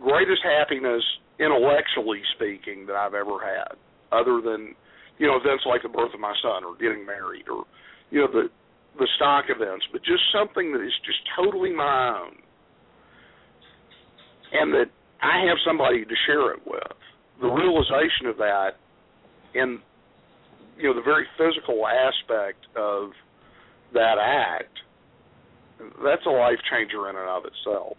greatest 0.00 0.42
happiness 0.42 1.02
intellectually 1.38 2.22
speaking 2.34 2.86
that 2.86 2.96
I've 2.96 3.14
ever 3.14 3.38
had, 3.40 3.76
other 4.12 4.40
than 4.40 4.74
you 5.18 5.26
know 5.26 5.36
events 5.36 5.64
like 5.66 5.82
the 5.82 5.88
birth 5.88 6.14
of 6.14 6.20
my 6.20 6.34
son 6.42 6.64
or 6.64 6.76
getting 6.76 7.04
married 7.04 7.48
or 7.48 7.64
you 8.10 8.20
know 8.20 8.28
the 8.30 8.48
the 8.98 9.08
stock 9.16 9.44
events, 9.48 9.86
but 9.92 10.02
just 10.02 10.22
something 10.32 10.72
that 10.72 10.82
is 10.82 10.92
just 11.06 11.18
totally 11.38 11.72
my 11.72 12.18
own, 12.18 12.36
and 14.52 14.72
that 14.74 14.90
I 15.22 15.46
have 15.48 15.58
somebody 15.66 16.04
to 16.04 16.14
share 16.26 16.52
it 16.52 16.60
with. 16.66 16.82
The 17.40 17.48
realization 17.48 18.26
of 18.26 18.36
that, 18.38 18.70
and 19.54 19.78
you 20.76 20.88
know 20.88 20.94
the 20.94 21.02
very 21.02 21.26
physical 21.36 21.86
aspect 21.86 22.66
of 22.76 23.10
that 23.94 24.16
act, 24.20 24.78
that's 26.04 26.24
a 26.26 26.30
life 26.30 26.58
changer 26.70 27.08
in 27.08 27.16
and 27.16 27.28
of 27.28 27.44
itself. 27.44 27.96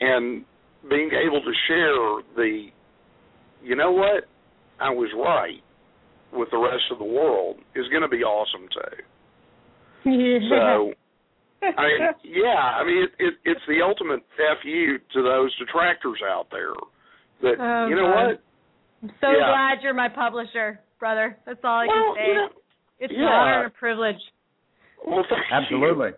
And 0.00 0.44
being 0.88 1.10
able 1.12 1.40
to 1.40 1.52
share 1.66 2.22
the, 2.36 2.68
you 3.62 3.76
know 3.76 3.90
what, 3.90 4.24
I 4.80 4.90
was 4.90 5.10
right 5.16 5.62
with 6.32 6.50
the 6.50 6.58
rest 6.58 6.84
of 6.90 6.98
the 6.98 7.04
world 7.04 7.56
is 7.74 7.88
going 7.88 8.02
to 8.02 8.08
be 8.08 8.22
awesome 8.22 8.68
too. 8.72 9.02
Yeah. 10.10 10.38
So, 10.48 10.92
I 11.62 11.66
mean, 11.66 11.98
yeah, 12.24 12.54
I 12.78 12.84
mean, 12.84 13.02
it, 13.04 13.10
it, 13.18 13.34
it's 13.44 13.60
the 13.66 13.82
ultimate 13.82 14.20
fu 14.36 14.98
to 15.14 15.22
those 15.22 15.54
detractors 15.58 16.18
out 16.24 16.46
there. 16.50 16.72
That 17.42 17.56
Oh, 17.60 17.86
you 17.88 17.96
know 17.96 18.06
God. 18.06 18.26
what? 18.26 18.42
I'm 19.02 19.10
so 19.20 19.30
Yeah. 19.30 19.50
glad 19.50 19.82
you're 19.82 19.94
my 19.94 20.08
publisher, 20.08 20.80
brother. 20.98 21.36
That's 21.46 21.60
all 21.64 21.80
I 21.80 21.86
Well, 21.86 22.14
can 22.14 22.16
say. 22.16 22.28
you 22.28 22.34
know, 22.34 22.48
it's 23.00 23.12
an 23.14 23.22
honor 23.22 23.58
and 23.64 23.66
a 23.66 23.70
privilege. 23.70 24.20
Well, 25.06 25.24
thank 25.28 25.42
you. 25.50 25.56
Absolutely. 25.56 26.10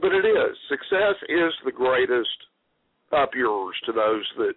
But 0.00 0.12
it 0.12 0.24
is. 0.26 0.56
Success 0.68 1.14
is 1.28 1.52
the 1.64 1.72
greatest 1.72 2.28
up 3.12 3.30
yours 3.34 3.76
to 3.86 3.92
those 3.92 4.24
that 4.38 4.54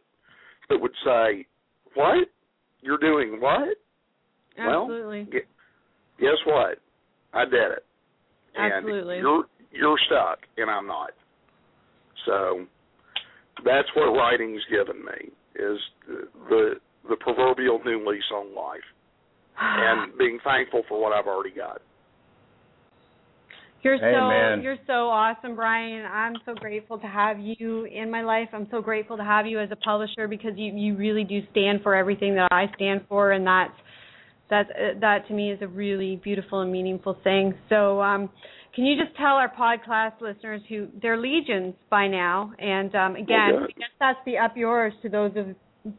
that 0.70 0.82
would 0.82 0.96
say, 1.06 1.46
"What? 1.94 2.28
You're 2.82 2.98
doing 2.98 3.40
what?" 3.40 3.78
Well, 4.58 4.82
Absolutely. 4.84 5.24
gu- 5.26 5.46
guess 6.20 6.38
what? 6.46 6.80
I 7.34 7.46
did 7.46 7.72
it. 7.72 7.86
And 8.58 8.74
Absolutely. 8.74 9.18
you're 9.18 9.46
you're 9.72 10.00
stuck, 10.08 10.40
and 10.58 10.70
I'm 10.70 10.88
not. 10.88 11.12
So 12.26 12.66
that's 13.64 13.88
what 13.96 14.06
writing's 14.06 14.62
given 14.70 15.04
me 15.04 15.32
is 15.56 15.80
the 16.50 16.76
the 17.10 17.16
proverbial 17.18 17.80
new 17.86 18.08
lease 18.10 18.24
on 18.34 18.56
life, 18.56 18.88
and 19.60 20.18
being 20.18 20.40
thankful 20.44 20.84
for 20.90 21.02
what 21.02 21.14
I've 21.14 21.28
already 21.28 21.56
got. 21.56 21.82
You're 23.84 23.98
Hey, 24.00 24.12
so 24.14 24.28
man. 24.28 24.62
you're 24.62 24.78
so 24.88 25.08
awesome, 25.08 25.56
Brian. 25.56 26.06
I'm 26.06 26.34
so 26.46 26.56
grateful 26.56 26.98
to 26.98 27.08
have 27.08 27.38
you 27.40 27.86
in 27.86 28.10
my 28.12 28.22
life. 28.22 28.50
I'm 28.52 28.68
so 28.72 28.82
grateful 28.82 29.18
to 29.18 29.24
have 29.24 29.46
you 29.46 29.60
as 29.62 29.70
a 29.72 29.76
publisher 29.78 30.28
because 30.28 30.54
you 30.58 30.74
you 30.74 30.98
really 30.98 31.24
do 31.24 31.42
stand 31.52 31.82
for 31.84 31.96
everything 31.96 32.36
that 32.36 32.50
I 32.52 32.66
stand 32.76 33.02
for, 33.08 33.32
and 33.32 33.46
that's 33.46 33.72
that's 34.50 34.70
uh, 34.72 35.00
that 35.02 35.28
to 35.28 35.34
me 35.34 35.52
is 35.52 35.62
a 35.62 35.68
really 35.68 36.18
beautiful 36.24 36.62
and 36.62 36.72
meaningful 36.72 37.18
thing. 37.24 37.54
So, 37.70 38.02
um, 38.02 38.30
can 38.76 38.86
you 38.86 38.96
just 39.02 39.16
tell 39.18 39.36
our 39.36 39.52
podcast 39.54 40.22
listeners 40.22 40.62
who 40.70 40.88
they're 41.02 41.18
legions 41.18 41.74
by 41.90 42.08
now, 42.08 42.54
and 42.60 42.94
um, 42.96 43.16
again. 43.16 43.58
I 43.58 43.68
guess 43.78 43.90
that's 44.00 44.20
the 44.26 44.38
up 44.38 44.56
yours 44.56 44.94
to 45.02 45.10
those 45.10 45.32
of 45.36 45.48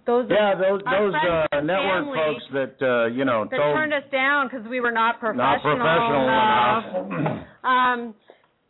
those 0.07 0.27
Yeah, 0.31 0.55
those 0.55 0.81
those 0.85 1.15
uh, 1.15 1.61
network 1.61 2.15
folks 2.15 2.45
that 2.53 2.77
uh, 2.85 3.07
you 3.07 3.25
know 3.25 3.45
that 3.51 3.57
told 3.57 3.77
turned 3.77 3.95
us 3.95 4.03
down 4.13 4.49
because 4.49 4.67
we 4.69 4.81
were 4.81 4.93
not 4.93 5.21
professional, 5.21 5.79
not 5.79 6.83
professional 6.85 7.09
enough. 7.09 7.45
Um, 7.59 8.15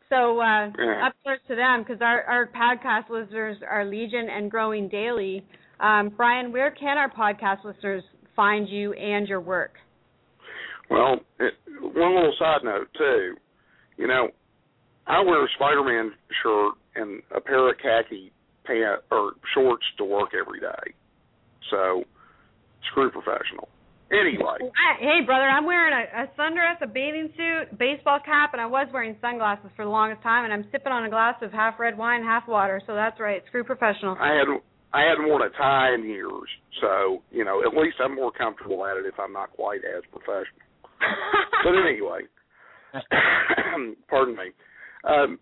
so 0.08 0.40
uh, 0.40 0.68
up 1.04 1.14
yours 1.24 1.38
to 1.46 1.54
them 1.54 1.84
because 1.86 2.00
our 2.00 2.22
our 2.24 2.46
podcast 2.46 3.10
listeners 3.10 3.58
are 3.68 3.84
legion 3.84 4.28
and 4.30 4.50
growing 4.50 4.88
daily. 4.88 5.44
Um, 5.78 6.10
Brian, 6.16 6.50
where 6.50 6.70
can 6.70 6.96
our 6.96 7.10
podcast 7.10 7.64
listeners 7.64 8.02
find 8.38 8.68
you 8.68 8.92
and 8.92 9.26
your 9.26 9.40
work? 9.40 9.72
Well, 10.88 11.16
it, 11.40 11.54
one 11.82 12.14
little 12.14 12.34
side 12.38 12.60
note 12.62 12.86
too. 12.96 13.34
You 13.96 14.06
know, 14.06 14.28
I 15.08 15.20
wear 15.22 15.44
a 15.44 15.48
Spider-Man 15.56 16.12
shirt 16.40 16.72
and 16.94 17.20
a 17.34 17.40
pair 17.40 17.68
of 17.68 17.74
khaki 17.78 18.30
pant 18.64 19.02
or 19.10 19.32
shorts 19.54 19.84
to 19.98 20.04
work 20.04 20.30
every 20.38 20.60
day. 20.60 20.94
So, 21.68 22.04
screw 22.90 23.10
professional. 23.10 23.68
Anyway, 24.10 24.56
I, 24.62 25.00
hey, 25.00 25.20
brother, 25.26 25.44
I'm 25.44 25.66
wearing 25.66 25.92
a, 25.92 26.22
a 26.22 26.26
sundress, 26.40 26.80
a 26.80 26.86
bathing 26.86 27.28
suit, 27.36 27.76
baseball 27.78 28.20
cap, 28.24 28.54
and 28.54 28.60
I 28.60 28.66
was 28.66 28.86
wearing 28.90 29.16
sunglasses 29.20 29.68
for 29.76 29.84
the 29.84 29.90
longest 29.90 30.22
time, 30.22 30.44
and 30.44 30.52
I'm 30.52 30.64
sipping 30.72 30.92
on 30.92 31.04
a 31.04 31.10
glass 31.10 31.34
of 31.42 31.52
half 31.52 31.78
red 31.78 31.98
wine, 31.98 32.22
half 32.22 32.48
water. 32.48 32.80
So 32.86 32.94
that's 32.94 33.20
right. 33.20 33.42
Screw 33.48 33.64
professional. 33.64 34.16
I 34.18 34.32
had 34.32 34.48
I 34.92 35.02
hadn't 35.02 35.26
worn 35.26 35.42
a 35.42 35.50
tie 35.50 35.94
in 35.94 36.04
years, 36.04 36.48
so 36.80 37.22
you 37.30 37.44
know 37.44 37.62
at 37.62 37.76
least 37.76 37.96
I'm 38.02 38.14
more 38.14 38.32
comfortable 38.32 38.86
at 38.86 38.96
it 38.96 39.06
if 39.06 39.14
I'm 39.18 39.32
not 39.32 39.52
quite 39.52 39.80
as 39.84 40.02
professional. 40.10 40.66
But 41.64 41.74
anyway, 41.74 42.20
pardon 44.08 44.36
me. 44.36 44.52
Um, 45.02 45.40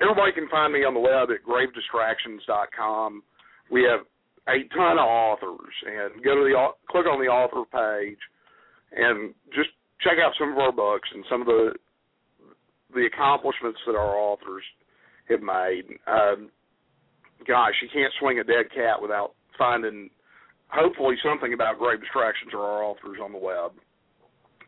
everybody 0.00 0.32
can 0.32 0.48
find 0.48 0.72
me 0.72 0.80
on 0.80 0.94
the 0.94 1.00
web 1.00 1.28
at 1.30 1.44
gravedistractions.com. 1.44 3.22
We 3.70 3.82
have 3.84 4.00
a 4.48 4.66
ton 4.74 4.98
of 4.98 5.04
authors, 5.04 5.74
and 5.84 6.24
go 6.24 6.34
to 6.34 6.42
the 6.42 6.56
click 6.88 7.06
on 7.06 7.20
the 7.20 7.28
author 7.28 7.68
page, 7.68 8.18
and 8.96 9.34
just 9.54 9.68
check 10.00 10.14
out 10.24 10.32
some 10.38 10.52
of 10.52 10.58
our 10.58 10.72
books 10.72 11.08
and 11.14 11.24
some 11.30 11.42
of 11.42 11.46
the 11.46 11.72
the 12.94 13.06
accomplishments 13.06 13.78
that 13.86 13.94
our 13.94 14.16
authors 14.16 14.62
have 15.28 15.42
made. 15.42 15.84
Um, 16.06 16.50
gosh, 17.46 17.74
you 17.82 17.88
can't 17.92 18.12
swing 18.20 18.38
a 18.38 18.44
dead 18.44 18.66
cat 18.74 19.00
without 19.00 19.32
finding 19.56 20.10
hopefully 20.68 21.16
something 21.24 21.52
about 21.52 21.78
grave 21.78 22.00
distractions 22.00 22.52
or 22.52 22.60
our 22.60 22.84
authors 22.84 23.18
on 23.22 23.32
the 23.32 23.38
web. 23.38 23.72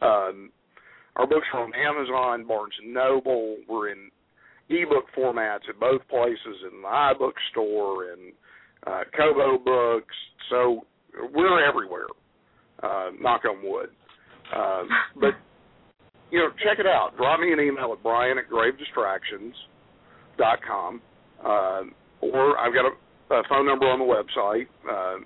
Um, 0.02 0.50
our 1.16 1.26
books 1.26 1.46
are 1.52 1.64
on 1.64 1.72
Amazon, 1.74 2.46
Barnes 2.46 2.74
and 2.82 2.94
Noble. 2.94 3.56
We're 3.68 3.90
in 3.90 4.10
ebook 4.70 5.04
formats 5.16 5.68
at 5.68 5.78
both 5.78 6.00
places, 6.08 6.64
in 6.72 6.80
the 6.82 6.88
iBook 6.88 7.34
store 7.50 8.12
and 8.12 8.32
uh, 8.86 9.00
Kobo 9.16 9.58
Books. 9.58 10.14
So 10.48 10.86
we're 11.34 11.68
everywhere. 11.68 12.06
Uh, 12.82 13.10
knock 13.20 13.42
on 13.44 13.58
wood. 13.62 13.90
Uh, 14.56 14.84
but 15.20 15.34
you 16.30 16.38
know, 16.38 16.48
check 16.64 16.78
it 16.78 16.86
out. 16.86 17.14
Drop 17.16 17.40
me 17.40 17.52
an 17.52 17.60
email 17.60 17.92
at 17.92 18.02
Brian 18.02 18.38
at 18.38 18.48
gravedistractions.com. 18.48 21.02
Uh, 21.44 21.82
or 22.20 22.58
I've 22.58 22.72
got 22.74 22.86
a, 22.86 23.34
a 23.34 23.42
phone 23.48 23.66
number 23.66 23.86
on 23.86 23.98
the 23.98 24.04
website. 24.04 24.66
Uh, 24.88 25.22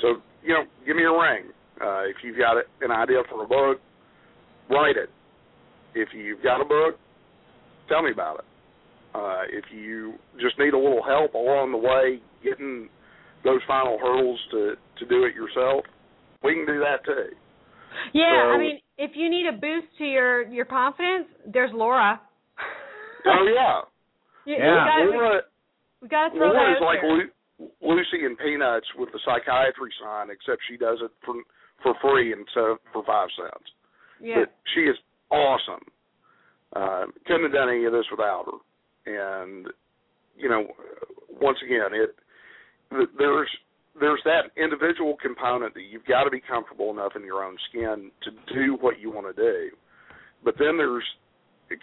so, 0.00 0.22
you 0.42 0.54
know, 0.54 0.64
give 0.86 0.96
me 0.96 1.04
a 1.04 1.10
ring. 1.12 1.50
Uh, 1.80 2.02
if 2.10 2.16
you've 2.22 2.38
got 2.38 2.56
an 2.80 2.90
idea 2.90 3.22
for 3.30 3.44
a 3.44 3.46
book, 3.46 3.80
write 4.70 4.96
it. 4.96 5.10
If 5.94 6.08
you've 6.14 6.42
got 6.42 6.60
a 6.60 6.64
book, 6.64 6.98
tell 7.88 8.02
me 8.02 8.10
about 8.12 8.40
it. 8.40 8.44
Uh, 9.14 9.42
if 9.50 9.64
you 9.72 10.14
just 10.40 10.58
need 10.58 10.74
a 10.74 10.78
little 10.78 11.02
help 11.02 11.34
along 11.34 11.72
the 11.72 11.78
way 11.78 12.20
getting 12.44 12.88
those 13.44 13.60
final 13.66 13.98
hurdles 13.98 14.38
to, 14.50 14.74
to 14.98 15.06
do 15.06 15.24
it 15.24 15.34
yourself, 15.34 15.84
we 16.42 16.54
can 16.54 16.66
do 16.66 16.78
that 16.80 17.04
too. 17.04 17.34
Yeah, 18.12 18.42
So- 18.44 18.50
I 18.50 18.58
mean, 18.58 18.80
if 18.98 19.12
you 19.14 19.30
need 19.30 19.46
a 19.46 19.52
boost 19.52 19.86
to 19.98 20.04
your 20.04 20.42
your 20.48 20.64
confidence, 20.66 21.26
there's 21.46 21.70
Laura. 21.72 22.20
Oh, 23.26 23.46
yeah. 23.54 23.80
You, 24.44 24.56
you 24.56 24.62
Yeah. 24.62 24.84
gotta- 24.86 25.10
Laura, 25.10 25.40
We 26.02 26.08
got 26.08 26.28
to 26.28 26.38
throw 26.38 26.48
One 26.48 26.56
that 26.56 26.76
out 26.76 26.82
like. 26.82 27.02
Lu- 27.02 27.32
Lucy 27.82 28.24
and 28.24 28.38
Peanuts 28.38 28.86
with 28.96 29.10
the 29.10 29.18
psychiatry 29.24 29.90
sign, 30.00 30.28
except 30.30 30.62
she 30.70 30.76
does 30.76 30.98
it 31.02 31.10
for 31.24 31.34
for 31.82 31.94
free 32.00 32.32
instead 32.32 32.64
of 32.70 32.78
for 32.92 33.02
five 33.04 33.28
cents. 33.36 33.70
yeah. 34.22 34.46
But 34.46 34.54
she 34.74 34.82
is 34.82 34.96
awesome. 35.30 35.82
Uh, 36.74 37.06
couldn't 37.26 37.44
have 37.44 37.52
done 37.52 37.68
any 37.68 37.84
of 37.84 37.92
this 37.92 38.06
without 38.10 38.46
her. 38.46 39.42
And 39.42 39.66
you 40.36 40.48
know, 40.48 40.68
once 41.40 41.58
again, 41.64 41.90
it 41.92 42.14
there's 43.18 43.48
there's 43.98 44.20
that 44.24 44.54
individual 44.56 45.16
component 45.20 45.74
that 45.74 45.82
you've 45.90 46.04
got 46.06 46.24
to 46.24 46.30
be 46.30 46.40
comfortable 46.40 46.90
enough 46.90 47.12
in 47.16 47.24
your 47.24 47.42
own 47.42 47.56
skin 47.68 48.12
to 48.22 48.30
do 48.54 48.76
what 48.80 49.00
you 49.00 49.10
want 49.10 49.34
to 49.34 49.42
do. 49.42 49.70
But 50.44 50.54
then 50.58 50.76
there's 50.76 51.04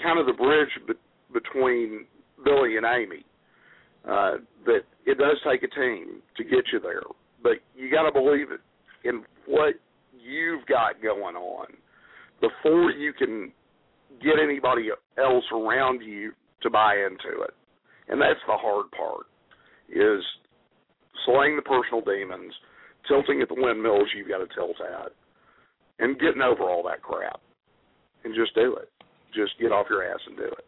kind 0.02 0.20
of 0.20 0.26
the 0.26 0.34
bridge 0.34 0.70
be- 0.88 0.94
between 1.34 2.06
Billy 2.44 2.78
and 2.78 2.86
Amy. 2.86 3.26
Uh, 4.08 4.38
that 4.66 4.82
it 5.06 5.18
does 5.18 5.38
take 5.50 5.64
a 5.64 5.80
team 5.80 6.22
to 6.38 6.44
get 6.44 6.64
you 6.72 6.80
there, 6.80 7.02
but 7.42 7.54
you 7.76 7.90
got 7.92 8.04
to 8.04 8.12
believe 8.12 8.52
it 8.52 8.62
in 9.04 9.24
what 9.48 9.74
you've 10.14 10.66
got 10.68 11.02
going 11.02 11.36
on 11.36 11.68
before 12.40 12.92
you 12.92 13.14
can 13.14 13.52
get 14.22 14.36
anybody 14.42 14.90
else 15.18 15.46
around 15.52 16.02
you 16.02 16.32
to 16.62 16.70
buy 16.70 16.96
into 16.96 17.42
it. 17.42 17.54
And 18.08 18.22
that's 18.22 18.40
the 18.48 18.58
hard 18.58 18.92
part 18.92 19.26
is 19.90 20.24
slaying 21.26 21.56
the 21.56 21.62
personal 21.62 22.02
demons, 22.02 22.54
tilting 23.08 23.42
at 23.42 23.50
the 23.50 23.56
windmills 23.58 24.10
you've 24.16 24.30
got 24.30 24.40
to 24.40 24.48
tilt 24.54 24.78
at, 24.82 25.12
and 26.00 26.20
getting 26.20 26.42
over 26.42 26.64
all 26.64 26.84
that 26.84 27.02
crap. 27.02 27.40
And 28.24 28.36
just 28.36 28.56
do 28.56 28.76
it. 28.76 28.90
Just 29.34 29.54
get 29.60 29.72
off 29.72 29.88
your 29.90 30.04
ass 30.04 30.20
and 30.28 30.38
do 30.38 30.46
it. 30.46 30.66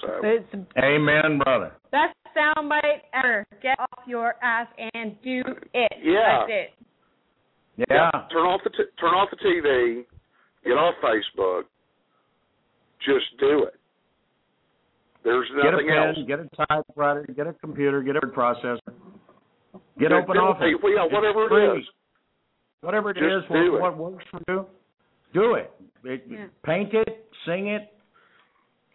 So 0.00 0.20
It's 0.22 0.46
Amen, 0.78 1.38
brother. 1.38 1.72
best 1.90 2.14
soundbite 2.36 3.02
ever. 3.14 3.44
Get 3.62 3.78
off 3.80 4.06
your 4.06 4.34
ass 4.42 4.68
and 4.94 5.20
do 5.22 5.42
it. 5.74 5.92
Yeah. 6.02 6.38
That's 6.46 6.50
it. 6.50 6.70
Yeah. 7.90 8.10
turn 8.32 8.42
off 8.46 8.60
the 8.64 8.70
t- 8.70 8.90
turn 9.00 9.14
off 9.14 9.28
the 9.30 9.36
TV, 9.36 10.04
get 10.64 10.72
off 10.72 10.94
Facebook, 11.02 11.62
just 13.04 13.26
do 13.38 13.64
it. 13.64 13.74
There's 15.24 15.48
Get 15.56 15.66
a 15.66 15.70
nothing 15.72 15.86
pen, 15.88 15.96
else. 15.98 16.18
get 16.26 16.40
a 16.40 16.48
typewriter, 16.66 17.26
get 17.36 17.46
a 17.46 17.52
computer, 17.54 18.02
get 18.02 18.16
a 18.16 18.20
word 18.24 18.34
processor. 18.34 18.78
Get 19.98 20.08
Get- 20.08 20.12
open 20.12 20.34
get 20.34 20.42
a 20.42 20.46
office. 20.46 20.62
paper, 20.62 20.88
yeah, 20.88 21.04
It's 21.04 21.12
whatever 21.12 21.44
it 21.46 21.48
free. 21.50 21.80
is. 21.80 21.86
Whatever 22.80 23.10
it 23.10 23.14
Just 23.14 23.44
is, 23.46 23.50
what, 23.50 23.58
it. 23.60 23.70
what 23.80 23.96
works 23.96 24.24
for 24.30 24.40
you, 24.48 24.66
do 25.32 25.54
it. 25.54 25.70
It- 26.04 26.24
Yeah. 26.28 26.46
Paint 26.62 26.94
it, 26.94 27.26
sing 27.44 27.68
it, 27.68 27.92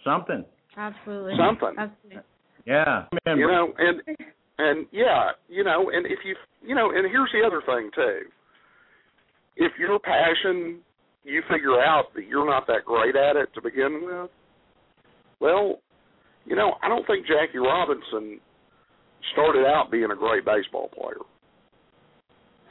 something. 0.04 0.46
Absolutely. 0.78 1.34
Something. 1.38 1.76
Absolutely. 1.78 2.24
Yeah. 2.66 3.06
You 3.26 3.48
know 3.48 3.74
and 3.78 4.02
and 4.58 4.86
yeah 4.92 5.32
you 5.50 5.64
know 5.64 5.90
and 5.92 6.06
if 6.06 6.20
you 6.24 6.36
you 6.66 6.76
know 6.76 6.92
and 6.92 7.10
here's 7.10 7.32
the 7.34 7.46
other 7.46 7.62
thing 7.66 7.90
too 7.96 8.22
if 9.58 9.72
your 9.80 10.00
passion 10.00 10.80
you 11.24 11.42
figure 11.50 11.82
out 11.82 12.06
that 12.16 12.28
you're 12.28 12.46
not 12.46 12.68
that 12.68 12.86
great 12.86 13.16
at 13.16 13.36
it 13.36 13.50
to 13.54 13.62
begin 13.62 14.02
with 14.04 14.30
well 15.40 15.80
you 16.46 16.56
know 16.56 16.76
i 16.84 16.88
don't 16.88 17.06
think 17.08 17.26
jackie 17.26 17.58
robinson 17.58 18.40
started 19.32 19.66
out 19.66 19.90
being 19.92 20.12
a 20.12 20.16
great 20.16 20.46
baseball 20.46 20.90
player 20.90 21.24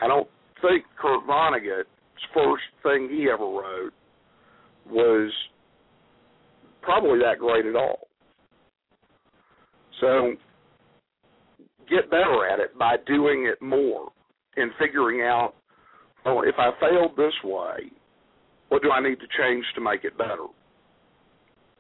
i 0.01 0.07
don't 0.07 0.29
think 0.61 0.85
kurt 1.01 1.27
vonnegut's 1.27 1.89
first 2.33 2.65
thing 2.83 3.09
he 3.11 3.29
ever 3.33 3.45
wrote 3.45 3.93
was 4.89 5.33
probably 6.83 7.19
that 7.19 7.39
great 7.39 7.67
at 7.67 7.77
all 7.77 8.09
so 10.03 10.35
get 11.89 12.11
better 12.11 12.47
at 12.47 12.59
it 12.59 12.77
by 12.79 12.97
doing 13.07 13.47
it 13.47 13.63
more 13.65 14.11
and 14.57 14.71
figuring 14.79 15.23
out, 15.23 15.55
well, 16.25 16.43
if 16.43 16.57
I 16.59 16.71
failed 16.81 17.17
this 17.17 17.33
way, 17.45 17.91
what 18.69 18.83
do 18.83 18.91
I 18.91 19.01
need 19.01 19.21
to 19.21 19.27
change 19.39 19.65
to 19.75 19.81
make 19.81 20.05
it 20.05 20.19
better? 20.19 20.47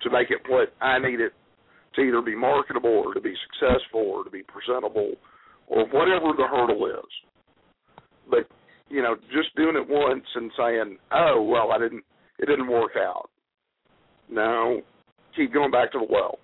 To 0.03 0.11
make 0.11 0.31
it 0.31 0.39
what 0.49 0.73
I 0.81 0.99
need 0.99 1.21
it 1.21 1.33
to 1.97 2.01
either 2.01 2.23
be 2.23 2.37
marketable 2.37 2.91
or 2.91 3.15
to 3.15 3.21
be 3.21 3.35
successful 3.51 4.01
or 4.01 4.25
to 4.25 4.31
be 4.31 4.43
presentable 4.43 5.15
or 5.67 5.85
whatever 5.87 6.33
the 6.37 6.47
hurdle 6.49 6.87
is. 6.87 7.95
But, 8.31 8.49
you 8.89 9.03
know, 9.03 9.17
just 9.33 9.55
doing 9.57 9.77
it 9.77 9.89
once 9.89 10.25
and 10.35 10.51
saying, 10.57 10.99
oh, 11.13 11.43
well, 11.43 11.73
I 11.73 11.79
didn't, 11.79 12.05
it 12.39 12.47
didn't 12.47 12.69
work 12.69 12.93
out. 12.97 13.31
No, 14.31 14.81
keep 15.37 15.53
going 15.53 15.71
back 15.71 15.93
to 15.93 15.99
the 15.99 16.07
well. 16.09 16.39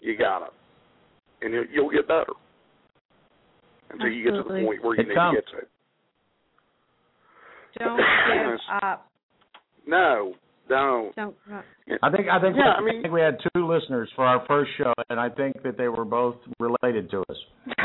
You 0.00 0.16
got 0.16 0.42
it 0.42 0.52
and 1.42 1.52
you- 1.54 1.66
you'll 1.72 1.90
get 1.90 2.06
better 2.08 2.32
until 3.90 4.08
you 4.08 4.22
get 4.24 4.30
to 4.36 4.42
the 4.42 4.48
point 4.48 4.82
where 4.82 4.94
you 4.96 5.02
It 5.02 5.08
need 5.08 5.14
comes. 5.14 5.36
to 5.36 5.42
get 5.42 5.50
to. 5.50 5.66
Don't 7.84 7.96
give 7.96 8.60
up. 8.82 9.06
No, 9.86 10.34
don't. 10.68 11.14
Don't. 11.16 11.34
I 12.02 12.10
think 12.10 12.28
I 12.28 12.38
think 12.40 12.54
Yeah, 12.56 12.78
we, 12.80 12.90
I 12.90 12.92
mean- 12.92 12.98
I 12.98 13.02
think 13.02 13.14
we 13.14 13.20
had 13.22 13.38
two 13.54 13.66
listeners 13.66 14.08
for 14.14 14.24
our 14.24 14.44
first 14.46 14.70
show, 14.78 14.92
and 15.08 15.18
I 15.18 15.28
think 15.30 15.62
that 15.64 15.76
they 15.78 15.88
were 15.88 16.04
both 16.04 16.36
related 16.60 17.10
to 17.10 17.24
us. 17.28 17.36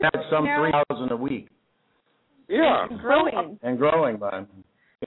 That's 0.00 0.28
some 0.30 0.44
Yeah. 0.44 0.58
three 0.60 0.72
thousand 0.72 1.12
a 1.12 1.16
week 1.16 1.48
Yeah, 2.48 2.86
Growing. 3.00 3.58
and 3.62 3.78
growing, 3.78 4.16
but 4.16 4.46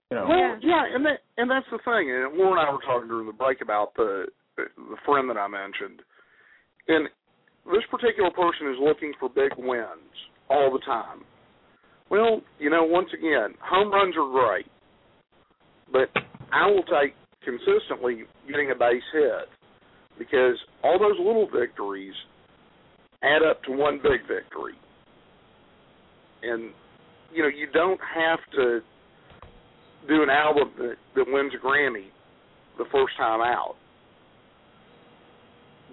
you 0.10 0.18
know. 0.18 0.26
Well, 0.28 0.58
yeah, 0.62 0.84
and 0.94 1.06
that 1.06 1.20
and 1.38 1.50
that's 1.50 1.66
the 1.72 1.80
thing. 1.84 2.12
And 2.12 2.38
Laura 2.38 2.60
and 2.60 2.70
I 2.70 2.72
were 2.72 2.82
talking 2.86 3.08
during 3.08 3.28
the 3.28 3.34
break 3.34 3.62
about 3.62 3.94
the 3.96 4.26
the 4.58 4.98
friend 5.06 5.30
that 5.30 5.38
I 5.38 5.48
mentioned, 5.48 6.02
and 6.88 7.08
this 7.66 7.84
particular 7.90 8.32
person 8.32 8.70
is 8.72 8.78
looking 8.80 9.14
for 9.20 9.30
big 9.30 9.52
wins 9.58 10.16
all 10.50 10.72
the 10.72 10.84
time. 10.86 11.24
Well, 12.10 12.42
you 12.60 12.70
know, 12.70 12.84
once 12.84 13.10
again, 13.18 13.56
home 13.62 13.92
runs 13.92 14.16
are 14.18 14.30
great, 14.30 14.66
but 15.92 16.10
I 16.52 16.68
will 16.68 16.84
take 16.84 17.16
consistently 17.44 18.24
getting 18.48 18.72
a 18.72 18.76
base 18.76 19.04
hit 19.14 19.48
because 20.20 20.58
all 20.84 21.00
those 21.00 21.18
little 21.18 21.48
victories 21.50 22.14
add 23.24 23.42
up 23.50 23.64
to 23.64 23.72
one 23.72 23.98
big 24.04 24.22
victory. 24.28 24.76
And 26.44 26.72
you 27.34 27.44
know, 27.44 27.50
you 27.50 27.68
don't 27.72 28.00
have 28.16 28.40
to 28.56 28.82
do 30.08 30.24
an 30.24 30.30
album 30.30 30.72
that, 30.78 30.96
that 31.16 31.26
wins 31.28 31.54
a 31.54 31.66
Grammy 31.66 32.08
the 32.78 32.86
first 32.92 33.16
time 33.18 33.42
out. 33.42 33.76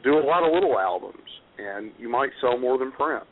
Do 0.02 0.18
a 0.18 0.24
lot 0.24 0.46
of 0.46 0.52
little 0.52 0.78
albums, 0.78 1.28
and 1.58 1.92
you 1.98 2.08
might 2.08 2.30
sell 2.40 2.58
more 2.58 2.78
than 2.78 2.92
Prince. 2.92 3.26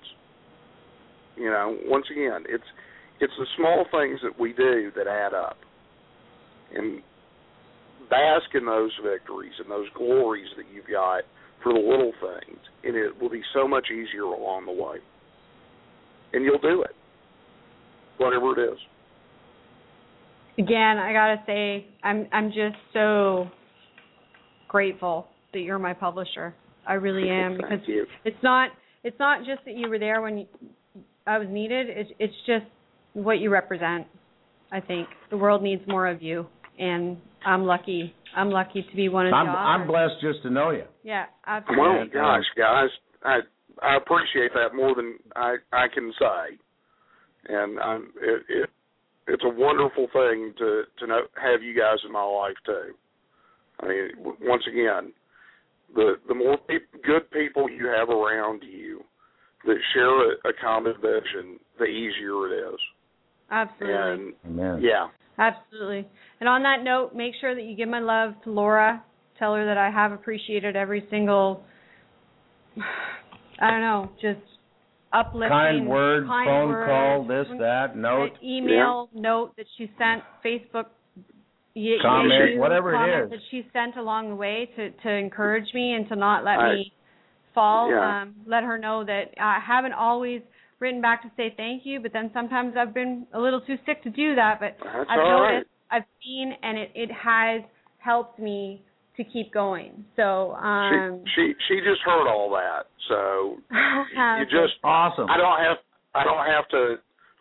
You 1.37 1.51
know, 1.51 1.77
once 1.85 2.07
again, 2.11 2.45
it's 2.49 2.65
it's 3.21 3.33
the 3.39 3.47
small 3.57 3.87
things 3.91 4.21
that 4.23 4.39
we 4.39 4.53
do 4.53 4.91
that 4.97 5.07
add 5.07 5.33
up, 5.33 5.57
and 6.75 7.03
bask 8.11 8.55
in 8.55 8.67
those 8.67 8.93
victories 9.03 9.53
and 9.59 9.71
those 9.71 9.87
glories 9.95 10.49
that 10.57 10.65
you've 10.73 10.87
got 10.87 11.23
for 11.63 11.73
the 11.73 11.79
little 11.79 12.13
things, 12.21 12.59
and 12.85 12.97
it 12.97 13.21
will 13.21 13.31
be 13.31 13.43
so 13.55 13.67
much 13.67 13.87
easier 13.91 14.25
along 14.25 14.67
the 14.67 14.73
way. 14.73 14.99
And 16.33 16.45
you'll 16.45 16.59
do 16.59 16.83
it, 16.83 16.95
whatever 18.19 18.59
it 18.59 18.73
is. 18.73 18.79
Again, 20.59 20.99
I 20.99 21.13
gotta 21.13 21.43
say, 21.47 21.87
I'm 22.03 22.27
I'm 22.33 22.49
just 22.49 22.77
so 22.93 23.49
grateful 24.69 25.27
that 25.53 25.61
you're 25.61 25.79
my 25.79 25.93
publisher. 25.93 26.55
I 26.87 26.95
really 26.95 27.29
am 27.29 27.57
because 27.57 27.71
Thank 27.81 27.89
you. 27.89 28.07
it's 28.25 28.43
not 28.43 28.71
it's 29.05 29.19
not 29.19 29.41
just 29.45 29.65
that 29.67 29.75
you 29.77 29.89
were 29.89 29.99
there 29.99 30.23
when 30.23 30.39
you, 30.39 30.47
I 31.27 31.39
was 31.39 31.49
needed. 31.51 31.87
It's 31.91 32.11
it's 32.19 32.35
just 32.47 32.65
what 33.13 33.35
you 33.39 33.51
represent. 33.51 34.07
I 34.73 34.81
think 34.81 35.09
the 35.31 35.37
world 35.37 35.63
needs 35.63 35.83
more 35.87 36.07
of 36.07 36.23
you, 36.23 36.47
and 36.79 37.17
I'm 37.45 37.65
lucky. 37.65 38.15
I'm 38.37 38.51
lucky 38.51 38.85
to 38.89 38.97
be 38.97 39.09
one 39.09 39.27
of 39.27 39.33
I'm 39.33 39.47
the 39.47 39.53
I'm 39.53 39.83
authors. 39.83 39.89
blessed 39.91 40.21
just 40.35 40.43
to 40.45 40.51
know 40.51 40.71
you. 40.71 40.85
Yeah, 41.03 41.27
absolutely. 41.47 41.83
Well, 41.87 42.01
And, 42.03 42.11
uh, 42.11 42.15
gosh, 42.15 42.45
guys, 42.57 42.89
I 43.25 43.39
I 43.83 43.97
appreciate 43.97 44.53
that 44.55 44.75
more 44.75 44.95
than 44.95 45.19
I 45.37 45.57
I 45.73 45.87
can 45.93 46.13
say, 46.19 46.59
and 47.49 47.79
I'm 47.79 48.03
it, 48.21 48.43
it 48.49 48.71
it's 49.29 49.45
a 49.45 49.49
wonderful 49.49 50.09
thing 50.13 50.55
to 50.59 50.83
to 50.99 51.07
know 51.07 51.21
have 51.43 51.63
you 51.63 51.77
guys 51.77 51.99
in 52.05 52.13
my 52.13 52.25
life 52.25 52.57
too. 52.65 52.95
I 53.81 53.89
mean, 53.89 54.09
w- 54.19 54.37
once 54.43 54.65
again, 54.69 55.13
the 55.95 56.15
the 56.29 56.35
more 56.35 56.59
pe- 56.59 57.01
good 57.05 57.31
people 57.31 57.69
you 57.69 57.87
have 57.87 58.09
around 58.09 58.63
you 58.63 59.03
that 59.65 59.77
share 59.95 60.33
a, 60.33 60.35
a 60.49 60.53
common 60.63 60.95
vision, 60.95 61.59
the 61.79 61.87
easier 61.87 62.47
it 62.49 62.73
is. 62.73 62.81
Absolutely. 63.51 63.95
And 63.95 64.35
Amen. 64.47 64.81
yeah, 64.83 65.07
Absolutely. 65.39 66.09
And 66.41 66.49
on 66.49 66.63
that 66.63 66.83
note, 66.83 67.15
make 67.15 67.35
sure 67.41 67.55
that 67.55 67.63
you 67.63 67.77
give 67.77 67.89
my 67.89 68.01
love 68.01 68.35
to 68.45 68.51
Laura. 68.51 69.05
Tell 69.39 69.55
her 69.55 69.67
that 69.67 69.77
I 69.77 69.91
have 69.91 70.13
appreciated 70.13 70.77
every 70.77 71.07
single, 71.11 71.63
I 73.61 73.71
don't 73.71 73.81
know, 73.81 74.11
just 74.21 74.41
uplifting, 75.21 75.49
Kind 75.51 75.89
word, 75.89 76.27
kind 76.27 76.47
phone 76.49 76.69
word, 76.69 76.87
call, 76.87 77.25
this, 77.27 77.47
that, 77.59 77.97
note. 77.97 78.33
email, 78.43 79.09
note 79.15 79.57
that 79.57 79.67
she 79.79 79.91
sent, 79.99 80.23
Facebook 80.45 80.87
y- 81.75 81.97
Comment, 82.03 82.51
issue, 82.51 82.61
whatever 82.61 82.93
it 82.93 82.97
comment 82.97 83.25
is. 83.25 83.31
that 83.31 83.41
she 83.51 83.67
sent 83.73 83.97
along 83.97 84.29
the 84.31 84.35
way 84.37 84.69
to 84.77 84.91
to 84.91 85.11
encourage 85.11 85.73
me 85.75 85.95
and 85.95 86.09
to 86.09 86.17
not 86.17 86.45
let 86.45 86.59
I- 86.59 86.75
me 86.75 86.93
fall. 87.55 87.91
Yeah. 87.91 88.23
Um, 88.23 88.35
let 88.47 88.65
her 88.65 88.77
know 88.79 89.05
that 89.05 89.33
I 89.41 89.59
haven't 89.67 89.95
always 89.95 90.43
written 90.79 91.01
back 91.01 91.23
to 91.23 91.31
say 91.39 91.55
thank 91.57 91.87
you, 91.87 92.01
but 92.01 92.13
then 92.13 92.31
sometimes 92.35 92.75
I've 92.77 92.93
been 92.93 93.27
a 93.33 93.41
little 93.41 93.63
too 93.63 93.77
sick 93.87 94.03
to 94.03 94.11
do 94.11 94.35
that. 94.35 94.61
But 94.61 94.77
That's 94.83 95.09
I've 95.11 95.19
all 95.19 95.41
right. 95.41 95.53
noticed, 95.55 95.71
I've 95.91 96.05
seen, 96.23 96.53
and 96.63 96.77
it 96.79 96.91
it 96.95 97.11
has 97.13 97.63
helped 97.99 98.39
me 98.39 98.83
to 99.17 99.25
keep 99.25 99.53
going. 99.53 100.05
So 100.17 100.53
um, 100.53 101.23
she 101.35 101.53
she 101.53 101.53
she 101.69 101.75
just 101.81 102.01
heard 102.05 102.29
all 102.29 102.51
that, 102.51 102.87
so 103.09 103.57
you 103.71 104.45
just 104.45 104.75
Awesome. 104.85 105.29
I 105.31 105.37
don't 105.37 105.59
have 105.59 105.79
I 106.15 106.25
don't 106.25 106.47
have 106.47 106.69
to 106.71 106.97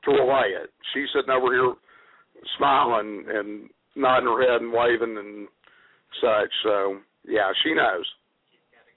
to 0.05 0.11
relay 0.11 0.51
it. 0.61 0.69
She's 0.93 1.07
sitting 1.13 1.31
over 1.31 1.53
here 1.53 1.73
smiling 2.57 3.25
and 3.27 3.69
nodding 3.95 4.27
her 4.27 4.41
head 4.41 4.61
and 4.61 4.71
waving 4.71 5.17
and 5.17 5.47
such. 6.21 6.51
So 6.63 6.97
yeah, 7.27 7.51
she 7.63 7.73
knows. 7.73 8.05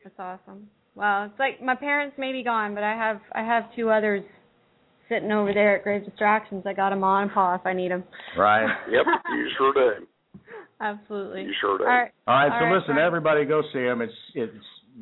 That's 0.05 0.15
awesome. 0.19 0.69
Well, 0.95 1.25
it's 1.25 1.39
like 1.39 1.63
my 1.63 1.75
parents 1.75 2.17
may 2.19 2.33
be 2.33 2.43
gone, 2.43 2.75
but 2.75 2.83
I 2.83 2.95
have 2.95 3.21
I 3.33 3.43
have 3.43 3.65
two 3.77 3.91
others 3.91 4.23
sitting 5.09 5.33
over 5.33 5.53
there 5.53 5.77
at 5.77 5.85
Grave 5.85 6.05
Distractions. 6.05 6.65
I 6.67 6.73
got 6.73 6.91
them 6.91 7.05
on 7.05 7.31
paw 7.31 7.55
if 7.55 7.63
I 7.65 7.73
need 7.73 7.91
them. 7.91 8.05
Right. 8.37 8.67
Yep, 8.91 9.07
you 9.31 9.49
sure 9.57 9.73
do. 9.73 10.07
Absolutely. 10.81 11.43
You 11.43 11.53
sure 11.61 11.79
do. 11.79 11.85
All 11.85 11.91
right. 11.91 12.11
right, 12.27 12.45
All 12.45 12.59
So 12.61 12.65
right, 12.67 12.75
listen, 12.75 12.95
Brian. 12.95 13.07
everybody 13.07 13.45
go 13.45 13.63
see 13.73 13.81
him. 13.81 14.01
It's 14.01 14.13
it's 14.35 14.55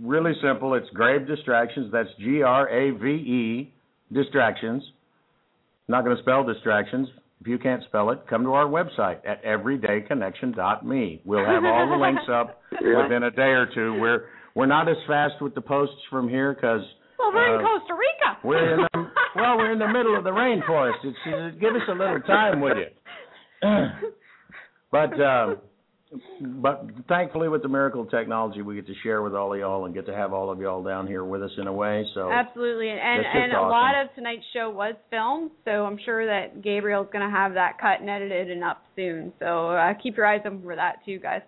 really 0.02 0.32
simple. 0.42 0.74
It's 0.74 0.88
Grave 0.90 1.26
Distractions. 1.26 1.90
That's 1.92 2.08
G 2.18 2.42
R 2.42 2.68
A 2.68 2.90
V 2.92 3.06
E 3.08 3.74
Distractions. 4.12 4.82
Not 5.88 6.04
going 6.04 6.16
to 6.16 6.22
spell 6.22 6.42
distractions. 6.44 7.08
If 7.40 7.46
you 7.46 7.58
can't 7.58 7.82
spell 7.84 8.10
it, 8.10 8.20
come 8.28 8.42
to 8.44 8.54
our 8.54 8.64
website 8.66 9.18
at 9.26 9.44
everydayconnection.me. 9.44 11.20
We'll 11.24 11.44
have 11.44 11.64
all 11.64 11.88
the 11.88 11.96
links 11.96 12.22
up 12.32 12.60
Yeah. 12.80 13.02
within 13.02 13.22
a 13.24 13.30
day 13.30 13.52
or 13.54 13.66
two. 13.72 13.98
We're 14.00 14.24
we're 14.54 14.66
not 14.66 14.88
as 14.88 14.96
fast 15.06 15.34
with 15.42 15.54
the 15.54 15.60
posts 15.60 16.00
from 16.10 16.28
here 16.28 16.54
because 16.54 16.80
Well, 17.18 17.32
we're 17.32 17.58
in 17.60 17.64
uh, 17.64 17.68
Costa 17.68 17.92
Rica. 17.94 18.38
we're 18.42 18.74
in 18.74 18.80
the 18.80 18.88
well, 19.36 19.58
we're 19.58 19.72
in 19.72 19.78
the 19.78 19.86
middle 19.88 20.16
of 20.16 20.24
the 20.24 20.30
rainforest. 20.30 21.04
It's, 21.04 21.18
uh, 21.26 21.50
give 21.60 21.74
us 21.76 21.82
a 21.88 21.92
little 21.92 22.20
time, 22.20 22.60
would 22.62 22.78
you? 22.78 22.88
but 24.90 25.20
um, 25.20 25.58
but 26.62 26.84
thankfully, 27.08 27.48
with 27.48 27.62
the 27.62 27.68
miracle 27.68 28.00
of 28.02 28.10
technology, 28.10 28.62
we 28.62 28.76
get 28.76 28.86
to 28.86 28.94
share 29.02 29.22
with 29.22 29.34
all 29.34 29.52
of 29.52 29.58
y'all 29.58 29.86
and 29.86 29.94
get 29.94 30.06
to 30.06 30.14
have 30.14 30.32
all 30.32 30.50
of 30.50 30.60
y'all 30.60 30.82
down 30.82 31.06
here 31.06 31.24
with 31.24 31.42
us 31.42 31.50
in 31.58 31.66
a 31.66 31.72
way. 31.72 32.04
So 32.14 32.30
Absolutely, 32.30 32.90
and 32.90 33.00
and, 33.00 33.24
That's 33.24 33.34
just 33.34 33.42
and 33.44 33.52
a 33.54 33.60
lot 33.62 34.00
of 34.00 34.14
tonight's 34.14 34.44
show 34.52 34.70
was 34.70 34.94
filmed, 35.10 35.50
so 35.64 35.70
I'm 35.84 35.98
sure 36.04 36.24
that 36.26 36.62
Gabriel's 36.62 37.08
going 37.12 37.24
to 37.28 37.30
have 37.36 37.54
that 37.54 37.78
cut 37.80 38.00
and 38.00 38.08
edited 38.08 38.50
and 38.50 38.62
up 38.62 38.82
soon. 38.94 39.32
So 39.40 39.70
uh, 39.70 39.94
keep 40.00 40.16
your 40.16 40.26
eyes 40.26 40.42
open 40.46 40.62
for 40.62 40.76
that 40.76 41.04
too, 41.04 41.18
guys. 41.18 41.42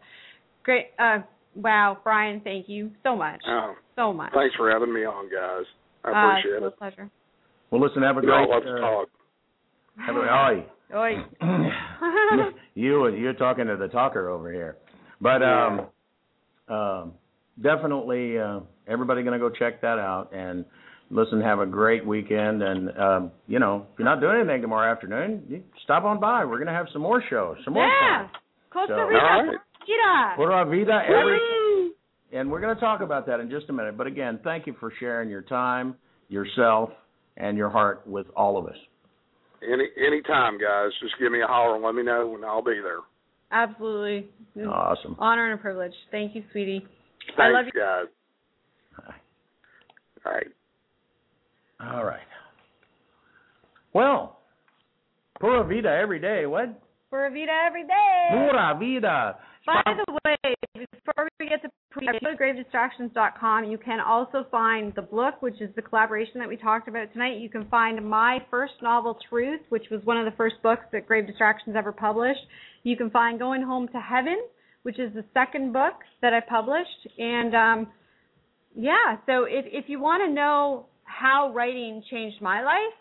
Great. 0.64 0.86
Uh, 0.98 1.18
wow, 1.54 1.98
Brian, 2.02 2.40
thank 2.42 2.68
you 2.68 2.90
so 3.04 3.14
much, 3.16 3.40
Oh, 3.46 3.74
so 3.96 4.12
much. 4.12 4.32
thanks 4.34 4.54
for 4.56 4.70
having 4.70 4.92
me 4.92 5.04
on, 5.04 5.26
guys. 5.30 5.66
I 6.04 6.10
appreciate 6.10 6.14
Uh, 6.14 6.28
appreciate 6.30 6.66
it's 6.66 6.74
a 6.74 6.78
pleasure. 6.78 7.10
well, 7.70 7.80
listen, 7.80 8.02
have 8.02 8.18
a 8.18 8.22
You 8.22 8.32
all 8.32 8.46
great. 8.46 8.54
love 8.54 8.62
to 8.64 8.74
uh, 8.74 8.80
talk. 8.80 9.08
have 10.04 10.16
a, 10.16 10.66
oi. 10.94 11.12
You 12.74 13.08
you're 13.08 13.32
talking 13.32 13.66
to 13.66 13.76
the 13.76 13.88
talker 13.88 14.28
over 14.28 14.52
here, 14.52 14.76
but 15.20 15.42
um, 15.42 15.86
um, 16.68 17.12
definitely 17.60 18.38
uh, 18.38 18.60
everybody 18.86 19.22
gonna 19.24 19.38
go 19.40 19.50
check 19.50 19.80
that 19.80 19.98
out 19.98 20.30
and 20.32 20.64
listen. 21.10 21.40
Have 21.40 21.58
a 21.58 21.66
great 21.66 22.06
weekend, 22.06 22.62
and 22.62 22.96
um, 22.96 23.30
you 23.48 23.58
know 23.58 23.86
if 23.92 23.98
you're 23.98 24.06
not 24.08 24.20
doing 24.20 24.38
anything 24.40 24.62
tomorrow 24.62 24.90
afternoon, 24.92 25.42
you 25.48 25.62
stop 25.82 26.04
on 26.04 26.20
by. 26.20 26.44
We're 26.44 26.58
gonna 26.58 26.70
have 26.76 26.86
some 26.92 27.02
more 27.02 27.20
shows, 27.28 27.56
some 27.64 27.74
more 27.74 27.84
yeah. 27.86 28.28
Costa 28.72 28.94
So- 28.96 29.02
Rica. 29.06 29.20
Right. 29.24 29.56
Pura 30.36 30.64
vida 30.66 31.00
every, 31.08 31.38
and 32.32 32.50
we're 32.50 32.60
gonna 32.60 32.78
talk 32.78 33.00
about 33.00 33.26
that 33.26 33.40
in 33.40 33.50
just 33.50 33.68
a 33.70 33.72
minute. 33.72 33.96
But 33.96 34.06
again, 34.06 34.38
thank 34.44 34.66
you 34.66 34.76
for 34.78 34.92
sharing 35.00 35.30
your 35.30 35.42
time, 35.42 35.96
yourself, 36.28 36.90
and 37.38 37.56
your 37.56 37.70
heart 37.70 38.02
with 38.06 38.26
all 38.36 38.56
of 38.58 38.66
us. 38.66 38.76
Any 39.62 39.88
any 40.06 40.22
time, 40.22 40.58
guys. 40.58 40.90
Just 41.02 41.14
give 41.18 41.32
me 41.32 41.40
a 41.42 41.46
holler 41.46 41.74
and 41.74 41.84
let 41.84 41.94
me 41.94 42.02
know, 42.02 42.34
and 42.34 42.44
I'll 42.44 42.62
be 42.62 42.80
there. 42.82 43.00
Absolutely. 43.50 44.28
Awesome. 44.66 45.16
Honor 45.18 45.50
and 45.50 45.58
a 45.58 45.62
privilege. 45.62 45.92
Thank 46.10 46.34
you, 46.34 46.42
sweetie. 46.52 46.80
Thanks, 47.36 47.38
I 47.38 47.48
love 47.50 47.64
you. 47.66 47.80
guys. 47.80 48.06
All 50.26 50.32
right. 50.32 50.46
All 51.80 52.04
right. 52.04 52.20
Well, 53.94 54.38
pura 55.40 55.64
vida 55.64 55.88
every 55.88 56.20
day. 56.20 56.46
What? 56.46 56.80
Pura 57.10 57.30
vida 57.30 57.52
every 57.66 57.84
day. 57.84 58.28
Pura 58.30 58.76
vida. 58.78 59.36
By 59.68 59.82
the 59.84 60.18
way, 60.24 60.54
before 60.72 61.28
we 61.38 61.46
get 61.46 61.60
to 61.60 61.68
go 62.00 62.30
to 62.30 62.36
gravedistractions.com, 62.36 63.64
you 63.64 63.76
can 63.76 64.00
also 64.00 64.46
find 64.50 64.94
the 64.94 65.02
book, 65.02 65.42
which 65.42 65.60
is 65.60 65.68
the 65.76 65.82
collaboration 65.82 66.38
that 66.38 66.48
we 66.48 66.56
talked 66.56 66.88
about 66.88 67.12
tonight. 67.12 67.36
You 67.36 67.50
can 67.50 67.66
find 67.68 68.02
my 68.08 68.38
first 68.50 68.72
novel, 68.80 69.18
Truth, 69.28 69.60
which 69.68 69.84
was 69.90 70.00
one 70.04 70.16
of 70.16 70.24
the 70.24 70.34
first 70.38 70.54
books 70.62 70.84
that 70.92 71.06
Grave 71.06 71.26
Distractions 71.26 71.76
ever 71.76 71.92
published. 71.92 72.40
You 72.82 72.96
can 72.96 73.10
find 73.10 73.38
Going 73.38 73.60
Home 73.60 73.88
to 73.88 74.00
Heaven, 74.00 74.42
which 74.84 74.98
is 74.98 75.12
the 75.12 75.24
second 75.34 75.74
book 75.74 75.96
that 76.22 76.32
I 76.32 76.40
published. 76.40 77.06
And 77.18 77.54
um, 77.54 77.92
yeah, 78.74 79.18
so 79.26 79.44
if 79.44 79.66
if 79.66 79.84
you 79.88 80.00
want 80.00 80.22
to 80.26 80.32
know 80.32 80.86
how 81.04 81.52
writing 81.52 82.02
changed 82.10 82.40
my 82.40 82.62
life, 82.62 82.96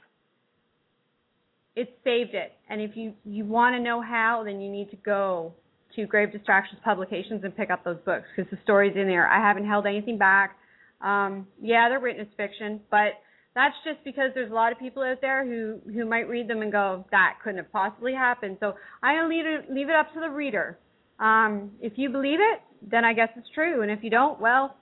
it 1.77 1.97
saved 2.03 2.33
it. 2.33 2.51
And 2.69 2.81
if 2.81 2.97
you 2.97 3.13
you 3.23 3.45
want 3.45 3.73
to 3.77 3.81
know 3.81 4.01
how, 4.01 4.41
then 4.43 4.59
you 4.59 4.69
need 4.69 4.89
to 4.91 4.97
go 4.97 5.53
to 5.97 6.05
Grave 6.05 6.31
Distractions 6.31 6.79
Publications 6.83 7.43
and 7.43 7.55
pick 7.55 7.69
up 7.69 7.83
those 7.83 7.97
books 8.05 8.23
because 8.35 8.49
the 8.49 8.57
story's 8.63 8.95
in 8.95 9.07
there. 9.07 9.27
I 9.27 9.45
haven't 9.45 9.67
held 9.67 9.85
anything 9.85 10.17
back. 10.17 10.55
Um, 11.01 11.47
yeah, 11.61 11.89
they're 11.89 11.99
written 11.99 12.21
as 12.21 12.27
fiction, 12.37 12.79
but 12.89 13.19
that's 13.53 13.75
just 13.83 14.03
because 14.05 14.31
there's 14.33 14.51
a 14.51 14.53
lot 14.53 14.71
of 14.71 14.79
people 14.79 15.03
out 15.03 15.19
there 15.19 15.45
who 15.45 15.79
who 15.91 16.05
might 16.05 16.29
read 16.29 16.47
them 16.47 16.61
and 16.61 16.71
go, 16.71 17.05
that 17.11 17.37
couldn't 17.43 17.57
have 17.57 17.71
possibly 17.71 18.13
happened. 18.13 18.57
So 18.59 18.73
I'm 19.03 19.29
leave 19.29 19.45
it 19.45 19.69
leave 19.69 19.89
it 19.89 19.95
up 19.95 20.13
to 20.13 20.19
the 20.19 20.29
reader. 20.29 20.77
Um, 21.19 21.71
if 21.81 21.93
you 21.95 22.09
believe 22.09 22.39
it, 22.39 22.61
then 22.89 23.03
I 23.03 23.13
guess 23.13 23.29
it's 23.35 23.47
true, 23.53 23.81
and 23.81 23.91
if 23.91 24.03
you 24.03 24.09
don't, 24.11 24.39
well, 24.39 24.75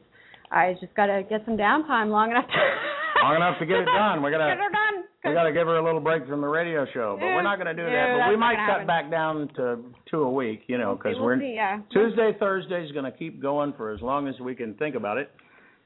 I 0.50 0.74
just 0.80 0.94
got 0.94 1.06
to 1.06 1.22
get 1.28 1.42
some 1.44 1.56
downtime 1.56 2.10
long 2.10 2.30
enough. 2.30 2.46
To 2.46 2.52
Long 3.22 3.36
enough 3.36 3.58
to 3.58 3.66
get 3.66 3.78
it 3.78 3.84
done. 3.86 4.22
We're 4.22 4.30
gonna 4.30 4.48
Get 4.48 4.58
her 4.58 4.70
done. 4.70 5.04
we 5.24 5.32
got 5.34 5.44
to 5.44 5.52
give 5.52 5.66
her 5.66 5.76
a 5.76 5.84
little 5.84 6.00
break 6.00 6.26
from 6.26 6.40
the 6.40 6.46
radio 6.46 6.86
show, 6.94 7.16
but 7.18 7.26
we're 7.26 7.42
not 7.42 7.56
going 7.56 7.74
to 7.74 7.74
do 7.74 7.88
that. 7.88 8.16
But 8.18 8.30
we 8.30 8.36
might 8.36 8.56
cut 8.56 8.80
happen. 8.80 8.86
back 8.86 9.10
down 9.10 9.48
to 9.56 9.78
two 10.10 10.22
a 10.22 10.30
week, 10.30 10.62
you 10.68 10.78
know, 10.78 10.94
because 10.94 11.16
we're 11.20 11.38
see, 11.38 11.54
yeah. 11.54 11.80
Tuesday, 11.92 12.36
Thursday 12.38 12.84
is 12.84 12.92
going 12.92 13.04
to 13.04 13.10
keep 13.16 13.42
going 13.42 13.74
for 13.76 13.92
as 13.92 14.00
long 14.00 14.28
as 14.28 14.38
we 14.40 14.54
can 14.54 14.74
think 14.74 14.94
about 14.94 15.18
it, 15.18 15.30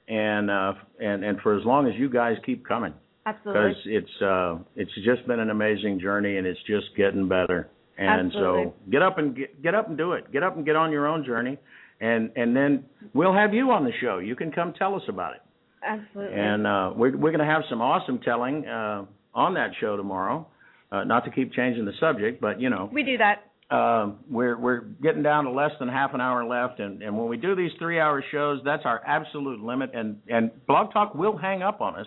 and 0.08 0.50
uh, 0.50 0.74
and 1.00 1.24
and 1.24 1.40
for 1.40 1.58
as 1.58 1.64
long 1.64 1.86
as 1.86 1.94
you 1.96 2.10
guys 2.10 2.36
keep 2.44 2.66
coming, 2.66 2.92
Absolutely. 3.26 3.62
because 3.62 3.82
it's 3.86 4.22
uh, 4.22 4.58
it's 4.76 4.92
just 5.04 5.26
been 5.26 5.40
an 5.40 5.50
amazing 5.50 5.98
journey, 6.00 6.36
and 6.36 6.46
it's 6.46 6.60
just 6.66 6.86
getting 6.96 7.28
better. 7.28 7.68
And 7.98 8.26
Absolutely. 8.26 8.64
so 8.64 8.74
get 8.90 9.02
up 9.02 9.18
and 9.18 9.36
get, 9.36 9.62
get 9.62 9.74
up 9.74 9.88
and 9.88 9.96
do 9.96 10.12
it. 10.12 10.30
Get 10.32 10.42
up 10.42 10.56
and 10.56 10.64
get 10.64 10.76
on 10.76 10.92
your 10.92 11.06
own 11.06 11.24
journey, 11.24 11.58
and 12.00 12.30
and 12.36 12.54
then 12.54 12.84
we'll 13.14 13.34
have 13.34 13.54
you 13.54 13.70
on 13.70 13.84
the 13.84 13.92
show. 14.00 14.18
You 14.18 14.36
can 14.36 14.52
come 14.52 14.72
tell 14.78 14.94
us 14.94 15.02
about 15.08 15.34
it. 15.34 15.40
Absolutely. 15.86 16.38
And 16.38 16.66
uh, 16.66 16.92
we're 16.96 17.16
we're 17.16 17.30
going 17.32 17.46
to 17.46 17.52
have 17.52 17.62
some 17.68 17.80
awesome 17.80 18.18
telling 18.20 18.66
uh, 18.66 19.04
on 19.34 19.54
that 19.54 19.70
show 19.80 19.96
tomorrow. 19.96 20.46
Uh, 20.90 21.04
not 21.04 21.24
to 21.24 21.30
keep 21.30 21.52
changing 21.52 21.84
the 21.84 21.92
subject, 21.98 22.40
but 22.40 22.60
you 22.60 22.68
know, 22.70 22.88
we 22.92 23.02
do 23.02 23.16
that. 23.18 23.44
uh, 23.74 24.10
we're 24.30 24.58
we're 24.58 24.80
getting 25.02 25.22
down 25.22 25.44
to 25.44 25.50
less 25.50 25.70
than 25.80 25.88
half 25.88 26.12
an 26.14 26.20
hour 26.20 26.44
left, 26.44 26.80
and 26.80 27.02
and 27.02 27.16
when 27.16 27.28
we 27.28 27.36
do 27.38 27.54
these 27.56 27.70
three-hour 27.78 28.22
shows, 28.30 28.60
that's 28.64 28.82
our 28.84 29.00
absolute 29.06 29.60
limit. 29.60 29.90
And 29.94 30.18
and 30.28 30.50
Blog 30.66 30.92
Talk 30.92 31.14
will 31.14 31.36
hang 31.36 31.62
up 31.62 31.80
on 31.80 31.96
us. 31.96 32.06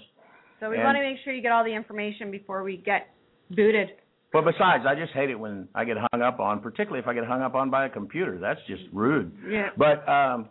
So 0.60 0.70
we 0.70 0.76
And- 0.76 0.86
want 0.86 0.96
to 0.98 1.02
make 1.02 1.18
sure 1.24 1.34
you 1.34 1.42
get 1.42 1.52
all 1.52 1.64
the 1.64 1.74
information 1.74 2.30
before 2.32 2.64
we 2.64 2.78
get 2.78 3.08
booted. 3.50 3.90
But 4.32 4.44
besides, 4.46 4.84
I 4.88 4.96
just 4.96 5.14
hate 5.14 5.30
it 5.30 5.40
when 5.40 5.68
I 5.74 5.84
get 5.86 5.98
hung 6.12 6.22
up 6.22 6.40
on, 6.40 6.60
particularly 6.60 7.00
if 7.00 7.08
I 7.08 7.14
get 7.14 7.26
hung 7.26 7.42
up 7.42 7.56
on 7.56 7.70
by 7.70 7.86
a 7.86 7.90
computer. 7.90 8.38
That's 8.38 8.60
just 8.68 8.84
rude. 8.94 9.32
Yeah. 9.50 9.70
But 9.78 10.08
um, 10.10 10.50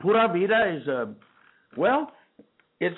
pura 0.00 0.28
vida 0.28 0.76
is 0.80 0.88
a 0.88 1.14
well, 1.76 2.12
it's 2.80 2.96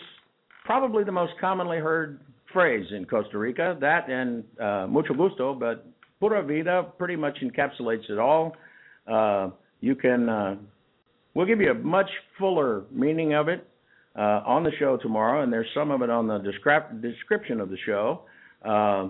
probably 0.64 1.04
the 1.04 1.12
most 1.12 1.32
commonly 1.40 1.78
heard 1.78 2.20
phrase 2.52 2.86
in 2.94 3.04
Costa 3.04 3.38
Rica. 3.38 3.76
That 3.80 4.08
and 4.08 4.44
uh, 4.60 4.86
mucho 4.88 5.14
gusto, 5.14 5.54
but 5.54 5.86
pura 6.20 6.42
vida 6.42 6.92
pretty 6.98 7.16
much 7.16 7.38
encapsulates 7.42 8.08
it 8.08 8.18
all. 8.18 8.54
Uh, 9.06 9.50
you 9.80 9.94
can 9.94 10.28
uh, 10.28 10.56
we'll 11.34 11.46
give 11.46 11.60
you 11.60 11.70
a 11.70 11.74
much 11.74 12.10
fuller 12.38 12.84
meaning 12.90 13.34
of 13.34 13.48
it 13.48 13.66
uh, 14.16 14.42
on 14.46 14.62
the 14.62 14.72
show 14.78 14.96
tomorrow, 14.96 15.42
and 15.42 15.52
there's 15.52 15.66
some 15.74 15.90
of 15.90 16.02
it 16.02 16.10
on 16.10 16.26
the 16.26 16.38
descrip- 16.38 17.00
description 17.00 17.60
of 17.60 17.70
the 17.70 17.78
show. 17.84 18.22
Uh, 18.64 19.08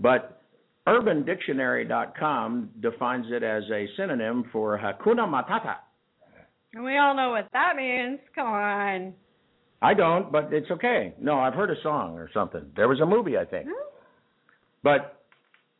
but 0.00 0.42
UrbanDictionary.com 0.86 2.70
defines 2.80 3.26
it 3.30 3.42
as 3.42 3.64
a 3.72 3.86
synonym 3.96 4.44
for 4.52 4.78
Hakuna 4.78 5.26
Matata. 5.26 5.76
And 6.76 6.84
we 6.84 6.98
all 6.98 7.16
know 7.16 7.30
what 7.30 7.48
that 7.54 7.72
means. 7.74 8.20
Come 8.34 8.48
on. 8.48 9.14
I 9.80 9.94
don't, 9.94 10.30
but 10.30 10.52
it's 10.52 10.70
okay. 10.70 11.14
No, 11.18 11.38
I've 11.38 11.54
heard 11.54 11.70
a 11.70 11.82
song 11.82 12.16
or 12.18 12.28
something. 12.34 12.70
There 12.76 12.86
was 12.86 13.00
a 13.00 13.06
movie, 13.06 13.38
I 13.38 13.46
think. 13.46 13.66
But 14.82 15.22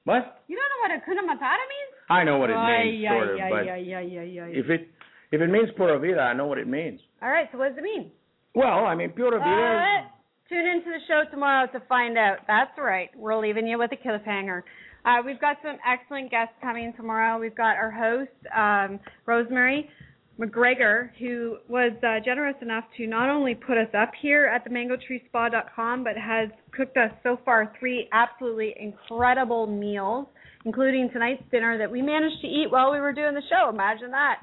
what? 0.04 0.42
You 0.48 0.56
don't 0.56 0.72
know 0.72 0.80
what 0.80 0.90
Hakuna 0.96 1.36
Matata 1.36 1.66
means? 1.68 1.92
I 2.08 2.24
know 2.24 2.38
what 2.38 2.48
it 2.48 2.54
means, 2.54 3.06
Ay, 3.06 3.12
sort 3.12 3.28
of, 3.28 3.36
ay, 3.36 3.50
but 3.50 3.62
ay, 3.68 3.68
ay, 3.68 4.18
ay, 4.18 4.40
ay. 4.40 4.50
if 4.54 4.70
it 4.70 4.88
if 5.32 5.40
it 5.42 5.50
means 5.50 5.68
pura 5.76 5.98
vida, 5.98 6.20
I 6.20 6.32
know 6.32 6.46
what 6.46 6.56
it 6.56 6.66
means. 6.66 7.00
All 7.20 7.28
right, 7.28 7.46
so 7.52 7.58
what 7.58 7.68
does 7.70 7.78
it 7.78 7.82
mean? 7.84 8.10
Well, 8.54 8.86
I 8.86 8.94
mean 8.94 9.10
pura 9.10 9.38
vida. 9.38 9.48
Uh, 9.48 10.08
tune 10.48 10.66
into 10.66 10.86
the 10.86 11.00
show 11.06 11.30
tomorrow 11.30 11.66
to 11.72 11.80
find 11.88 12.16
out. 12.16 12.38
That's 12.46 12.70
right. 12.78 13.10
We're 13.14 13.38
leaving 13.38 13.66
you 13.66 13.78
with 13.78 13.90
a 13.92 13.96
cliffhanger. 13.96 14.62
Uh, 15.04 15.22
we've 15.24 15.40
got 15.40 15.58
some 15.62 15.76
excellent 15.86 16.30
guests 16.30 16.54
coming 16.62 16.94
tomorrow. 16.96 17.38
We've 17.38 17.54
got 17.54 17.76
our 17.76 17.90
host, 17.90 18.30
um, 18.56 18.98
Rosemary 19.26 19.90
McGregor, 20.38 21.10
who 21.18 21.56
was 21.66 21.92
uh, 22.02 22.22
generous 22.22 22.56
enough 22.60 22.84
to 22.98 23.06
not 23.06 23.30
only 23.30 23.54
put 23.54 23.78
us 23.78 23.88
up 23.98 24.10
here 24.20 24.46
at 24.46 24.64
the 24.64 24.70
mangotreespa.com, 24.70 26.04
but 26.04 26.16
has 26.16 26.50
cooked 26.72 26.96
us 26.98 27.10
so 27.22 27.38
far 27.44 27.72
three 27.80 28.08
absolutely 28.12 28.74
incredible 28.78 29.66
meals, 29.66 30.26
including 30.66 31.08
tonight's 31.10 31.42
dinner 31.50 31.78
that 31.78 31.90
we 31.90 32.02
managed 32.02 32.40
to 32.42 32.48
eat 32.48 32.66
while 32.70 32.92
we 32.92 33.00
were 33.00 33.14
doing 33.14 33.34
the 33.34 33.42
show. 33.48 33.70
Imagine 33.70 34.10
that. 34.10 34.42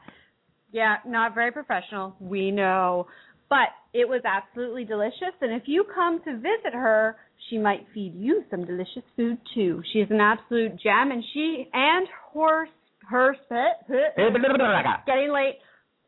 Yeah, 0.71 0.95
not 1.05 1.35
very 1.35 1.51
professional. 1.51 2.15
We 2.19 2.49
know. 2.49 3.05
But 3.49 3.69
it 3.93 4.09
was 4.09 4.21
absolutely 4.25 4.85
delicious. 4.85 5.35
And 5.41 5.53
if 5.53 5.63
you 5.67 5.85
come 5.93 6.19
to 6.23 6.37
visit 6.37 6.73
her, 6.73 7.17
she 7.49 7.59
might 7.59 7.85
feed 7.93 8.15
you 8.15 8.43
some 8.49 8.65
delicious 8.65 9.03
food 9.15 9.37
too. 9.53 9.83
She 9.93 9.99
is 9.99 10.09
an 10.09 10.19
absolute 10.19 10.71
gem 10.81 11.11
and 11.11 11.23
she 11.33 11.69
and 11.71 12.07
horse 12.31 12.69
her 13.09 13.35
her 13.49 13.75
getting 15.05 15.31
late 15.31 15.59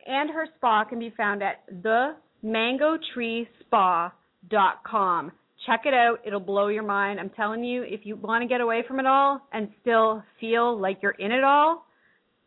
and 0.06 0.30
her 0.30 0.48
spa 0.56 0.86
can 0.86 1.00
be 1.00 1.14
found 1.16 1.44
at 1.44 1.64
themangotreespa.com. 2.44 5.32
Check 5.66 5.82
it 5.86 5.94
out. 5.94 6.20
It'll 6.26 6.40
blow 6.40 6.68
your 6.68 6.84
mind. 6.84 7.20
I'm 7.20 7.32
telling 7.32 7.64
you, 7.64 7.84
if 7.84 8.02
you 8.04 8.16
want 8.16 8.44
to 8.44 8.48
get 8.48 8.62
away 8.62 8.84
from 8.88 9.00
it 9.00 9.08
all 9.08 9.42
and 9.52 9.70
still 9.82 10.24
feel 10.40 10.80
like 10.80 11.00
you're 11.02 11.14
in 11.14 11.32
it 11.32 11.44
all, 11.44 11.88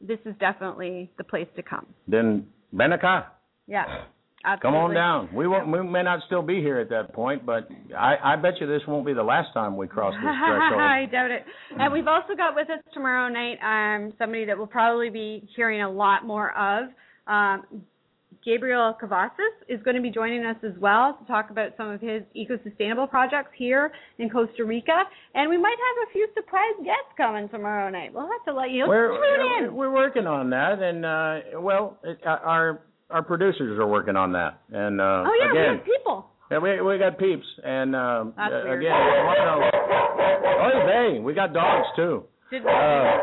this 0.01 0.21
is 0.25 0.35
definitely 0.39 1.11
the 1.19 1.25
place 1.25 1.49
to 1.57 1.63
come. 1.63 1.87
Then 2.07 2.47
ven 2.73 2.91
acá. 2.91 3.27
Yeah. 3.67 4.05
Absolutely. 4.45 4.79
Come 4.79 4.91
on 4.91 4.95
down. 4.95 5.29
We 5.35 5.49
won't. 5.49 5.71
We 5.71 5.83
may 5.83 6.05
not 6.05 6.21
still 6.27 6.43
be 6.43 6.61
here 6.61 6.79
at 6.79 6.89
that 6.91 7.13
point, 7.13 7.45
but 7.45 7.69
I, 7.97 8.15
I 8.23 8.37
bet 8.37 8.61
you 8.61 8.69
this 8.69 8.83
won't 8.87 9.05
be 9.05 9.13
the 9.13 9.23
last 9.23 9.53
time 9.53 9.77
we 9.77 9.89
cross 9.89 10.15
this 10.15 10.23
threshold. 10.47 10.81
I 10.81 11.07
doubt 11.11 11.33
it. 11.33 11.45
And 11.77 11.93
we've 11.93 12.07
also 12.07 12.37
got 12.37 12.55
with 12.55 12.71
us 12.71 12.79
tomorrow 12.95 13.29
night 13.29 13.59
um, 13.61 14.13
somebody 14.17 14.45
that 14.45 14.57
we'll 14.57 14.69
probably 14.69 15.11
be 15.11 15.49
hearing 15.57 15.83
a 15.83 15.91
lot 15.91 16.25
more 16.25 16.57
of. 16.57 16.89
Um, 17.29 17.65
Gabriel 18.45 18.95
Cavazos 19.03 19.57
is 19.69 19.83
going 19.83 19.97
to 19.97 20.01
be 20.03 20.11
joining 20.11 20.47
us 20.47 20.57
as 20.65 20.73
well 20.81 21.19
to 21.21 21.27
talk 21.27 21.51
about 21.51 21.73
some 21.77 21.91
of 21.91 22.01
his 22.01 22.23
eco-sustainable 22.35 23.07
projects 23.09 23.51
here 23.57 23.91
in 24.19 24.31
Costa 24.31 24.65
Rica. 24.65 25.03
And 25.35 25.51
we 25.51 25.59
might 25.59 25.77
have 25.77 26.09
a 26.09 26.13
few 26.13 26.27
surprise 26.35 26.77
guests 26.79 27.13
coming 27.17 27.49
tomorrow 27.49 27.91
night. 27.91 28.15
We'll 28.15 28.29
have 28.29 28.45
to 28.47 28.55
let 28.55 28.71
you 28.71 28.87
We're 28.89 29.11
tune 29.11 29.65
in. 29.69 29.75
we're 29.75 29.93
working 29.93 30.27
on 30.27 30.51
that, 30.51 30.81
and 30.81 31.05
uh, 31.05 31.61
well, 31.61 31.99
it, 32.05 32.19
uh, 32.25 32.39
our 32.45 32.81
our 33.11 33.23
producers 33.23 33.79
are 33.79 33.87
working 33.89 34.17
on 34.17 34.33
that, 34.33 34.61
and 34.71 35.01
uh, 35.01 35.25
oh 35.27 35.35
yeah, 35.41 35.53
we 35.53 35.59
again, 35.59 35.77
have 35.77 35.85
people. 35.85 36.27
yeah, 36.51 36.59
we 36.59 36.81
we 36.81 36.99
got 36.99 37.19
peeps, 37.19 37.47
and 37.65 37.97
um, 37.97 38.35
uh, 38.39 38.73
again, 38.73 38.93
oh 38.93 40.87
hey, 40.87 41.19
we 41.19 41.35
got 41.35 41.53
dogs 41.53 41.87
too. 41.97 42.25
Did- 42.51 42.65
Uh, 42.67 43.19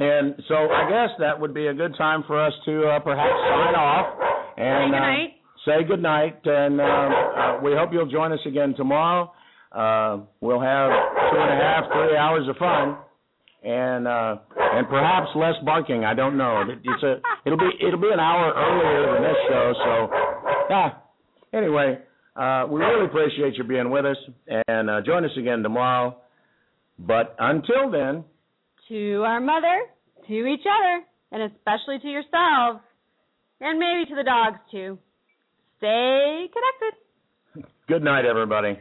and 0.00 0.34
so 0.48 0.54
I 0.54 0.88
guess 0.88 1.10
that 1.18 1.38
would 1.38 1.52
be 1.54 1.66
a 1.68 1.74
good 1.74 1.94
time 1.96 2.24
for 2.26 2.40
us 2.44 2.52
to 2.64 2.88
uh, 2.88 2.98
perhaps 3.00 3.34
sign 3.48 3.74
off 3.74 4.06
and 4.56 4.92
Say 4.92 4.96
uh, 4.96 5.00
goodnight. 5.00 5.30
say 5.66 5.84
good 5.86 6.02
night, 6.02 6.40
and 6.44 6.80
um, 6.80 7.12
uh, 7.38 7.60
we 7.62 7.72
hope 7.74 7.90
you'll 7.92 8.10
join 8.10 8.32
us 8.32 8.40
again 8.46 8.74
tomorrow. 8.76 9.32
Uh, 9.72 10.18
we'll 10.40 10.60
have 10.60 10.90
two 11.30 11.38
and 11.38 11.52
a 11.52 11.62
half, 11.62 11.84
three 11.92 12.16
hours 12.16 12.48
of 12.48 12.56
fun, 12.56 12.96
and 13.62 14.08
uh, 14.08 14.36
and 14.56 14.88
perhaps 14.88 15.28
less 15.36 15.54
barking. 15.64 16.04
I 16.04 16.14
don't 16.14 16.36
know. 16.36 16.62
It- 16.62 16.78
It's 16.82 17.02
a 17.02 17.20
it'll 17.44 17.58
be 17.58 17.70
it'll 17.86 18.00
be 18.00 18.10
an 18.12 18.20
hour 18.20 18.52
earlier 18.56 19.12
than 19.14 19.22
this 19.22 19.36
show. 19.48 19.72
So 19.84 20.10
yeah. 20.70 20.88
Anyway, 21.52 21.98
uh, 22.36 22.66
we 22.70 22.80
really 22.80 23.04
appreciate 23.06 23.54
you 23.56 23.64
being 23.64 23.90
with 23.90 24.06
us, 24.06 24.16
and 24.68 24.88
uh, 24.90 25.00
join 25.04 25.24
us 25.24 25.30
again 25.38 25.62
tomorrow. 25.62 26.16
But 26.98 27.36
until 27.38 27.90
then. 27.90 28.24
To 28.90 29.22
our 29.24 29.40
mother, 29.40 29.86
to 30.26 30.46
each 30.46 30.66
other, 30.66 31.04
and 31.32 31.50
especially 31.50 31.98
to 32.00 32.08
yourselves, 32.08 32.80
and 33.60 33.78
maybe 33.78 34.10
to 34.10 34.16
the 34.16 34.24
dogs 34.24 34.58
too. 34.70 34.98
Stay 35.78 36.50
connected. 36.52 37.66
Good 37.88 38.02
night, 38.02 38.26
everybody. 38.26 38.78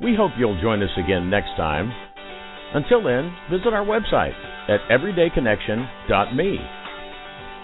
We 0.00 0.14
hope 0.14 0.30
you'll 0.38 0.60
join 0.62 0.82
us 0.82 0.94
again 0.96 1.28
next 1.28 1.50
time. 1.56 1.90
Until 2.74 3.02
then, 3.02 3.34
visit 3.50 3.72
our 3.74 3.84
website 3.84 4.36
at 4.68 4.80
everydayconnection.me. 4.90 6.58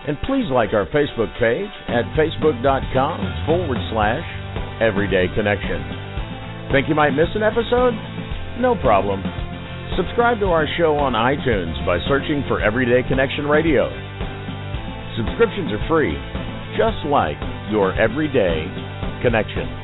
And 0.07 0.19
please 0.27 0.51
like 0.51 0.75
our 0.75 0.87
Facebook 0.87 1.33
page 1.39 1.71
at 1.89 2.05
facebook.com 2.19 3.47
forward 3.47 3.79
slash 3.93 4.25
everydayconnection. 4.83 6.04
Think 6.73 6.89
you 6.89 6.95
might 6.95 7.11
miss 7.11 7.29
an 7.35 7.43
episode? 7.43 7.95
No 8.61 8.75
problem. 8.81 9.23
Subscribe 9.97 10.41
to 10.41 10.47
our 10.47 10.67
show 10.79 10.97
on 10.97 11.13
iTunes 11.13 11.75
by 11.87 11.99
searching 12.09 12.43
for 12.49 12.61
Everyday 12.61 13.07
Connection 13.09 13.47
Radio. 13.47 13.87
Subscriptions 15.17 15.71
are 15.71 15.87
free, 15.87 16.15
just 16.77 16.99
like 17.07 17.39
your 17.71 17.95
everyday 17.95 18.67
connection. 19.23 19.84